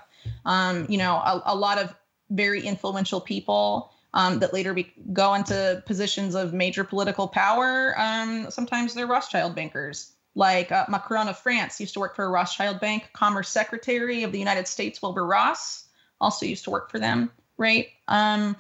Um, 0.45 0.87
you 0.89 0.99
know, 0.99 1.15
a, 1.15 1.43
a, 1.47 1.55
lot 1.55 1.79
of 1.79 1.95
very 2.35 2.63
influential 2.63 3.21
people 3.21 3.93
um, 4.15 4.39
that 4.41 4.53
later 4.53 4.75
be- 4.75 4.93
go 5.13 5.35
into 5.35 5.83
positions 5.87 6.35
of 6.35 6.53
major 6.53 6.85
political 6.85 7.29
power. 7.29 7.95
Um, 7.99 8.51
sometimes 8.51 8.95
they're 8.95 9.07
Rothschild 9.07 9.55
bankers. 9.55 10.13
Like 10.35 10.73
uh, 10.73 10.87
Macron 10.89 11.29
of 11.29 11.39
France 11.39 11.81
used 11.81 11.95
to 11.95 12.01
work 12.01 12.17
for 12.17 12.25
a 12.25 12.29
Rothschild 12.29 12.81
bank. 12.81 13.11
Commerce 13.13 13.49
Secretary 13.49 14.23
of 14.23 14.33
the 14.33 14.39
United 14.39 14.67
States, 14.67 15.01
Wilbur 15.03 15.27
Ross, 15.27 15.89
also 16.21 16.47
used 16.47 16.65
to 16.65 16.71
work 16.71 16.91
for 16.91 16.99
them 16.99 17.31
right? 17.63 17.89
Um, 18.09 18.57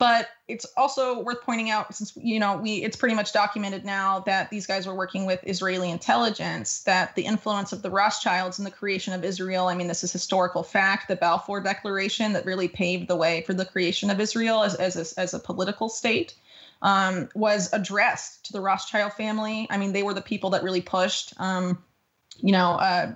but 0.00 0.30
it's 0.48 0.64
also 0.76 1.20
worth 1.20 1.42
pointing 1.42 1.70
out 1.70 1.94
since 1.94 2.16
you 2.16 2.40
know 2.40 2.56
we 2.56 2.82
it's 2.82 2.96
pretty 2.96 3.14
much 3.14 3.32
documented 3.32 3.84
now 3.84 4.18
that 4.20 4.50
these 4.50 4.66
guys 4.66 4.86
were 4.86 4.94
working 4.94 5.26
with 5.26 5.38
israeli 5.44 5.90
intelligence 5.90 6.82
that 6.82 7.14
the 7.14 7.22
influence 7.22 7.72
of 7.72 7.82
the 7.82 7.90
rothschilds 7.90 8.58
in 8.58 8.64
the 8.64 8.70
creation 8.70 9.12
of 9.12 9.22
israel 9.22 9.68
i 9.68 9.74
mean 9.74 9.86
this 9.86 10.02
is 10.02 10.10
historical 10.10 10.64
fact 10.64 11.06
the 11.06 11.14
balfour 11.14 11.60
declaration 11.60 12.32
that 12.32 12.44
really 12.44 12.66
paved 12.66 13.06
the 13.06 13.14
way 13.14 13.42
for 13.42 13.54
the 13.54 13.64
creation 13.64 14.10
of 14.10 14.18
israel 14.18 14.64
as, 14.64 14.74
as, 14.74 14.96
a, 14.96 15.20
as 15.20 15.34
a 15.34 15.38
political 15.38 15.88
state 15.88 16.34
um, 16.82 17.28
was 17.34 17.70
addressed 17.72 18.46
to 18.46 18.52
the 18.52 18.60
rothschild 18.60 19.12
family. 19.12 19.66
I 19.70 19.76
mean 19.76 19.92
they 19.92 20.02
were 20.02 20.14
the 20.14 20.22
people 20.22 20.50
that 20.50 20.62
really 20.62 20.80
pushed 20.80 21.34
um, 21.38 21.82
you 22.38 22.52
know 22.52 22.72
uh, 22.72 23.14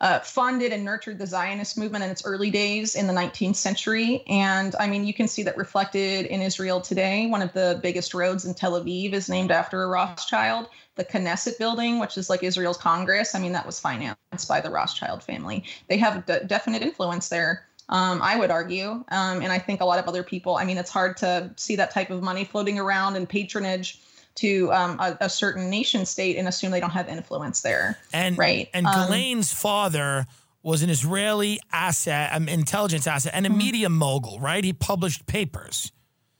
uh, 0.00 0.20
funded 0.20 0.72
and 0.72 0.84
nurtured 0.84 1.18
the 1.18 1.26
Zionist 1.26 1.76
movement 1.76 2.04
in 2.04 2.10
its 2.10 2.24
early 2.24 2.50
days 2.50 2.94
in 2.94 3.06
the 3.06 3.12
19th 3.12 3.56
century. 3.56 4.22
And 4.28 4.74
I 4.78 4.86
mean, 4.86 5.04
you 5.04 5.12
can 5.12 5.26
see 5.26 5.42
that 5.42 5.56
reflected 5.56 6.26
in 6.26 6.40
Israel 6.40 6.80
today. 6.80 7.26
One 7.26 7.42
of 7.42 7.52
the 7.52 7.80
biggest 7.82 8.14
roads 8.14 8.44
in 8.44 8.54
Tel 8.54 8.80
Aviv 8.80 9.12
is 9.12 9.28
named 9.28 9.50
after 9.50 9.82
a 9.82 9.88
Rothschild. 9.88 10.68
The 10.94 11.04
Knesset 11.04 11.58
building, 11.58 11.98
which 11.98 12.16
is 12.16 12.28
like 12.30 12.42
Israel's 12.42 12.76
Congress, 12.76 13.34
I 13.34 13.40
mean, 13.40 13.52
that 13.52 13.66
was 13.66 13.78
financed 13.78 14.48
by 14.48 14.60
the 14.60 14.70
Rothschild 14.70 15.22
family. 15.22 15.64
They 15.88 15.96
have 15.98 16.28
a 16.28 16.44
definite 16.44 16.82
influence 16.82 17.28
there. 17.28 17.66
Um, 17.88 18.20
I 18.22 18.36
would 18.36 18.50
argue. 18.50 18.90
Um, 19.08 19.42
and 19.42 19.50
I 19.50 19.58
think 19.58 19.80
a 19.80 19.84
lot 19.84 19.98
of 19.98 20.06
other 20.06 20.22
people, 20.22 20.56
I 20.56 20.64
mean, 20.64 20.76
it's 20.76 20.90
hard 20.90 21.16
to 21.18 21.50
see 21.56 21.76
that 21.76 21.90
type 21.90 22.10
of 22.10 22.22
money 22.22 22.44
floating 22.44 22.78
around 22.78 23.16
and 23.16 23.28
patronage 23.28 24.00
to 24.38 24.72
um, 24.72 24.98
a, 25.00 25.16
a, 25.22 25.28
certain 25.28 25.68
nation 25.68 26.06
state 26.06 26.36
and 26.36 26.46
assume 26.46 26.70
they 26.70 26.80
don't 26.80 26.90
have 26.90 27.08
influence 27.08 27.62
there. 27.62 27.98
And 28.12 28.38
right. 28.38 28.68
And 28.72 28.86
um, 28.86 28.94
Ghislaine's 28.94 29.52
father 29.52 30.26
was 30.62 30.82
an 30.82 30.90
Israeli 30.90 31.58
asset, 31.72 32.30
um, 32.32 32.48
intelligence 32.48 33.06
asset, 33.06 33.32
and 33.34 33.46
a 33.46 33.48
mm-hmm. 33.48 33.58
media 33.58 33.88
mogul. 33.88 34.38
Right. 34.38 34.62
He 34.62 34.72
published 34.72 35.26
papers 35.26 35.92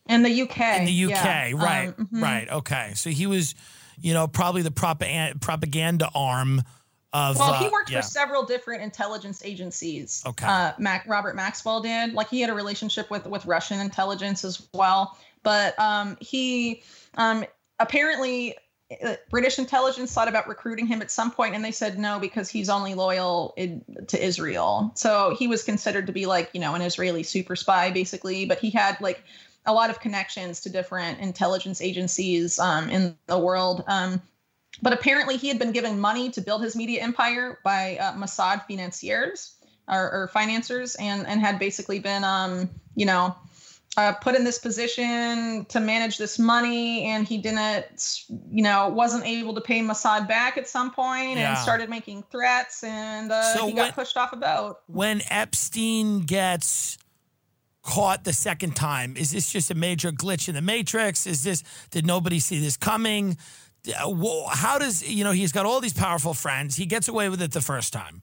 in 0.09 0.22
the 0.22 0.42
UK. 0.42 0.61
In 0.78 0.84
the 0.84 1.05
UK. 1.05 1.11
Yeah. 1.11 1.53
Right. 1.55 1.88
Um, 1.88 1.94
mm-hmm. 1.94 2.22
Right. 2.22 2.49
Okay. 2.49 2.92
So 2.94 3.11
he 3.11 3.26
was, 3.26 3.55
you 4.01 4.14
know, 4.14 4.28
probably 4.28 4.62
the 4.62 4.70
propaganda 4.70 5.38
propaganda 5.38 6.09
arm. 6.14 6.62
Of, 7.11 7.38
well, 7.38 7.55
he 7.55 7.66
uh, 7.66 7.70
worked 7.70 7.90
uh, 7.90 7.94
yeah. 7.94 8.01
for 8.03 8.07
several 8.07 8.44
different 8.44 8.82
intelligence 8.82 9.42
agencies. 9.42 10.22
Okay. 10.26 10.46
Uh, 10.46 10.72
Mac, 10.78 11.09
Robert 11.09 11.34
Maxwell 11.34 11.80
did. 11.80 12.12
Like 12.12 12.28
he 12.28 12.42
had 12.42 12.51
a 12.51 12.55
relationship 12.55 13.11
with 13.11 13.26
with 13.26 13.46
Russian 13.46 13.80
intelligence 13.80 14.44
as 14.44 14.68
well. 14.74 15.16
But 15.42 15.78
um, 15.78 16.18
he 16.20 16.82
um, 17.16 17.44
apparently 17.79 18.57
uh, 19.05 19.14
British 19.31 19.59
intelligence 19.59 20.12
thought 20.12 20.29
about 20.29 20.49
recruiting 20.49 20.87
him 20.87 21.03
at 21.03 21.11
some 21.11 21.31
point, 21.31 21.55
and 21.55 21.64
they 21.64 21.72
said 21.72 21.99
no 21.99 22.18
because 22.18 22.49
he's 22.49 22.70
only 22.70 22.95
loyal 22.95 23.53
in, 23.57 23.85
to 24.09 24.22
Israel. 24.22 24.93
So 24.95 25.37
he 25.39 25.47
was 25.47 25.62
considered 25.62 26.07
to 26.07 26.12
be 26.12 26.26
like 26.26 26.51
you 26.55 26.61
know 26.61 26.74
an 26.74 26.83
Israeli 26.83 27.22
super 27.22 27.55
spy 27.55 27.91
basically, 27.91 28.47
but 28.47 28.59
he 28.59 28.70
had 28.70 29.01
like 29.01 29.22
a 29.66 29.72
lot 29.72 29.91
of 29.91 30.01
connections 30.01 30.62
to 30.62 30.70
different 30.70 31.20
intelligence 31.20 31.83
agencies 31.83 32.59
um, 32.59 32.89
in 32.89 33.16
the 33.26 33.39
world. 33.39 33.85
Um, 33.87 34.22
but 34.81 34.93
apparently, 34.95 35.37
he 35.37 35.49
had 35.49 35.59
been 35.59 35.72
given 35.72 36.01
money 36.01 36.31
to 36.31 36.41
build 36.41 36.62
his 36.62 36.74
media 36.74 37.03
empire 37.03 37.59
by 37.64 37.99
uh, 37.99 38.12
Mossad 38.14 38.66
financiers 38.66 39.55
or, 39.87 40.11
or, 40.11 40.29
financiers, 40.29 40.95
and 40.95 41.26
and 41.26 41.41
had 41.41 41.59
basically 41.59 41.99
been 41.99 42.24
um, 42.24 42.70
you 42.95 43.05
know 43.05 43.37
uh, 43.99 44.12
put 44.12 44.36
in 44.36 44.44
this 44.44 44.61
position 44.61 45.64
to 45.64 45.80
manage 45.80 46.18
this 46.18 46.38
money 46.38 47.07
and 47.07 47.26
he 47.26 47.36
didn't 47.36 47.84
you 48.49 48.62
know 48.62 48.88
wasn't 48.88 49.26
able 49.26 49.53
to 49.53 49.61
pay 49.61 49.80
Mossad 49.80 50.28
back 50.28 50.57
at 50.57 50.68
some 50.68 50.92
point 50.92 51.36
yeah. 51.36 51.49
and 51.49 51.59
started 51.59 51.90
making 51.90 52.22
threats 52.30 52.84
and 52.84 53.32
uh, 53.32 53.42
so 53.55 53.66
he 53.66 53.72
got 53.72 53.96
pushed 53.96 54.16
off 54.16 54.32
a 54.32 54.36
boat. 54.36 54.76
When 54.86 55.20
Epstein 55.28 56.20
gets 56.20 56.96
caught 57.82 58.22
the 58.22 58.32
second 58.32 58.76
time, 58.76 59.16
is 59.16 59.32
this 59.32 59.51
just 59.51 59.68
a 59.72 59.74
major 59.74 60.12
glitch 60.12 60.49
in 60.49 60.55
the 60.55 60.62
matrix? 60.62 61.26
Is 61.26 61.42
this 61.42 61.64
did 61.90 62.07
nobody 62.07 62.38
see 62.38 62.61
this 62.61 62.76
coming? 62.76 63.36
How 63.96 64.78
does 64.78 65.03
you 65.09 65.24
know 65.24 65.32
he's 65.32 65.51
got 65.51 65.66
all 65.66 65.80
these 65.80 65.92
powerful 65.92 66.34
friends? 66.34 66.76
He 66.76 66.86
gets 66.86 67.09
away 67.09 67.28
with 67.28 67.42
it 67.42 67.51
the 67.51 67.61
first 67.61 67.92
time. 67.92 68.22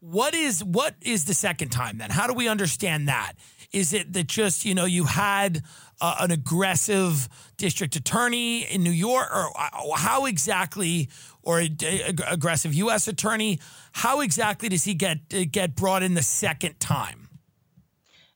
What 0.00 0.34
is 0.34 0.64
what 0.64 0.96
is 1.00 1.26
the 1.26 1.34
second 1.34 1.68
time 1.68 1.98
then? 1.98 2.10
How 2.10 2.26
do 2.26 2.32
we 2.32 2.48
understand 2.48 3.06
that? 3.06 3.34
Is 3.72 3.92
it 3.92 4.12
that 4.12 4.26
just, 4.26 4.64
you 4.64 4.74
know, 4.74 4.84
you 4.84 5.04
had 5.04 5.62
uh, 6.00 6.16
an 6.20 6.30
aggressive 6.30 7.28
district 7.56 7.96
attorney 7.96 8.62
in 8.62 8.82
New 8.82 8.90
York, 8.90 9.28
or 9.34 9.50
uh, 9.58 9.96
how 9.96 10.26
exactly, 10.26 11.08
or 11.42 11.60
a, 11.60 11.70
a, 11.82 12.14
aggressive 12.28 12.74
U.S. 12.74 13.08
attorney? 13.08 13.60
How 13.92 14.20
exactly 14.20 14.68
does 14.68 14.84
he 14.84 14.94
get 14.94 15.18
uh, 15.32 15.44
get 15.50 15.74
brought 15.74 16.02
in 16.02 16.14
the 16.14 16.22
second 16.22 16.80
time? 16.80 17.28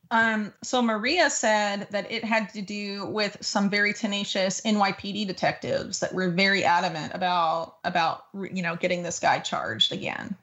Um, 0.09 0.53
so 0.63 0.81
Maria 0.81 1.29
said 1.29 1.87
that 1.91 2.09
it 2.11 2.23
had 2.23 2.49
to 2.53 2.61
do 2.61 3.07
with 3.07 3.37
some 3.41 3.69
very 3.69 3.93
tenacious 3.93 4.61
NYPD 4.61 5.27
detectives 5.27 5.99
that 5.99 6.13
were 6.13 6.29
very 6.29 6.63
adamant 6.63 7.13
about 7.13 7.75
about 7.83 8.23
you 8.33 8.61
know 8.61 8.75
getting 8.75 9.03
this 9.03 9.19
guy 9.19 9.39
charged 9.39 9.91
again. 9.91 10.35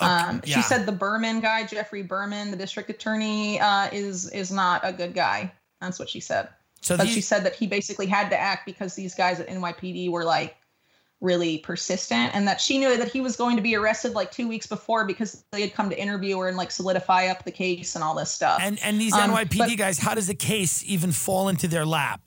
Um, 0.00 0.40
yeah. 0.44 0.56
She 0.56 0.62
said 0.62 0.86
the 0.86 0.92
Berman 0.92 1.40
guy, 1.40 1.64
Geoffrey 1.66 2.02
Berman, 2.02 2.50
the 2.50 2.56
district 2.56 2.90
attorney, 2.90 3.60
uh, 3.60 3.88
is 3.92 4.28
is 4.30 4.50
not 4.50 4.80
a 4.84 4.92
good 4.92 5.14
guy. 5.14 5.52
That's 5.80 5.98
what 5.98 6.08
she 6.08 6.20
said. 6.20 6.48
So 6.80 6.96
but 6.96 7.04
these- 7.04 7.14
she 7.14 7.20
said 7.20 7.44
that 7.44 7.54
he 7.54 7.66
basically 7.66 8.06
had 8.06 8.30
to 8.30 8.38
act 8.38 8.66
because 8.66 8.94
these 8.94 9.14
guys 9.14 9.40
at 9.40 9.48
NYPD 9.48 10.10
were 10.10 10.24
like 10.24 10.56
really 11.20 11.58
persistent, 11.58 12.34
and 12.34 12.48
that 12.48 12.60
she 12.60 12.78
knew 12.78 12.96
that 12.96 13.08
he 13.08 13.20
was 13.20 13.36
going 13.36 13.54
to 13.56 13.62
be 13.62 13.76
arrested 13.76 14.14
like 14.14 14.30
two 14.30 14.48
weeks 14.48 14.66
before 14.66 15.04
because 15.04 15.44
they 15.52 15.60
had 15.60 15.74
come 15.74 15.90
to 15.90 16.00
interview 16.00 16.38
her 16.38 16.48
and 16.48 16.56
like 16.56 16.70
solidify 16.70 17.26
up 17.26 17.44
the 17.44 17.50
case 17.52 17.94
and 17.94 18.02
all 18.02 18.14
this 18.14 18.30
stuff. 18.30 18.58
And 18.62 18.78
and 18.82 18.98
these 19.00 19.12
um, 19.12 19.30
NYPD 19.30 19.58
but- 19.58 19.76
guys, 19.78 19.98
how 19.98 20.14
does 20.14 20.26
the 20.28 20.34
case 20.34 20.82
even 20.86 21.12
fall 21.12 21.48
into 21.48 21.68
their 21.68 21.84
lap? 21.84 22.20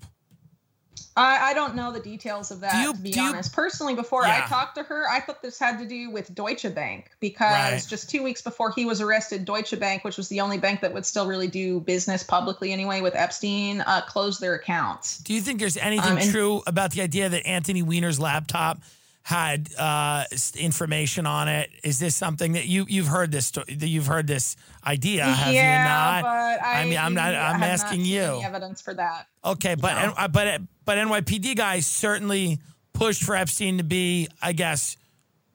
I, 1.15 1.51
I 1.51 1.53
don't 1.53 1.75
know 1.75 1.91
the 1.91 1.99
details 1.99 2.49
of 2.49 2.59
that, 2.61 2.83
you, 2.83 2.93
to 2.93 2.99
be 2.99 3.17
honest. 3.19 3.51
You, 3.51 3.55
Personally, 3.55 3.93
before 3.93 4.23
yeah. 4.23 4.43
I 4.43 4.49
talked 4.49 4.75
to 4.75 4.83
her, 4.83 5.07
I 5.09 5.19
thought 5.19 5.41
this 5.41 5.59
had 5.59 5.77
to 5.79 5.85
do 5.85 6.09
with 6.09 6.33
Deutsche 6.33 6.73
Bank 6.73 7.11
because 7.19 7.51
right. 7.51 7.85
just 7.87 8.09
two 8.09 8.23
weeks 8.23 8.41
before 8.41 8.71
he 8.71 8.85
was 8.85 8.99
arrested, 8.99 9.45
Deutsche 9.45 9.79
Bank, 9.79 10.03
which 10.03 10.17
was 10.17 10.29
the 10.29 10.41
only 10.41 10.57
bank 10.57 10.81
that 10.81 10.93
would 10.93 11.05
still 11.05 11.27
really 11.27 11.47
do 11.47 11.79
business 11.81 12.23
publicly 12.23 12.71
anyway 12.71 13.01
with 13.01 13.15
Epstein, 13.15 13.81
uh, 13.81 14.01
closed 14.07 14.41
their 14.41 14.55
accounts. 14.55 15.19
Do 15.19 15.33
you 15.33 15.41
think 15.41 15.59
there's 15.59 15.77
anything 15.77 16.13
um, 16.13 16.17
and, 16.17 16.31
true 16.31 16.63
about 16.65 16.91
the 16.91 17.01
idea 17.01 17.29
that 17.29 17.45
Anthony 17.45 17.83
Weiner's 17.83 18.19
laptop 18.19 18.79
had 19.23 19.73
uh, 19.75 20.25
information 20.55 21.25
on 21.25 21.47
it. 21.47 21.71
Is 21.83 21.97
this 21.97 22.15
something 22.15 22.51
that 22.53 22.67
you 22.67 22.85
you've 22.89 23.07
heard 23.07 23.31
this 23.31 23.51
that 23.51 23.87
you've 23.87 24.07
heard 24.07 24.27
this 24.27 24.57
idea? 24.85 25.23
Have 25.23 25.53
yeah, 25.53 25.79
you 25.79 25.89
not? 25.89 26.21
But 26.23 26.65
I, 26.65 26.81
I 26.81 26.85
mean, 26.85 26.97
I'm 26.97 27.13
not. 27.13 27.33
I'm 27.33 27.63
asking 27.63 28.01
not 28.01 28.07
you. 28.07 28.41
evidence 28.43 28.81
for 28.81 28.93
that? 28.93 29.27
Okay, 29.43 29.75
but 29.75 29.93
no. 29.95 30.27
But 30.27 30.61
but 30.83 30.97
NYPD 30.97 31.55
guys 31.55 31.87
certainly 31.87 32.59
pushed 32.91 33.23
for 33.23 33.35
Epstein 33.35 33.77
to 33.77 33.83
be, 33.83 34.27
I 34.41 34.51
guess. 34.51 34.97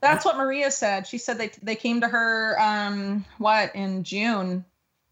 That's 0.00 0.24
what 0.24 0.36
Maria 0.36 0.70
said. 0.70 1.06
She 1.06 1.18
said 1.18 1.36
they 1.38 1.50
they 1.62 1.76
came 1.76 2.00
to 2.00 2.08
her 2.08 2.58
um 2.60 3.26
what 3.36 3.74
in 3.74 4.02
June 4.02 4.64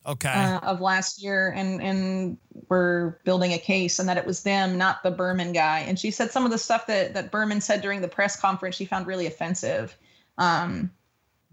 okay. 0.06 0.28
uh, 0.28 0.58
of 0.60 0.80
last 0.80 1.22
year 1.22 1.52
and 1.54 1.82
and 1.82 2.38
were 2.68 3.20
building 3.24 3.52
a 3.52 3.58
case 3.58 3.98
and 3.98 4.08
that 4.08 4.16
it 4.16 4.26
was 4.26 4.42
them 4.42 4.78
not 4.78 5.02
the 5.02 5.10
berman 5.10 5.52
guy. 5.52 5.80
And 5.80 5.98
she 5.98 6.10
said 6.10 6.30
some 6.30 6.44
of 6.44 6.50
the 6.50 6.58
stuff 6.58 6.86
that 6.86 7.14
that 7.14 7.30
berman 7.30 7.60
said 7.60 7.82
during 7.82 8.00
the 8.00 8.08
press 8.08 8.38
conference 8.38 8.76
she 8.76 8.84
found 8.84 9.06
really 9.06 9.26
offensive. 9.26 9.96
Um 10.38 10.90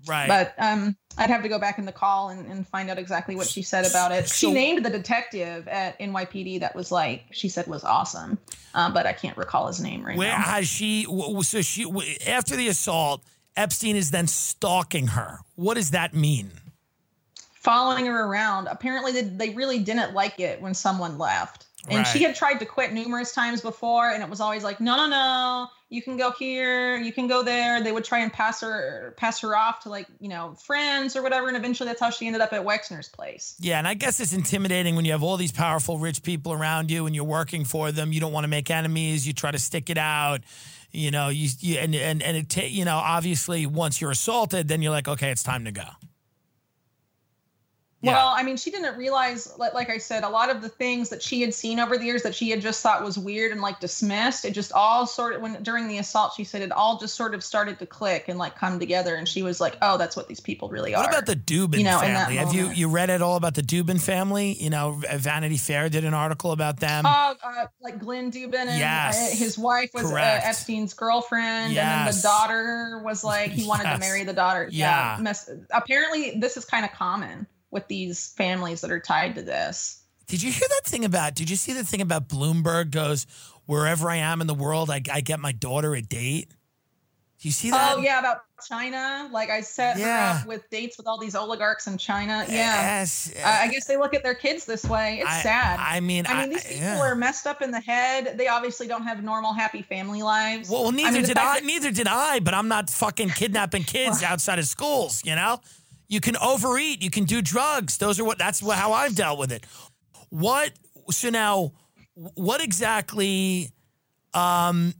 right. 0.08 0.28
but 0.28 0.54
um 0.58 0.96
i'd 1.18 1.30
have 1.30 1.44
to 1.44 1.50
go 1.50 1.58
back 1.58 1.78
in 1.78 1.86
the 1.86 1.92
call 1.92 2.30
and, 2.30 2.46
and 2.48 2.68
find 2.68 2.90
out 2.90 2.98
exactly 2.98 3.36
what 3.36 3.48
she 3.48 3.62
said 3.62 3.86
about 3.86 4.12
it. 4.12 4.28
So, 4.28 4.48
she 4.48 4.54
named 4.54 4.86
the 4.86 4.90
detective 4.90 5.68
at 5.68 6.00
nypd 6.00 6.60
that 6.60 6.76
was 6.76 6.92
like 6.92 7.26
she 7.32 7.50
said 7.50 7.68
was 7.68 7.84
awesome. 7.84 8.38
Uh, 8.74 8.92
but 8.92 9.06
i 9.06 9.14
can't 9.14 9.38
recall 9.38 9.68
his 9.68 9.80
name 9.80 10.04
right 10.04 10.16
now. 10.16 10.20
where 10.20 10.38
now. 10.38 10.44
has 10.44 10.68
she 10.68 11.06
so 11.42 11.62
she 11.62 11.86
after 12.28 12.56
the 12.56 12.68
assault 12.68 13.22
epstein 13.56 13.96
is 13.96 14.12
then 14.12 14.28
stalking 14.28 15.08
her. 15.08 15.40
What 15.56 15.76
does 15.76 15.92
that 15.92 16.14
mean 16.14 16.52
following 17.64 18.06
her 18.06 18.26
around. 18.26 18.68
Apparently, 18.68 19.12
they, 19.12 19.22
they 19.22 19.50
really 19.52 19.80
didn't 19.80 20.14
like 20.14 20.40
it 20.40 20.62
when 20.62 20.74
someone 20.74 21.18
left. 21.18 21.66
And 21.90 22.08
she 22.08 22.24
had 22.24 22.34
tried 22.34 22.60
to 22.60 22.66
quit 22.66 22.94
numerous 22.94 23.34
times 23.34 23.60
before, 23.60 24.10
and 24.10 24.24
it 24.24 24.30
was 24.30 24.40
always 24.40 24.64
like, 24.64 24.80
no, 24.80 24.96
no, 24.96 25.08
no, 25.08 25.68
you 25.90 26.02
can 26.02 26.16
go 26.16 26.32
here, 26.32 26.96
you 26.96 27.12
can 27.12 27.28
go 27.28 27.44
there. 27.44 27.84
They 27.84 27.92
would 27.92 28.06
try 28.06 28.20
and 28.20 28.32
pass 28.32 28.62
her 28.62 29.14
pass 29.18 29.42
her 29.42 29.56
off 29.56 29.82
to 29.82 29.90
like, 29.90 30.08
you 30.22 30.30
know, 30.30 30.56
friends 30.56 31.16
or 31.16 31.22
whatever. 31.22 31.50
And 31.50 31.58
eventually 31.58 31.88
that's 31.88 32.00
how 32.00 32.10
she 32.10 32.26
ended 32.26 32.42
up 32.42 32.54
at 32.54 32.64
Wexner's 32.66 33.10
place. 33.10 33.56
Yeah, 33.60 33.80
and 33.80 33.88
I 33.88 33.96
guess 33.96 34.22
it's 34.22 34.32
intimidating 34.32 34.96
when 34.96 35.04
you 35.04 35.12
have 35.12 35.24
all 35.24 35.36
these 35.36 35.52
powerful, 35.52 35.98
rich 35.98 36.24
people 36.24 36.54
around 36.54 36.90
you 36.90 37.06
and 37.06 37.14
you're 37.14 37.26
working 37.26 37.66
for 37.66 37.92
them. 37.92 38.14
You 38.14 38.22
don't 38.22 38.32
want 38.32 38.46
to 38.46 38.50
make 38.50 38.72
enemies. 38.72 39.28
You 39.28 39.34
try 39.34 39.52
to 39.52 39.60
stick 39.60 39.90
it 39.90 39.98
out. 39.98 40.40
You 40.92 41.12
know, 41.12 41.28
you, 41.28 41.50
you 41.60 41.80
and 41.80 41.94
and 41.94 42.24
and 42.24 42.38
it 42.38 42.50
ta- 42.50 42.62
you 42.66 42.86
know, 42.86 42.98
obviously, 42.98 43.66
once 43.66 44.00
you're 44.00 44.12
assaulted, 44.12 44.70
then 44.70 44.82
you're 44.82 44.92
like, 44.92 45.10
okay, 45.10 45.32
it's 45.32 45.44
time 45.44 45.66
to 45.66 45.72
go. 45.72 45.84
Yeah. 48.04 48.16
Well, 48.16 48.28
I 48.36 48.44
mean, 48.44 48.58
she 48.58 48.70
didn't 48.70 48.98
realize, 48.98 49.54
like, 49.58 49.74
like 49.74 49.90
I 49.90 49.98
said, 49.98 50.26
a 50.26 50.30
lot 50.30 50.50
of 50.50 50.62
the 50.62 50.68
things 50.68 51.08
that 51.08 51.24
she 51.24 51.40
had 51.40 51.54
seen 51.54 51.80
over 51.80 51.98
the 51.98 52.04
years 52.04 52.22
that 52.24 52.36
she 52.36 52.50
had 52.50 52.60
just 52.60 52.84
thought 52.84 53.02
was 53.02 53.18
weird 53.18 53.54
and 53.54 53.62
like 53.62 53.80
dismissed. 53.80 54.44
It 54.44 54.52
just 54.52 54.74
all 54.74 55.08
sort 55.08 55.36
of 55.36 55.42
when 55.42 55.64
during 55.64 55.88
the 55.88 56.00
assault, 56.00 56.34
she 56.36 56.44
said 56.44 56.62
it 56.62 56.72
all 56.74 57.00
just 57.00 57.16
sort 57.16 57.34
of 57.34 57.42
started 57.42 57.80
to 57.80 57.86
click 57.86 58.26
and 58.28 58.38
like 58.38 58.58
come 58.58 58.78
together, 58.78 59.16
and 59.16 59.26
she 59.26 59.42
was 59.42 59.62
like, 59.62 59.78
"Oh, 59.82 59.98
that's 59.98 60.18
what 60.18 60.28
these 60.28 60.42
people 60.42 60.68
really 60.68 60.92
What 60.92 61.00
are." 61.06 61.12
What 61.14 61.24
about 61.24 61.26
the 61.28 61.38
Dubin 61.38 61.78
you 61.78 61.86
know, 61.86 61.98
family? 62.00 62.36
Have 62.36 62.54
you 62.54 62.72
you 62.72 62.90
read 62.90 63.10
at 63.10 63.22
all 63.22 63.38
about 63.38 63.56
the 63.56 63.62
Dubin 63.64 64.02
family? 64.02 64.62
You 64.62 64.70
know, 64.70 65.02
Vanity 65.16 65.56
Fair 65.56 65.88
did 65.88 66.04
an 66.04 66.14
article 66.14 66.52
about 66.52 66.82
them. 66.82 67.06
Oh, 67.08 67.36
uh, 67.42 67.68
like 67.82 68.00
Glenn 68.00 68.32
Dubin 68.32 68.54
and 68.68 68.78
Yes. 68.80 69.34
uh, 69.34 69.38
his 69.38 69.58
wife 69.58 69.92
was 69.94 70.12
uh. 70.12 70.16
Epstein's 70.44 70.94
girlfriend, 70.94 71.78
and 71.78 71.78
then 71.78 72.14
the 72.14 72.22
daughter 72.22 73.02
was 73.06 73.24
like 73.24 73.52
he 73.52 73.66
wanted 73.66 73.84
Yes. 73.86 73.94
to 73.96 74.00
marry 74.02 74.24
the 74.26 74.34
daughter. 74.34 74.68
Yeah. 74.70 75.18
mess- 75.22 75.50
apparently, 75.72 76.32
this 76.38 76.58
is 76.58 76.66
kind 76.66 76.84
of 76.84 76.92
common 76.92 77.48
with 77.74 77.88
these 77.88 78.30
families 78.38 78.82
that 78.82 78.92
are 78.92 79.00
tied 79.00 79.36
to 79.36 79.42
this. 79.42 80.04
Did 80.28 80.42
you 80.42 80.52
hear 80.52 80.68
that 80.70 80.86
thing 80.86 81.04
about? 81.04 81.36
Did 81.36 81.50
you 81.50 81.58
see 81.58 81.74
the 81.74 81.84
thing 81.84 82.00
about 82.00 82.30
Bloomberg 82.30 82.92
goes 82.92 83.28
wherever 83.66 84.10
I 84.10 84.18
am 84.18 84.42
in 84.42 84.48
the 84.48 84.54
world, 84.54 84.90
I, 84.90 85.02
I 85.12 85.22
get 85.22 85.40
my 85.40 85.52
daughter 85.52 85.96
a 85.96 86.02
date. 86.02 86.50
Do 87.40 87.50
you 87.50 87.52
see 87.52 87.70
oh, 87.70 87.72
that? 87.72 87.98
Oh 87.98 88.00
yeah, 88.00 88.20
about 88.20 88.38
China. 88.66 89.28
Like 89.32 89.50
I 89.50 89.60
set 89.60 89.98
Yeah. 89.98 90.36
her 90.36 90.40
up 90.42 90.48
with 90.48 90.70
dates 90.70 90.98
with 90.98 91.08
all 91.08 91.18
these 91.18 91.36
oligarchs 91.36 91.88
in 91.88 91.98
China. 91.98 92.46
Yeah. 92.48 92.56
Yes. 92.56 93.34
I 93.44 93.64
I 93.64 93.68
uh, 93.68 93.72
guess 93.72 93.86
they 93.86 93.98
look 93.98 94.14
at 94.14 94.24
their 94.24 94.36
kids 94.36 94.64
this 94.64 94.86
way. 94.86 95.20
It's 95.20 95.30
I- 95.30 95.42
sad. 95.42 95.80
I 95.82 96.00
mean, 96.00 96.26
I 96.26 96.42
mean, 96.42 96.52
these 96.52 96.64
people 96.64 96.82
yeah. 96.82 97.02
are 97.02 97.16
messed 97.16 97.46
up 97.46 97.62
in 97.62 97.72
the 97.72 97.82
head. 97.82 98.38
They 98.38 98.48
obviously 98.48 98.88
don't 98.88 99.04
have 99.04 99.22
normal, 99.24 99.52
happy 99.52 99.82
family 99.82 100.22
lives. 100.22 100.70
Well, 100.70 100.94
neither 100.94 101.12
mean, 101.12 101.26
did 101.26 101.38
I. 101.38 101.56
that- 101.56 101.66
Neither 101.66 101.92
did 101.92 102.08
I. 102.08 102.40
But 102.40 102.54
I'm 102.54 102.70
not 102.70 102.90
fucking 102.90 103.30
kidnapping 103.36 103.84
kids 103.84 104.24
outside 104.24 104.58
of 104.58 104.66
schools. 104.66 105.22
You 105.26 105.36
know, 105.36 105.60
you 106.08 106.20
can 106.20 106.38
overeat. 106.38 107.02
You 107.02 107.10
can 107.10 107.26
do 107.26 107.42
drugs. 107.42 107.98
Those 107.98 108.20
are 108.20 108.24
what. 108.24 108.38
That's 108.38 108.60
how 108.60 108.94
I've 108.94 109.16
dealt 109.16 109.40
with 109.40 109.52
it. 109.52 109.66
What? 110.30 110.72
So 111.12 111.30
now, 111.30 111.74
what 112.16 112.64
exactly 112.64 113.72
um, 114.34 114.94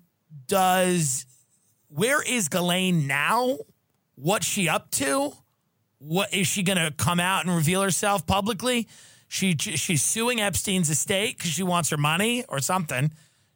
does? 0.48 1.26
Where 1.90 2.22
is 2.22 2.50
Ghislaine 2.50 3.08
now? 3.08 3.58
What's 4.16 4.46
she 4.48 4.70
up 4.70 4.90
to? 4.92 5.34
What 6.00 6.34
is 6.34 6.48
she 6.48 6.64
going 6.64 6.78
to 6.78 6.92
come 6.92 7.20
out 7.20 7.46
and 7.46 7.56
reveal 7.56 7.82
herself 7.82 8.26
publicly? 8.26 8.88
She 9.28 9.56
she's 9.58 10.04
suing 10.04 10.42
Epstein's 10.42 10.90
estate 10.90 11.38
because 11.38 11.52
she 11.52 11.64
wants 11.64 11.90
her 11.90 11.98
money 11.98 12.44
or 12.50 12.60
something. 12.60 13.12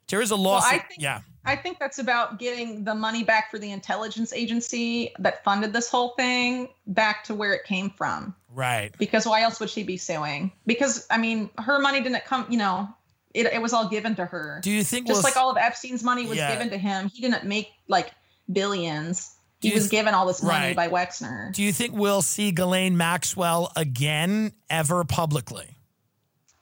There 0.08 0.20
is 0.20 0.30
a 0.30 0.36
lawsuit. 0.36 0.72
I 0.72 0.78
think- 0.78 1.00
yeah. 1.00 1.20
I 1.48 1.56
think 1.56 1.78
that's 1.78 1.98
about 1.98 2.38
getting 2.38 2.84
the 2.84 2.94
money 2.94 3.24
back 3.24 3.50
for 3.50 3.58
the 3.58 3.72
intelligence 3.72 4.32
agency 4.32 5.12
that 5.18 5.42
funded 5.44 5.72
this 5.72 5.88
whole 5.88 6.10
thing 6.10 6.68
back 6.86 7.24
to 7.24 7.34
where 7.34 7.52
it 7.54 7.64
came 7.64 7.90
from. 7.90 8.34
Right. 8.54 8.94
Because 8.98 9.26
why 9.26 9.42
else 9.42 9.58
would 9.60 9.70
she 9.70 9.82
be 9.82 9.96
suing? 9.96 10.52
Because 10.66 11.06
I 11.10 11.18
mean, 11.18 11.50
her 11.58 11.78
money 11.78 12.00
didn't 12.02 12.24
come. 12.24 12.46
You 12.50 12.58
know, 12.58 12.88
it, 13.34 13.46
it 13.46 13.62
was 13.62 13.72
all 13.72 13.88
given 13.88 14.14
to 14.16 14.24
her. 14.26 14.60
Do 14.62 14.70
you 14.70 14.84
think 14.84 15.06
Just 15.06 15.18
we'll 15.18 15.22
like 15.22 15.36
all 15.36 15.50
of 15.50 15.56
Epstein's 15.56 16.02
money 16.04 16.26
was 16.26 16.36
Yeah. 16.38 16.50
given 16.52 16.70
to 16.70 16.78
him. 16.78 17.08
He 17.08 17.20
didn't 17.22 17.44
make 17.44 17.70
like 17.88 18.12
billions. 18.52 19.34
Do 19.60 19.68
He 19.68 19.74
was 19.74 19.84
th- 19.84 19.90
given 19.90 20.14
all 20.14 20.26
this 20.26 20.42
money 20.42 20.74
Right. 20.74 20.76
by 20.76 20.88
Wexner. 20.88 21.52
Do 21.52 21.62
you 21.62 21.72
think 21.72 21.92
we'll 21.94 22.22
see 22.22 22.52
Ghislaine 22.52 22.96
Maxwell 22.96 23.72
again 23.74 24.52
ever 24.70 25.02
publicly? 25.04 25.77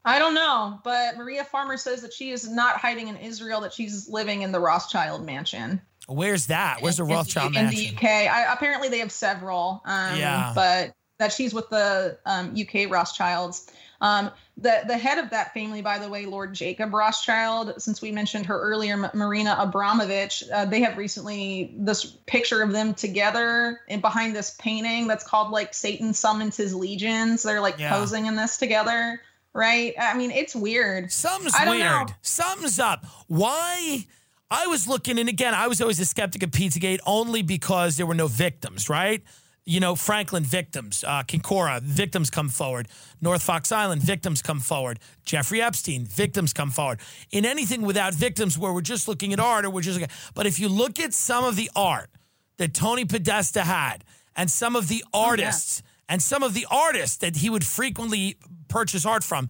I 0.06 0.18
don't 0.18 0.34
know, 0.34 0.80
but 0.84 1.16
Maria 1.18 1.44
Farmer 1.44 1.76
says 1.76 2.00
that 2.02 2.12
she 2.12 2.30
is 2.30 2.48
not 2.48 2.76
hiding 2.76 3.08
in 3.08 3.16
Israel; 3.16 3.60
that 3.62 3.72
she's 3.74 4.08
living 4.08 4.42
in 4.42 4.52
the 4.52 4.60
Rothschild 4.60 5.24
mansion. 5.26 5.82
Where's 6.08 6.46
that? 6.46 6.78
Where's 6.80 6.98
the 6.98 7.02
in- 7.04 7.10
Rothschild 7.10 7.48
in 7.56 7.64
mansion? 7.64 7.80
In 7.88 7.94
the 7.96 7.96
UK. 7.96 8.04
I, 8.32 8.52
apparently, 8.52 8.88
they 8.88 9.00
have 9.00 9.12
several. 9.12 9.82
Um, 9.84 10.16
Yeah. 10.18 10.52
But 10.54 10.94
that 11.18 11.32
she's 11.32 11.52
with 11.54 11.68
the 11.70 12.18
um, 12.26 12.54
UK 12.58 12.90
Rothschilds. 12.90 13.70
Um, 14.02 14.30
the 14.58 14.82
the 14.86 14.96
head 14.98 15.16
of 15.18 15.30
that 15.30 15.54
family, 15.54 15.80
by 15.82 15.98
the 15.98 16.08
way, 16.08 16.26
Lord 16.26 16.52
Jacob 16.54 16.92
Rothschild. 16.92 17.80
Since 17.82 18.00
we 18.02 18.12
mentioned 18.12 18.44
her 18.46 18.60
earlier, 18.60 18.92
M- 18.92 19.10
Marina 19.14 19.56
Abramović. 19.58 20.44
Uh, 20.52 20.66
they 20.66 20.80
have 20.82 20.96
recently 20.98 21.74
this 21.78 22.04
picture 22.26 22.62
of 22.62 22.72
them 22.72 22.92
together 22.94 23.80
and 23.88 24.00
behind 24.02 24.36
this 24.36 24.54
painting 24.60 25.06
that's 25.08 25.24
called 25.26 25.50
like 25.50 25.72
Satan 25.74 26.12
summons 26.12 26.56
his 26.58 26.74
legions. 26.74 27.42
They're 27.42 27.60
like 27.62 27.78
Yeah. 27.78 27.90
posing 27.96 28.26
in 28.26 28.36
this 28.36 28.58
together, 28.58 29.20
right? 29.56 29.94
I 29.98 30.16
mean, 30.16 30.30
it's 30.30 30.54
weird. 30.54 31.10
Something's 31.10 31.54
I 31.58 31.64
don't 31.64 31.76
weird. 31.76 32.08
know. 32.08 32.14
Something's 32.22 32.78
up. 32.78 33.06
Why? 33.26 34.06
I 34.50 34.66
was 34.66 34.86
looking, 34.86 35.18
and 35.18 35.28
again, 35.28 35.54
I 35.54 35.66
was 35.66 35.80
always 35.80 35.98
a 35.98 36.04
skeptic 36.04 36.42
of 36.42 36.50
Pizzagate 36.50 37.00
only 37.04 37.42
because 37.42 37.96
there 37.96 38.06
were 38.06 38.14
no 38.14 38.28
victims, 38.28 38.88
right? 38.88 39.22
You 39.64 39.80
know, 39.80 39.96
Franklin 39.96 40.44
victims, 40.44 41.02
uh, 41.04 41.24
Kincora 41.24 41.80
victims 41.82 42.30
come 42.30 42.48
forward, 42.48 42.86
North 43.20 43.42
Fox 43.42 43.72
Island 43.72 44.02
victims 44.02 44.42
come 44.42 44.60
forward, 44.60 45.00
Jeffrey 45.24 45.60
Epstein 45.60 46.04
victims 46.04 46.52
come 46.52 46.70
forward. 46.70 47.00
In 47.32 47.44
anything 47.44 47.82
without 47.82 48.14
victims, 48.14 48.56
where 48.56 48.72
we're 48.72 48.82
just 48.82 49.08
looking 49.08 49.32
at 49.32 49.40
art, 49.40 49.64
or 49.64 49.70
we're 49.70 49.80
just 49.80 49.98
looking, 49.98 50.14
but 50.34 50.46
if 50.46 50.60
you 50.60 50.68
look 50.68 51.00
at 51.00 51.12
some 51.12 51.42
of 51.42 51.56
the 51.56 51.68
art 51.74 52.10
that 52.58 52.72
Tony 52.74 53.04
Podesta 53.04 53.62
had, 53.62 54.04
and 54.36 54.50
some 54.50 54.76
of 54.76 54.86
the 54.88 55.02
artists, 55.12 55.82
and 56.08 56.22
some 56.22 56.42
of 56.42 56.54
the 56.54 56.66
artists 56.70 57.16
that 57.18 57.36
he 57.36 57.50
would 57.50 57.64
frequently 57.64 58.36
purchase 58.68 59.04
art 59.06 59.24
from, 59.24 59.48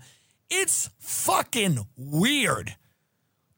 it's 0.51 0.91
fucking 0.99 1.87
weird. 1.97 2.77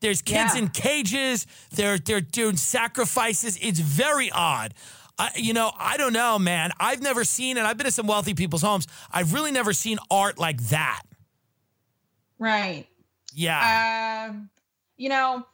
There's 0.01 0.22
kids 0.22 0.55
Yeah. 0.55 0.62
in 0.62 0.68
cages. 0.68 1.46
They're 1.72 1.99
they're 1.99 2.20
doing 2.20 2.57
sacrifices. 2.57 3.59
It's 3.61 3.80
very 3.80 4.30
odd. 4.30 4.74
I, 5.18 5.30
you 5.34 5.53
know, 5.53 5.72
I 5.76 5.96
don't 5.96 6.12
know, 6.12 6.38
man. 6.38 6.70
I've 6.78 7.03
never 7.03 7.24
seen 7.24 7.57
it. 7.57 7.64
I've 7.64 7.76
been 7.76 7.86
to 7.86 7.90
some 7.90 8.07
wealthy 8.07 8.34
people's 8.34 8.62
homes. 8.62 8.86
I've 9.11 9.32
really 9.32 9.51
never 9.51 9.72
seen 9.72 9.99
art 10.11 10.38
like 10.38 10.61
that. 10.68 11.03
Right. 12.38 12.86
Yeah. 13.34 14.28
Um, 14.30 14.51
you 14.96 15.09
know, 15.09 15.44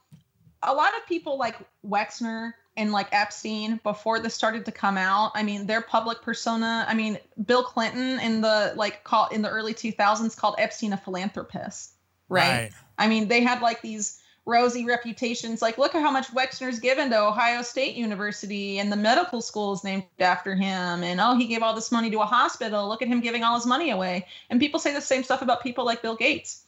a 0.63 0.75
lot 0.75 0.95
of 0.97 1.07
people 1.07 1.39
like 1.39 1.57
Wexner 1.87 2.53
and 2.77 2.93
like 2.93 3.09
Epstein 3.13 3.81
before 3.83 4.19
this 4.19 4.35
started 4.35 4.65
to 4.65 4.73
come 4.73 4.99
out. 4.99 5.33
I 5.35 5.43
mean, 5.43 5.67
their 5.67 5.81
public 5.81 6.23
persona. 6.23 6.85
I 6.89 6.95
mean, 6.95 7.19
Bill 7.45 7.63
Clinton 7.63 8.19
in 8.21 8.41
the 8.41 8.73
like 8.77 9.05
call 9.05 9.29
in 9.29 9.43
the 9.43 9.51
early 9.51 9.75
2000s 9.75 10.37
called 10.37 10.57
Epstein 10.59 10.93
a 10.93 10.97
philanthropist, 10.97 11.93
right? 12.29 12.49
Right. 12.49 12.71
I 12.99 13.09
mean, 13.09 13.29
they 13.29 13.43
had 13.43 13.63
like 13.63 13.83
these 13.83 14.21
rosy 14.47 14.85
reputations. 14.85 15.63
Like, 15.63 15.79
look 15.79 15.95
at 15.95 16.03
how 16.03 16.11
much 16.11 16.29
Wexner's 16.29 16.79
given 16.79 17.11
to 17.11 17.21
Ohio 17.21 17.63
State 17.63 17.95
University, 17.95 18.79
and 18.79 18.91
the 18.91 18.97
medical 18.97 19.41
school 19.41 19.73
is 19.73 19.85
named 19.85 20.05
after 20.19 20.55
him. 20.55 21.03
And 21.03 21.21
oh, 21.21 21.37
he 21.37 21.47
gave 21.47 21.63
all 21.63 21.75
this 21.75 21.91
money 21.93 22.11
to 22.11 22.21
a 22.21 22.27
hospital. 22.27 22.89
Look 22.89 23.03
at 23.03 23.09
him 23.09 23.21
giving 23.21 23.43
all 23.43 23.55
his 23.55 23.67
money 23.67 23.91
away. 23.91 24.27
And 24.51 24.61
people 24.61 24.81
say 24.81 24.93
the 24.93 25.01
same 25.01 25.23
stuff 25.23 25.43
about 25.43 25.63
people 25.63 25.85
like 25.85 26.03
Bill 26.03 26.17
Gates. 26.17 26.65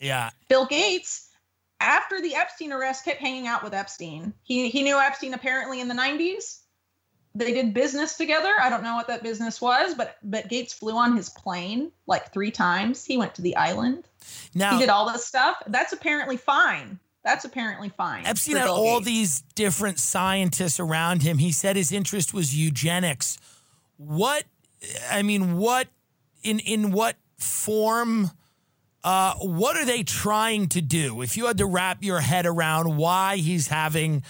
yeah. 0.00 0.30
Bill 0.48 0.66
Gates, 0.66 1.27
after 1.80 2.20
the 2.20 2.34
Epstein 2.34 2.72
arrest, 2.72 3.04
kept 3.04 3.20
hanging 3.20 3.46
out 3.46 3.62
with 3.62 3.74
Epstein. 3.74 4.32
He 4.42 4.68
he 4.68 4.82
knew 4.82 4.98
Epstein 4.98 5.34
apparently 5.34 5.80
in 5.80 5.88
the 5.88 5.94
90s. 5.94 6.60
They 7.34 7.52
did 7.52 7.72
business 7.72 8.16
together. 8.16 8.52
I 8.60 8.68
don't 8.68 8.82
know 8.82 8.96
what 8.96 9.06
that 9.08 9.22
business 9.22 9.60
was, 9.60 9.94
but 9.94 10.16
but 10.22 10.48
Gates 10.48 10.72
flew 10.72 10.96
on 10.96 11.16
his 11.16 11.28
plane 11.28 11.92
like 12.06 12.32
three 12.32 12.50
times. 12.50 13.04
He 13.04 13.16
went 13.16 13.34
to 13.36 13.42
the 13.42 13.54
island. 13.56 14.08
Now 14.54 14.72
He 14.72 14.78
did 14.80 14.88
all 14.88 15.10
this 15.10 15.24
stuff. 15.24 15.56
That's 15.66 15.92
apparently 15.92 16.36
fine. 16.36 16.98
That's 17.24 17.44
apparently 17.44 17.90
fine. 17.90 18.24
Epstein 18.26 18.56
had 18.56 18.68
all 18.68 19.00
Gates. 19.00 19.06
these 19.06 19.40
different 19.54 19.98
scientists 19.98 20.80
around 20.80 21.22
him. 21.22 21.38
He 21.38 21.52
said 21.52 21.76
his 21.76 21.92
interest 21.92 22.32
was 22.32 22.56
eugenics. 22.56 23.38
What 23.98 24.44
I 25.10 25.22
mean, 25.22 25.58
what 25.58 25.88
in 26.42 26.58
in 26.60 26.90
what 26.90 27.16
form 27.38 28.30
uh, 29.04 29.34
what 29.34 29.76
are 29.76 29.84
they 29.84 30.02
trying 30.02 30.68
to 30.68 30.82
do? 30.82 31.22
If 31.22 31.36
you 31.36 31.46
had 31.46 31.58
to 31.58 31.66
wrap 31.66 32.02
your 32.02 32.20
head 32.20 32.46
around 32.46 32.96
why 32.96 33.36
he's 33.36 33.68
having 33.68 34.22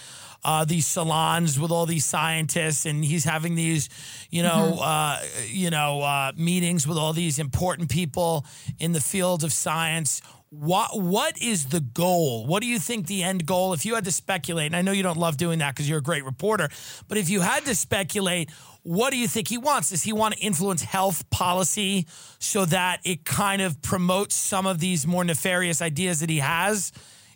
uh, 0.43 0.65
these 0.65 0.85
salons 0.85 1.59
with 1.59 1.71
all 1.71 1.85
these 1.85 2.05
scientists 2.05 2.85
and 2.85 3.03
he's 3.03 3.25
having 3.25 3.55
these, 3.55 3.89
you 4.29 4.43
know, 4.43 4.79
uh, 4.81 5.19
you 5.47 5.69
know, 5.69 6.01
uh, 6.01 6.31
meetings 6.37 6.87
with 6.87 6.97
all 6.97 7.13
these 7.13 7.39
important 7.39 7.89
people 7.89 8.45
in 8.79 8.93
the 8.93 9.01
field 9.01 9.43
of 9.43 9.51
science. 9.51 10.21
What 10.51 10.99
what 10.99 11.39
is 11.39 11.67
the 11.67 11.79
goal? 11.79 12.47
What 12.47 12.61
do 12.61 12.67
you 12.67 12.79
think 12.79 13.05
the 13.05 13.21
end 13.21 13.45
goal? 13.45 13.73
If 13.73 13.85
you 13.85 13.93
had 13.93 14.05
to 14.05 14.11
speculate, 14.11 14.67
and 14.67 14.75
I 14.75 14.81
know 14.81 14.91
you 14.91 15.03
don't 15.03 15.17
love 15.17 15.37
doing 15.37 15.59
that 15.59 15.75
because 15.75 15.87
you're 15.87 15.99
a 15.99 16.01
great 16.01 16.25
reporter, 16.25 16.69
but 17.07 17.19
if 17.19 17.29
you 17.29 17.41
had 17.41 17.65
to 17.65 17.75
speculate, 17.75 18.49
what 18.83 19.11
do 19.11 19.17
you 19.17 19.27
think 19.27 19.47
he 19.49 19.57
wants? 19.57 19.89
Does 19.89 20.03
he 20.03 20.13
want 20.13 20.35
to 20.35 20.39
influence 20.39 20.81
health 20.81 21.29
policy 21.29 22.05
so 22.39 22.65
that 22.65 22.99
it 23.03 23.25
kind 23.25 23.61
of 23.61 23.81
promotes 23.81 24.35
some 24.35 24.65
of 24.65 24.79
these 24.79 25.05
more 25.05 25.23
nefarious 25.23 25.81
ideas 25.81 26.19
that 26.21 26.29
he 26.29 26.39
has? 26.39 26.91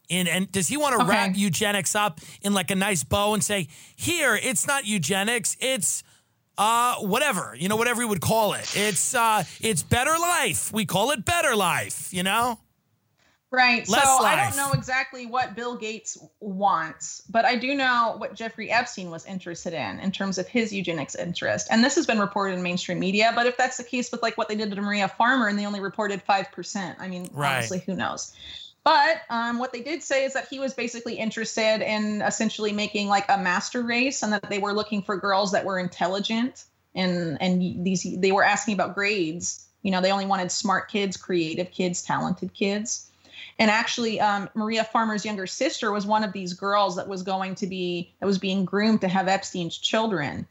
In, 0.09 0.27
and 0.27 0.51
does 0.51 0.67
he 0.67 0.77
want 0.77 0.95
to 0.97 1.01
Okay. 1.03 1.09
wrap 1.09 1.35
eugenics 1.35 1.95
up 1.95 2.19
in 2.41 2.53
like 2.53 2.71
a 2.71 2.75
nice 2.75 3.03
bow 3.03 3.33
and 3.33 3.43
say, 3.43 3.67
here, 3.95 4.35
it's 4.35 4.67
not 4.67 4.85
eugenics, 4.85 5.55
it's 5.59 6.03
uh 6.57 6.95
whatever, 6.97 7.55
you 7.57 7.67
know, 7.67 7.75
whatever 7.75 8.01
he 8.01 8.07
would 8.07 8.21
call 8.21 8.53
it. 8.53 8.67
It's 8.75 9.15
uh 9.15 9.43
it's 9.61 9.81
better 9.81 10.11
life. 10.19 10.71
We 10.71 10.85
call 10.85 11.11
it 11.11 11.25
better 11.25 11.55
life, 11.55 12.13
you 12.13 12.21
know? 12.23 12.59
Right. 13.53 13.87
Less 13.87 14.03
so 14.03 14.25
I 14.25 14.35
don't 14.35 14.57
know 14.57 14.73
exactly 14.73 15.27
what 15.27 15.55
Bill 15.55 15.75
Gates 15.75 16.17
wants, 16.39 17.21
but 17.29 17.45
I 17.45 17.55
do 17.55 17.75
know 17.75 18.15
what 18.17 18.33
Jeffrey 18.33 18.71
Epstein 18.71 19.11
was 19.11 19.27
interested 19.27 19.73
in 19.73 19.99
in 19.99 20.11
terms 20.11 20.39
of 20.39 20.47
his 20.47 20.73
eugenics 20.73 21.13
interest. 21.13 21.67
And 21.69 21.83
this 21.83 21.93
has 21.93 22.07
been 22.07 22.17
reported 22.17 22.55
in 22.55 22.63
mainstream 22.63 22.97
media. 22.97 23.31
But 23.35 23.45
if 23.45 23.55
that's 23.55 23.77
the 23.77 23.83
case 23.83 24.11
with 24.11 24.23
like 24.23 24.39
what 24.39 24.49
they 24.49 24.55
did 24.55 24.71
to 24.71 24.81
Maria 24.81 25.07
Farmer 25.07 25.49
and 25.49 25.59
they 25.59 25.67
only 25.67 25.81
reported 25.81 26.23
5%, 26.27 26.95
I 26.97 27.07
mean, 27.07 27.29
Right. 27.31 27.57
honestly, 27.57 27.83
who 27.85 27.93
knows? 27.93 28.33
But 28.83 29.21
um, 29.29 29.59
what 29.59 29.71
they 29.71 29.81
did 29.81 30.01
say 30.01 30.25
is 30.25 30.33
that 30.33 30.47
he 30.47 30.57
was 30.57 30.73
basically 30.73 31.19
interested 31.19 31.81
in 31.81 32.23
essentially 32.23 32.71
making 32.71 33.07
like 33.07 33.29
a 33.29 33.37
master 33.37 33.83
race 33.83 34.23
and 34.23 34.33
that 34.33 34.49
they 34.49 34.57
were 34.57 34.73
looking 34.73 35.03
for 35.03 35.15
girls 35.15 35.51
that 35.51 35.63
were 35.63 35.77
intelligent 35.77 36.65
and 36.95 37.39
and 37.39 37.85
these 37.85 38.03
they 38.17 38.31
were 38.31 38.43
asking 38.43 38.73
about 38.73 38.95
grades. 38.95 39.67
You 39.83 39.91
know, 39.91 40.01
they 40.01 40.11
only 40.11 40.25
wanted 40.25 40.51
smart 40.51 40.89
kids, 40.89 41.17
creative 41.17 41.69
kids, 41.69 42.01
talented 42.01 42.51
kids. 42.55 43.11
And 43.59 43.69
actually, 43.69 44.19
um, 44.19 44.49
Maria 44.55 44.83
Farmer's 44.83 45.25
younger 45.25 45.47
sister 45.47 45.91
was 45.91 46.05
one 46.05 46.23
of 46.23 46.33
these 46.33 46.53
girls 46.53 46.95
that 46.95 47.07
was 47.07 47.23
going 47.23 47.55
to 47.55 47.67
be 47.67 48.13
that 48.19 48.25
was 48.25 48.37
being 48.37 48.65
groomed 48.65 49.01
to 49.01 49.07
have 49.07 49.27
Epstein's 49.27 49.77
children. 49.77 50.47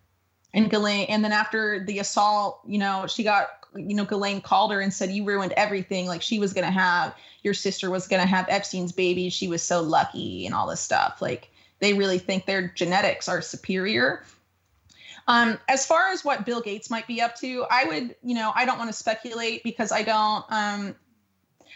And 0.54 0.70
Ghislaine, 0.70 1.06
and 1.08 1.24
then 1.24 1.32
after 1.32 1.84
the 1.84 1.98
assault, 1.98 2.60
you 2.66 2.78
know, 2.78 3.06
she 3.06 3.22
got, 3.22 3.48
you 3.74 3.94
know, 3.94 4.04
Ghislaine 4.04 4.40
called 4.40 4.70
her 4.70 4.80
and 4.80 4.92
said, 4.92 5.10
"You 5.10 5.24
ruined 5.24 5.52
everything. 5.52 6.06
Like 6.06 6.22
she 6.22 6.38
was 6.38 6.52
gonna 6.52 6.70
have 6.70 7.14
your 7.42 7.54
sister 7.54 7.90
was 7.90 8.06
gonna 8.06 8.26
have 8.26 8.46
Epstein's 8.48 8.92
baby. 8.92 9.30
She 9.30 9.48
was 9.48 9.62
so 9.62 9.80
lucky, 9.80 10.46
and 10.46 10.54
all 10.54 10.68
this 10.68 10.80
stuff. 10.80 11.22
Like 11.22 11.50
they 11.80 11.94
really 11.94 12.18
think 12.18 12.46
their 12.46 12.68
genetics 12.68 13.28
are 13.28 13.40
superior." 13.40 14.24
Um, 15.28 15.58
as 15.68 15.86
far 15.86 16.08
as 16.08 16.24
what 16.24 16.44
Bill 16.44 16.60
Gates 16.60 16.90
might 16.90 17.06
be 17.06 17.20
up 17.20 17.36
to, 17.36 17.64
I 17.70 17.84
would, 17.84 18.16
you 18.22 18.34
know, 18.34 18.52
I 18.54 18.64
don't 18.64 18.78
want 18.78 18.90
to 18.90 18.96
speculate 18.96 19.62
because 19.62 19.92
I 19.92 20.02
don't, 20.02 20.44
um, 20.50 20.96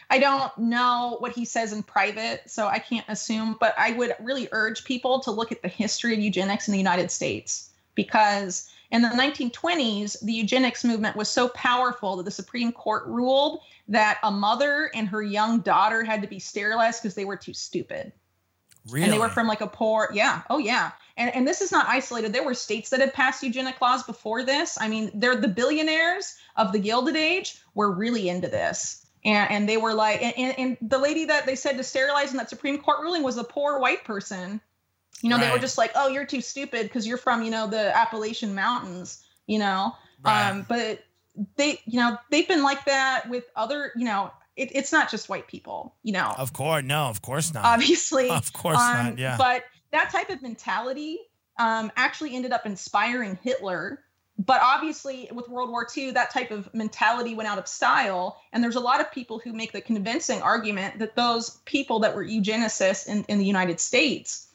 I 0.09 0.19
don't 0.19 0.57
know 0.57 1.17
what 1.19 1.33
he 1.33 1.45
says 1.45 1.73
in 1.73 1.83
private, 1.83 2.43
so 2.47 2.69
I 2.69 2.79
can't 2.79 3.07
assume. 3.09 3.57
But 3.59 3.75
I 3.77 3.93
would 3.93 4.15
really 4.21 4.49
urge 4.53 4.85
people 4.85 5.21
to 5.21 5.31
look 5.31 5.53
at 5.53 5.63
the 5.63 5.69
history 5.69 6.15
of 6.15 6.21
eugenics 6.21 6.69
in 6.69 6.73
the 6.73 6.79
United 6.79 7.11
States 7.11 7.71
because 7.95 8.71
in 8.91 9.03
the 9.03 9.09
1920s, 9.09 10.21
the 10.21 10.33
eugenics 10.33 10.85
movement 10.85 11.17
was 11.17 11.29
so 11.29 11.49
powerful 11.49 12.17
that 12.17 12.23
the 12.23 12.31
Supreme 12.31 12.71
Court 12.73 13.05
ruled 13.07 13.61
that 13.89 14.19
a 14.23 14.31
mother 14.31 14.91
and 14.95 15.09
her 15.09 15.23
young 15.23 15.61
daughter 15.61 16.05
had 16.05 16.23
to 16.23 16.29
be 16.29 16.39
sterilized 16.39 17.03
because 17.03 17.15
they 17.15 17.25
were 17.25 17.37
too 17.37 17.55
stupid 17.55 18.13
Really? 18.89 19.05
and 19.05 19.13
they 19.13 19.19
were 19.19 19.29
from 19.29 19.49
like 19.49 19.61
a 19.61 19.67
poor 19.67 20.09
yeah 20.13 20.43
oh 20.49 20.59
yeah 20.59 20.93
and 21.17 21.35
and 21.35 21.47
this 21.47 21.61
is 21.61 21.73
not 21.73 21.89
isolated 21.89 22.33
there 22.33 22.45
were 22.45 22.55
states 22.55 22.91
that 22.91 23.01
had 23.01 23.13
passed 23.13 23.43
eugenic 23.43 23.81
laws 23.81 24.05
before 24.05 24.45
this 24.45 24.79
i 24.81 24.87
mean 24.87 25.11
they're 25.15 25.35
the 25.35 25.49
billionaires 25.49 26.37
of 26.57 26.73
the 26.73 26.79
gilded 26.79 27.17
age 27.17 27.61
were 27.75 27.91
really 27.91 28.29
into 28.29 28.47
this 28.47 29.05
and 29.27 29.51
and 29.51 29.69
they 29.69 29.77
were 29.77 29.93
like 29.93 30.23
and, 30.23 30.59
and, 30.59 30.77
the 30.81 30.99
lady 30.99 31.27
that 31.27 31.45
they 31.45 31.55
said 31.57 31.77
to 31.77 31.83
sterilize 31.83 32.31
in 32.31 32.39
that 32.39 32.49
supreme 32.49 32.79
court 32.79 33.01
ruling 33.03 33.23
was 33.23 33.37
a 33.37 33.45
poor 33.45 33.79
white 33.79 34.05
person 34.05 34.61
you 35.21 35.29
know 35.29 35.39
they 35.39 35.51
were 35.51 35.59
just 35.59 35.77
like 35.77 35.91
oh 35.95 36.09
you're 36.09 36.25
too 36.27 36.41
stupid 36.41 36.85
because 36.85 37.07
you're 37.07 37.19
from 37.19 37.43
you 37.43 37.51
know 37.51 37.67
the 37.67 37.95
appalachian 37.97 38.55
mountains 38.55 39.25
you 39.47 39.59
know 39.59 39.95
Right. 40.25 40.49
um 40.51 40.65
but 40.67 41.05
they 41.57 41.81
you 41.85 41.99
know 42.01 42.17
they've 42.31 42.49
been 42.49 42.63
like 42.63 42.85
that 42.87 43.29
with 43.29 43.45
other 43.55 43.93
you 43.97 44.05
know 44.07 44.31
it, 44.57 44.71
it's 44.75 44.91
not 44.91 45.11
just 45.11 45.29
white 45.29 45.47
people 45.47 45.95
you 46.03 46.13
know 46.13 46.35
Of 46.39 46.55
course, 46.55 46.83
no, 46.85 47.05
of 47.09 47.21
course 47.21 47.53
not. 47.53 47.65
obviously 47.67 48.31
of 48.43 48.51
course 48.55 48.79
um, 48.79 49.05
not. 49.05 49.19
Yeah. 49.19 49.37
But 49.37 49.65
that 49.93 50.11
type 50.11 50.31
of 50.31 50.41
mentality 50.43 51.19
um, 51.59 51.93
actually 51.97 52.35
ended 52.35 52.53
up 52.53 52.65
inspiring 52.67 53.39
Hitler. 53.43 54.03
But 54.39 54.61
obviously, 54.63 55.29
with 55.33 55.49
World 55.49 55.71
War 55.71 55.87
II, 55.97 56.11
that 56.13 56.31
type 56.31 56.51
of 56.51 56.73
mentality 56.75 57.35
went 57.35 57.49
out 57.49 57.59
of 57.59 57.67
style. 57.67 58.39
And 58.53 58.63
there's 58.63 58.77
a 58.77 58.81
lot 58.81 59.01
of 59.01 59.11
people 59.11 59.39
who 59.39 59.53
make 59.55 59.73
the 59.73 59.81
convincing 59.81 60.43
argument 60.43 60.99
that 60.99 61.17
those 61.17 61.59
people 61.65 62.01
that 62.01 62.15
were 62.15 62.25
eugenicists 62.25 63.07
in, 63.07 63.25
in 63.29 63.39
the 63.39 63.47
United 63.47 63.81
States 63.81 64.49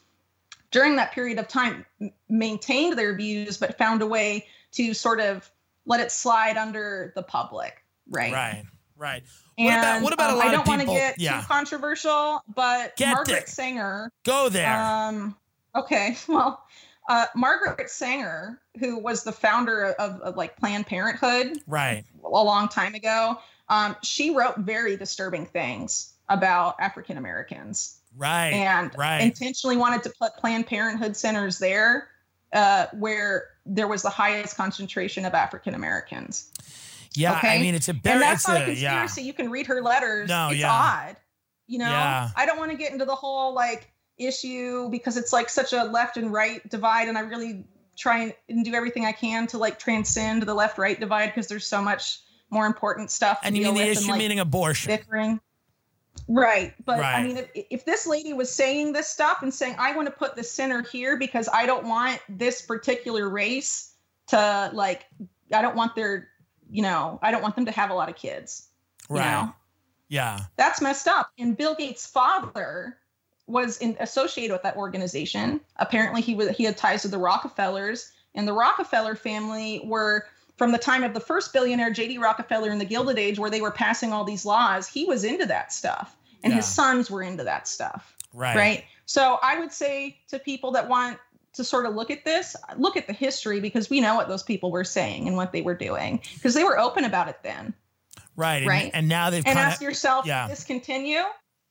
during 0.70 0.98
that 0.98 1.12
period 1.14 1.40
of 1.40 1.48
time 1.48 1.86
maintained 2.30 2.98
their 2.98 3.16
views, 3.16 3.58
but 3.58 3.78
found 3.78 4.02
a 4.04 4.08
way 4.08 4.46
to 4.74 4.94
sort 4.94 5.20
of 5.20 5.50
let 5.86 6.00
it 6.00 6.12
slide 6.12 6.58
under 6.58 7.12
the 7.16 7.24
public. 7.24 7.84
Right. 8.10 8.32
right. 8.32 8.64
Right. 8.98 9.24
And 9.58 9.66
What 9.66 9.80
about- 9.80 10.04
what 10.04 10.14
about 10.14 10.30
a 10.30 10.34
um, 10.34 10.40
lot 10.40 10.48
I 10.48 10.52
don't 10.52 10.68
want 10.68 10.82
to 10.82 10.88
get 10.88 11.20
yeah. 11.20 11.42
too 11.42 11.48
controversial, 11.48 12.44
but 12.54 12.96
Get 12.98 13.14
Margaret 13.14 13.34
there. 13.34 13.48
Sanger 13.48 14.12
Go 14.24 14.48
there. 14.50 14.72
um, 14.80 15.36
okay, 15.76 16.16
well, 16.28 16.64
uh, 17.10 17.26
Margaret 17.36 17.90
Sanger, 17.90 18.62
who 18.80 19.00
was 19.00 19.24
the 19.24 19.32
founder 19.32 19.88
of, 19.94 20.20
of 20.22 20.38
like 20.38 20.58
Planned 20.58 20.88
Parenthood 20.88 21.60
right. 21.68 22.04
a 22.24 22.30
long 22.30 22.68
time 22.70 22.94
ago, 22.96 23.38
um, 23.70 23.96
she 24.04 24.36
wrote 24.36 24.58
very 24.58 24.96
disturbing 24.98 25.46
things 25.46 26.14
about 26.30 26.76
African 26.80 27.18
Americans 27.18 27.98
Right. 28.18 28.52
and 28.54 28.92
right. 28.98 29.22
intentionally 29.22 29.78
wanted 29.78 30.04
to 30.04 30.10
put 30.20 30.36
Planned 30.36 30.68
Parenthood 30.68 31.16
centers 31.16 31.60
there 31.60 32.10
uh, 32.54 32.88
where 32.94 33.46
there 33.66 33.88
was 33.88 34.02
the 34.02 34.10
highest 34.10 34.58
concentration 34.58 35.24
of 35.26 35.34
African 35.34 35.74
Americans. 35.74 36.52
yeah. 37.16 37.40
I 37.42 37.60
mean, 37.60 37.74
it's 37.76 37.88
a 37.88 37.92
And 37.92 38.04
very, 38.04 38.20
that's 38.20 38.42
it's 38.44 38.48
not 38.50 38.62
a 38.62 38.72
a, 38.72 38.74
yeah. 38.74 39.00
conspiracy. 39.00 39.24
You 39.28 39.34
can 39.34 39.50
read 39.50 39.68
her 39.68 39.82
letters. 39.82 40.28
No, 40.30 40.50
it's 40.50 40.60
yeah. 40.60 40.72
odd. 40.72 41.16
You 41.68 41.80
know, 41.80 41.90
Yeah. 41.90 42.30
I 42.36 42.46
don't 42.46 42.58
want 42.58 42.72
to 42.72 42.78
get 42.78 42.92
into 42.92 43.06
the 43.06 43.16
whole 43.16 43.54
like 43.54 43.90
issue 44.18 44.90
because 44.90 45.18
it's 45.18 45.34
like 45.34 45.50
such 45.50 45.74
a 45.74 45.84
left 45.84 46.18
and 46.18 46.32
right 46.32 46.68
divide, 46.70 47.08
and 47.08 47.18
I 47.18 47.22
really 47.22 47.66
try 47.98 48.34
and- 48.48 48.66
do 48.66 48.74
everything 48.74 49.06
I 49.06 49.12
can 49.12 49.48
to 49.48 49.58
like 49.58 49.78
transcend 49.80 50.44
the 50.44 50.54
left 50.54 50.78
right 50.78 51.00
divide 51.00 51.28
because 51.28 51.48
there's 51.48 51.68
so 51.68 51.82
much 51.82 52.20
more 52.50 52.66
important 52.66 53.12
stuff. 53.12 53.40
And 53.44 53.56
you 53.56 53.64
mean 53.64 53.76
the 53.76 53.82
issue 53.82 54.10
like, 54.12 54.18
meaning 54.20 54.40
abortion. 54.40 54.90
bickering. 54.90 55.40
Right. 56.28 56.74
But 56.86 57.00
Right. 57.00 57.16
I 57.16 57.24
mean, 57.24 57.38
if, 57.38 57.50
if 57.54 57.86
this 57.86 58.06
lady 58.06 58.34
was 58.34 58.52
saying 58.54 58.94
this 58.94 59.08
stuff 59.08 59.42
and 59.42 59.54
saying, 59.54 59.76
I 59.80 59.96
want 59.96 60.08
to 60.08 60.12
put 60.14 60.36
the 60.36 60.44
center 60.44 60.82
here 60.84 61.18
because 61.18 61.48
I 61.52 61.66
don't 61.66 61.86
want 61.86 62.20
this 62.30 62.62
particular 62.62 63.30
race 63.30 63.94
to 64.28 64.70
like, 64.74 65.06
I 65.54 65.62
don't 65.62 65.76
want 65.76 65.96
their, 65.96 66.28
you 66.70 66.82
know, 66.82 67.20
I 67.22 67.32
don't 67.32 67.42
want 67.42 67.56
them 67.56 67.66
to 67.66 67.72
have 67.72 67.90
a 67.90 67.94
lot 67.94 68.10
of 68.10 68.16
kids. 68.16 68.68
You 69.10 69.18
right. 69.18 69.32
know, 69.46 69.54
Yeah. 70.10 70.42
that's 70.58 70.82
messed 70.82 71.08
up. 71.08 71.32
And 71.38 71.56
Bill 71.58 71.76
Gates' 71.76 72.06
father 72.08 72.98
was 73.52 73.78
in, 73.80 73.98
associated 74.00 74.54
with 74.54 74.64
that 74.64 74.76
organization. 74.76 75.62
Apparently, 75.78 76.22
he 76.22 76.36
was 76.36 76.50
he 76.50 76.64
had 76.64 76.78
ties 76.78 77.02
to 77.04 77.08
the 77.08 77.18
Rockefellers, 77.18 78.12
and 78.36 78.48
the 78.48 78.54
Rockefeller 78.54 79.16
family 79.16 79.82
were 79.84 80.26
from 80.58 80.72
the 80.72 80.78
time 80.78 81.04
of 81.04 81.14
the 81.14 81.20
first 81.20 81.54
billionaire 81.54 81.92
J.D. 81.92 82.18
Rockefeller 82.18 82.70
in 82.70 82.80
the 82.80 82.86
Gilded 82.86 83.18
Age, 83.18 83.40
where 83.40 83.50
they 83.50 83.62
were 83.62 83.72
passing 83.72 84.14
all 84.14 84.24
these 84.24 84.46
laws. 84.46 84.88
He 84.88 85.06
was 85.06 85.24
into 85.24 85.46
that 85.48 85.74
stuff, 85.74 86.16
and 86.44 86.54
his 86.54 86.66
sons 86.66 87.10
were 87.10 87.24
into 87.24 87.44
that 87.44 87.68
stuff. 87.68 88.16
Right. 88.34 88.56
Right. 88.56 88.86
So 89.06 89.40
I 89.44 89.60
would 89.60 89.72
say 89.74 90.18
to 90.30 90.40
people 90.40 90.72
that 90.72 90.88
want 90.88 91.18
to 91.54 91.66
sort 91.66 91.86
of 91.86 91.96
look 91.96 92.10
at 92.10 92.24
this, 92.24 92.56
look 92.78 92.96
at 92.96 93.08
the 93.08 93.14
history 93.14 93.60
because 93.60 93.90
we 93.90 94.00
know 94.00 94.16
what 94.16 94.30
those 94.30 94.44
people 94.44 94.72
were 94.72 94.86
saying 94.86 95.28
and 95.28 95.36
what 95.36 95.52
they 95.52 95.62
were 95.62 95.76
doing 95.76 96.22
because 96.36 96.54
they 96.54 96.64
were 96.64 96.80
open 96.80 97.04
about 97.04 97.28
it 97.28 97.38
then 97.44 97.74
Right. 98.36 98.58
And, 98.58 98.68
Right. 98.68 98.92
and 98.94 99.08
now 99.08 99.30
they've 99.30 99.46
and 99.46 99.58
kind 99.58 99.72
ask 99.72 99.82
yourself, 99.82 100.26
yeah. 100.26 100.44
yeah. 100.44 100.48
this 100.48 100.64
continue? 100.64 101.22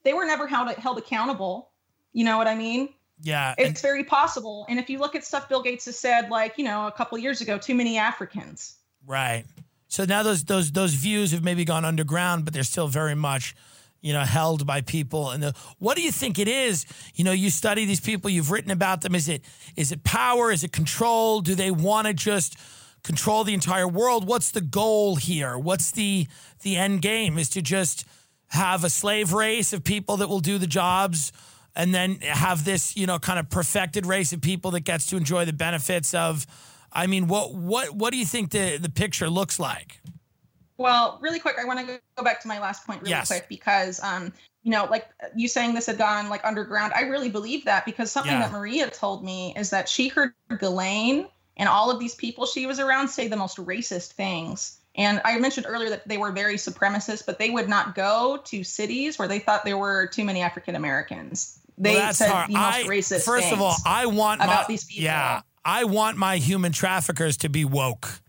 They 0.03 0.13
were 0.13 0.25
never 0.25 0.47
held 0.47 0.71
held 0.77 0.99
accountable. 0.99 1.70
You 2.13 2.25
know 2.25 2.39
what 2.39 2.47
I 2.47 2.55
mean? 2.55 2.89
yeah. 3.23 3.55
and- 3.59 3.69
It's 3.69 3.81
very 3.83 4.05
possible. 4.05 4.67
And 4.69 4.79
if 4.79 4.89
you 4.91 4.99
look 4.99 5.15
at 5.15 5.25
stuff 5.25 5.49
Bill 5.49 5.63
Gates 5.63 5.85
has 5.85 5.99
said, 5.99 6.31
like 6.31 6.59
you 6.59 6.65
know, 6.65 6.87
a 6.87 6.93
couple 6.93 7.19
years 7.19 7.41
ago, 7.41 7.59
too 7.59 7.75
many 7.75 7.99
Africans. 7.99 8.77
Right. 9.07 9.45
So 9.89 10.05
now 10.05 10.23
those 10.23 10.45
those 10.45 10.73
those 10.73 10.95
views 10.95 11.33
have 11.33 11.43
maybe 11.45 11.65
gone 11.65 11.85
underground, 11.85 12.45
but 12.45 12.55
they're 12.55 12.63
still 12.63 12.87
very 12.89 13.15
much, 13.17 13.55
you 14.01 14.13
know, 14.13 14.21
held 14.21 14.67
by 14.67 14.81
people. 14.83 15.31
And 15.31 15.43
the, 15.43 15.55
what 15.79 15.97
do 15.97 16.03
you 16.03 16.13
think 16.13 16.39
it 16.39 16.49
is? 16.49 16.87
You 17.15 17.25
know, 17.25 17.33
you 17.33 17.51
study 17.51 17.85
these 17.87 18.01
people, 18.01 18.31
you've 18.31 18.51
written 18.51 18.71
about 18.71 19.01
them. 19.03 19.15
Is 19.15 19.29
it 19.29 19.43
is 19.77 19.91
it 19.93 20.05
power? 20.05 20.51
Is 20.53 20.63
it 20.65 20.73
control? 20.73 21.41
Do 21.41 21.55
they 21.55 21.71
want 21.71 22.07
to 22.07 22.15
just 22.15 22.57
control 23.03 23.45
the 23.45 23.55
entire 23.55 23.89
world? 23.89 24.27
What's 24.27 24.51
the 24.53 24.61
goal 24.61 25.17
here? 25.17 25.59
What's 25.59 25.91
the 25.91 26.27
the 26.63 26.77
end 26.77 27.03
game? 27.03 27.37
Is 27.39 27.49
to 27.51 27.63
just 27.63 28.05
have 28.49 28.85
a 28.85 28.91
slave 28.91 29.33
race 29.33 29.73
of 29.73 29.83
people 29.85 30.17
that 30.19 30.29
will 30.29 30.41
do 30.41 30.57
the 30.59 30.67
jobs 30.67 31.33
and 31.77 31.95
then 31.95 32.17
have 32.21 32.65
this, 32.65 32.97
you 32.97 33.07
know, 33.07 33.19
kind 33.19 33.39
of 33.39 33.49
perfected 33.51 34.07
race 34.07 34.33
of 34.33 34.41
people 34.41 34.71
that 34.73 34.81
gets 34.81 35.07
to 35.07 35.17
enjoy 35.17 35.45
the 35.45 35.53
benefits 35.53 36.15
of 36.15 36.47
I 36.93 37.07
mean, 37.07 37.29
what 37.29 37.55
what 37.55 37.95
what 37.95 38.13
do 38.13 38.19
you 38.19 38.27
think 38.27 38.51
the 38.51 38.77
the 38.79 38.91
picture 38.91 39.31
looks 39.31 39.59
like? 39.61 40.01
Well, 40.79 41.19
really 41.21 41.39
quick, 41.39 41.57
I 41.61 41.65
want 41.65 41.87
to 41.87 42.01
go 42.17 42.25
back 42.25 42.41
to 42.41 42.49
my 42.49 42.59
last 42.59 42.87
point 42.87 43.03
really 43.03 43.11
Yes. 43.11 43.27
quick 43.27 43.49
because, 43.49 44.01
um, 44.03 44.33
you 44.63 44.71
know, 44.71 44.87
like 44.87 45.09
you 45.37 45.47
saying 45.49 45.75
this 45.75 45.87
had 45.87 45.99
gone 45.99 46.29
like 46.29 46.45
underground. 46.45 46.93
I 46.95 47.03
really 47.03 47.29
believe 47.29 47.65
that 47.67 47.85
because 47.85 48.11
something 48.11 48.39
Yeah. 48.39 48.41
that 48.41 48.53
Maria 48.53 48.91
told 48.91 49.25
me 49.25 49.55
is 49.57 49.71
that 49.71 49.89
she 49.89 50.09
heard 50.09 50.33
Ghislaine 50.59 51.29
And 51.57 51.69
all 51.69 51.91
of 51.91 51.99
these 51.99 52.15
people 52.15 52.47
she 52.47 52.67
was 52.67 52.81
around 52.81 53.09
say 53.09 53.29
the 53.29 53.37
most 53.37 53.59
racist 53.59 54.13
things. 54.13 54.79
And 54.97 55.21
I 55.25 55.39
mentioned 55.39 55.67
earlier 55.69 55.91
that 55.91 56.09
they 56.09 56.19
were 56.19 56.33
very 56.33 56.57
supremacist, 56.57 57.27
but 57.27 57.39
they 57.39 57.51
would 57.51 57.69
not 57.69 57.95
go 57.95 58.39
to 58.47 58.65
cities 58.65 59.19
where 59.19 59.29
they 59.29 59.39
thought 59.39 59.65
there 59.65 59.79
were 59.79 60.07
too 60.07 60.25
many 60.25 60.41
African 60.43 60.75
Americans. 60.75 61.60
They 61.83 61.95
Well, 61.95 62.01
that's 62.07 62.19
said 62.19 62.31
hard. 62.31 62.51
the 62.51 62.55
most 62.55 62.63
I- 62.77 62.83
racist 62.85 63.25
First 63.25 63.53
of 63.53 63.61
all, 63.61 63.75
I 63.87 64.07
want 64.07 64.43
about 64.43 64.63
my, 64.63 64.65
these 64.69 64.85
people. 64.85 65.05
Yeah, 65.05 65.41
I 65.65 65.85
want 65.85 66.17
my 66.19 66.37
human 66.37 66.73
traffickers 66.73 67.39
to 67.39 67.49
be 67.49 67.65
woke 67.65 68.21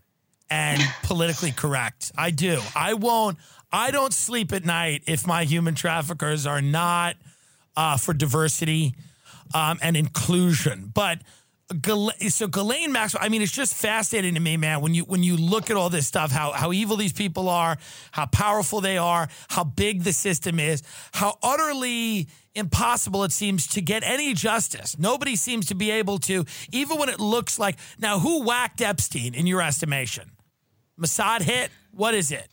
and 0.50 0.80
politically 1.02 1.52
correct. 1.52 2.12
I 2.16 2.30
do. 2.30 2.60
I 2.74 2.94
won't. 2.94 3.36
I 3.70 3.90
don't 3.90 4.12
sleep 4.12 4.52
at 4.52 4.64
night 4.64 5.02
if 5.06 5.26
my 5.26 5.44
human 5.44 5.74
traffickers 5.74 6.46
are 6.46 6.60
not 6.62 7.16
uh, 7.76 7.96
for 7.98 8.12
diversity 8.14 8.94
um, 9.54 9.78
and 9.82 9.96
inclusion. 9.96 10.90
But 10.94 11.18
so 12.28 12.46
Ghislaine 12.48 12.92
Maxwell, 12.92 13.24
I 13.24 13.28
mean, 13.28 13.42
it's 13.42 13.52
just 13.52 13.74
fascinating 13.74 14.34
to 14.34 14.40
me, 14.40 14.56
man. 14.56 14.80
When 14.80 14.94
you 14.94 15.04
when 15.04 15.22
you 15.22 15.36
look 15.36 15.70
at 15.70 15.76
all 15.76 15.88
this 15.88 16.06
stuff, 16.06 16.30
how 16.30 16.52
how 16.52 16.72
evil 16.72 16.96
these 16.96 17.12
people 17.12 17.48
are, 17.48 17.78
how 18.10 18.26
powerful 18.26 18.80
they 18.80 18.98
are, 18.98 19.28
how 19.48 19.64
big 19.64 20.02
the 20.02 20.12
system 20.12 20.60
is, 20.60 20.82
how 21.12 21.38
utterly 21.42 22.28
impossible 22.54 23.24
it 23.24 23.32
seems 23.32 23.66
to 23.68 23.80
get 23.80 24.02
any 24.02 24.34
justice. 24.34 24.98
Nobody 24.98 25.36
seems 25.36 25.66
to 25.66 25.74
be 25.74 25.90
able 25.90 26.18
to, 26.20 26.44
even 26.70 26.98
when 26.98 27.08
it 27.08 27.20
looks 27.20 27.58
like. 27.58 27.78
Now, 27.98 28.18
who 28.18 28.42
whacked 28.42 28.80
Epstein 28.80 29.34
in 29.34 29.46
your 29.46 29.62
estimation? 29.62 30.30
Mossad 31.00 31.42
hit. 31.42 31.70
What 31.92 32.14
is 32.14 32.30
it? 32.30 32.48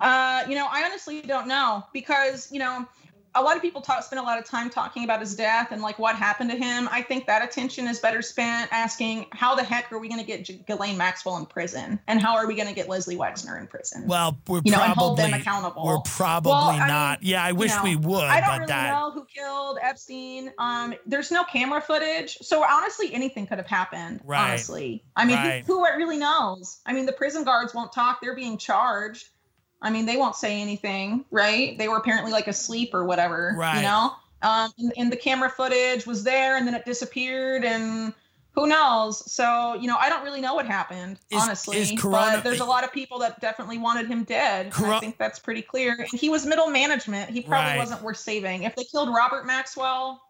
Uh, 0.00 0.44
you 0.48 0.54
know, 0.54 0.66
I 0.70 0.82
honestly 0.84 1.20
don't 1.20 1.46
know 1.46 1.84
because, 1.92 2.50
you 2.50 2.58
know, 2.58 2.86
a 3.34 3.42
lot 3.42 3.56
of 3.56 3.62
people 3.62 3.80
talk 3.80 4.02
spend 4.02 4.20
a 4.20 4.22
lot 4.22 4.38
of 4.38 4.44
time 4.44 4.68
talking 4.68 5.04
about 5.04 5.20
his 5.20 5.34
death 5.34 5.68
and 5.70 5.80
like 5.82 5.98
what 5.98 6.14
happened 6.16 6.50
to 6.50 6.56
him. 6.56 6.88
I 6.92 7.02
think 7.02 7.26
that 7.26 7.42
attention 7.42 7.86
is 7.86 7.98
better 7.98 8.20
spent 8.22 8.70
asking 8.72 9.26
how 9.32 9.54
the 9.54 9.62
heck 9.62 9.90
are 9.92 9.98
we 9.98 10.08
going 10.08 10.20
to 10.20 10.26
get 10.26 10.44
J- 10.44 10.62
Ghislaine 10.66 10.98
Maxwell 10.98 11.36
in 11.38 11.46
prison 11.46 11.98
and 12.06 12.20
how 12.20 12.34
are 12.36 12.46
we 12.46 12.54
going 12.54 12.68
to 12.68 12.74
get 12.74 12.88
Leslie 12.88 13.16
Wexner 13.16 13.58
in 13.60 13.66
prison? 13.66 14.06
Well, 14.06 14.38
we're 14.48 14.60
You 14.64 14.72
know, 14.72 14.82
and 14.82 14.92
probably 14.94 15.06
hold 15.06 15.18
them 15.18 15.34
accountable. 15.34 15.84
we're 15.86 16.00
probably 16.00 16.50
Well, 16.52 16.60
I 16.68 16.78
mean, 16.78 16.88
not. 16.88 17.22
yeah, 17.22 17.42
I 17.44 17.48
you 17.50 17.54
wish 17.56 17.70
know, 17.74 17.82
we 17.84 17.96
would, 17.96 18.24
I 18.24 18.40
don't 18.40 18.48
but 18.50 18.58
really 18.60 18.66
that 18.66 18.90
know 18.92 19.10
who 19.12 19.24
killed 19.24 19.78
Epstein. 19.82 20.52
Um, 20.58 20.94
there's 21.06 21.30
no 21.30 21.44
camera 21.44 21.80
footage, 21.80 22.36
so 22.42 22.62
honestly, 22.64 23.12
anything 23.14 23.46
could 23.46 23.58
have 23.58 23.66
happened. 23.66 24.20
Right. 24.24 24.50
Honestly, 24.50 25.04
I 25.16 25.24
mean, 25.24 25.36
Right. 25.36 25.64
who, 25.66 25.84
who 25.84 25.96
really 25.96 26.18
knows? 26.18 26.80
I 26.86 26.92
mean, 26.92 27.06
the 27.06 27.12
prison 27.12 27.44
guards 27.44 27.74
won't 27.74 27.92
talk; 27.92 28.20
they're 28.20 28.36
being 28.36 28.58
charged. 28.58 29.28
I 29.82 29.90
mean, 29.90 30.06
they 30.06 30.16
won't 30.16 30.36
say 30.36 30.60
anything, 30.60 31.24
right? 31.30 31.76
They 31.76 31.88
were 31.88 31.96
apparently 31.96 32.32
like 32.32 32.46
asleep 32.48 32.94
or 32.94 33.04
whatever, 33.04 33.54
Right. 33.56 33.76
you 33.76 33.82
know. 33.82 34.12
Um, 34.42 34.72
and, 34.78 34.92
and 34.96 35.12
the 35.12 35.16
camera 35.16 35.50
footage 35.50 36.06
was 36.06 36.24
there, 36.24 36.56
and 36.56 36.66
then 36.66 36.74
it 36.74 36.84
disappeared, 36.84 37.64
and 37.64 38.12
who 38.54 38.66
knows? 38.66 39.30
So, 39.32 39.74
you 39.74 39.86
know, 39.86 39.96
I 39.98 40.08
don't 40.08 40.24
really 40.24 40.40
know 40.40 40.54
what 40.54 40.66
happened, 40.66 41.18
Is- 41.30 41.40
honestly. 41.42 41.78
is 41.78 41.92
Corona- 41.98 42.32
but 42.36 42.44
there's 42.44 42.60
a 42.60 42.64
lot 42.64 42.84
of 42.84 42.92
people 42.92 43.18
that 43.20 43.40
definitely 43.40 43.78
wanted 43.78 44.06
him 44.08 44.24
dead. 44.24 44.72
Coro- 44.72 44.96
I 44.96 45.00
think 45.00 45.16
that's 45.18 45.38
pretty 45.38 45.62
clear. 45.62 45.92
And 46.10 46.20
he 46.20 46.28
was 46.28 46.44
middle 46.44 46.68
management. 46.70 47.30
He 47.30 47.40
probably 47.40 47.70
Right. 47.72 47.78
wasn't 47.78 48.02
worth 48.02 48.18
saving. 48.18 48.64
If 48.64 48.74
they 48.76 48.84
killed 48.84 49.08
Robert 49.08 49.46
Maxwell 49.46 50.20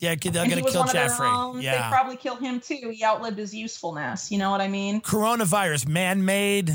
yeah, 0.00 0.14
they're 0.14 0.30
going 0.46 0.50
to 0.64 0.70
kill 0.70 0.84
Jeffrey. 0.84 1.26
own, 1.26 1.60
yeah. 1.60 1.72
they'd 1.82 1.90
probably 1.92 2.16
kill 2.16 2.36
him 2.36 2.60
too. 2.60 2.90
He 2.94 3.04
outlived 3.04 3.36
his 3.36 3.52
usefulness. 3.52 4.30
You 4.30 4.38
know 4.38 4.50
what 4.52 4.60
I 4.60 4.68
mean? 4.68 5.00
coronavirus, 5.00 5.88
man 5.88 6.24
made, 6.24 6.70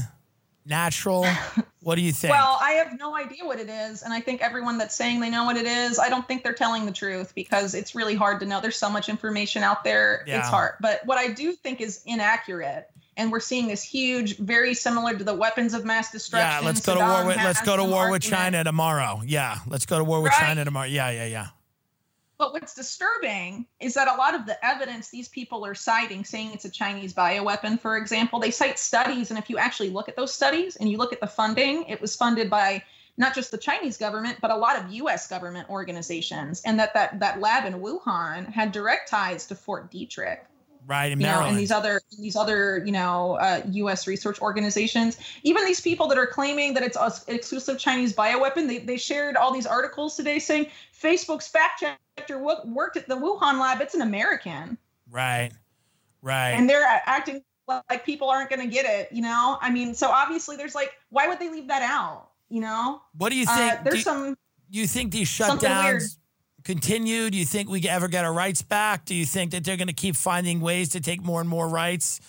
natural. 0.66 1.26
what 1.82 1.96
do 1.96 2.02
you 2.02 2.12
think? 2.12 2.32
Well, 2.34 2.58
I 2.62 2.72
have 2.72 2.98
no 3.00 3.16
idea 3.16 3.46
what 3.46 3.60
it 3.60 3.70
is, 3.70 4.02
and 4.04 4.14
I 4.14 4.20
think 4.22 4.42
everyone 4.42 4.78
that's 4.78 4.96
saying 4.96 5.20
they 5.20 5.30
know 5.30 5.46
what 5.46 5.58
it 5.58 5.66
is, 5.66 6.00
I 6.00 6.10
don't 6.10 6.28
think 6.28 6.44
they're 6.44 6.54
telling 6.54 6.86
the 6.86 6.92
truth 6.92 7.34
because 7.36 7.74
it's 7.76 7.96
really 7.96 8.16
hard 8.16 8.40
to 8.42 8.46
know. 8.46 8.62
There's 8.62 8.78
so 8.78 8.90
much 8.90 9.10
information 9.10 9.64
out 9.64 9.84
there; 9.84 10.24
Yeah. 10.28 10.40
it's 10.40 10.48
hard. 10.48 10.74
But 10.82 11.02
what 11.06 11.18
I 11.18 11.28
do 11.34 11.54
think 11.54 11.82
is 11.82 12.02
inaccurate, 12.06 12.90
and 13.18 13.32
we're 13.32 13.40
seeing 13.40 13.68
this 13.68 13.84
huge, 13.84 14.38
very 14.38 14.74
similar 14.74 15.16
to 15.18 15.24
the 15.24 15.34
weapons 15.36 15.74
of 15.74 15.86
mass 15.86 16.12
destruction. 16.12 16.50
yeah, 16.64 16.66
let's 16.66 16.86
go 16.86 16.96
to 16.96 17.00
war 17.02 17.26
with 17.26 17.38
let's 17.38 17.62
go 17.62 17.76
to 17.78 17.84
war 17.84 18.10
with. 18.10 18.22
China 18.24 18.64
tomorrow. 18.64 19.22
Yeah, 19.26 19.58
let's 19.68 19.86
go 19.86 19.98
to 19.98 20.04
war 20.04 20.22
with 20.22 20.32
Right. 20.32 20.48
China 20.48 20.66
tomorrow. 20.66 20.88
Yeah, 20.88 21.10
yeah, 21.10 21.26
yeah. 21.26 21.48
But 22.44 22.52
what's 22.52 22.74
disturbing 22.74 23.68
is 23.80 23.94
that 23.94 24.10
a 24.10 24.16
lot 24.16 24.36
of 24.36 24.46
the 24.46 24.58
evidence 24.66 25.08
these 25.08 25.30
people 25.30 25.66
are 25.66 25.74
citing, 25.74 26.26
saying 26.26 26.52
it's 26.52 26.66
a 26.66 26.70
Chinese 26.70 27.14
bioweapon, 27.14 27.80
for 27.80 27.96
example, 27.96 28.38
they 28.38 28.52
cite 28.52 28.78
studies. 28.78 29.30
And 29.30 29.40
if 29.40 29.50
you 29.50 29.58
actually 29.58 29.92
look 29.92 30.10
at 30.10 30.18
those 30.18 30.34
studies 30.34 30.76
and 30.76 30.92
you 30.92 30.98
look 30.98 31.14
at 31.14 31.22
the 31.22 31.28
funding, 31.28 31.86
it 31.86 32.02
was 32.02 32.18
funded 32.18 32.50
by 32.50 32.84
not 33.16 33.34
just 33.34 33.52
the 33.52 33.58
Chinese 33.58 33.96
government, 33.96 34.40
but 34.42 34.52
a 34.52 34.58
lot 34.58 34.78
of 34.78 34.92
US 34.92 35.26
government 35.26 35.70
organizations. 35.70 36.62
And 36.66 36.78
that 36.80 36.94
that, 36.96 37.18
that 37.22 37.40
lab 37.40 37.64
in 37.64 37.80
Wuhan 37.80 38.52
had 38.52 38.74
direct 38.74 39.08
ties 39.08 39.46
to 39.46 39.56
Fort 39.56 39.90
Detrick 39.90 40.40
Right 40.86 41.12
in 41.12 41.20
you 41.20 41.28
know, 41.28 41.42
and 41.42 41.58
these 41.58 41.72
other 41.72 42.02
these 42.20 42.36
other 42.36 42.84
you 42.86 42.92
know 42.92 43.34
uh, 43.34 43.62
U.S. 43.72 44.08
research 44.08 44.42
organizations. 44.42 45.18
Even 45.44 45.66
these 45.66 45.80
people 45.80 46.08
that 46.08 46.18
are 46.18 46.26
claiming 46.26 46.74
that 46.74 46.84
it's 46.84 46.98
an 46.98 47.12
exclusive 47.28 47.80
Chinese 47.80 48.14
bioweapon, 48.14 48.68
they 48.68 48.80
they 48.80 48.98
shared 48.98 49.38
all 49.38 49.54
these 49.54 49.66
articles 49.66 50.16
today 50.16 50.40
saying 50.40 50.68
Facebook's 51.00 51.48
fact 51.48 51.84
checker 52.18 52.40
worked 52.66 52.98
at 52.98 53.08
the 53.08 53.16
Wuhan 53.16 53.60
lab. 53.60 53.82
It's 53.82 53.96
an 53.96 54.02
American, 54.02 54.78
right, 55.10 55.52
right. 56.22 56.52
and 56.52 56.70
they're 56.70 56.84
acting 57.06 57.44
like 57.68 58.06
people 58.06 58.30
aren't 58.30 58.50
going 58.50 58.62
to 58.62 58.74
get 58.74 58.86
it. 58.86 59.12
You 59.12 59.22
know, 59.22 59.58
I 59.62 59.70
mean, 59.72 59.94
so 59.94 60.10
obviously 60.10 60.58
there's 60.58 60.76
like, 60.76 60.92
why 61.10 61.28
would 61.28 61.40
they 61.40 61.50
leave 61.50 61.68
that 61.70 61.82
out? 61.82 62.30
You 62.50 62.62
know, 62.62 63.02
what 63.18 63.30
do 63.30 63.38
you 63.38 63.46
uh, 63.48 63.56
think? 63.56 63.84
there's 63.84 63.96
do, 63.96 64.02
some. 64.02 64.38
you 64.70 64.86
think 64.86 65.12
these 65.12 65.30
something 65.30 65.70
weird. 65.70 66.02
shutdowns 66.02 66.18
continue? 66.64 67.30
Do 67.30 67.38
you 67.38 67.46
think 67.46 67.70
we 67.70 67.88
ever 67.88 68.08
get 68.08 68.26
our 68.26 68.34
rights 68.34 68.62
back? 68.62 69.06
Do 69.06 69.16
you 69.16 69.26
think 69.26 69.52
that 69.52 69.64
they're 69.64 69.78
going 69.78 69.88
to 69.88 69.94
keep 69.94 70.16
finding 70.16 70.60
ways 70.62 70.90
to 70.90 71.00
take 71.00 71.22
more 71.24 71.40
and 71.42 71.50
more 71.50 71.68
rights 71.68 72.20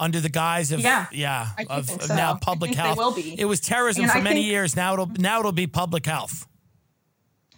under 0.00 0.20
the 0.20 0.28
guise 0.28 0.72
of 0.72 0.80
Yeah, 0.80 1.06
yeah 1.12 1.48
of, 1.70 1.86
think 1.86 2.02
of 2.02 2.08
so. 2.08 2.16
now 2.16 2.34
public 2.36 2.74
health? 2.74 2.98
will 2.98 3.12
be. 3.14 3.38
It 3.38 3.44
was 3.44 3.60
terrorism 3.60 4.02
And 4.04 4.12
for 4.12 4.18
I 4.18 4.22
many 4.22 4.36
think- 4.36 4.46
years. 4.46 4.74
Now 4.76 4.92
it'll 4.94 5.06
now 5.06 5.40
it'll 5.40 5.52
be 5.52 5.66
public 5.66 6.04
health. 6.06 6.46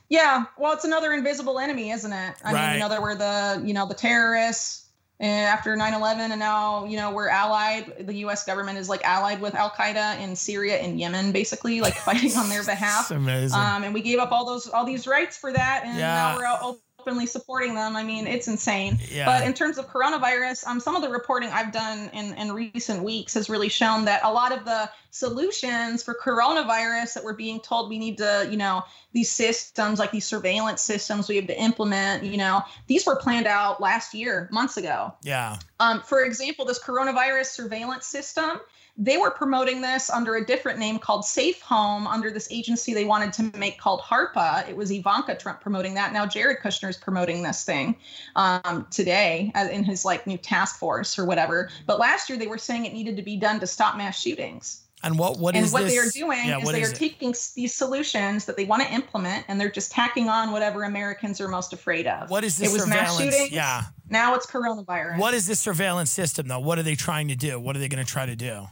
Yeah, 0.09 0.45
well, 0.57 0.73
it's 0.73 0.85
another 0.85 1.13
invisible 1.13 1.59
enemy, 1.59 1.91
isn't 1.91 2.13
it? 2.13 2.35
I 2.45 2.53
Right. 2.53 2.65
mean, 2.67 2.75
you 2.75 2.79
know, 2.81 2.89
there 2.89 3.01
were 3.01 3.17
the, 3.17 3.61
you 3.65 3.75
know, 3.75 3.87
the 3.89 3.95
terrorists 3.95 4.86
after 5.21 5.77
9/11 5.77 6.31
and 6.31 6.39
now, 6.39 6.85
you 6.85 6.97
know, 6.97 7.11
we're 7.11 7.29
allied 7.29 8.07
the 8.07 8.15
US 8.27 8.45
government 8.45 8.79
is 8.79 8.89
like 8.89 9.03
allied 9.05 9.41
with 9.41 9.55
Al-Qaeda 9.55 10.21
in 10.21 10.37
Syria 10.37 10.77
and 10.79 11.01
Yemen 11.01 11.33
basically 11.33 11.81
like 11.81 11.95
fighting 12.09 12.37
on 12.37 12.49
their 12.49 12.65
behalf. 12.65 13.11
Amazing. 13.11 13.59
Um, 13.59 13.85
and 13.85 13.95
we 13.95 14.03
gave 14.03 14.19
up 14.19 14.33
all 14.33 14.45
those 14.45 14.69
all 14.69 14.85
these 14.85 15.07
rights 15.07 15.37
for 15.37 15.53
that 15.53 15.83
and 15.85 15.99
Yeah. 15.99 16.15
now 16.15 16.37
we're 16.37 16.45
out 16.45 16.79
openly 17.07 17.27
supporting 17.27 17.75
them. 17.75 17.95
I 17.95 18.03
mean, 18.03 18.27
it's 18.27 18.49
insane. 18.49 18.99
yeah. 19.11 19.27
But 19.27 19.47
in 19.47 19.55
terms 19.55 19.79
of 19.79 19.89
coronavirus, 19.89 20.67
um, 20.67 20.81
some 20.81 20.97
of 20.97 21.03
the 21.03 21.09
reporting 21.09 21.51
I've 21.51 21.73
done 21.73 22.11
in, 22.13 22.35
in 22.35 22.53
recent 22.53 23.03
weeks 23.03 23.35
has 23.35 23.49
really 23.49 23.69
shown 23.69 24.05
that 24.07 24.23
a 24.25 24.33
lot 24.33 24.53
of 24.53 24.65
the 24.65 24.91
solutions 25.11 26.03
for 26.03 26.15
coronavirus 26.21 27.15
that 27.15 27.25
we're 27.25 27.35
being 27.35 27.61
told 27.61 27.89
we 27.89 27.99
need 27.99 28.19
to, 28.19 28.49
you 28.51 28.57
know, 28.57 28.83
these 29.13 29.31
systems 29.31 29.99
like 29.99 30.11
these 30.11 30.27
surveillance 30.27 30.83
systems 30.83 31.29
we 31.29 31.37
have 31.37 31.47
to 31.47 31.59
implement, 31.59 32.25
you 32.25 32.37
know, 32.37 32.63
these 32.89 33.07
were 33.07 33.17
planned 33.17 33.47
out 33.47 33.81
last 33.81 34.13
year, 34.13 34.49
months 34.51 34.77
ago. 34.77 35.15
yeah. 35.23 35.59
Um, 35.79 36.03
for 36.03 36.25
example, 36.25 36.65
this 36.65 36.83
coronavirus 36.83 37.47
surveillance 37.47 38.07
system, 38.07 38.61
they 38.99 39.19
were 39.19 39.31
promoting 39.31 39.83
this 39.83 40.09
under 40.09 40.37
a 40.37 40.45
different 40.45 40.79
name 40.79 40.99
called 40.99 41.25
Safe 41.25 41.61
Home, 41.63 42.07
under 42.07 42.31
this 42.31 42.49
agency 42.51 42.95
they 42.95 43.05
wanted 43.05 43.33
to 43.35 43.59
make 43.59 43.79
called 43.79 44.01
HARPA. 44.01 44.69
It 44.69 44.77
was 44.77 44.91
Ivanka 44.91 45.37
Trump 45.37 45.61
promoting 45.61 45.95
that. 45.95 46.13
Now 46.13 46.27
Jared 46.27 46.59
Kushner 46.63 46.89
is 46.89 46.97
promoting 46.97 47.43
this 47.43 47.65
thing 47.65 47.97
um, 48.37 48.87
today 48.91 49.53
in 49.71 49.85
his 49.85 50.05
like 50.05 50.27
new 50.27 50.39
task 50.39 50.79
force 50.79 51.19
or 51.19 51.25
whatever. 51.25 51.69
But 51.87 51.99
last 51.99 52.31
year 52.31 52.39
they 52.39 52.47
were 52.47 52.59
saying 52.59 52.87
it 52.87 52.93
needed 52.93 53.17
to 53.17 53.23
be 53.23 53.37
done 53.37 53.61
to 53.61 53.67
stop 53.67 53.97
mass 53.97 54.19
shootings. 54.19 54.83
And 55.03 55.19
what 55.19 55.39
what 55.39 55.55
and 55.55 55.65
is 55.67 55.73
what 55.73 55.85
this? 55.85 55.93
they 55.93 55.99
are 55.99 56.11
doing 56.11 56.49
yeah, 56.49 56.59
is 56.59 56.69
they 56.69 56.81
is 56.81 56.89
are 56.89 56.95
it? 56.95 56.99
taking 56.99 57.35
these 57.55 57.75
solutions 57.75 58.47
that 58.47 58.57
they 58.57 58.65
want 58.65 58.83
to 58.83 58.93
implement 58.93 59.45
and 59.47 59.61
they're 59.61 59.71
just 59.71 59.93
tacking 59.93 60.31
on 60.31 60.53
whatever 60.53 60.85
Americans 60.85 61.39
are 61.39 61.49
most 61.49 61.75
afraid 61.75 62.07
of. 62.07 62.31
What 62.31 62.45
is 62.45 62.57
this 62.57 62.71
it 62.71 62.73
was 62.73 62.89
mass. 62.89 63.53
Yeah. 63.53 63.83
Now 64.09 64.35
it's 64.35 64.47
coronavirus. 64.47 65.19
What 65.19 65.35
is 65.35 65.47
this 65.47 65.61
surveillance 65.61 66.11
system 66.11 66.49
though? 66.49 66.61
What 66.61 66.79
are 66.79 66.83
they 66.83 66.95
trying 66.95 67.29
to 67.29 67.37
do? 67.37 67.61
What 67.61 67.77
are 67.77 67.79
they 67.79 67.89
going 67.89 68.05
to 68.05 68.11
try 68.11 68.25
to 68.25 68.35
do? 68.35 68.67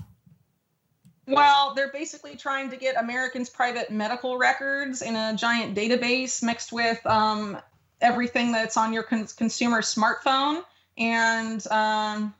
Well, 1.27 1.75
they're 1.75 1.91
basically 1.91 2.37
trying 2.37 2.71
to 2.71 2.77
get 2.77 2.97
Americans' 2.97 3.49
private 3.49 3.91
medical 3.91 4.37
records 4.37 5.01
in 5.01 5.17
a 5.17 5.35
giant 5.35 5.75
database 5.75 6.43
mixed 6.43 6.73
with 6.73 7.05
um, 7.07 7.59
everything 8.01 8.53
that's 8.53 8.77
on 8.77 8.93
your 8.93 9.03
con- 9.03 9.27
consumer 9.37 9.81
smartphone 9.81 10.63
and 10.99 11.67
um, 11.69 12.35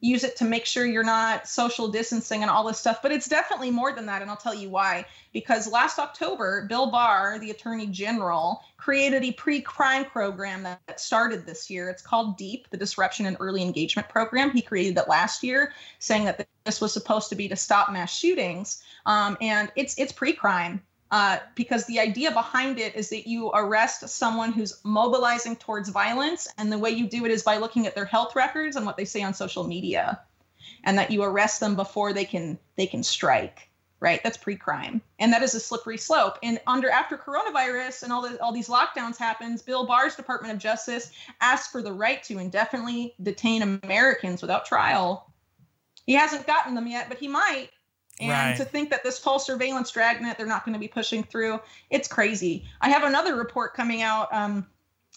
use 0.00 0.22
it 0.22 0.36
to 0.36 0.44
make 0.44 0.64
sure 0.64 0.86
you're 0.86 1.02
not 1.02 1.48
social 1.48 1.88
distancing 1.88 2.42
and 2.42 2.50
all 2.50 2.64
this 2.66 2.78
stuff. 2.78 3.00
But 3.02 3.12
it's 3.12 3.28
definitely 3.28 3.70
more 3.70 3.92
than 3.92 4.06
that, 4.06 4.22
and 4.22 4.30
I'll 4.30 4.36
tell 4.36 4.54
you 4.54 4.70
why. 4.70 5.04
Because 5.32 5.70
last 5.70 5.98
October, 5.98 6.66
Bill 6.68 6.90
Barr, 6.90 7.38
the 7.38 7.50
Attorney 7.50 7.86
General, 7.86 8.62
created 8.76 9.24
a 9.24 9.32
pre 9.32 9.60
crime 9.60 10.04
program 10.04 10.62
that, 10.62 10.78
started 11.00 11.46
this 11.46 11.70
year. 11.70 11.88
It's 11.88 12.02
called 12.02 12.36
DEEP, 12.36 12.70
the 12.70 12.76
Disruption 12.76 13.26
and 13.26 13.36
Early 13.40 13.62
Engagement 13.62 14.08
Program. 14.08 14.50
He 14.50 14.62
created 14.62 14.96
that 14.96 15.08
last 15.08 15.42
year, 15.42 15.72
saying 15.98 16.24
that 16.24 16.46
this 16.64 16.80
was 16.80 16.92
supposed 16.92 17.28
to 17.28 17.36
be 17.36 17.48
to 17.48 17.56
stop 17.56 17.90
mass 17.92 18.12
shootings. 18.12 18.82
Um, 19.06 19.36
and 19.40 19.70
it's 19.76 19.96
it's 19.98 20.12
pre 20.12 20.32
crime. 20.32 20.82
Uh, 21.10 21.38
because 21.54 21.86
the 21.86 22.00
idea 22.00 22.30
behind 22.30 22.78
it 22.78 22.94
is 22.94 23.08
that 23.08 23.26
you 23.26 23.50
arrest 23.50 24.06
someone 24.08 24.52
who's 24.52 24.78
mobilizing 24.84 25.56
towards 25.56 25.88
violence, 25.88 26.48
and 26.58 26.70
the 26.70 26.78
way 26.78 26.90
you 26.90 27.08
do 27.08 27.24
it 27.24 27.30
is 27.30 27.42
by 27.42 27.56
looking 27.56 27.86
at 27.86 27.94
their 27.94 28.04
health 28.04 28.36
records 28.36 28.76
and 28.76 28.84
what 28.84 28.96
they 28.96 29.06
say 29.06 29.22
on 29.22 29.32
social 29.32 29.64
media, 29.64 30.20
and 30.84 30.98
that 30.98 31.10
you 31.10 31.22
arrest 31.22 31.60
them 31.60 31.76
before 31.76 32.12
they 32.12 32.24
can 32.24 32.58
they 32.76 32.86
can 32.86 33.02
strike. 33.02 33.64
Right, 34.00 34.22
that's 34.22 34.36
pre-crime, 34.36 35.02
and 35.18 35.32
that 35.32 35.42
is 35.42 35.56
a 35.56 35.60
slippery 35.60 35.98
slope. 35.98 36.38
And 36.44 36.60
under 36.68 36.88
after 36.88 37.18
coronavirus 37.18 38.04
and 38.04 38.12
all 38.12 38.22
the 38.22 38.40
all 38.40 38.52
these 38.52 38.68
lockdowns 38.68 39.16
happens, 39.16 39.60
Bill 39.60 39.86
Barr's 39.86 40.14
Department 40.14 40.54
of 40.54 40.60
Justice 40.60 41.10
asked 41.40 41.72
for 41.72 41.82
the 41.82 41.92
right 41.92 42.22
to 42.24 42.38
indefinitely 42.38 43.14
detain 43.20 43.62
Americans 43.62 44.40
without 44.40 44.66
trial. 44.66 45.32
He 46.06 46.12
hasn't 46.12 46.46
gotten 46.46 46.76
them 46.76 46.86
yet, 46.86 47.08
but 47.08 47.18
he 47.18 47.26
might 47.26 47.70
and 48.20 48.30
Right. 48.30 48.56
to 48.56 48.64
think 48.64 48.90
that 48.90 49.02
this 49.04 49.22
whole 49.22 49.38
surveillance 49.38 49.90
dragnet 49.90 50.36
they're 50.36 50.46
not 50.46 50.64
going 50.64 50.72
to 50.74 50.78
be 50.78 50.88
pushing 50.88 51.22
through, 51.22 51.60
it's 51.90 52.08
crazy. 52.08 52.66
I 52.80 52.90
have 52.90 53.04
another 53.04 53.36
report 53.36 53.74
coming 53.74 54.02
out 54.02 54.32
um, 54.32 54.66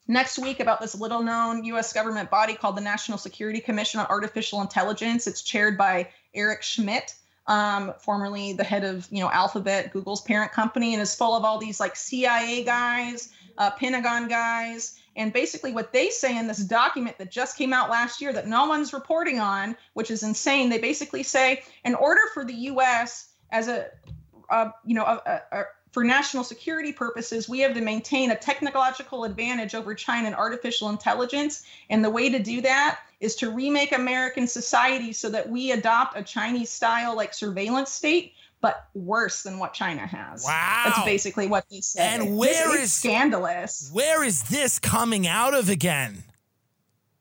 next 0.08 0.38
week 0.40 0.60
about 0.60 0.82
this 0.82 0.96
little 0.96 1.22
known 1.22 1.64
US 1.66 1.94
government 1.94 2.30
body 2.30 2.54
called 2.54 2.78
the 2.78 2.82
National 2.82 3.18
Security 3.18 3.60
Commission 3.60 4.00
on 4.00 4.08
Artificial 4.08 4.62
Intelligence. 4.62 5.28
It's 5.28 5.42
chaired 5.42 5.78
by 5.78 6.10
Eric 6.34 6.64
Schmidt. 6.64 7.16
Um, 7.48 7.94
formerly 8.00 8.54
the 8.54 8.64
head 8.64 8.84
of 8.84 9.08
you 9.12 9.20
know 9.20 9.32
Alphabet, 9.32 9.92
Google's 9.92 10.22
parent 10.22 10.52
company, 10.52 10.94
and 10.94 11.02
is 11.02 11.16
full 11.16 11.36
of 11.36 11.44
all 11.44 11.58
these 11.58 11.80
like 11.80 11.96
CIA 11.96 12.64
guys, 12.64 13.30
uh, 13.58 13.72
Pentagon 13.72 14.28
guys, 14.28 15.00
and 15.16 15.34
basically 15.34 15.74
what 15.74 15.92
they 15.92 16.10
say 16.10 16.38
in 16.38 16.48
this 16.48 16.60
document 16.60 17.18
that 17.18 17.32
just 17.32 17.58
came 17.58 17.74
out 17.74 17.90
last 17.90 18.22
year 18.22 18.32
that 18.32 18.48
no 18.48 18.68
one's 18.68 18.94
reporting 18.94 19.40
on, 19.40 19.76
which 19.94 20.12
is 20.12 20.24
insane. 20.24 20.70
They 20.70 20.78
basically 20.78 21.24
say 21.24 21.64
in 21.84 21.96
order 21.96 22.22
for 22.34 22.46
the 22.46 22.54
U.S. 22.54 23.30
as 23.50 23.68
a, 23.68 23.88
you 24.86 24.96
know, 24.96 25.04
a, 25.04 25.42
a- 25.52 25.66
for 25.92 26.04
national 26.04 26.44
security 26.44 26.94
purposes, 26.94 27.50
we 27.50 27.60
have 27.60 27.74
to 27.74 27.82
maintain 27.82 28.32
a 28.32 28.36
technological 28.36 29.26
advantage 29.26 29.76
over 29.76 29.94
China 29.94 30.28
in 30.30 30.34
artificial 30.34 30.90
intelligence. 30.90 31.64
And 31.90 32.04
the 32.04 32.10
way 32.10 32.30
to 32.30 32.40
do 32.40 32.62
that 32.62 33.00
is 33.20 33.36
to 33.38 33.52
remake 33.52 33.92
American 33.92 34.48
society 34.48 35.12
so 35.14 35.30
that 35.30 35.50
we 35.50 35.72
adopt 35.72 36.18
a 36.18 36.24
Chinese 36.24 36.70
style 36.70 37.16
like 37.16 37.34
surveillance 37.34 37.92
state, 37.92 38.34
but 38.62 38.88
worse 38.94 39.44
than 39.44 39.60
what 39.60 39.74
China 39.74 40.08
has. 40.08 40.46
Wow. 40.46 40.84
That's 40.86 41.04
basically 41.04 41.48
what 41.48 41.66
they 41.70 41.82
say. 41.82 42.02
And 42.02 42.22
This 42.24 42.30
where 42.32 42.76
is 42.76 42.84
is- 42.84 42.94
scandalous? 42.94 43.90
Where 43.92 44.24
is 44.24 44.44
this 44.44 44.80
coming 44.80 45.28
out 45.28 45.54
of 45.54 45.68
again? 45.68 46.24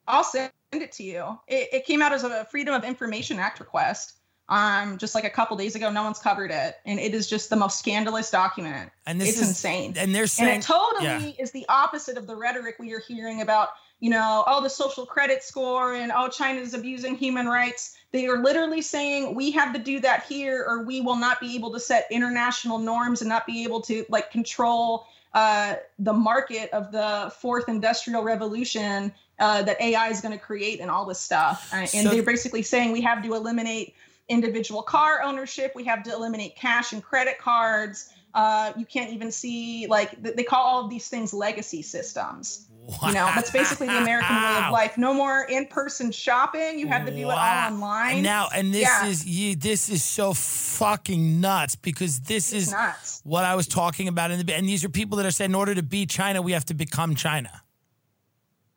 I'll 0.06 0.24
send 0.24 0.50
it 0.72 0.92
to 0.92 1.02
you. 1.02 1.38
It, 1.48 1.68
it 1.72 1.86
came 1.86 2.02
out 2.02 2.12
as 2.12 2.24
a 2.24 2.44
Freedom 2.50 2.74
of 2.74 2.84
Information 2.84 3.38
Act 3.38 3.58
request. 3.60 4.14
Um, 4.50 4.98
just 4.98 5.14
like 5.14 5.22
a 5.22 5.30
couple 5.30 5.56
days 5.56 5.76
ago, 5.76 5.92
no 5.92 6.02
one's 6.02 6.18
covered 6.18 6.50
it, 6.50 6.78
and 6.84 6.98
it 6.98 7.14
is 7.14 7.28
just 7.28 7.50
the 7.50 7.56
most 7.56 7.78
scandalous 7.78 8.32
document. 8.32 8.90
And 9.06 9.20
this 9.20 9.30
it's 9.30 9.42
is 9.42 9.48
insane. 9.50 9.94
And 9.96 10.12
they're 10.12 10.26
saying, 10.26 10.50
And 10.50 10.62
it 10.62 10.66
totally 10.66 11.04
yeah. 11.04 11.42
is 11.42 11.52
the 11.52 11.64
opposite 11.68 12.18
of 12.18 12.26
the 12.26 12.34
rhetoric 12.34 12.76
we 12.80 12.92
are 12.92 12.98
hearing 12.98 13.42
about, 13.42 13.68
you 14.00 14.10
know, 14.10 14.42
oh, 14.48 14.60
the 14.60 14.68
social 14.68 15.06
credit 15.06 15.44
score 15.44 15.94
and 15.94 16.10
oh, 16.12 16.28
China's 16.28 16.74
abusing 16.74 17.14
human 17.14 17.46
rights. 17.46 17.96
They 18.10 18.26
are 18.26 18.42
literally 18.42 18.82
saying 18.82 19.36
we 19.36 19.52
have 19.52 19.72
to 19.72 19.78
do 19.78 20.00
that 20.00 20.24
here, 20.24 20.64
or 20.66 20.82
we 20.82 21.00
will 21.00 21.16
not 21.16 21.38
be 21.38 21.54
able 21.54 21.72
to 21.72 21.78
set 21.78 22.08
international 22.10 22.78
norms 22.78 23.22
and 23.22 23.28
not 23.28 23.46
be 23.46 23.62
able 23.62 23.82
to 23.82 24.04
like 24.08 24.32
control 24.32 25.06
uh, 25.32 25.76
the 26.00 26.12
market 26.12 26.70
of 26.72 26.90
the 26.90 27.32
fourth 27.38 27.68
industrial 27.68 28.24
revolution 28.24 29.12
uh, 29.38 29.62
that 29.62 29.80
AI 29.80 30.08
is 30.08 30.20
going 30.20 30.36
to 30.36 30.44
create 30.44 30.80
and 30.80 30.90
all 30.90 31.06
this 31.06 31.20
stuff. 31.20 31.70
Uh, 31.72 31.76
and 31.76 31.88
So- 31.88 32.08
they're 32.08 32.24
basically 32.24 32.62
saying 32.62 32.90
we 32.90 33.00
have 33.02 33.22
to 33.22 33.34
eliminate 33.34 33.94
individual 34.30 34.82
car 34.82 35.20
ownership. 35.22 35.72
We 35.74 35.84
have 35.84 36.02
to 36.04 36.12
eliminate 36.12 36.56
cash 36.56 36.92
and 36.94 37.02
credit 37.02 37.36
cards. 37.38 38.08
Uh, 38.32 38.72
you 38.78 38.86
can't 38.86 39.12
even 39.12 39.30
see 39.32 39.86
like 39.88 40.22
they 40.22 40.44
call 40.44 40.64
all 40.64 40.84
of 40.84 40.90
these 40.90 41.08
things 41.08 41.34
legacy 41.34 41.82
systems. 41.82 42.66
You 43.06 43.12
know, 43.12 43.26
that's 43.36 43.50
basically 43.52 43.86
the 43.86 43.98
American 43.98 44.34
way 44.34 44.56
of 44.64 44.72
life. 44.72 44.98
No 44.98 45.14
more 45.14 45.44
in-person 45.48 46.10
shopping. 46.10 46.78
You 46.78 46.88
have 46.88 47.06
to 47.06 47.12
do 47.12 47.20
it 47.20 47.24
all 47.24 47.72
online. 47.72 48.14
And 48.14 48.22
now, 48.24 48.48
and 48.52 48.74
this 48.74 48.82
Yeah. 48.82 49.06
is 49.06 49.24
you. 49.26 49.54
This 49.54 49.88
is 49.88 50.02
so 50.02 50.32
fucking 50.32 51.40
nuts 51.40 51.76
because 51.76 52.20
this 52.20 52.52
it's 52.52 52.66
is 52.68 52.72
nuts. 52.72 53.20
what 53.22 53.44
I 53.44 53.54
was 53.54 53.68
talking 53.68 54.08
about 54.08 54.32
in 54.32 54.44
the. 54.44 54.54
And 54.54 54.68
these 54.68 54.84
are 54.84 54.88
people 54.88 55.18
that 55.18 55.26
are 55.26 55.30
saying, 55.30 55.52
in 55.52 55.54
order 55.54 55.74
to 55.74 55.82
beat 55.84 56.10
China, 56.10 56.42
we 56.42 56.52
have 56.52 56.64
to 56.66 56.74
become 56.74 57.14
China. 57.14 57.59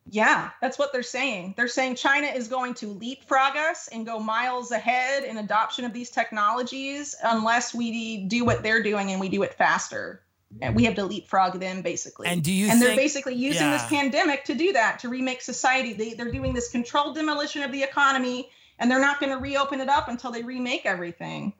Yeah, 0.09 0.49
that's 0.61 0.77
what 0.77 0.91
they're 0.91 1.01
saying. 1.01 1.53
They're 1.55 1.67
saying 1.67 1.95
China 1.95 2.27
is 2.27 2.47
going 2.47 2.73
to 2.75 2.87
leapfrog 2.87 3.55
us 3.55 3.87
and 3.87 4.05
go 4.05 4.19
miles 4.19 4.71
ahead 4.71 5.23
in 5.23 5.37
adoption 5.37 5.85
of 5.85 5.93
these 5.93 6.09
technologies 6.09 7.15
unless 7.23 7.73
we 7.73 8.25
do 8.25 8.43
what 8.43 8.63
they're 8.63 8.83
doing 8.83 9.11
and 9.11 9.19
we 9.19 9.29
do 9.29 9.43
it 9.43 9.53
faster. 9.53 10.21
And 10.61 10.75
we 10.75 10.83
have 10.83 10.95
to 10.95 11.05
leapfrog 11.05 11.59
them 11.59 11.81
basically. 11.81 12.27
And 12.27 12.43
do 12.43 12.51
you 12.51 12.69
and 12.69 12.79
they're 12.79 12.95
basically 12.95 13.33
using 13.33 13.71
this 13.71 13.85
pandemic 13.87 14.43
to 14.45 14.53
do 14.53 14.73
that, 14.73 14.99
to 14.99 15.09
remake 15.09 15.41
society. 15.41 15.93
They, 15.93 16.13
they're 16.13 16.31
doing 16.31 16.53
this 16.53 16.69
controlled 16.69 17.15
demolition 17.15 17.63
of 17.63 17.71
the 17.71 17.81
economy 17.81 18.49
and 18.77 18.91
they're 18.91 18.99
not 18.99 19.19
going 19.19 19.31
to 19.31 19.39
reopen 19.39 19.79
it 19.79 19.89
up 19.89 20.09
until 20.09 20.31
they 20.31 20.43
remake 20.43 20.85
everything. 20.85 21.53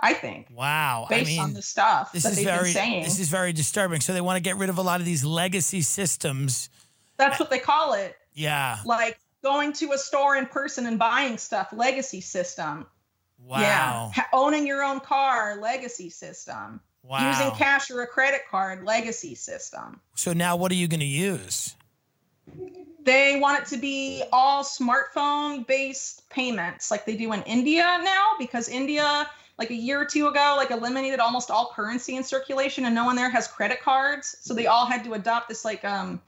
I 0.00 0.14
think 0.14 0.48
Wow. 0.50 1.06
based 1.10 1.28
I 1.28 1.32
mean, 1.32 1.40
on 1.40 1.52
the 1.52 1.62
stuff 1.62 2.12
this 2.12 2.22
that 2.22 2.30
is 2.30 2.36
they've 2.36 2.46
very 2.46 2.64
been 2.64 2.72
saying. 2.72 3.02
this 3.04 3.20
is 3.20 3.28
very 3.28 3.52
disturbing. 3.52 4.00
So 4.00 4.14
they 4.14 4.22
want 4.22 4.36
to 4.36 4.42
get 4.42 4.56
rid 4.56 4.70
of 4.70 4.78
a 4.78 4.82
lot 4.82 4.98
of 5.00 5.06
these 5.06 5.24
legacy 5.24 5.82
systems. 5.82 6.70
That's 7.20 7.40
what 7.40 7.50
they 7.50 7.58
call 7.58 7.94
it. 7.94 8.16
Yeah. 8.34 8.78
Like 8.84 9.18
going 9.42 9.72
to 9.74 9.92
a 9.92 9.98
store 9.98 10.36
in 10.36 10.46
person 10.46 10.86
and 10.86 10.98
buying 10.98 11.38
stuff, 11.38 11.72
legacy 11.72 12.20
system. 12.20 12.86
Wow. 13.44 14.12
Yeah. 14.16 14.24
Owning 14.32 14.66
your 14.66 14.82
own 14.82 15.00
car, 15.00 15.58
legacy 15.60 16.10
system. 16.10 16.80
Wow. 17.02 17.30
Using 17.30 17.50
cash 17.52 17.90
or 17.90 18.02
a 18.02 18.06
credit 18.06 18.42
card, 18.50 18.84
legacy 18.84 19.34
system. 19.34 20.00
so 20.14 20.32
now, 20.32 20.56
what 20.56 20.70
are 20.70 20.74
you 20.74 20.86
going 20.86 21.00
to 21.00 21.06
use? 21.06 21.74
They 23.02 23.40
want 23.40 23.62
it 23.62 23.66
to 23.68 23.78
be 23.78 24.22
all 24.32 24.62
smartphone 24.62 25.66
based 25.66 26.28
payments 26.28 26.90
like 26.90 27.06
they 27.06 27.16
do 27.16 27.32
in 27.32 27.42
India 27.42 27.98
now 28.02 28.32
because 28.38 28.68
India 28.68 29.28
like 29.58 29.70
a 29.70 29.74
year 29.74 30.00
or 30.00 30.04
two 30.04 30.26
ago 30.26 30.54
like 30.56 30.70
eliminated 30.70 31.20
almost 31.20 31.50
all 31.50 31.72
currency 31.74 32.16
in 32.16 32.24
circulation 32.24 32.84
and 32.84 32.94
no 32.94 33.04
one 33.04 33.16
there 33.16 33.30
has 33.30 33.46
credit 33.46 33.80
cards 33.80 34.36
so 34.40 34.52
they 34.52 34.66
all 34.66 34.86
had 34.86 35.04
to 35.04 35.14
adopt 35.14 35.48
this 35.48 35.64
like 35.64 35.84
um 35.84 36.20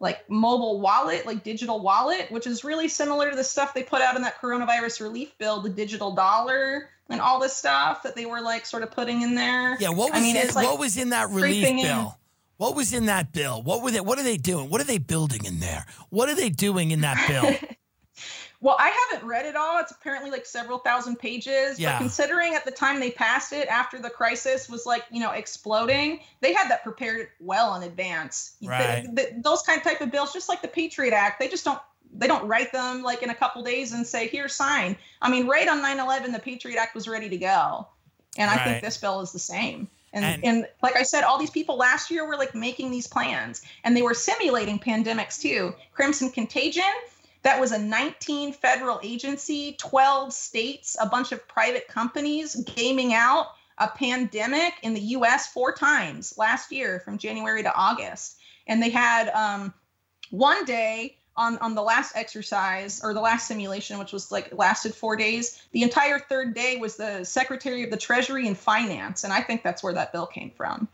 like 0.00 0.28
mobile 0.30 0.80
wallet 0.80 1.26
like 1.26 1.42
digital 1.42 1.80
wallet 1.80 2.30
which 2.30 2.46
is 2.46 2.62
really 2.64 2.88
similar 2.88 3.30
to 3.30 3.36
the 3.36 3.44
stuff 3.44 3.74
they 3.74 3.82
put 3.82 4.00
out 4.00 4.14
in 4.16 4.22
that 4.22 4.40
coronavirus 4.40 5.00
relief 5.00 5.36
bill 5.38 5.60
the 5.60 5.68
digital 5.68 6.14
dollar 6.14 6.88
and 7.10 7.20
all 7.20 7.40
this 7.40 7.56
stuff 7.56 8.02
that 8.02 8.14
they 8.14 8.26
were 8.26 8.40
like 8.40 8.66
sort 8.66 8.82
of 8.82 8.90
putting 8.90 9.22
in 9.22 9.34
there 9.34 9.76
Yeah. 9.80 9.88
What 9.88 10.12
was 10.12 10.20
I 10.20 10.24
mean, 10.24 10.36
in, 10.36 10.46
like 10.54 10.66
what 10.66 10.78
was 10.78 10.96
in 10.96 11.10
that 11.10 11.30
relief 11.30 11.64
creeping 11.64 11.78
in. 11.78 11.86
bill? 11.86 12.18
What 12.58 12.74
was 12.74 12.92
in 12.92 13.06
that 13.06 13.32
bill? 13.32 13.62
What 13.62 13.82
were 13.82 13.92
they? 13.92 14.00
What 14.00 14.18
are 14.18 14.24
they 14.24 14.36
doing? 14.36 14.68
What 14.68 14.80
are 14.80 14.84
they 14.84 14.98
building 14.98 15.44
in 15.44 15.60
there? 15.60 15.86
What 16.10 16.28
are 16.28 16.34
they 16.34 16.50
doing 16.50 16.90
in 16.90 17.02
that 17.02 17.28
bill? 17.28 17.54
Well, 18.60 18.76
I 18.78 18.88
haven't 19.12 19.26
read 19.28 19.46
it 19.46 19.54
all. 19.54 19.78
It's 19.80 19.92
apparently 19.92 20.30
like 20.32 20.44
several 20.44 20.78
thousand 20.78 21.16
pages. 21.20 21.78
Yeah. 21.78 21.92
But 21.92 21.98
considering 21.98 22.54
at 22.54 22.64
the 22.64 22.72
time 22.72 22.98
they 22.98 23.12
passed 23.12 23.52
it 23.52 23.68
after 23.68 24.00
the 24.00 24.10
crisis 24.10 24.68
was 24.68 24.84
like, 24.84 25.04
you 25.12 25.20
know, 25.20 25.30
exploding, 25.30 26.20
they 26.40 26.52
had 26.52 26.68
that 26.70 26.82
prepared 26.82 27.28
well 27.38 27.76
in 27.76 27.84
advance. 27.84 28.56
The- 28.60 28.68
Right. 28.68 29.06
the- 29.14 29.40
those 29.44 29.62
kind 29.62 29.78
of 29.78 29.84
type 29.84 30.00
of 30.00 30.10
bills, 30.10 30.32
just 30.32 30.48
like 30.48 30.60
the 30.60 30.66
Patriot 30.68 31.12
Act, 31.14 31.38
they 31.38 31.48
just 31.48 31.64
don't 31.64 31.80
they 32.10 32.26
don't 32.26 32.48
write 32.48 32.72
them 32.72 33.02
like 33.02 33.22
in 33.22 33.28
a 33.28 33.34
couple 33.34 33.62
days 33.62 33.92
and 33.92 34.06
say, 34.06 34.26
here, 34.28 34.48
sign. 34.48 34.96
I 35.20 35.30
mean, 35.30 35.46
right 35.46 35.68
on 35.68 35.82
9-11, 35.82 36.32
the 36.32 36.38
Patriot 36.38 36.78
Act 36.78 36.94
was 36.94 37.06
ready 37.06 37.28
to 37.28 37.36
go. 37.36 37.86
And 38.38 38.50
I 38.50 38.56
Right. 38.56 38.64
think 38.64 38.82
this 38.82 38.96
bill 38.96 39.20
is 39.20 39.30
the 39.30 39.38
same. 39.38 39.88
And, 40.14 40.24
And- 40.24 40.42
and 40.44 40.68
like 40.82 40.96
I 40.96 41.02
said, 41.02 41.22
all 41.22 41.36
these 41.38 41.50
people 41.50 41.76
last 41.76 42.10
year 42.10 42.26
were 42.26 42.36
like 42.38 42.54
making 42.54 42.90
these 42.90 43.06
plans 43.06 43.60
and 43.84 43.94
they 43.94 44.00
were 44.00 44.14
simulating 44.14 44.78
pandemics 44.78 45.38
too. 45.38 45.74
Crimson 45.92 46.30
Contagion, 46.30 46.82
that 47.42 47.60
was 47.60 47.72
a 47.72 47.78
19 47.78 48.52
federal 48.52 49.00
agency, 49.02 49.76
12 49.78 50.32
states, 50.32 50.96
a 51.00 51.06
bunch 51.06 51.32
of 51.32 51.46
private 51.48 51.88
companies 51.88 52.54
gaming 52.76 53.14
out 53.14 53.48
a 53.78 53.88
pandemic 53.88 54.74
in 54.82 54.94
the 54.94 55.00
US 55.00 55.52
four 55.52 55.72
times 55.72 56.36
last 56.36 56.72
year 56.72 57.00
from 57.00 57.16
January 57.16 57.62
to 57.62 57.74
August. 57.74 58.38
And 58.66 58.82
they 58.82 58.90
had 58.90 59.28
um, 59.30 59.72
one 60.30 60.64
day 60.64 61.16
on, 61.36 61.56
on 61.58 61.74
the 61.74 61.82
last 61.82 62.16
exercise 62.16 63.00
or 63.02 63.14
the 63.14 63.20
last 63.20 63.46
simulation, 63.46 63.98
which 63.98 64.12
was 64.12 64.32
like 64.32 64.52
lasted 64.52 64.94
four 64.94 65.16
days, 65.16 65.62
the 65.70 65.82
entire 65.82 66.18
third 66.18 66.54
day 66.54 66.76
was 66.76 66.96
the 66.96 67.24
Secretary 67.24 67.84
of 67.84 67.90
the 67.90 67.96
Treasury 67.96 68.48
and 68.48 68.58
Finance. 68.58 69.22
And 69.22 69.32
I 69.32 69.40
think 69.40 69.62
that's 69.62 69.82
where 69.82 69.94
that 69.94 70.12
bill 70.12 70.26
came 70.26 70.50
from. 70.50 70.88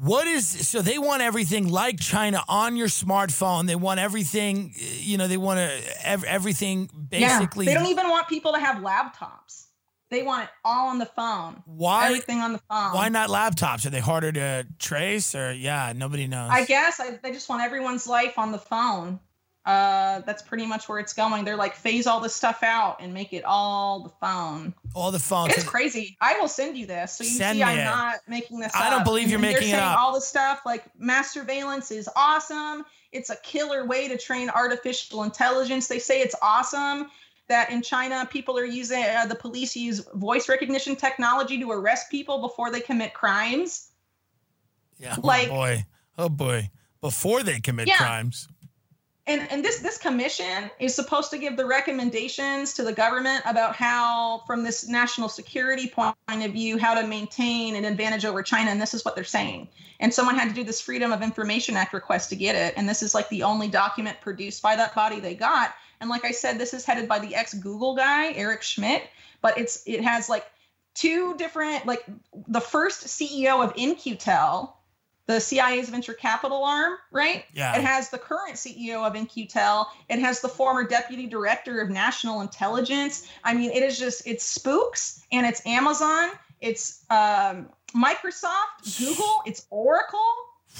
What 0.00 0.26
is 0.28 0.46
so 0.68 0.80
they 0.82 0.98
want 0.98 1.22
everything 1.22 1.68
like 1.68 1.98
China 1.98 2.42
on 2.48 2.76
your 2.76 2.88
smartphone. 2.88 3.66
They 3.66 3.74
want 3.76 3.98
everything, 4.00 4.72
you 4.76 5.18
know, 5.18 5.26
they 5.26 5.36
want 5.36 5.58
to 5.58 6.06
ev- 6.08 6.24
everything 6.24 6.88
basically. 7.08 7.66
Yeah, 7.66 7.72
they 7.72 7.78
don't 7.78 7.90
even 7.90 8.08
want 8.08 8.28
people 8.28 8.52
to 8.52 8.58
have 8.60 8.76
laptops. 8.82 9.66
They 10.10 10.22
want 10.22 10.44
it 10.44 10.50
all 10.64 10.88
on 10.88 10.98
the 10.98 11.06
phone. 11.06 11.62
Why- 11.66 12.06
Everything 12.06 12.38
on 12.40 12.52
the 12.52 12.60
phone. 12.70 12.94
Why 12.94 13.08
not 13.08 13.28
laptops? 13.28 13.84
Are 13.86 13.90
they 13.90 14.00
harder 14.00 14.32
to 14.32 14.66
trace 14.78 15.34
or 15.34 15.52
yeah, 15.52 15.92
nobody 15.94 16.26
knows. 16.26 16.50
I 16.52 16.64
guess 16.64 17.00
I, 17.00 17.18
they 17.22 17.32
just 17.32 17.48
want 17.48 17.62
everyone's 17.62 18.06
life 18.06 18.38
on 18.38 18.52
the 18.52 18.58
phone. 18.58 19.20
Uh, 19.68 20.20
that's 20.20 20.40
pretty 20.40 20.64
much 20.64 20.88
where 20.88 20.98
it's 20.98 21.12
going. 21.12 21.44
They're 21.44 21.54
like 21.56 21.74
phase 21.74 22.06
all 22.06 22.20
this 22.20 22.34
stuff 22.34 22.62
out 22.62 22.96
and 23.00 23.12
make 23.12 23.34
it 23.34 23.44
all 23.44 24.00
the 24.02 24.08
phone. 24.08 24.72
All 24.94 25.10
the 25.12 25.18
phones. 25.18 25.52
It's 25.54 25.62
crazy. 25.62 26.16
I 26.22 26.38
will 26.40 26.48
send 26.48 26.78
you 26.78 26.86
this 26.86 27.12
so 27.18 27.24
you 27.24 27.30
Send 27.30 27.58
see 27.58 27.62
I'm 27.62 27.78
it. 27.78 27.84
not 27.84 28.14
making 28.26 28.60
this. 28.60 28.74
Up. 28.74 28.80
I 28.80 28.88
don't 28.88 29.04
believe 29.04 29.24
And 29.24 29.32
you're 29.32 29.40
making 29.40 29.68
it 29.68 29.78
up. 29.78 29.98
All 29.98 30.14
the 30.14 30.22
stuff 30.22 30.62
like 30.64 30.84
mass 30.98 31.32
surveillance 31.34 31.90
is 31.90 32.08
awesome. 32.16 32.86
It's 33.12 33.28
a 33.28 33.36
killer 33.36 33.84
way 33.86 34.08
to 34.08 34.16
train 34.16 34.48
artificial 34.48 35.22
intelligence. 35.22 35.86
They 35.86 35.98
say 35.98 36.22
it's 36.22 36.34
awesome 36.40 37.08
that 37.48 37.70
in 37.70 37.82
China 37.82 38.26
people 38.30 38.58
are 38.58 38.64
using 38.64 39.02
uh, 39.04 39.26
the 39.26 39.34
police 39.34 39.76
use 39.76 40.00
voice 40.14 40.48
recognition 40.48 40.96
technology 40.96 41.58
to 41.60 41.70
arrest 41.72 42.10
people 42.10 42.40
before 42.40 42.70
they 42.70 42.80
commit 42.80 43.12
crimes. 43.12 43.90
yeah. 44.98 45.14
like- 45.22 45.48
oh 45.48 45.54
boy. 45.54 45.84
Oh 46.16 46.28
boy. 46.30 46.70
Before 47.02 47.42
they 47.42 47.60
commit 47.60 47.86
Yeah. 47.86 47.96
crimes. 47.98 48.48
And 49.28 49.46
and 49.52 49.62
this 49.62 49.80
this 49.80 49.98
commission 49.98 50.70
is 50.80 50.94
supposed 50.94 51.30
to 51.32 51.38
give 51.38 51.58
the 51.58 51.66
recommendations 51.66 52.72
to 52.74 52.82
the 52.82 52.94
government 52.94 53.42
about 53.44 53.76
how 53.76 54.42
from 54.46 54.64
this 54.64 54.88
national 54.88 55.28
security 55.28 55.86
point 55.86 56.16
of 56.30 56.52
view 56.52 56.78
how 56.78 56.94
to 56.94 57.06
maintain 57.06 57.76
an 57.76 57.84
advantage 57.84 58.24
over 58.24 58.42
china 58.42 58.70
and 58.70 58.80
this 58.80 58.94
is 58.94 59.04
what 59.04 59.14
they're 59.14 59.24
saying. 59.24 59.68
And 60.00 60.14
someone 60.14 60.36
had 60.36 60.48
to 60.48 60.54
do 60.54 60.64
this 60.64 60.80
freedom 60.80 61.12
of 61.12 61.20
information 61.20 61.76
act 61.76 61.92
request 61.92 62.30
to 62.30 62.36
get 62.36 62.56
it 62.56 62.72
and 62.78 62.88
this 62.88 63.02
is 63.02 63.14
like 63.14 63.28
the 63.28 63.42
only 63.42 63.68
document 63.68 64.18
produced 64.22 64.62
by 64.62 64.74
that 64.76 64.94
body 64.94 65.20
they 65.20 65.34
got. 65.34 65.74
And 66.00 66.08
like 66.08 66.24
i 66.24 66.30
said 66.30 66.58
this 66.58 66.72
is 66.72 66.86
headed 66.86 67.06
by 67.06 67.18
the 67.18 67.34
ex 67.34 67.52
google 67.52 67.94
guy 67.96 68.32
eric 68.32 68.62
schmidt 68.62 69.02
but 69.42 69.58
it's 69.58 69.82
it 69.86 70.02
has 70.02 70.30
like 70.30 70.46
two 70.94 71.36
different 71.36 71.84
like 71.84 72.02
the 72.48 72.60
first 72.60 73.06
ceo 73.06 73.62
of 73.62 73.74
In-Q-Tel 73.76 74.77
the 75.28 75.38
CIA's 75.38 75.90
venture 75.90 76.14
capital 76.14 76.64
arm, 76.64 76.94
right? 77.12 77.44
Yeah. 77.52 77.76
It 77.76 77.84
has 77.84 78.08
the 78.08 78.16
current 78.16 78.54
CEO 78.54 79.06
of 79.06 79.14
In-Q-Tel. 79.14 79.92
It 80.08 80.18
has 80.20 80.40
the 80.40 80.48
former 80.48 80.84
deputy 80.84 81.26
director 81.26 81.82
of 81.82 81.90
national 81.90 82.40
intelligence. 82.40 83.28
I 83.44 83.52
mean, 83.52 83.70
it 83.70 83.82
is 83.82 83.98
just 83.98 84.26
it's 84.26 84.42
spooks 84.42 85.22
and 85.30 85.46
it's 85.46 85.64
Amazon, 85.66 86.30
it's 86.62 87.04
um, 87.10 87.68
Microsoft, 87.94 88.98
Google, 88.98 89.42
it's 89.44 89.66
Oracle. 89.68 90.18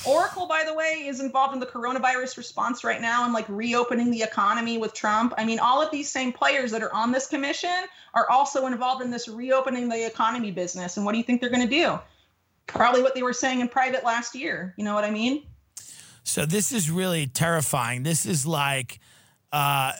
Oracle, 0.06 0.46
by 0.46 0.64
the 0.64 0.72
way, 0.72 1.04
is 1.06 1.20
involved 1.20 1.52
in 1.52 1.60
the 1.60 1.66
coronavirus 1.66 2.38
response 2.38 2.84
right 2.84 3.02
now 3.02 3.24
and 3.24 3.34
like 3.34 3.46
reopening 3.48 4.10
the 4.10 4.22
economy 4.22 4.78
with 4.78 4.94
Trump. 4.94 5.34
I 5.36 5.44
mean, 5.44 5.58
all 5.58 5.82
of 5.82 5.90
these 5.90 6.10
same 6.10 6.32
players 6.32 6.70
that 6.70 6.82
are 6.82 6.94
on 6.94 7.12
this 7.12 7.26
commission 7.26 7.84
are 8.14 8.30
also 8.30 8.64
involved 8.66 9.02
in 9.02 9.10
this 9.10 9.28
reopening 9.28 9.90
the 9.90 10.06
economy 10.06 10.52
business. 10.52 10.96
And 10.96 11.04
what 11.04 11.12
do 11.12 11.18
you 11.18 11.24
think 11.24 11.42
they're 11.42 11.50
going 11.50 11.68
to 11.68 11.74
do? 11.74 11.98
Probably 12.68 13.02
what 13.02 13.14
they 13.14 13.22
were 13.22 13.32
saying 13.32 13.60
in 13.60 13.68
private 13.68 14.04
last 14.04 14.34
year. 14.34 14.74
You 14.78 14.84
know 14.84 14.94
what 14.94 15.04
I 15.04 15.10
mean? 15.10 15.44
So 16.22 16.46
this 16.46 16.72
is 16.72 16.90
really 16.90 17.26
terrifying. 17.26 18.02
This 18.02 18.26
is 18.26 18.46
like 18.46 19.00
uh, 19.50 19.92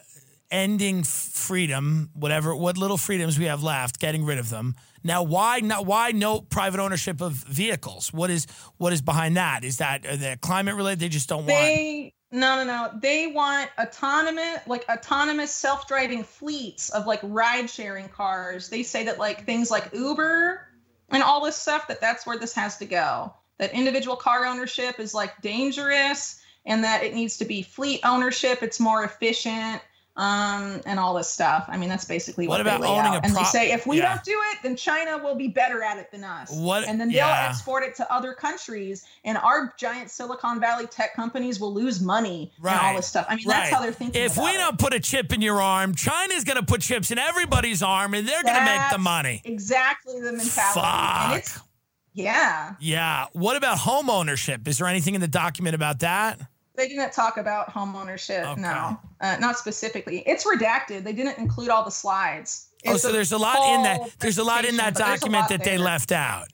ending 0.51 1.03
freedom, 1.03 2.11
whatever, 2.12 2.55
what 2.55 2.77
little 2.77 2.99
freedoms 2.99 3.39
we 3.39 3.47
have 3.47 3.62
left, 3.62 3.99
getting 3.99 4.24
rid 4.24 4.39
of 4.39 4.51
them. 4.51 4.74
Now, 5.03 5.23
why 5.23 5.61
not? 5.61 5.86
Why 5.86 6.11
no 6.11 6.40
private 6.40 6.81
ownership 6.81 7.20
of 7.20 7.32
vehicles? 7.32 8.12
What 8.12 8.31
is 8.31 8.47
what 8.77 8.93
is 8.93 9.01
behind 9.01 9.36
that? 9.36 9.65
Is 9.65 9.78
that 9.78 10.05
are 10.05 10.16
they 10.16 10.36
climate 10.36 10.74
related? 10.74 11.01
They 11.01 11.09
just 11.09 11.28
don't 11.28 11.47
want. 11.47 11.49
They 11.49 12.12
no 12.31 12.57
no 12.57 12.65
no. 12.65 12.90
They 13.01 13.28
want 13.28 13.70
autonomous 13.78 14.61
like 14.66 14.85
autonomous 14.90 15.53
self-driving 15.53 16.24
fleets 16.24 16.90
of 16.90 17.07
like 17.07 17.20
ride-sharing 17.23 18.09
cars. 18.09 18.69
They 18.69 18.82
say 18.82 19.05
that 19.05 19.19
like 19.19 19.47
things 19.47 19.70
like 19.70 19.90
Uber 19.95 20.66
and 21.10 21.22
all 21.22 21.44
this 21.44 21.56
stuff 21.56 21.89
that 21.89 22.01
that's 22.01 22.26
where 22.26 22.39
this 22.39 22.55
has 22.55 22.76
to 22.78 22.86
go. 22.86 23.32
That 23.59 23.72
individual 23.72 24.16
car 24.16 24.47
ownership 24.47 25.01
is 25.01 25.14
like 25.14 25.40
dangerous 25.43 26.40
and 26.66 26.85
that 26.85 27.02
it 27.02 27.14
needs 27.14 27.39
to 27.39 27.44
be 27.44 27.62
fleet 27.62 28.01
ownership. 28.05 28.62
It's 28.62 28.78
more 28.78 29.05
efficient. 29.05 29.80
Um, 30.19 30.81
and 30.85 30.99
all 30.99 31.15
this 31.15 31.28
stuff. 31.28 31.66
I 31.69 31.77
mean, 31.77 31.89
that's 31.89 32.05
basically 32.05 32.49
What 32.49 32.55
what, 32.55 32.61
about 32.62 32.81
they 32.81 32.89
lay 32.89 32.93
owning 32.99 33.12
out. 33.12 33.23
a 33.23 33.24
and 33.24 33.36
they 33.36 33.45
say 33.45 33.70
if 33.70 33.86
we 33.86 33.99
yeah. 33.99 34.15
don't 34.15 34.24
do 34.24 34.36
it, 34.51 34.59
then 34.65 34.74
China 34.74 35.16
will 35.23 35.36
be 35.36 35.47
better 35.47 35.81
at 35.81 35.97
it 35.97 36.11
than 36.11 36.24
us. 36.24 36.51
What- 36.51 36.82
And 36.89 37.01
then 37.01 37.07
they'll 37.07 37.19
yeah. 37.19 37.47
export 37.49 37.85
it 37.85 37.95
to 37.99 38.12
other 38.12 38.35
countries, 38.35 39.05
and 39.24 39.39
our 39.39 39.73
giant 39.78 40.11
Silicon 40.11 40.59
Valley 40.59 40.89
tech 40.89 41.15
companies 41.15 41.61
will 41.61 41.73
lose 41.73 42.01
money 42.01 42.51
and 42.57 42.65
Right. 42.65 42.82
all 42.82 42.97
this 42.97 43.07
stuff. 43.07 43.27
I 43.28 43.36
mean, 43.36 43.45
that's 43.47 43.70
how 43.70 43.81
they're 43.81 43.93
thinking. 43.93 44.20
If 44.20 44.36
we 44.36 44.51
it. 44.51 44.55
don't 44.55 44.77
put 44.77 44.93
a 44.93 44.99
chip 44.99 45.32
in 45.32 45.40
your 45.40 45.62
arm, 45.62 45.95
China's 45.95 46.43
going 46.43 46.57
to 46.59 46.65
put 46.65 46.81
chips 46.81 47.12
in 47.12 47.19
everybody's 47.19 47.81
arm, 47.81 48.12
and 48.15 48.27
they're 48.28 48.43
going 48.43 48.57
to 48.57 48.65
make 48.65 48.90
the 48.90 48.99
money. 48.99 49.40
exactly 49.45 50.20
the 50.20 50.32
mentality. 50.32 50.81
And 50.81 51.39
it's 51.39 51.53
Fuck. 51.53 51.66
yeah. 52.12 52.74
Yeah. 52.81 53.27
What 53.35 53.57
about 53.57 53.78
home 53.78 54.11
ownership? 54.11 54.66
Is 54.66 54.78
there 54.78 54.89
anything 54.89 55.15
in 55.15 55.20
the 55.20 55.28
document 55.28 55.77
about 55.77 56.01
that? 56.01 56.40
They 56.78 56.88
didn't 56.88 57.12
talk 57.12 57.36
about 57.38 57.70
home 57.70 57.96
ownership. 57.96 58.46
Okay. 58.46 58.60
No, 58.60 58.98
uh, 59.20 59.36
not 59.40 59.59
specifically. 59.59 60.22
It's 60.26 60.44
redacted. 60.46 61.02
They 61.02 61.12
didn't 61.12 61.36
include 61.36 61.70
all 61.70 61.84
the 61.84 61.90
slides. 61.90 62.68
Oh, 62.86 62.96
so 62.96 63.10
there's 63.10 63.32
a 63.32 63.36
lot 63.38 63.74
in 63.74 63.82
that. 63.82 64.00
There's 64.20 64.38
a 64.38 64.44
lot 64.44 64.64
in 64.64 64.76
that 64.76 64.94
presentation, 64.94 64.94
but 64.94 65.05
there's 65.09 65.18
a 65.18 65.20
document 65.20 65.48
that 65.48 65.64
they 65.64 65.76
left 65.76 66.12
out. 66.12 66.46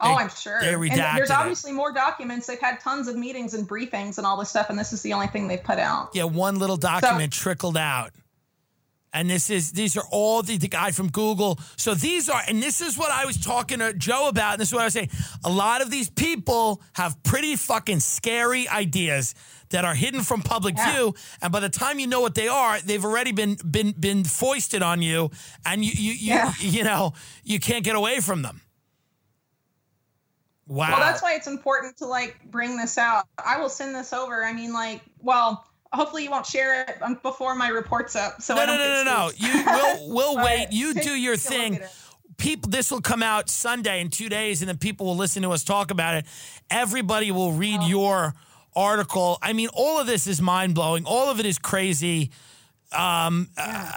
Oh, 0.00 0.10
They- 0.10 0.14
I'm 0.22 0.28
sure. 0.30 0.60
they 0.60 0.74
and 0.74 0.80
redacted 0.82 1.16
there's 1.16 1.30
it. 1.30 1.36
obviously 1.36 1.72
more 1.72 1.90
documents. 1.92 2.46
They've 2.46 2.60
had 2.60 2.78
tons 2.78 3.08
of 3.08 3.16
meetings 3.16 3.54
and 3.54 3.68
briefings 3.68 4.18
and 4.18 4.24
all 4.24 4.36
this 4.36 4.48
stuff, 4.50 4.70
and 4.70 4.78
this 4.78 4.92
is 4.92 5.02
the 5.02 5.12
only 5.12 5.26
thing 5.26 5.48
they've 5.48 5.62
put 5.62 5.80
out. 5.80 6.10
Yeah, 6.14 6.22
one 6.24 6.60
little 6.60 6.76
document 6.76 7.32
trickled 7.32 7.76
out. 7.76 8.12
And 9.12 9.30
this 9.30 9.48
is 9.48 9.72
these 9.72 9.96
are 9.96 10.04
all 10.10 10.42
the, 10.42 10.58
the 10.58 10.68
guy 10.68 10.90
from 10.90 11.08
Google. 11.10 11.58
So 11.76 11.94
these 11.94 12.28
are, 12.28 12.42
and 12.46 12.62
this 12.62 12.80
is 12.82 12.98
what 12.98 13.10
I 13.10 13.24
was 13.24 13.38
talking 13.42 13.78
to 13.78 13.94
Joe 13.94 14.28
about. 14.28 14.52
And 14.54 14.60
this 14.60 14.68
is 14.68 14.74
what 14.74 14.82
I 14.82 14.84
was 14.84 14.92
saying. 14.92 15.10
A 15.44 15.50
lot 15.50 15.80
of 15.80 15.90
these 15.90 16.10
people 16.10 16.82
have 16.92 17.22
pretty 17.22 17.56
fucking 17.56 18.00
scary 18.00 18.68
ideas 18.68 19.34
that 19.70 19.84
are 19.86 19.94
hidden 19.94 20.22
from 20.22 20.42
public 20.42 20.76
Yeah. 20.76 20.92
view. 20.92 21.14
And 21.40 21.50
by 21.50 21.60
the 21.60 21.70
time 21.70 21.98
you 21.98 22.06
know 22.06 22.20
what 22.20 22.34
they 22.34 22.48
are, 22.48 22.80
they've 22.80 23.04
already 23.04 23.32
been 23.32 23.56
been 23.68 23.92
been 23.92 24.24
foisted 24.24 24.82
on 24.82 25.00
you, 25.00 25.30
and 25.64 25.82
you 25.84 25.92
you 25.92 26.12
you, 26.12 26.34
Yeah. 26.34 26.52
you 26.60 26.84
know 26.84 27.14
you 27.44 27.58
can't 27.58 27.84
get 27.84 27.96
away 27.96 28.20
from 28.20 28.42
them. 28.42 28.60
Wow. 30.66 30.90
Well, 30.90 31.00
that's 31.00 31.22
why 31.22 31.34
it's 31.34 31.46
important 31.46 31.96
to 31.98 32.06
like 32.06 32.38
bring 32.50 32.76
this 32.76 32.98
out. 32.98 33.24
I 33.42 33.58
will 33.58 33.70
send 33.70 33.94
this 33.94 34.12
over. 34.12 34.44
I 34.44 34.52
mean, 34.52 34.72
like, 34.74 35.00
well, 35.22 35.66
hopefully 35.92 36.24
you 36.24 36.30
won't 36.30 36.46
share 36.46 36.82
it 36.82 36.96
um, 37.02 37.18
before 37.22 37.54
my 37.54 37.68
report's 37.68 38.14
up. 38.16 38.40
So 38.42 38.54
no, 38.54 38.62
I 38.62 38.66
no, 38.66 38.76
don't 38.78 38.88
no, 38.88 39.04
no, 39.04 39.26
no. 39.26 39.30
You 39.36 39.64
will 39.64 40.14
we'll 40.36 40.44
wait. 40.44 40.68
You 40.70 40.94
do 40.94 41.10
your 41.10 41.36
take 41.36 41.50
a 41.50 41.70
look 41.70 41.80
thing. 41.80 41.88
People, 42.36 42.70
this 42.70 42.90
will 42.92 43.00
come 43.00 43.22
out 43.22 43.48
Sunday 43.50 44.00
in 44.00 44.10
two 44.10 44.28
days, 44.28 44.62
and 44.62 44.68
then 44.68 44.76
people 44.78 45.06
will 45.06 45.16
listen 45.16 45.42
to 45.42 45.50
us 45.50 45.64
talk 45.64 45.90
about 45.90 46.14
it. 46.14 46.24
Everybody 46.70 47.32
will 47.32 47.52
read 47.52 47.80
Oh. 47.82 47.88
your 47.88 48.34
article. 48.76 49.38
I 49.42 49.52
mean, 49.54 49.68
all 49.72 49.98
of 49.98 50.06
this 50.06 50.28
is 50.28 50.40
mind 50.40 50.74
blowing. 50.76 51.04
All 51.04 51.30
of 51.30 51.40
it 51.40 51.46
is 51.46 51.58
crazy. 51.58 52.30
Um, 52.92 53.50
uh, 53.56 53.92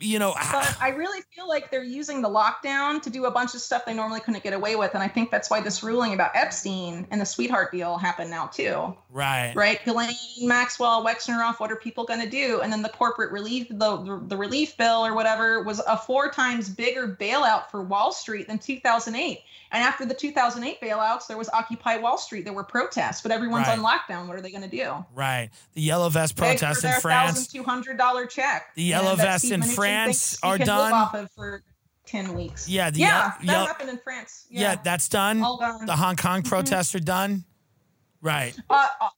you 0.00 0.18
know, 0.18 0.34
But 0.52 0.76
I 0.80 0.90
really 0.90 1.20
feel 1.34 1.46
like 1.46 1.70
they're 1.70 1.82
using 1.82 2.22
the 2.22 2.28
lockdown 2.28 3.02
to 3.02 3.10
do 3.10 3.26
a 3.26 3.30
bunch 3.30 3.54
of 3.54 3.60
stuff 3.60 3.84
they 3.84 3.92
normally 3.92 4.20
couldn't 4.20 4.42
get 4.42 4.54
away 4.54 4.76
with. 4.76 4.94
And 4.94 5.02
I 5.02 5.08
think 5.08 5.30
that's 5.30 5.50
why 5.50 5.60
this 5.60 5.82
ruling 5.82 6.14
about 6.14 6.30
Epstein 6.34 7.06
and 7.10 7.20
the 7.20 7.26
sweetheart 7.26 7.70
deal 7.70 7.98
happened 7.98 8.30
now, 8.30 8.46
too. 8.46 8.96
right, 9.10 9.52
Right? 9.54 9.84
Ghislaine 9.84 10.14
Maxwell, 10.42 11.04
Wexneroff, 11.04 11.60
what 11.60 11.70
are 11.70 11.76
people 11.76 12.04
going 12.04 12.20
to 12.20 12.28
do? 12.28 12.60
And 12.62 12.72
then 12.72 12.80
the 12.82 12.88
corporate 12.88 13.30
relief, 13.30 13.68
the, 13.68 14.22
the, 14.26 14.36
relief 14.36 14.76
bill 14.78 15.04
or 15.04 15.14
whatever, 15.14 15.62
was 15.62 15.80
a 15.80 15.96
four 15.98 16.30
times 16.30 16.68
bigger 16.68 17.16
bailout 17.20 17.70
for 17.70 17.82
Wall 17.82 18.12
Street 18.12 18.48
than 18.48 18.58
2008. 18.58 19.40
And 19.72 19.84
after 19.84 20.04
the 20.04 20.14
2008 20.14 20.80
bailouts, 20.80 21.28
there 21.28 21.36
was 21.36 21.48
Occupy 21.50 21.98
Wall 21.98 22.18
Street. 22.18 22.44
There 22.44 22.52
were 22.52 22.64
protests, 22.64 23.20
but 23.20 23.30
everyone's 23.30 23.68
Right. 23.68 23.78
on 23.78 23.84
lockdown. 23.84 24.26
What 24.26 24.36
are 24.36 24.40
they 24.40 24.50
going 24.50 24.68
to 24.68 24.76
do? 24.76 25.04
right. 25.14 25.50
The 25.74 25.82
yellow 25.82 26.08
vest 26.08 26.34
protests 26.36 26.82
in 26.82 26.92
France. 27.00 27.46
$1,200 27.52 28.29
check. 28.30 28.74
The 28.74 28.82
yellow 28.82 29.16
vests 29.16 29.50
in 29.50 29.62
France 29.62 30.38
are 30.42 30.58
done. 30.58 30.92
Off 30.92 31.14
of 31.14 31.30
for 31.32 31.62
10 32.06 32.34
weeks. 32.34 32.68
Yeah, 32.68 32.90
the 32.90 33.00
yeah, 33.00 33.06
yel- 33.06 33.34
that 33.40 33.44
yel- 33.44 33.66
happened 33.66 33.90
in 33.90 33.98
France. 33.98 34.46
Yeah, 34.50 34.60
Yeah, 34.72 34.76
that's 34.82 35.08
done. 35.08 35.42
all 35.42 35.58
done. 35.58 35.86
The 35.86 35.96
Hong 35.96 36.16
Kong 36.16 36.40
Mm-hmm. 36.40 36.48
protests 36.48 36.94
are 36.94 37.00
done. 37.00 37.44
Right. 38.22 38.54
Uh, 38.68 38.86
uh, 39.00 39.08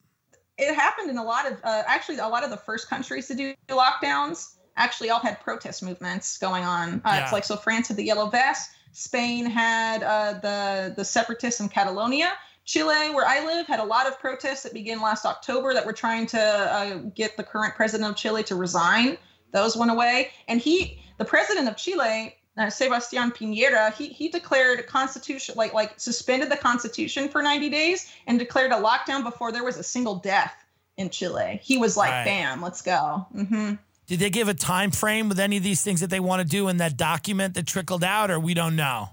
it 0.57 0.73
happened 0.75 1.09
in 1.09 1.17
a 1.17 1.23
lot 1.23 1.49
of 1.51 1.59
uh, 1.63 1.83
actually 1.87 2.17
a 2.19 2.27
lot 2.27 2.43
of 2.43 2.49
the 2.49 2.57
first 2.57 2.89
countries 2.89 3.27
to 3.27 3.35
do 3.35 3.53
lockdowns 3.69 4.55
actually 4.77 5.09
all 5.09 5.19
had 5.19 5.39
protest 5.41 5.83
movements 5.83 6.37
going 6.37 6.63
on. 6.63 6.95
Uh, 7.05 7.09
Yeah. 7.13 7.23
It's 7.23 7.33
like 7.33 7.43
so 7.43 7.55
France 7.57 7.87
had 7.89 7.97
the 7.97 8.03
yellow 8.03 8.27
vest, 8.29 8.69
Spain 8.91 9.45
had 9.45 10.03
uh, 10.03 10.33
the 10.39 10.93
the 10.95 11.03
separatists 11.05 11.59
in 11.59 11.69
Catalonia. 11.69 12.33
Chile, 12.65 13.13
where 13.13 13.25
I 13.25 13.45
live, 13.45 13.67
had 13.67 13.79
a 13.79 13.83
lot 13.83 14.07
of 14.07 14.19
protests 14.19 14.63
that 14.63 14.73
began 14.73 15.01
last 15.01 15.25
October 15.25 15.73
that 15.73 15.85
were 15.85 15.93
trying 15.93 16.25
to 16.27 16.39
uh, 16.39 16.95
get 17.13 17.35
the 17.35 17.43
current 17.43 17.75
president 17.75 18.09
of 18.09 18.15
Chile 18.15 18.43
to 18.43 18.55
resign. 18.55 19.17
Those 19.51 19.75
went 19.75 19.91
away, 19.91 20.31
and 20.47 20.61
he, 20.61 20.99
the 21.17 21.25
president 21.25 21.67
of 21.67 21.75
Chile, 21.75 22.35
uh, 22.57 22.63
Sebastián 22.63 23.35
Piñera, 23.35 23.93
he 23.93 24.07
he 24.07 24.29
declared 24.29 24.79
a 24.79 24.83
constitution 24.83 25.55
like 25.57 25.73
like 25.73 25.99
suspended 25.99 26.49
the 26.51 26.57
constitution 26.57 27.27
for 27.27 27.41
90 27.41 27.69
days 27.69 28.11
and 28.27 28.39
declared 28.39 28.71
a 28.71 28.75
lockdown 28.75 29.23
before 29.23 29.51
there 29.51 29.63
was 29.63 29.77
a 29.77 29.83
single 29.83 30.15
death 30.15 30.53
in 30.97 31.09
Chile. 31.09 31.59
He 31.63 31.77
was 31.77 31.97
like, 31.97 32.11
Right. 32.11 32.25
"Bam, 32.25 32.61
let's 32.61 32.81
go." 32.81 33.25
hmm 33.31 33.73
Did 34.05 34.19
they 34.19 34.29
give 34.29 34.47
a 34.47 34.53
time 34.53 34.91
frame 34.91 35.29
with 35.29 35.39
any 35.39 35.57
of 35.57 35.63
these 35.63 35.81
things 35.81 36.01
that 36.01 36.09
they 36.09 36.19
want 36.19 36.41
to 36.41 36.47
do 36.47 36.67
in 36.67 36.77
that 36.77 36.95
document 36.97 37.55
that 37.55 37.65
trickled 37.65 38.03
out, 38.03 38.29
or 38.29 38.39
we 38.39 38.53
don't 38.53 38.75
know? 38.75 39.09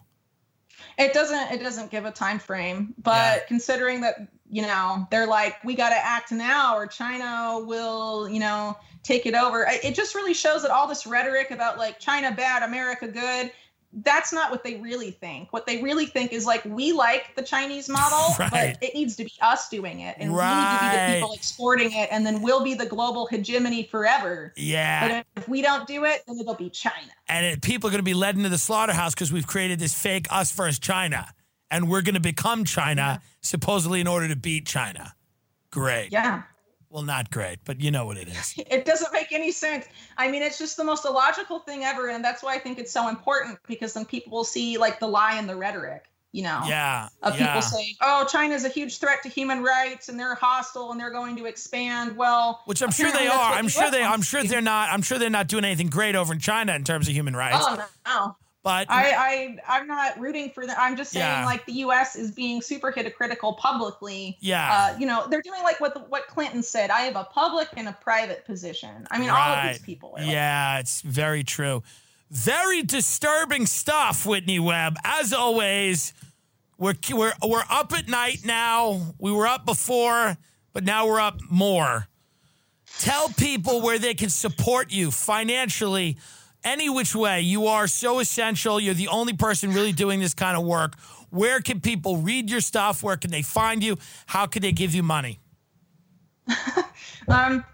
It 1.01 1.12
doesn't 1.12 1.51
it 1.52 1.62
doesn't 1.62 1.90
give 1.90 2.05
a 2.05 2.10
time 2.12 2.39
frame, 2.39 2.94
but 3.02 3.39
Yeah. 3.39 3.39
considering 3.48 4.01
that 4.02 4.28
you 4.52 4.62
know, 4.62 5.06
they're 5.12 5.28
like, 5.28 5.62
we 5.62 5.77
got 5.77 5.90
to 5.90 5.97
act 5.97 6.32
now 6.32 6.77
or 6.77 6.85
China 6.85 7.64
will, 7.64 8.28
you 8.28 8.40
know, 8.40 8.77
take 9.05 9.24
it 9.24 9.35
over. 9.35 9.64
It 9.68 9.94
just 9.94 10.14
really 10.16 10.35
shows 10.35 10.62
that 10.62 10.72
all 10.72 10.89
this 10.89 11.06
rhetoric 11.06 11.52
about 11.52 11.78
like 11.78 12.01
China 12.01 12.32
bad, 12.32 12.64
America 12.64 13.06
good, 13.06 13.52
that's 13.92 14.32
not 14.32 14.50
what 14.50 14.62
they 14.62 14.76
really 14.76 15.10
think. 15.10 15.52
What 15.52 15.66
they 15.66 15.82
really 15.82 16.06
think 16.06 16.32
is 16.32 16.46
like 16.46 16.64
we 16.64 16.92
like 16.92 17.34
the 17.34 17.42
Chinese 17.42 17.88
model, 17.88 18.34
right. 18.38 18.50
but 18.50 18.88
it 18.88 18.94
needs 18.94 19.16
to 19.16 19.24
be 19.24 19.32
us 19.40 19.68
doing 19.68 20.00
it, 20.00 20.16
and 20.18 20.34
right. 20.34 20.54
we 20.54 20.60
need 20.60 20.78
to 20.78 20.96
be 20.96 21.12
the 21.12 21.18
people 21.18 21.32
exporting 21.34 21.92
it, 21.92 22.08
and 22.12 22.24
then 22.24 22.40
we'll 22.40 22.62
be 22.62 22.74
the 22.74 22.86
global 22.86 23.26
hegemony 23.26 23.82
forever. 23.84 24.52
Yeah. 24.56 25.22
But 25.34 25.42
if 25.42 25.48
we 25.48 25.62
don't 25.62 25.86
do 25.88 26.04
it, 26.04 26.22
then 26.26 26.38
it'll 26.38 26.54
be 26.54 26.70
China. 26.70 27.10
And 27.28 27.44
it, 27.44 27.62
people 27.62 27.88
are 27.88 27.90
going 27.90 27.98
to 27.98 28.04
be 28.04 28.14
led 28.14 28.36
into 28.36 28.48
the 28.48 28.58
slaughterhouse 28.58 29.14
because 29.14 29.32
we've 29.32 29.46
created 29.46 29.78
this 29.78 29.94
fake 29.94 30.26
us 30.30 30.52
first 30.52 30.82
China, 30.82 31.26
and 31.70 31.88
we're 31.88 32.02
going 32.02 32.14
to 32.14 32.20
become 32.20 32.64
China 32.64 33.20
supposedly 33.40 34.00
in 34.00 34.06
order 34.06 34.28
to 34.28 34.36
beat 34.36 34.66
China. 34.66 35.14
Great. 35.70 36.12
Yeah. 36.12 36.42
Well, 36.90 37.04
not 37.04 37.30
great, 37.30 37.60
but 37.64 37.80
you 37.80 37.92
know 37.92 38.04
what 38.04 38.16
it 38.16 38.28
is. 38.28 38.54
It 38.70 38.84
doesn't 38.84 39.12
make 39.12 39.32
any 39.32 39.52
sense. 39.52 39.86
I 40.16 40.30
mean, 40.30 40.42
it's 40.42 40.58
just 40.58 40.76
the 40.76 40.84
most 40.84 41.04
illogical 41.04 41.60
thing 41.60 41.84
ever. 41.84 42.08
And 42.08 42.24
that's 42.24 42.42
why 42.42 42.54
I 42.54 42.58
think 42.58 42.78
it's 42.78 42.92
so 42.92 43.08
important 43.08 43.58
because 43.66 43.94
then 43.94 44.04
people 44.04 44.32
will 44.32 44.44
see 44.44 44.76
like 44.76 45.00
the 45.00 45.06
lie 45.06 45.38
in 45.38 45.46
the 45.46 45.56
rhetoric, 45.56 46.04
you 46.32 46.42
know? 46.42 46.62
Yeah. 46.66 47.08
Of 47.22 47.38
yeah. 47.38 47.46
people 47.46 47.62
saying, 47.62 47.94
oh, 48.00 48.26
China's 48.30 48.64
a 48.64 48.68
huge 48.68 48.98
threat 48.98 49.22
to 49.22 49.28
human 49.28 49.62
rights 49.62 50.08
and 50.08 50.18
they're 50.18 50.34
hostile 50.34 50.90
and 50.90 51.00
they're 51.00 51.10
going 51.10 51.36
to 51.36 51.46
expand. 51.46 52.16
Well, 52.16 52.60
which 52.66 52.82
I'm 52.82 52.90
sure 52.90 53.10
they 53.12 53.28
are. 53.28 53.52
I'm 53.52 53.68
sure 53.68 53.90
they, 53.90 54.02
I'm 54.02 54.22
sure 54.22 54.42
they're 54.42 54.60
not, 54.60 54.90
I'm 54.90 55.02
sure 55.02 55.18
they're 55.18 55.30
not 55.30 55.48
doing 55.48 55.64
anything 55.64 55.88
great 55.88 56.16
over 56.16 56.32
in 56.32 56.40
China 56.40 56.74
in 56.74 56.84
terms 56.84 57.08
of 57.08 57.14
human 57.14 57.34
rights. 57.34 57.58
Oh, 57.60 57.86
no. 58.06 58.36
But 58.62 58.91
I, 58.91 59.12
I 59.12 59.78
I'm 59.78 59.87
not 59.87 60.20
rooting 60.20 60.51
for 60.51 60.66
that. 60.66 60.78
I'm 60.78 60.95
just 60.95 61.12
saying 61.12 61.24
yeah. 61.24 61.47
like 61.47 61.65
the 61.65 61.73
U.S. 61.74 62.15
is 62.15 62.31
being 62.31 62.61
super 62.61 62.91
hypocritical 62.91 63.55
publicly. 63.55 64.37
Yeah. 64.41 64.93
Uh, 64.95 64.99
you 64.99 65.07
know 65.07 65.27
they're 65.31 65.41
doing 65.41 65.62
like 65.62 65.81
what 65.81 66.11
what 66.11 66.27
Clinton 66.27 66.62
said. 66.62 66.91
I 66.91 67.01
have 67.01 67.16
a 67.16 67.24
public 67.24 67.69
and 67.77 67.89
a 67.89 67.97
private 68.03 68.45
position. 68.45 69.07
I 69.11 69.19
mean, 69.19 69.31
right. 69.31 69.49
all 69.49 69.69
of 69.69 69.73
these 69.73 69.82
people. 69.82 70.15
yeah, 70.19 70.74
like, 70.74 70.82
it's 70.82 71.01
very 71.01 71.43
true. 71.43 71.82
Very 72.31 72.82
disturbing 72.82 73.65
stuff, 73.65 74.27
Whitney 74.27 74.61
Webb. 74.61 74.97
As 75.05 75.32
always, 75.32 76.12
we're 76.77 76.95
we're 77.12 77.32
we're 77.43 77.65
up 77.70 77.95
at 77.95 78.09
night 78.09 78.41
now. 78.45 79.15
We 79.19 79.32
were 79.32 79.47
up 79.47 79.65
before, 79.65 80.37
but 80.74 80.85
now 80.85 81.07
we're 81.07 81.20
up 81.20 81.41
more. 81.49 82.09
Tell 82.99 83.31
people 83.31 83.81
where 83.81 83.99
they 83.99 84.12
can 84.12 84.28
support 84.28 84.93
you 84.93 85.11
financially 85.11 86.19
any 86.65 86.89
which 86.89 87.15
way, 87.15 87.41
you 87.41 87.66
are 87.66 87.87
so 87.87 88.19
essential. 88.19 88.81
You're 88.81 88.95
the 88.95 89.09
only 89.09 89.32
person 89.32 89.73
really 89.73 89.93
doing 89.93 90.20
this 90.20 90.35
kind 90.35 90.57
of 90.57 90.65
work. 90.65 90.99
Where 91.31 91.61
can 91.61 91.81
people 91.81 92.19
read 92.19 92.51
your 92.51 92.61
stuff? 92.61 93.03
Where 93.03 93.16
can 93.16 93.31
they 93.31 93.43
find 93.43 93.82
you? 93.82 93.97
How 94.27 94.47
can 94.47 94.62
they 94.62 94.73
give 94.73 94.95
you 94.95 95.03
money? 95.03 95.39
um, 97.28 97.65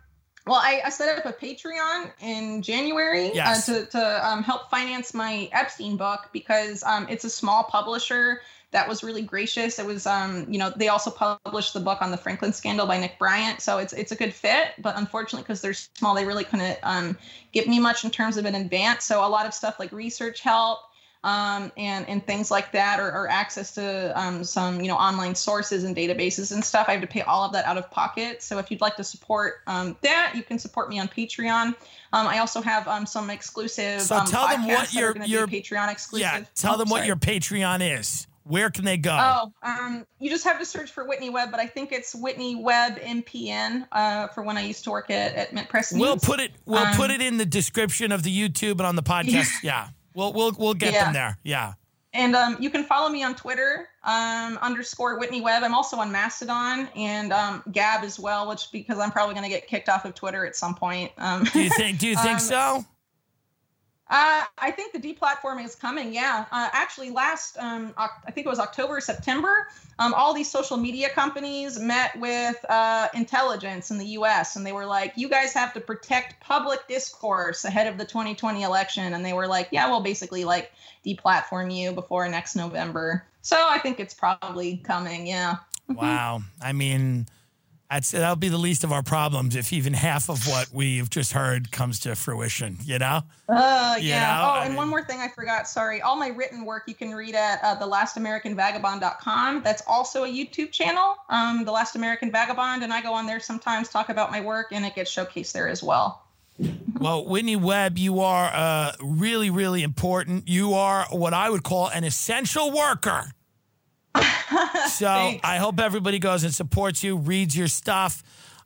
well, 0.47 0.61
I, 0.63 0.83
I, 0.85 0.91
set 0.91 1.19
up 1.19 1.25
a 1.25 1.33
Patreon 1.33 2.13
in 2.21 2.63
January 2.63 3.31
uh, 3.31 3.35
yes. 3.35 3.69
uh, 3.69 3.73
to, 3.73 3.87
to 3.87 4.29
um, 4.29 4.43
help 4.43 4.71
finance 4.71 5.15
my 5.15 5.49
Epstein 5.53 5.97
book 5.97 6.29
because 6.33 6.85
um, 6.85 7.07
it's 7.09 7.25
a 7.25 7.31
small 7.31 7.65
publisher 7.65 8.43
that 8.73 8.89
was 8.89 9.03
really 9.03 9.23
gracious. 9.23 9.79
It 9.79 9.87
was, 9.87 10.07
um, 10.07 10.47
you 10.51 10.59
know, 10.59 10.73
they 10.75 10.89
also 10.89 11.11
published 11.11 11.73
the 11.73 11.81
book 11.81 12.03
on 12.03 12.11
the 12.11 12.17
Franklin 12.17 12.53
scandal 12.53 12.87
by 12.87 12.99
Nick 12.99 13.19
Bryant, 13.19 13.61
so 13.61 13.79
it's 13.79 13.93
it's 13.93 14.13
a 14.13 14.17
good 14.17 14.35
fit. 14.35 14.73
But 14.79 14.99
unfortunately, 14.99 15.43
because 15.43 15.61
they're 15.61 15.73
small, 15.73 16.15
they 16.15 16.25
really 16.25 16.45
couldn't 16.45 16.79
um, 16.83 17.17
give 17.53 17.67
me 17.69 17.79
much 17.79 18.05
in 18.05 18.11
terms 18.11 18.37
of 18.37 18.45
an 18.45 18.55
advance. 18.55 19.05
So 19.05 19.25
a 19.25 19.29
lot 19.29 19.47
of 19.47 19.55
stuff 19.55 19.79
like 19.79 19.93
research 19.93 20.41
help. 20.41 20.81
Um, 21.25 21.73
and 21.77 22.09
and 22.09 22.25
things 22.25 22.53
like 22.53 22.71
that, 22.73 23.01
or, 23.01 23.11
or 23.11 23.29
access 23.29 23.75
to 23.75 24.13
um, 24.15 24.45
some 24.45 24.81
you 24.81 24.87
know 24.87 24.95
online 24.95 25.35
sources 25.35 25.83
and 25.83 25.97
databases 25.97 26.53
and 26.53 26.65
stuff. 26.65 26.89
I 26.89 26.93
have 26.93 27.01
to 27.01 27.09
pay 27.09 27.23
all 27.23 27.45
of 27.45 27.53
that 27.53 27.65
out 27.65 27.77
of 27.77 27.91
pocket. 27.91 28.45
So 28.45 28.59
if 28.59 28.71
you'd 28.71 28.81
like 28.81 28.95
to 28.97 29.03
support 29.03 29.55
um, 29.67 29.97
that, 30.03 30.35
you 30.37 30.45
can 30.45 30.61
support 30.61 30.89
me 30.89 31.01
on 31.01 31.09
Patreon. 31.09 31.75
Um, 32.13 32.27
I 32.29 32.39
also 32.39 32.61
have 32.61 32.87
um, 32.87 33.07
some 33.07 33.31
exclusive. 33.31 34.03
So 34.03 34.25
tell 34.25 34.47
them 34.47 34.69
what 34.69 34.95
your 34.95 35.17
your 35.25 35.49
Patreon 35.49 35.91
exclusive. 35.91 36.27
Yeah, 36.27 36.45
tell 36.55 36.75
oh, 36.75 36.79
them 36.79 36.91
what 36.91 37.07
your 37.07 37.17
Patreon 37.17 37.99
is. 37.99 38.29
Where 38.49 38.71
can 38.71 38.85
they 38.85 38.97
go? 38.97 39.17
Oh, 39.19 39.53
um, 39.63 40.07
you 40.21 40.31
just 40.31 40.45
have 40.45 40.61
to 40.61 40.65
search 40.65 40.93
for 40.93 41.05
Whitney 41.05 41.31
Webb, 41.31 41.51
but 41.51 41.59
I 41.59 41.67
think 41.67 41.91
it's 41.91 42.15
Whitney 42.15 42.55
Webb 42.55 43.01
MPN 43.01 43.89
uh, 43.91 44.29
for 44.29 44.45
when 44.45 44.57
I 44.57 44.63
used 44.63 44.85
to 44.85 44.93
work 44.93 45.11
at, 45.11 45.35
at 45.35 45.53
Mint 45.53 45.69
Press 45.69 45.93
News. 45.93 46.01
We'll 46.01 46.17
put 46.17 46.39
it. 46.39 46.53
We'll 46.65 46.79
um, 46.79 46.95
put 46.95 47.11
it 47.11 47.21
in 47.21 47.39
the 47.39 47.47
description 47.47 48.13
of 48.13 48.23
the 48.23 48.31
YouTube 48.31 48.73
and 48.73 48.83
on 48.83 48.95
the 48.95 49.03
podcast. 49.03 49.51
Yeah, 49.63 49.87
yeah. 49.87 49.89
we'll 50.15 50.33
we'll 50.33 50.53
we'll 50.57 50.75
get 50.75 50.93
yeah. 50.93 51.05
them 51.05 51.13
there. 51.13 51.39
Yeah. 51.43 51.75
And 52.13 52.35
um, 52.35 52.57
you 52.61 52.71
can 52.71 52.85
follow 52.85 53.11
me 53.11 53.23
on 53.25 53.35
Twitter 53.35 53.89
um, 54.05 54.59
underscore 54.63 55.19
Whitney 55.19 55.43
Webb. 55.43 55.65
I'm 55.65 55.75
also 55.75 55.99
on 55.99 56.11
Mastodon 56.11 56.89
and 56.97 57.31
um, 57.31 57.63
Gab 57.73 58.05
as 58.05 58.19
well, 58.19 58.49
which 58.49 58.69
because 58.73 58.99
I'm 58.99 59.11
probably 59.11 59.35
going 59.35 59.45
to 59.45 59.51
get 59.51 59.67
kicked 59.67 59.91
off 59.91 60.07
of 60.07 60.15
Twitter 60.15 60.47
at 60.47 60.57
some 60.57 60.75
point. 60.75 61.11
Um, 61.19 61.45
do 61.45 61.63
you 61.63 61.71
think? 61.71 61.99
Do 61.99 62.07
you 62.07 62.17
think 62.17 62.29
um, 62.35 62.39
so? 62.39 62.85
Uh, 64.09 64.45
I 64.59 64.71
think 64.71 64.93
the 64.93 65.01
deplatforming 65.01 65.65
is 65.65 65.75
coming. 65.75 66.15
Yeah, 66.15 66.45
uh, 66.53 66.69
actually, 66.73 67.11
last 67.11 67.59
um, 67.59 67.93
I 67.97 68.31
think 68.31 68.47
it 68.47 68.51
was 68.51 68.61
October, 68.61 69.01
September. 69.01 69.67
Um, 69.99 70.15
all 70.15 70.33
these 70.33 70.49
social 70.49 70.77
media 70.77 71.09
companies 71.09 71.81
met 71.81 72.17
with 72.21 72.65
uh, 72.69 73.09
intelligence 73.15 73.91
in 73.91 73.99
the 73.99 74.07
U.S. 74.09 74.55
and 74.55 74.65
they 74.65 74.71
were 74.71 74.87
like, 74.87 75.15
"You 75.17 75.29
guys 75.29 75.53
have 75.55 75.75
to 75.75 75.81
protect 75.81 76.41
public 76.41 76.87
discourse 76.87 77.65
ahead 77.65 77.89
of 77.89 77.99
the 77.99 78.05
2020 78.05 78.63
election." 78.63 79.13
And 79.13 79.25
they 79.25 79.33
were 79.33 79.49
like, 79.49 79.69
"Yeah, 79.73 79.89
we'll 79.91 80.03
basically 80.03 80.45
like 80.45 80.71
deplatform 81.05 81.77
you 81.77 81.91
before 81.91 82.29
next 82.29 82.55
November." 82.55 83.25
So 83.43 83.57
I 83.57 83.79
think 83.79 83.99
it's 83.99 84.15
probably 84.15 84.77
coming. 84.79 85.27
Yeah. 85.27 85.57
wow. 85.89 86.43
I 86.63 86.73
mean 86.73 87.27
that's 87.91 88.11
that'll 88.11 88.37
be 88.37 88.49
the 88.49 88.59
least 88.59 88.85
of 88.85 88.93
our 88.93 89.03
problems 89.03 89.55
if 89.57 89.73
even 89.73 89.93
half 89.93 90.29
of 90.29 90.47
what 90.49 90.69
we've 90.73 91.09
just 91.09 91.33
heard 91.33 91.71
comes 91.71 92.01
to 92.01 92.17
fruition. 92.17 92.79
You 92.85 92.99
know. 92.99 93.23
Uh, 93.49 93.97
you 93.99 94.09
yeah. 94.09 94.21
Know? 94.21 94.43
Oh, 94.43 94.51
I 94.51 94.61
and 94.63 94.71
mean, 94.71 94.77
one 94.77 94.89
more 94.89 95.05
thing 95.05 95.21
I 95.21 95.29
forgot. 95.29 95.69
Sorry. 95.69 96.03
All 96.03 96.17
my 96.17 96.29
written 96.29 96.65
work 96.65 96.85
you 96.87 96.95
can 96.95 97.15
read 97.15 97.35
at 97.35 97.61
uh, 97.63 97.77
thelastamericanvagabond.com. 97.79 99.63
That's 99.63 99.83
also 99.87 100.25
a 100.25 100.29
YouTube 100.29 100.73
channel, 100.73 101.17
um, 101.29 101.65
The 101.65 101.73
Last 101.73 101.97
American 101.97 102.33
Vagabond, 102.33 102.83
and 102.83 102.93
I 102.93 103.03
go 103.03 103.13
on 103.13 103.27
there 103.27 103.41
sometimes 103.41 103.89
talk 103.89 104.09
about 104.09 104.31
my 104.31 104.41
work, 104.41 104.69
and 104.73 104.85
it 104.85 104.95
gets 104.95 105.15
showcased 105.15 105.53
there 105.53 105.69
as 105.69 105.83
well. 105.83 106.27
well, 106.99 107.25
Whitney 107.25 107.57
Webb, 107.57 107.99
you 107.99 108.21
are 108.21 108.51
uh, 108.53 108.93
really, 109.01 109.51
really 109.51 109.83
important. 109.83 110.49
You 110.49 110.75
are 110.75 111.07
what 111.11 111.35
I 111.35 111.51
would 111.51 111.63
call 111.63 111.89
an 111.89 112.05
essential 112.05 112.73
worker 112.73 113.33
so 114.89 115.09
I 115.43 115.59
hope 115.59 115.81
everybody 115.81 116.19
goes 116.19 116.45
and 116.45 116.55
supports 116.55 117.03
you, 117.03 117.17
reads 117.17 117.57
your 117.57 117.69
stuff. 117.69 118.23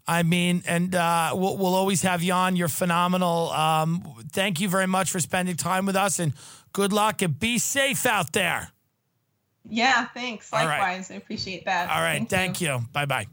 I 0.07 0.23
mean, 0.23 0.62
and 0.66 0.94
uh, 0.94 1.32
we'll, 1.35 1.57
we'll, 1.57 1.74
always 1.74 2.02
have 2.02 2.23
you 2.23 2.32
on. 2.32 2.57
You're 2.57 2.69
phenomenal. 2.69 3.51
Um, 3.51 4.15
thank 4.32 4.61
you 4.61 4.69
very 4.69 4.86
much 4.86 5.11
for 5.11 5.20
spending 5.20 5.57
time 5.57 5.86
with 5.86 5.94
us, 5.94 6.19
and 6.19 6.32
good 6.73 6.93
luck 6.93 7.23
and 7.23 7.39
be 7.39 7.59
safe 7.59 8.07
out 8.07 8.32
there. 8.32 8.73
Yeah, 9.69 10.07
thanks. 10.07 10.52
Likewise, 10.52 11.11
right. 11.11 11.15
I 11.15 11.19
appreciate 11.19 11.66
that. 11.66 11.90
All 11.90 12.01
right, 12.01 12.19
thank, 12.19 12.31
thank 12.31 12.61
you. 12.61 12.73
you. 12.73 12.81
Bye 12.93 13.07
bye. 13.07 13.27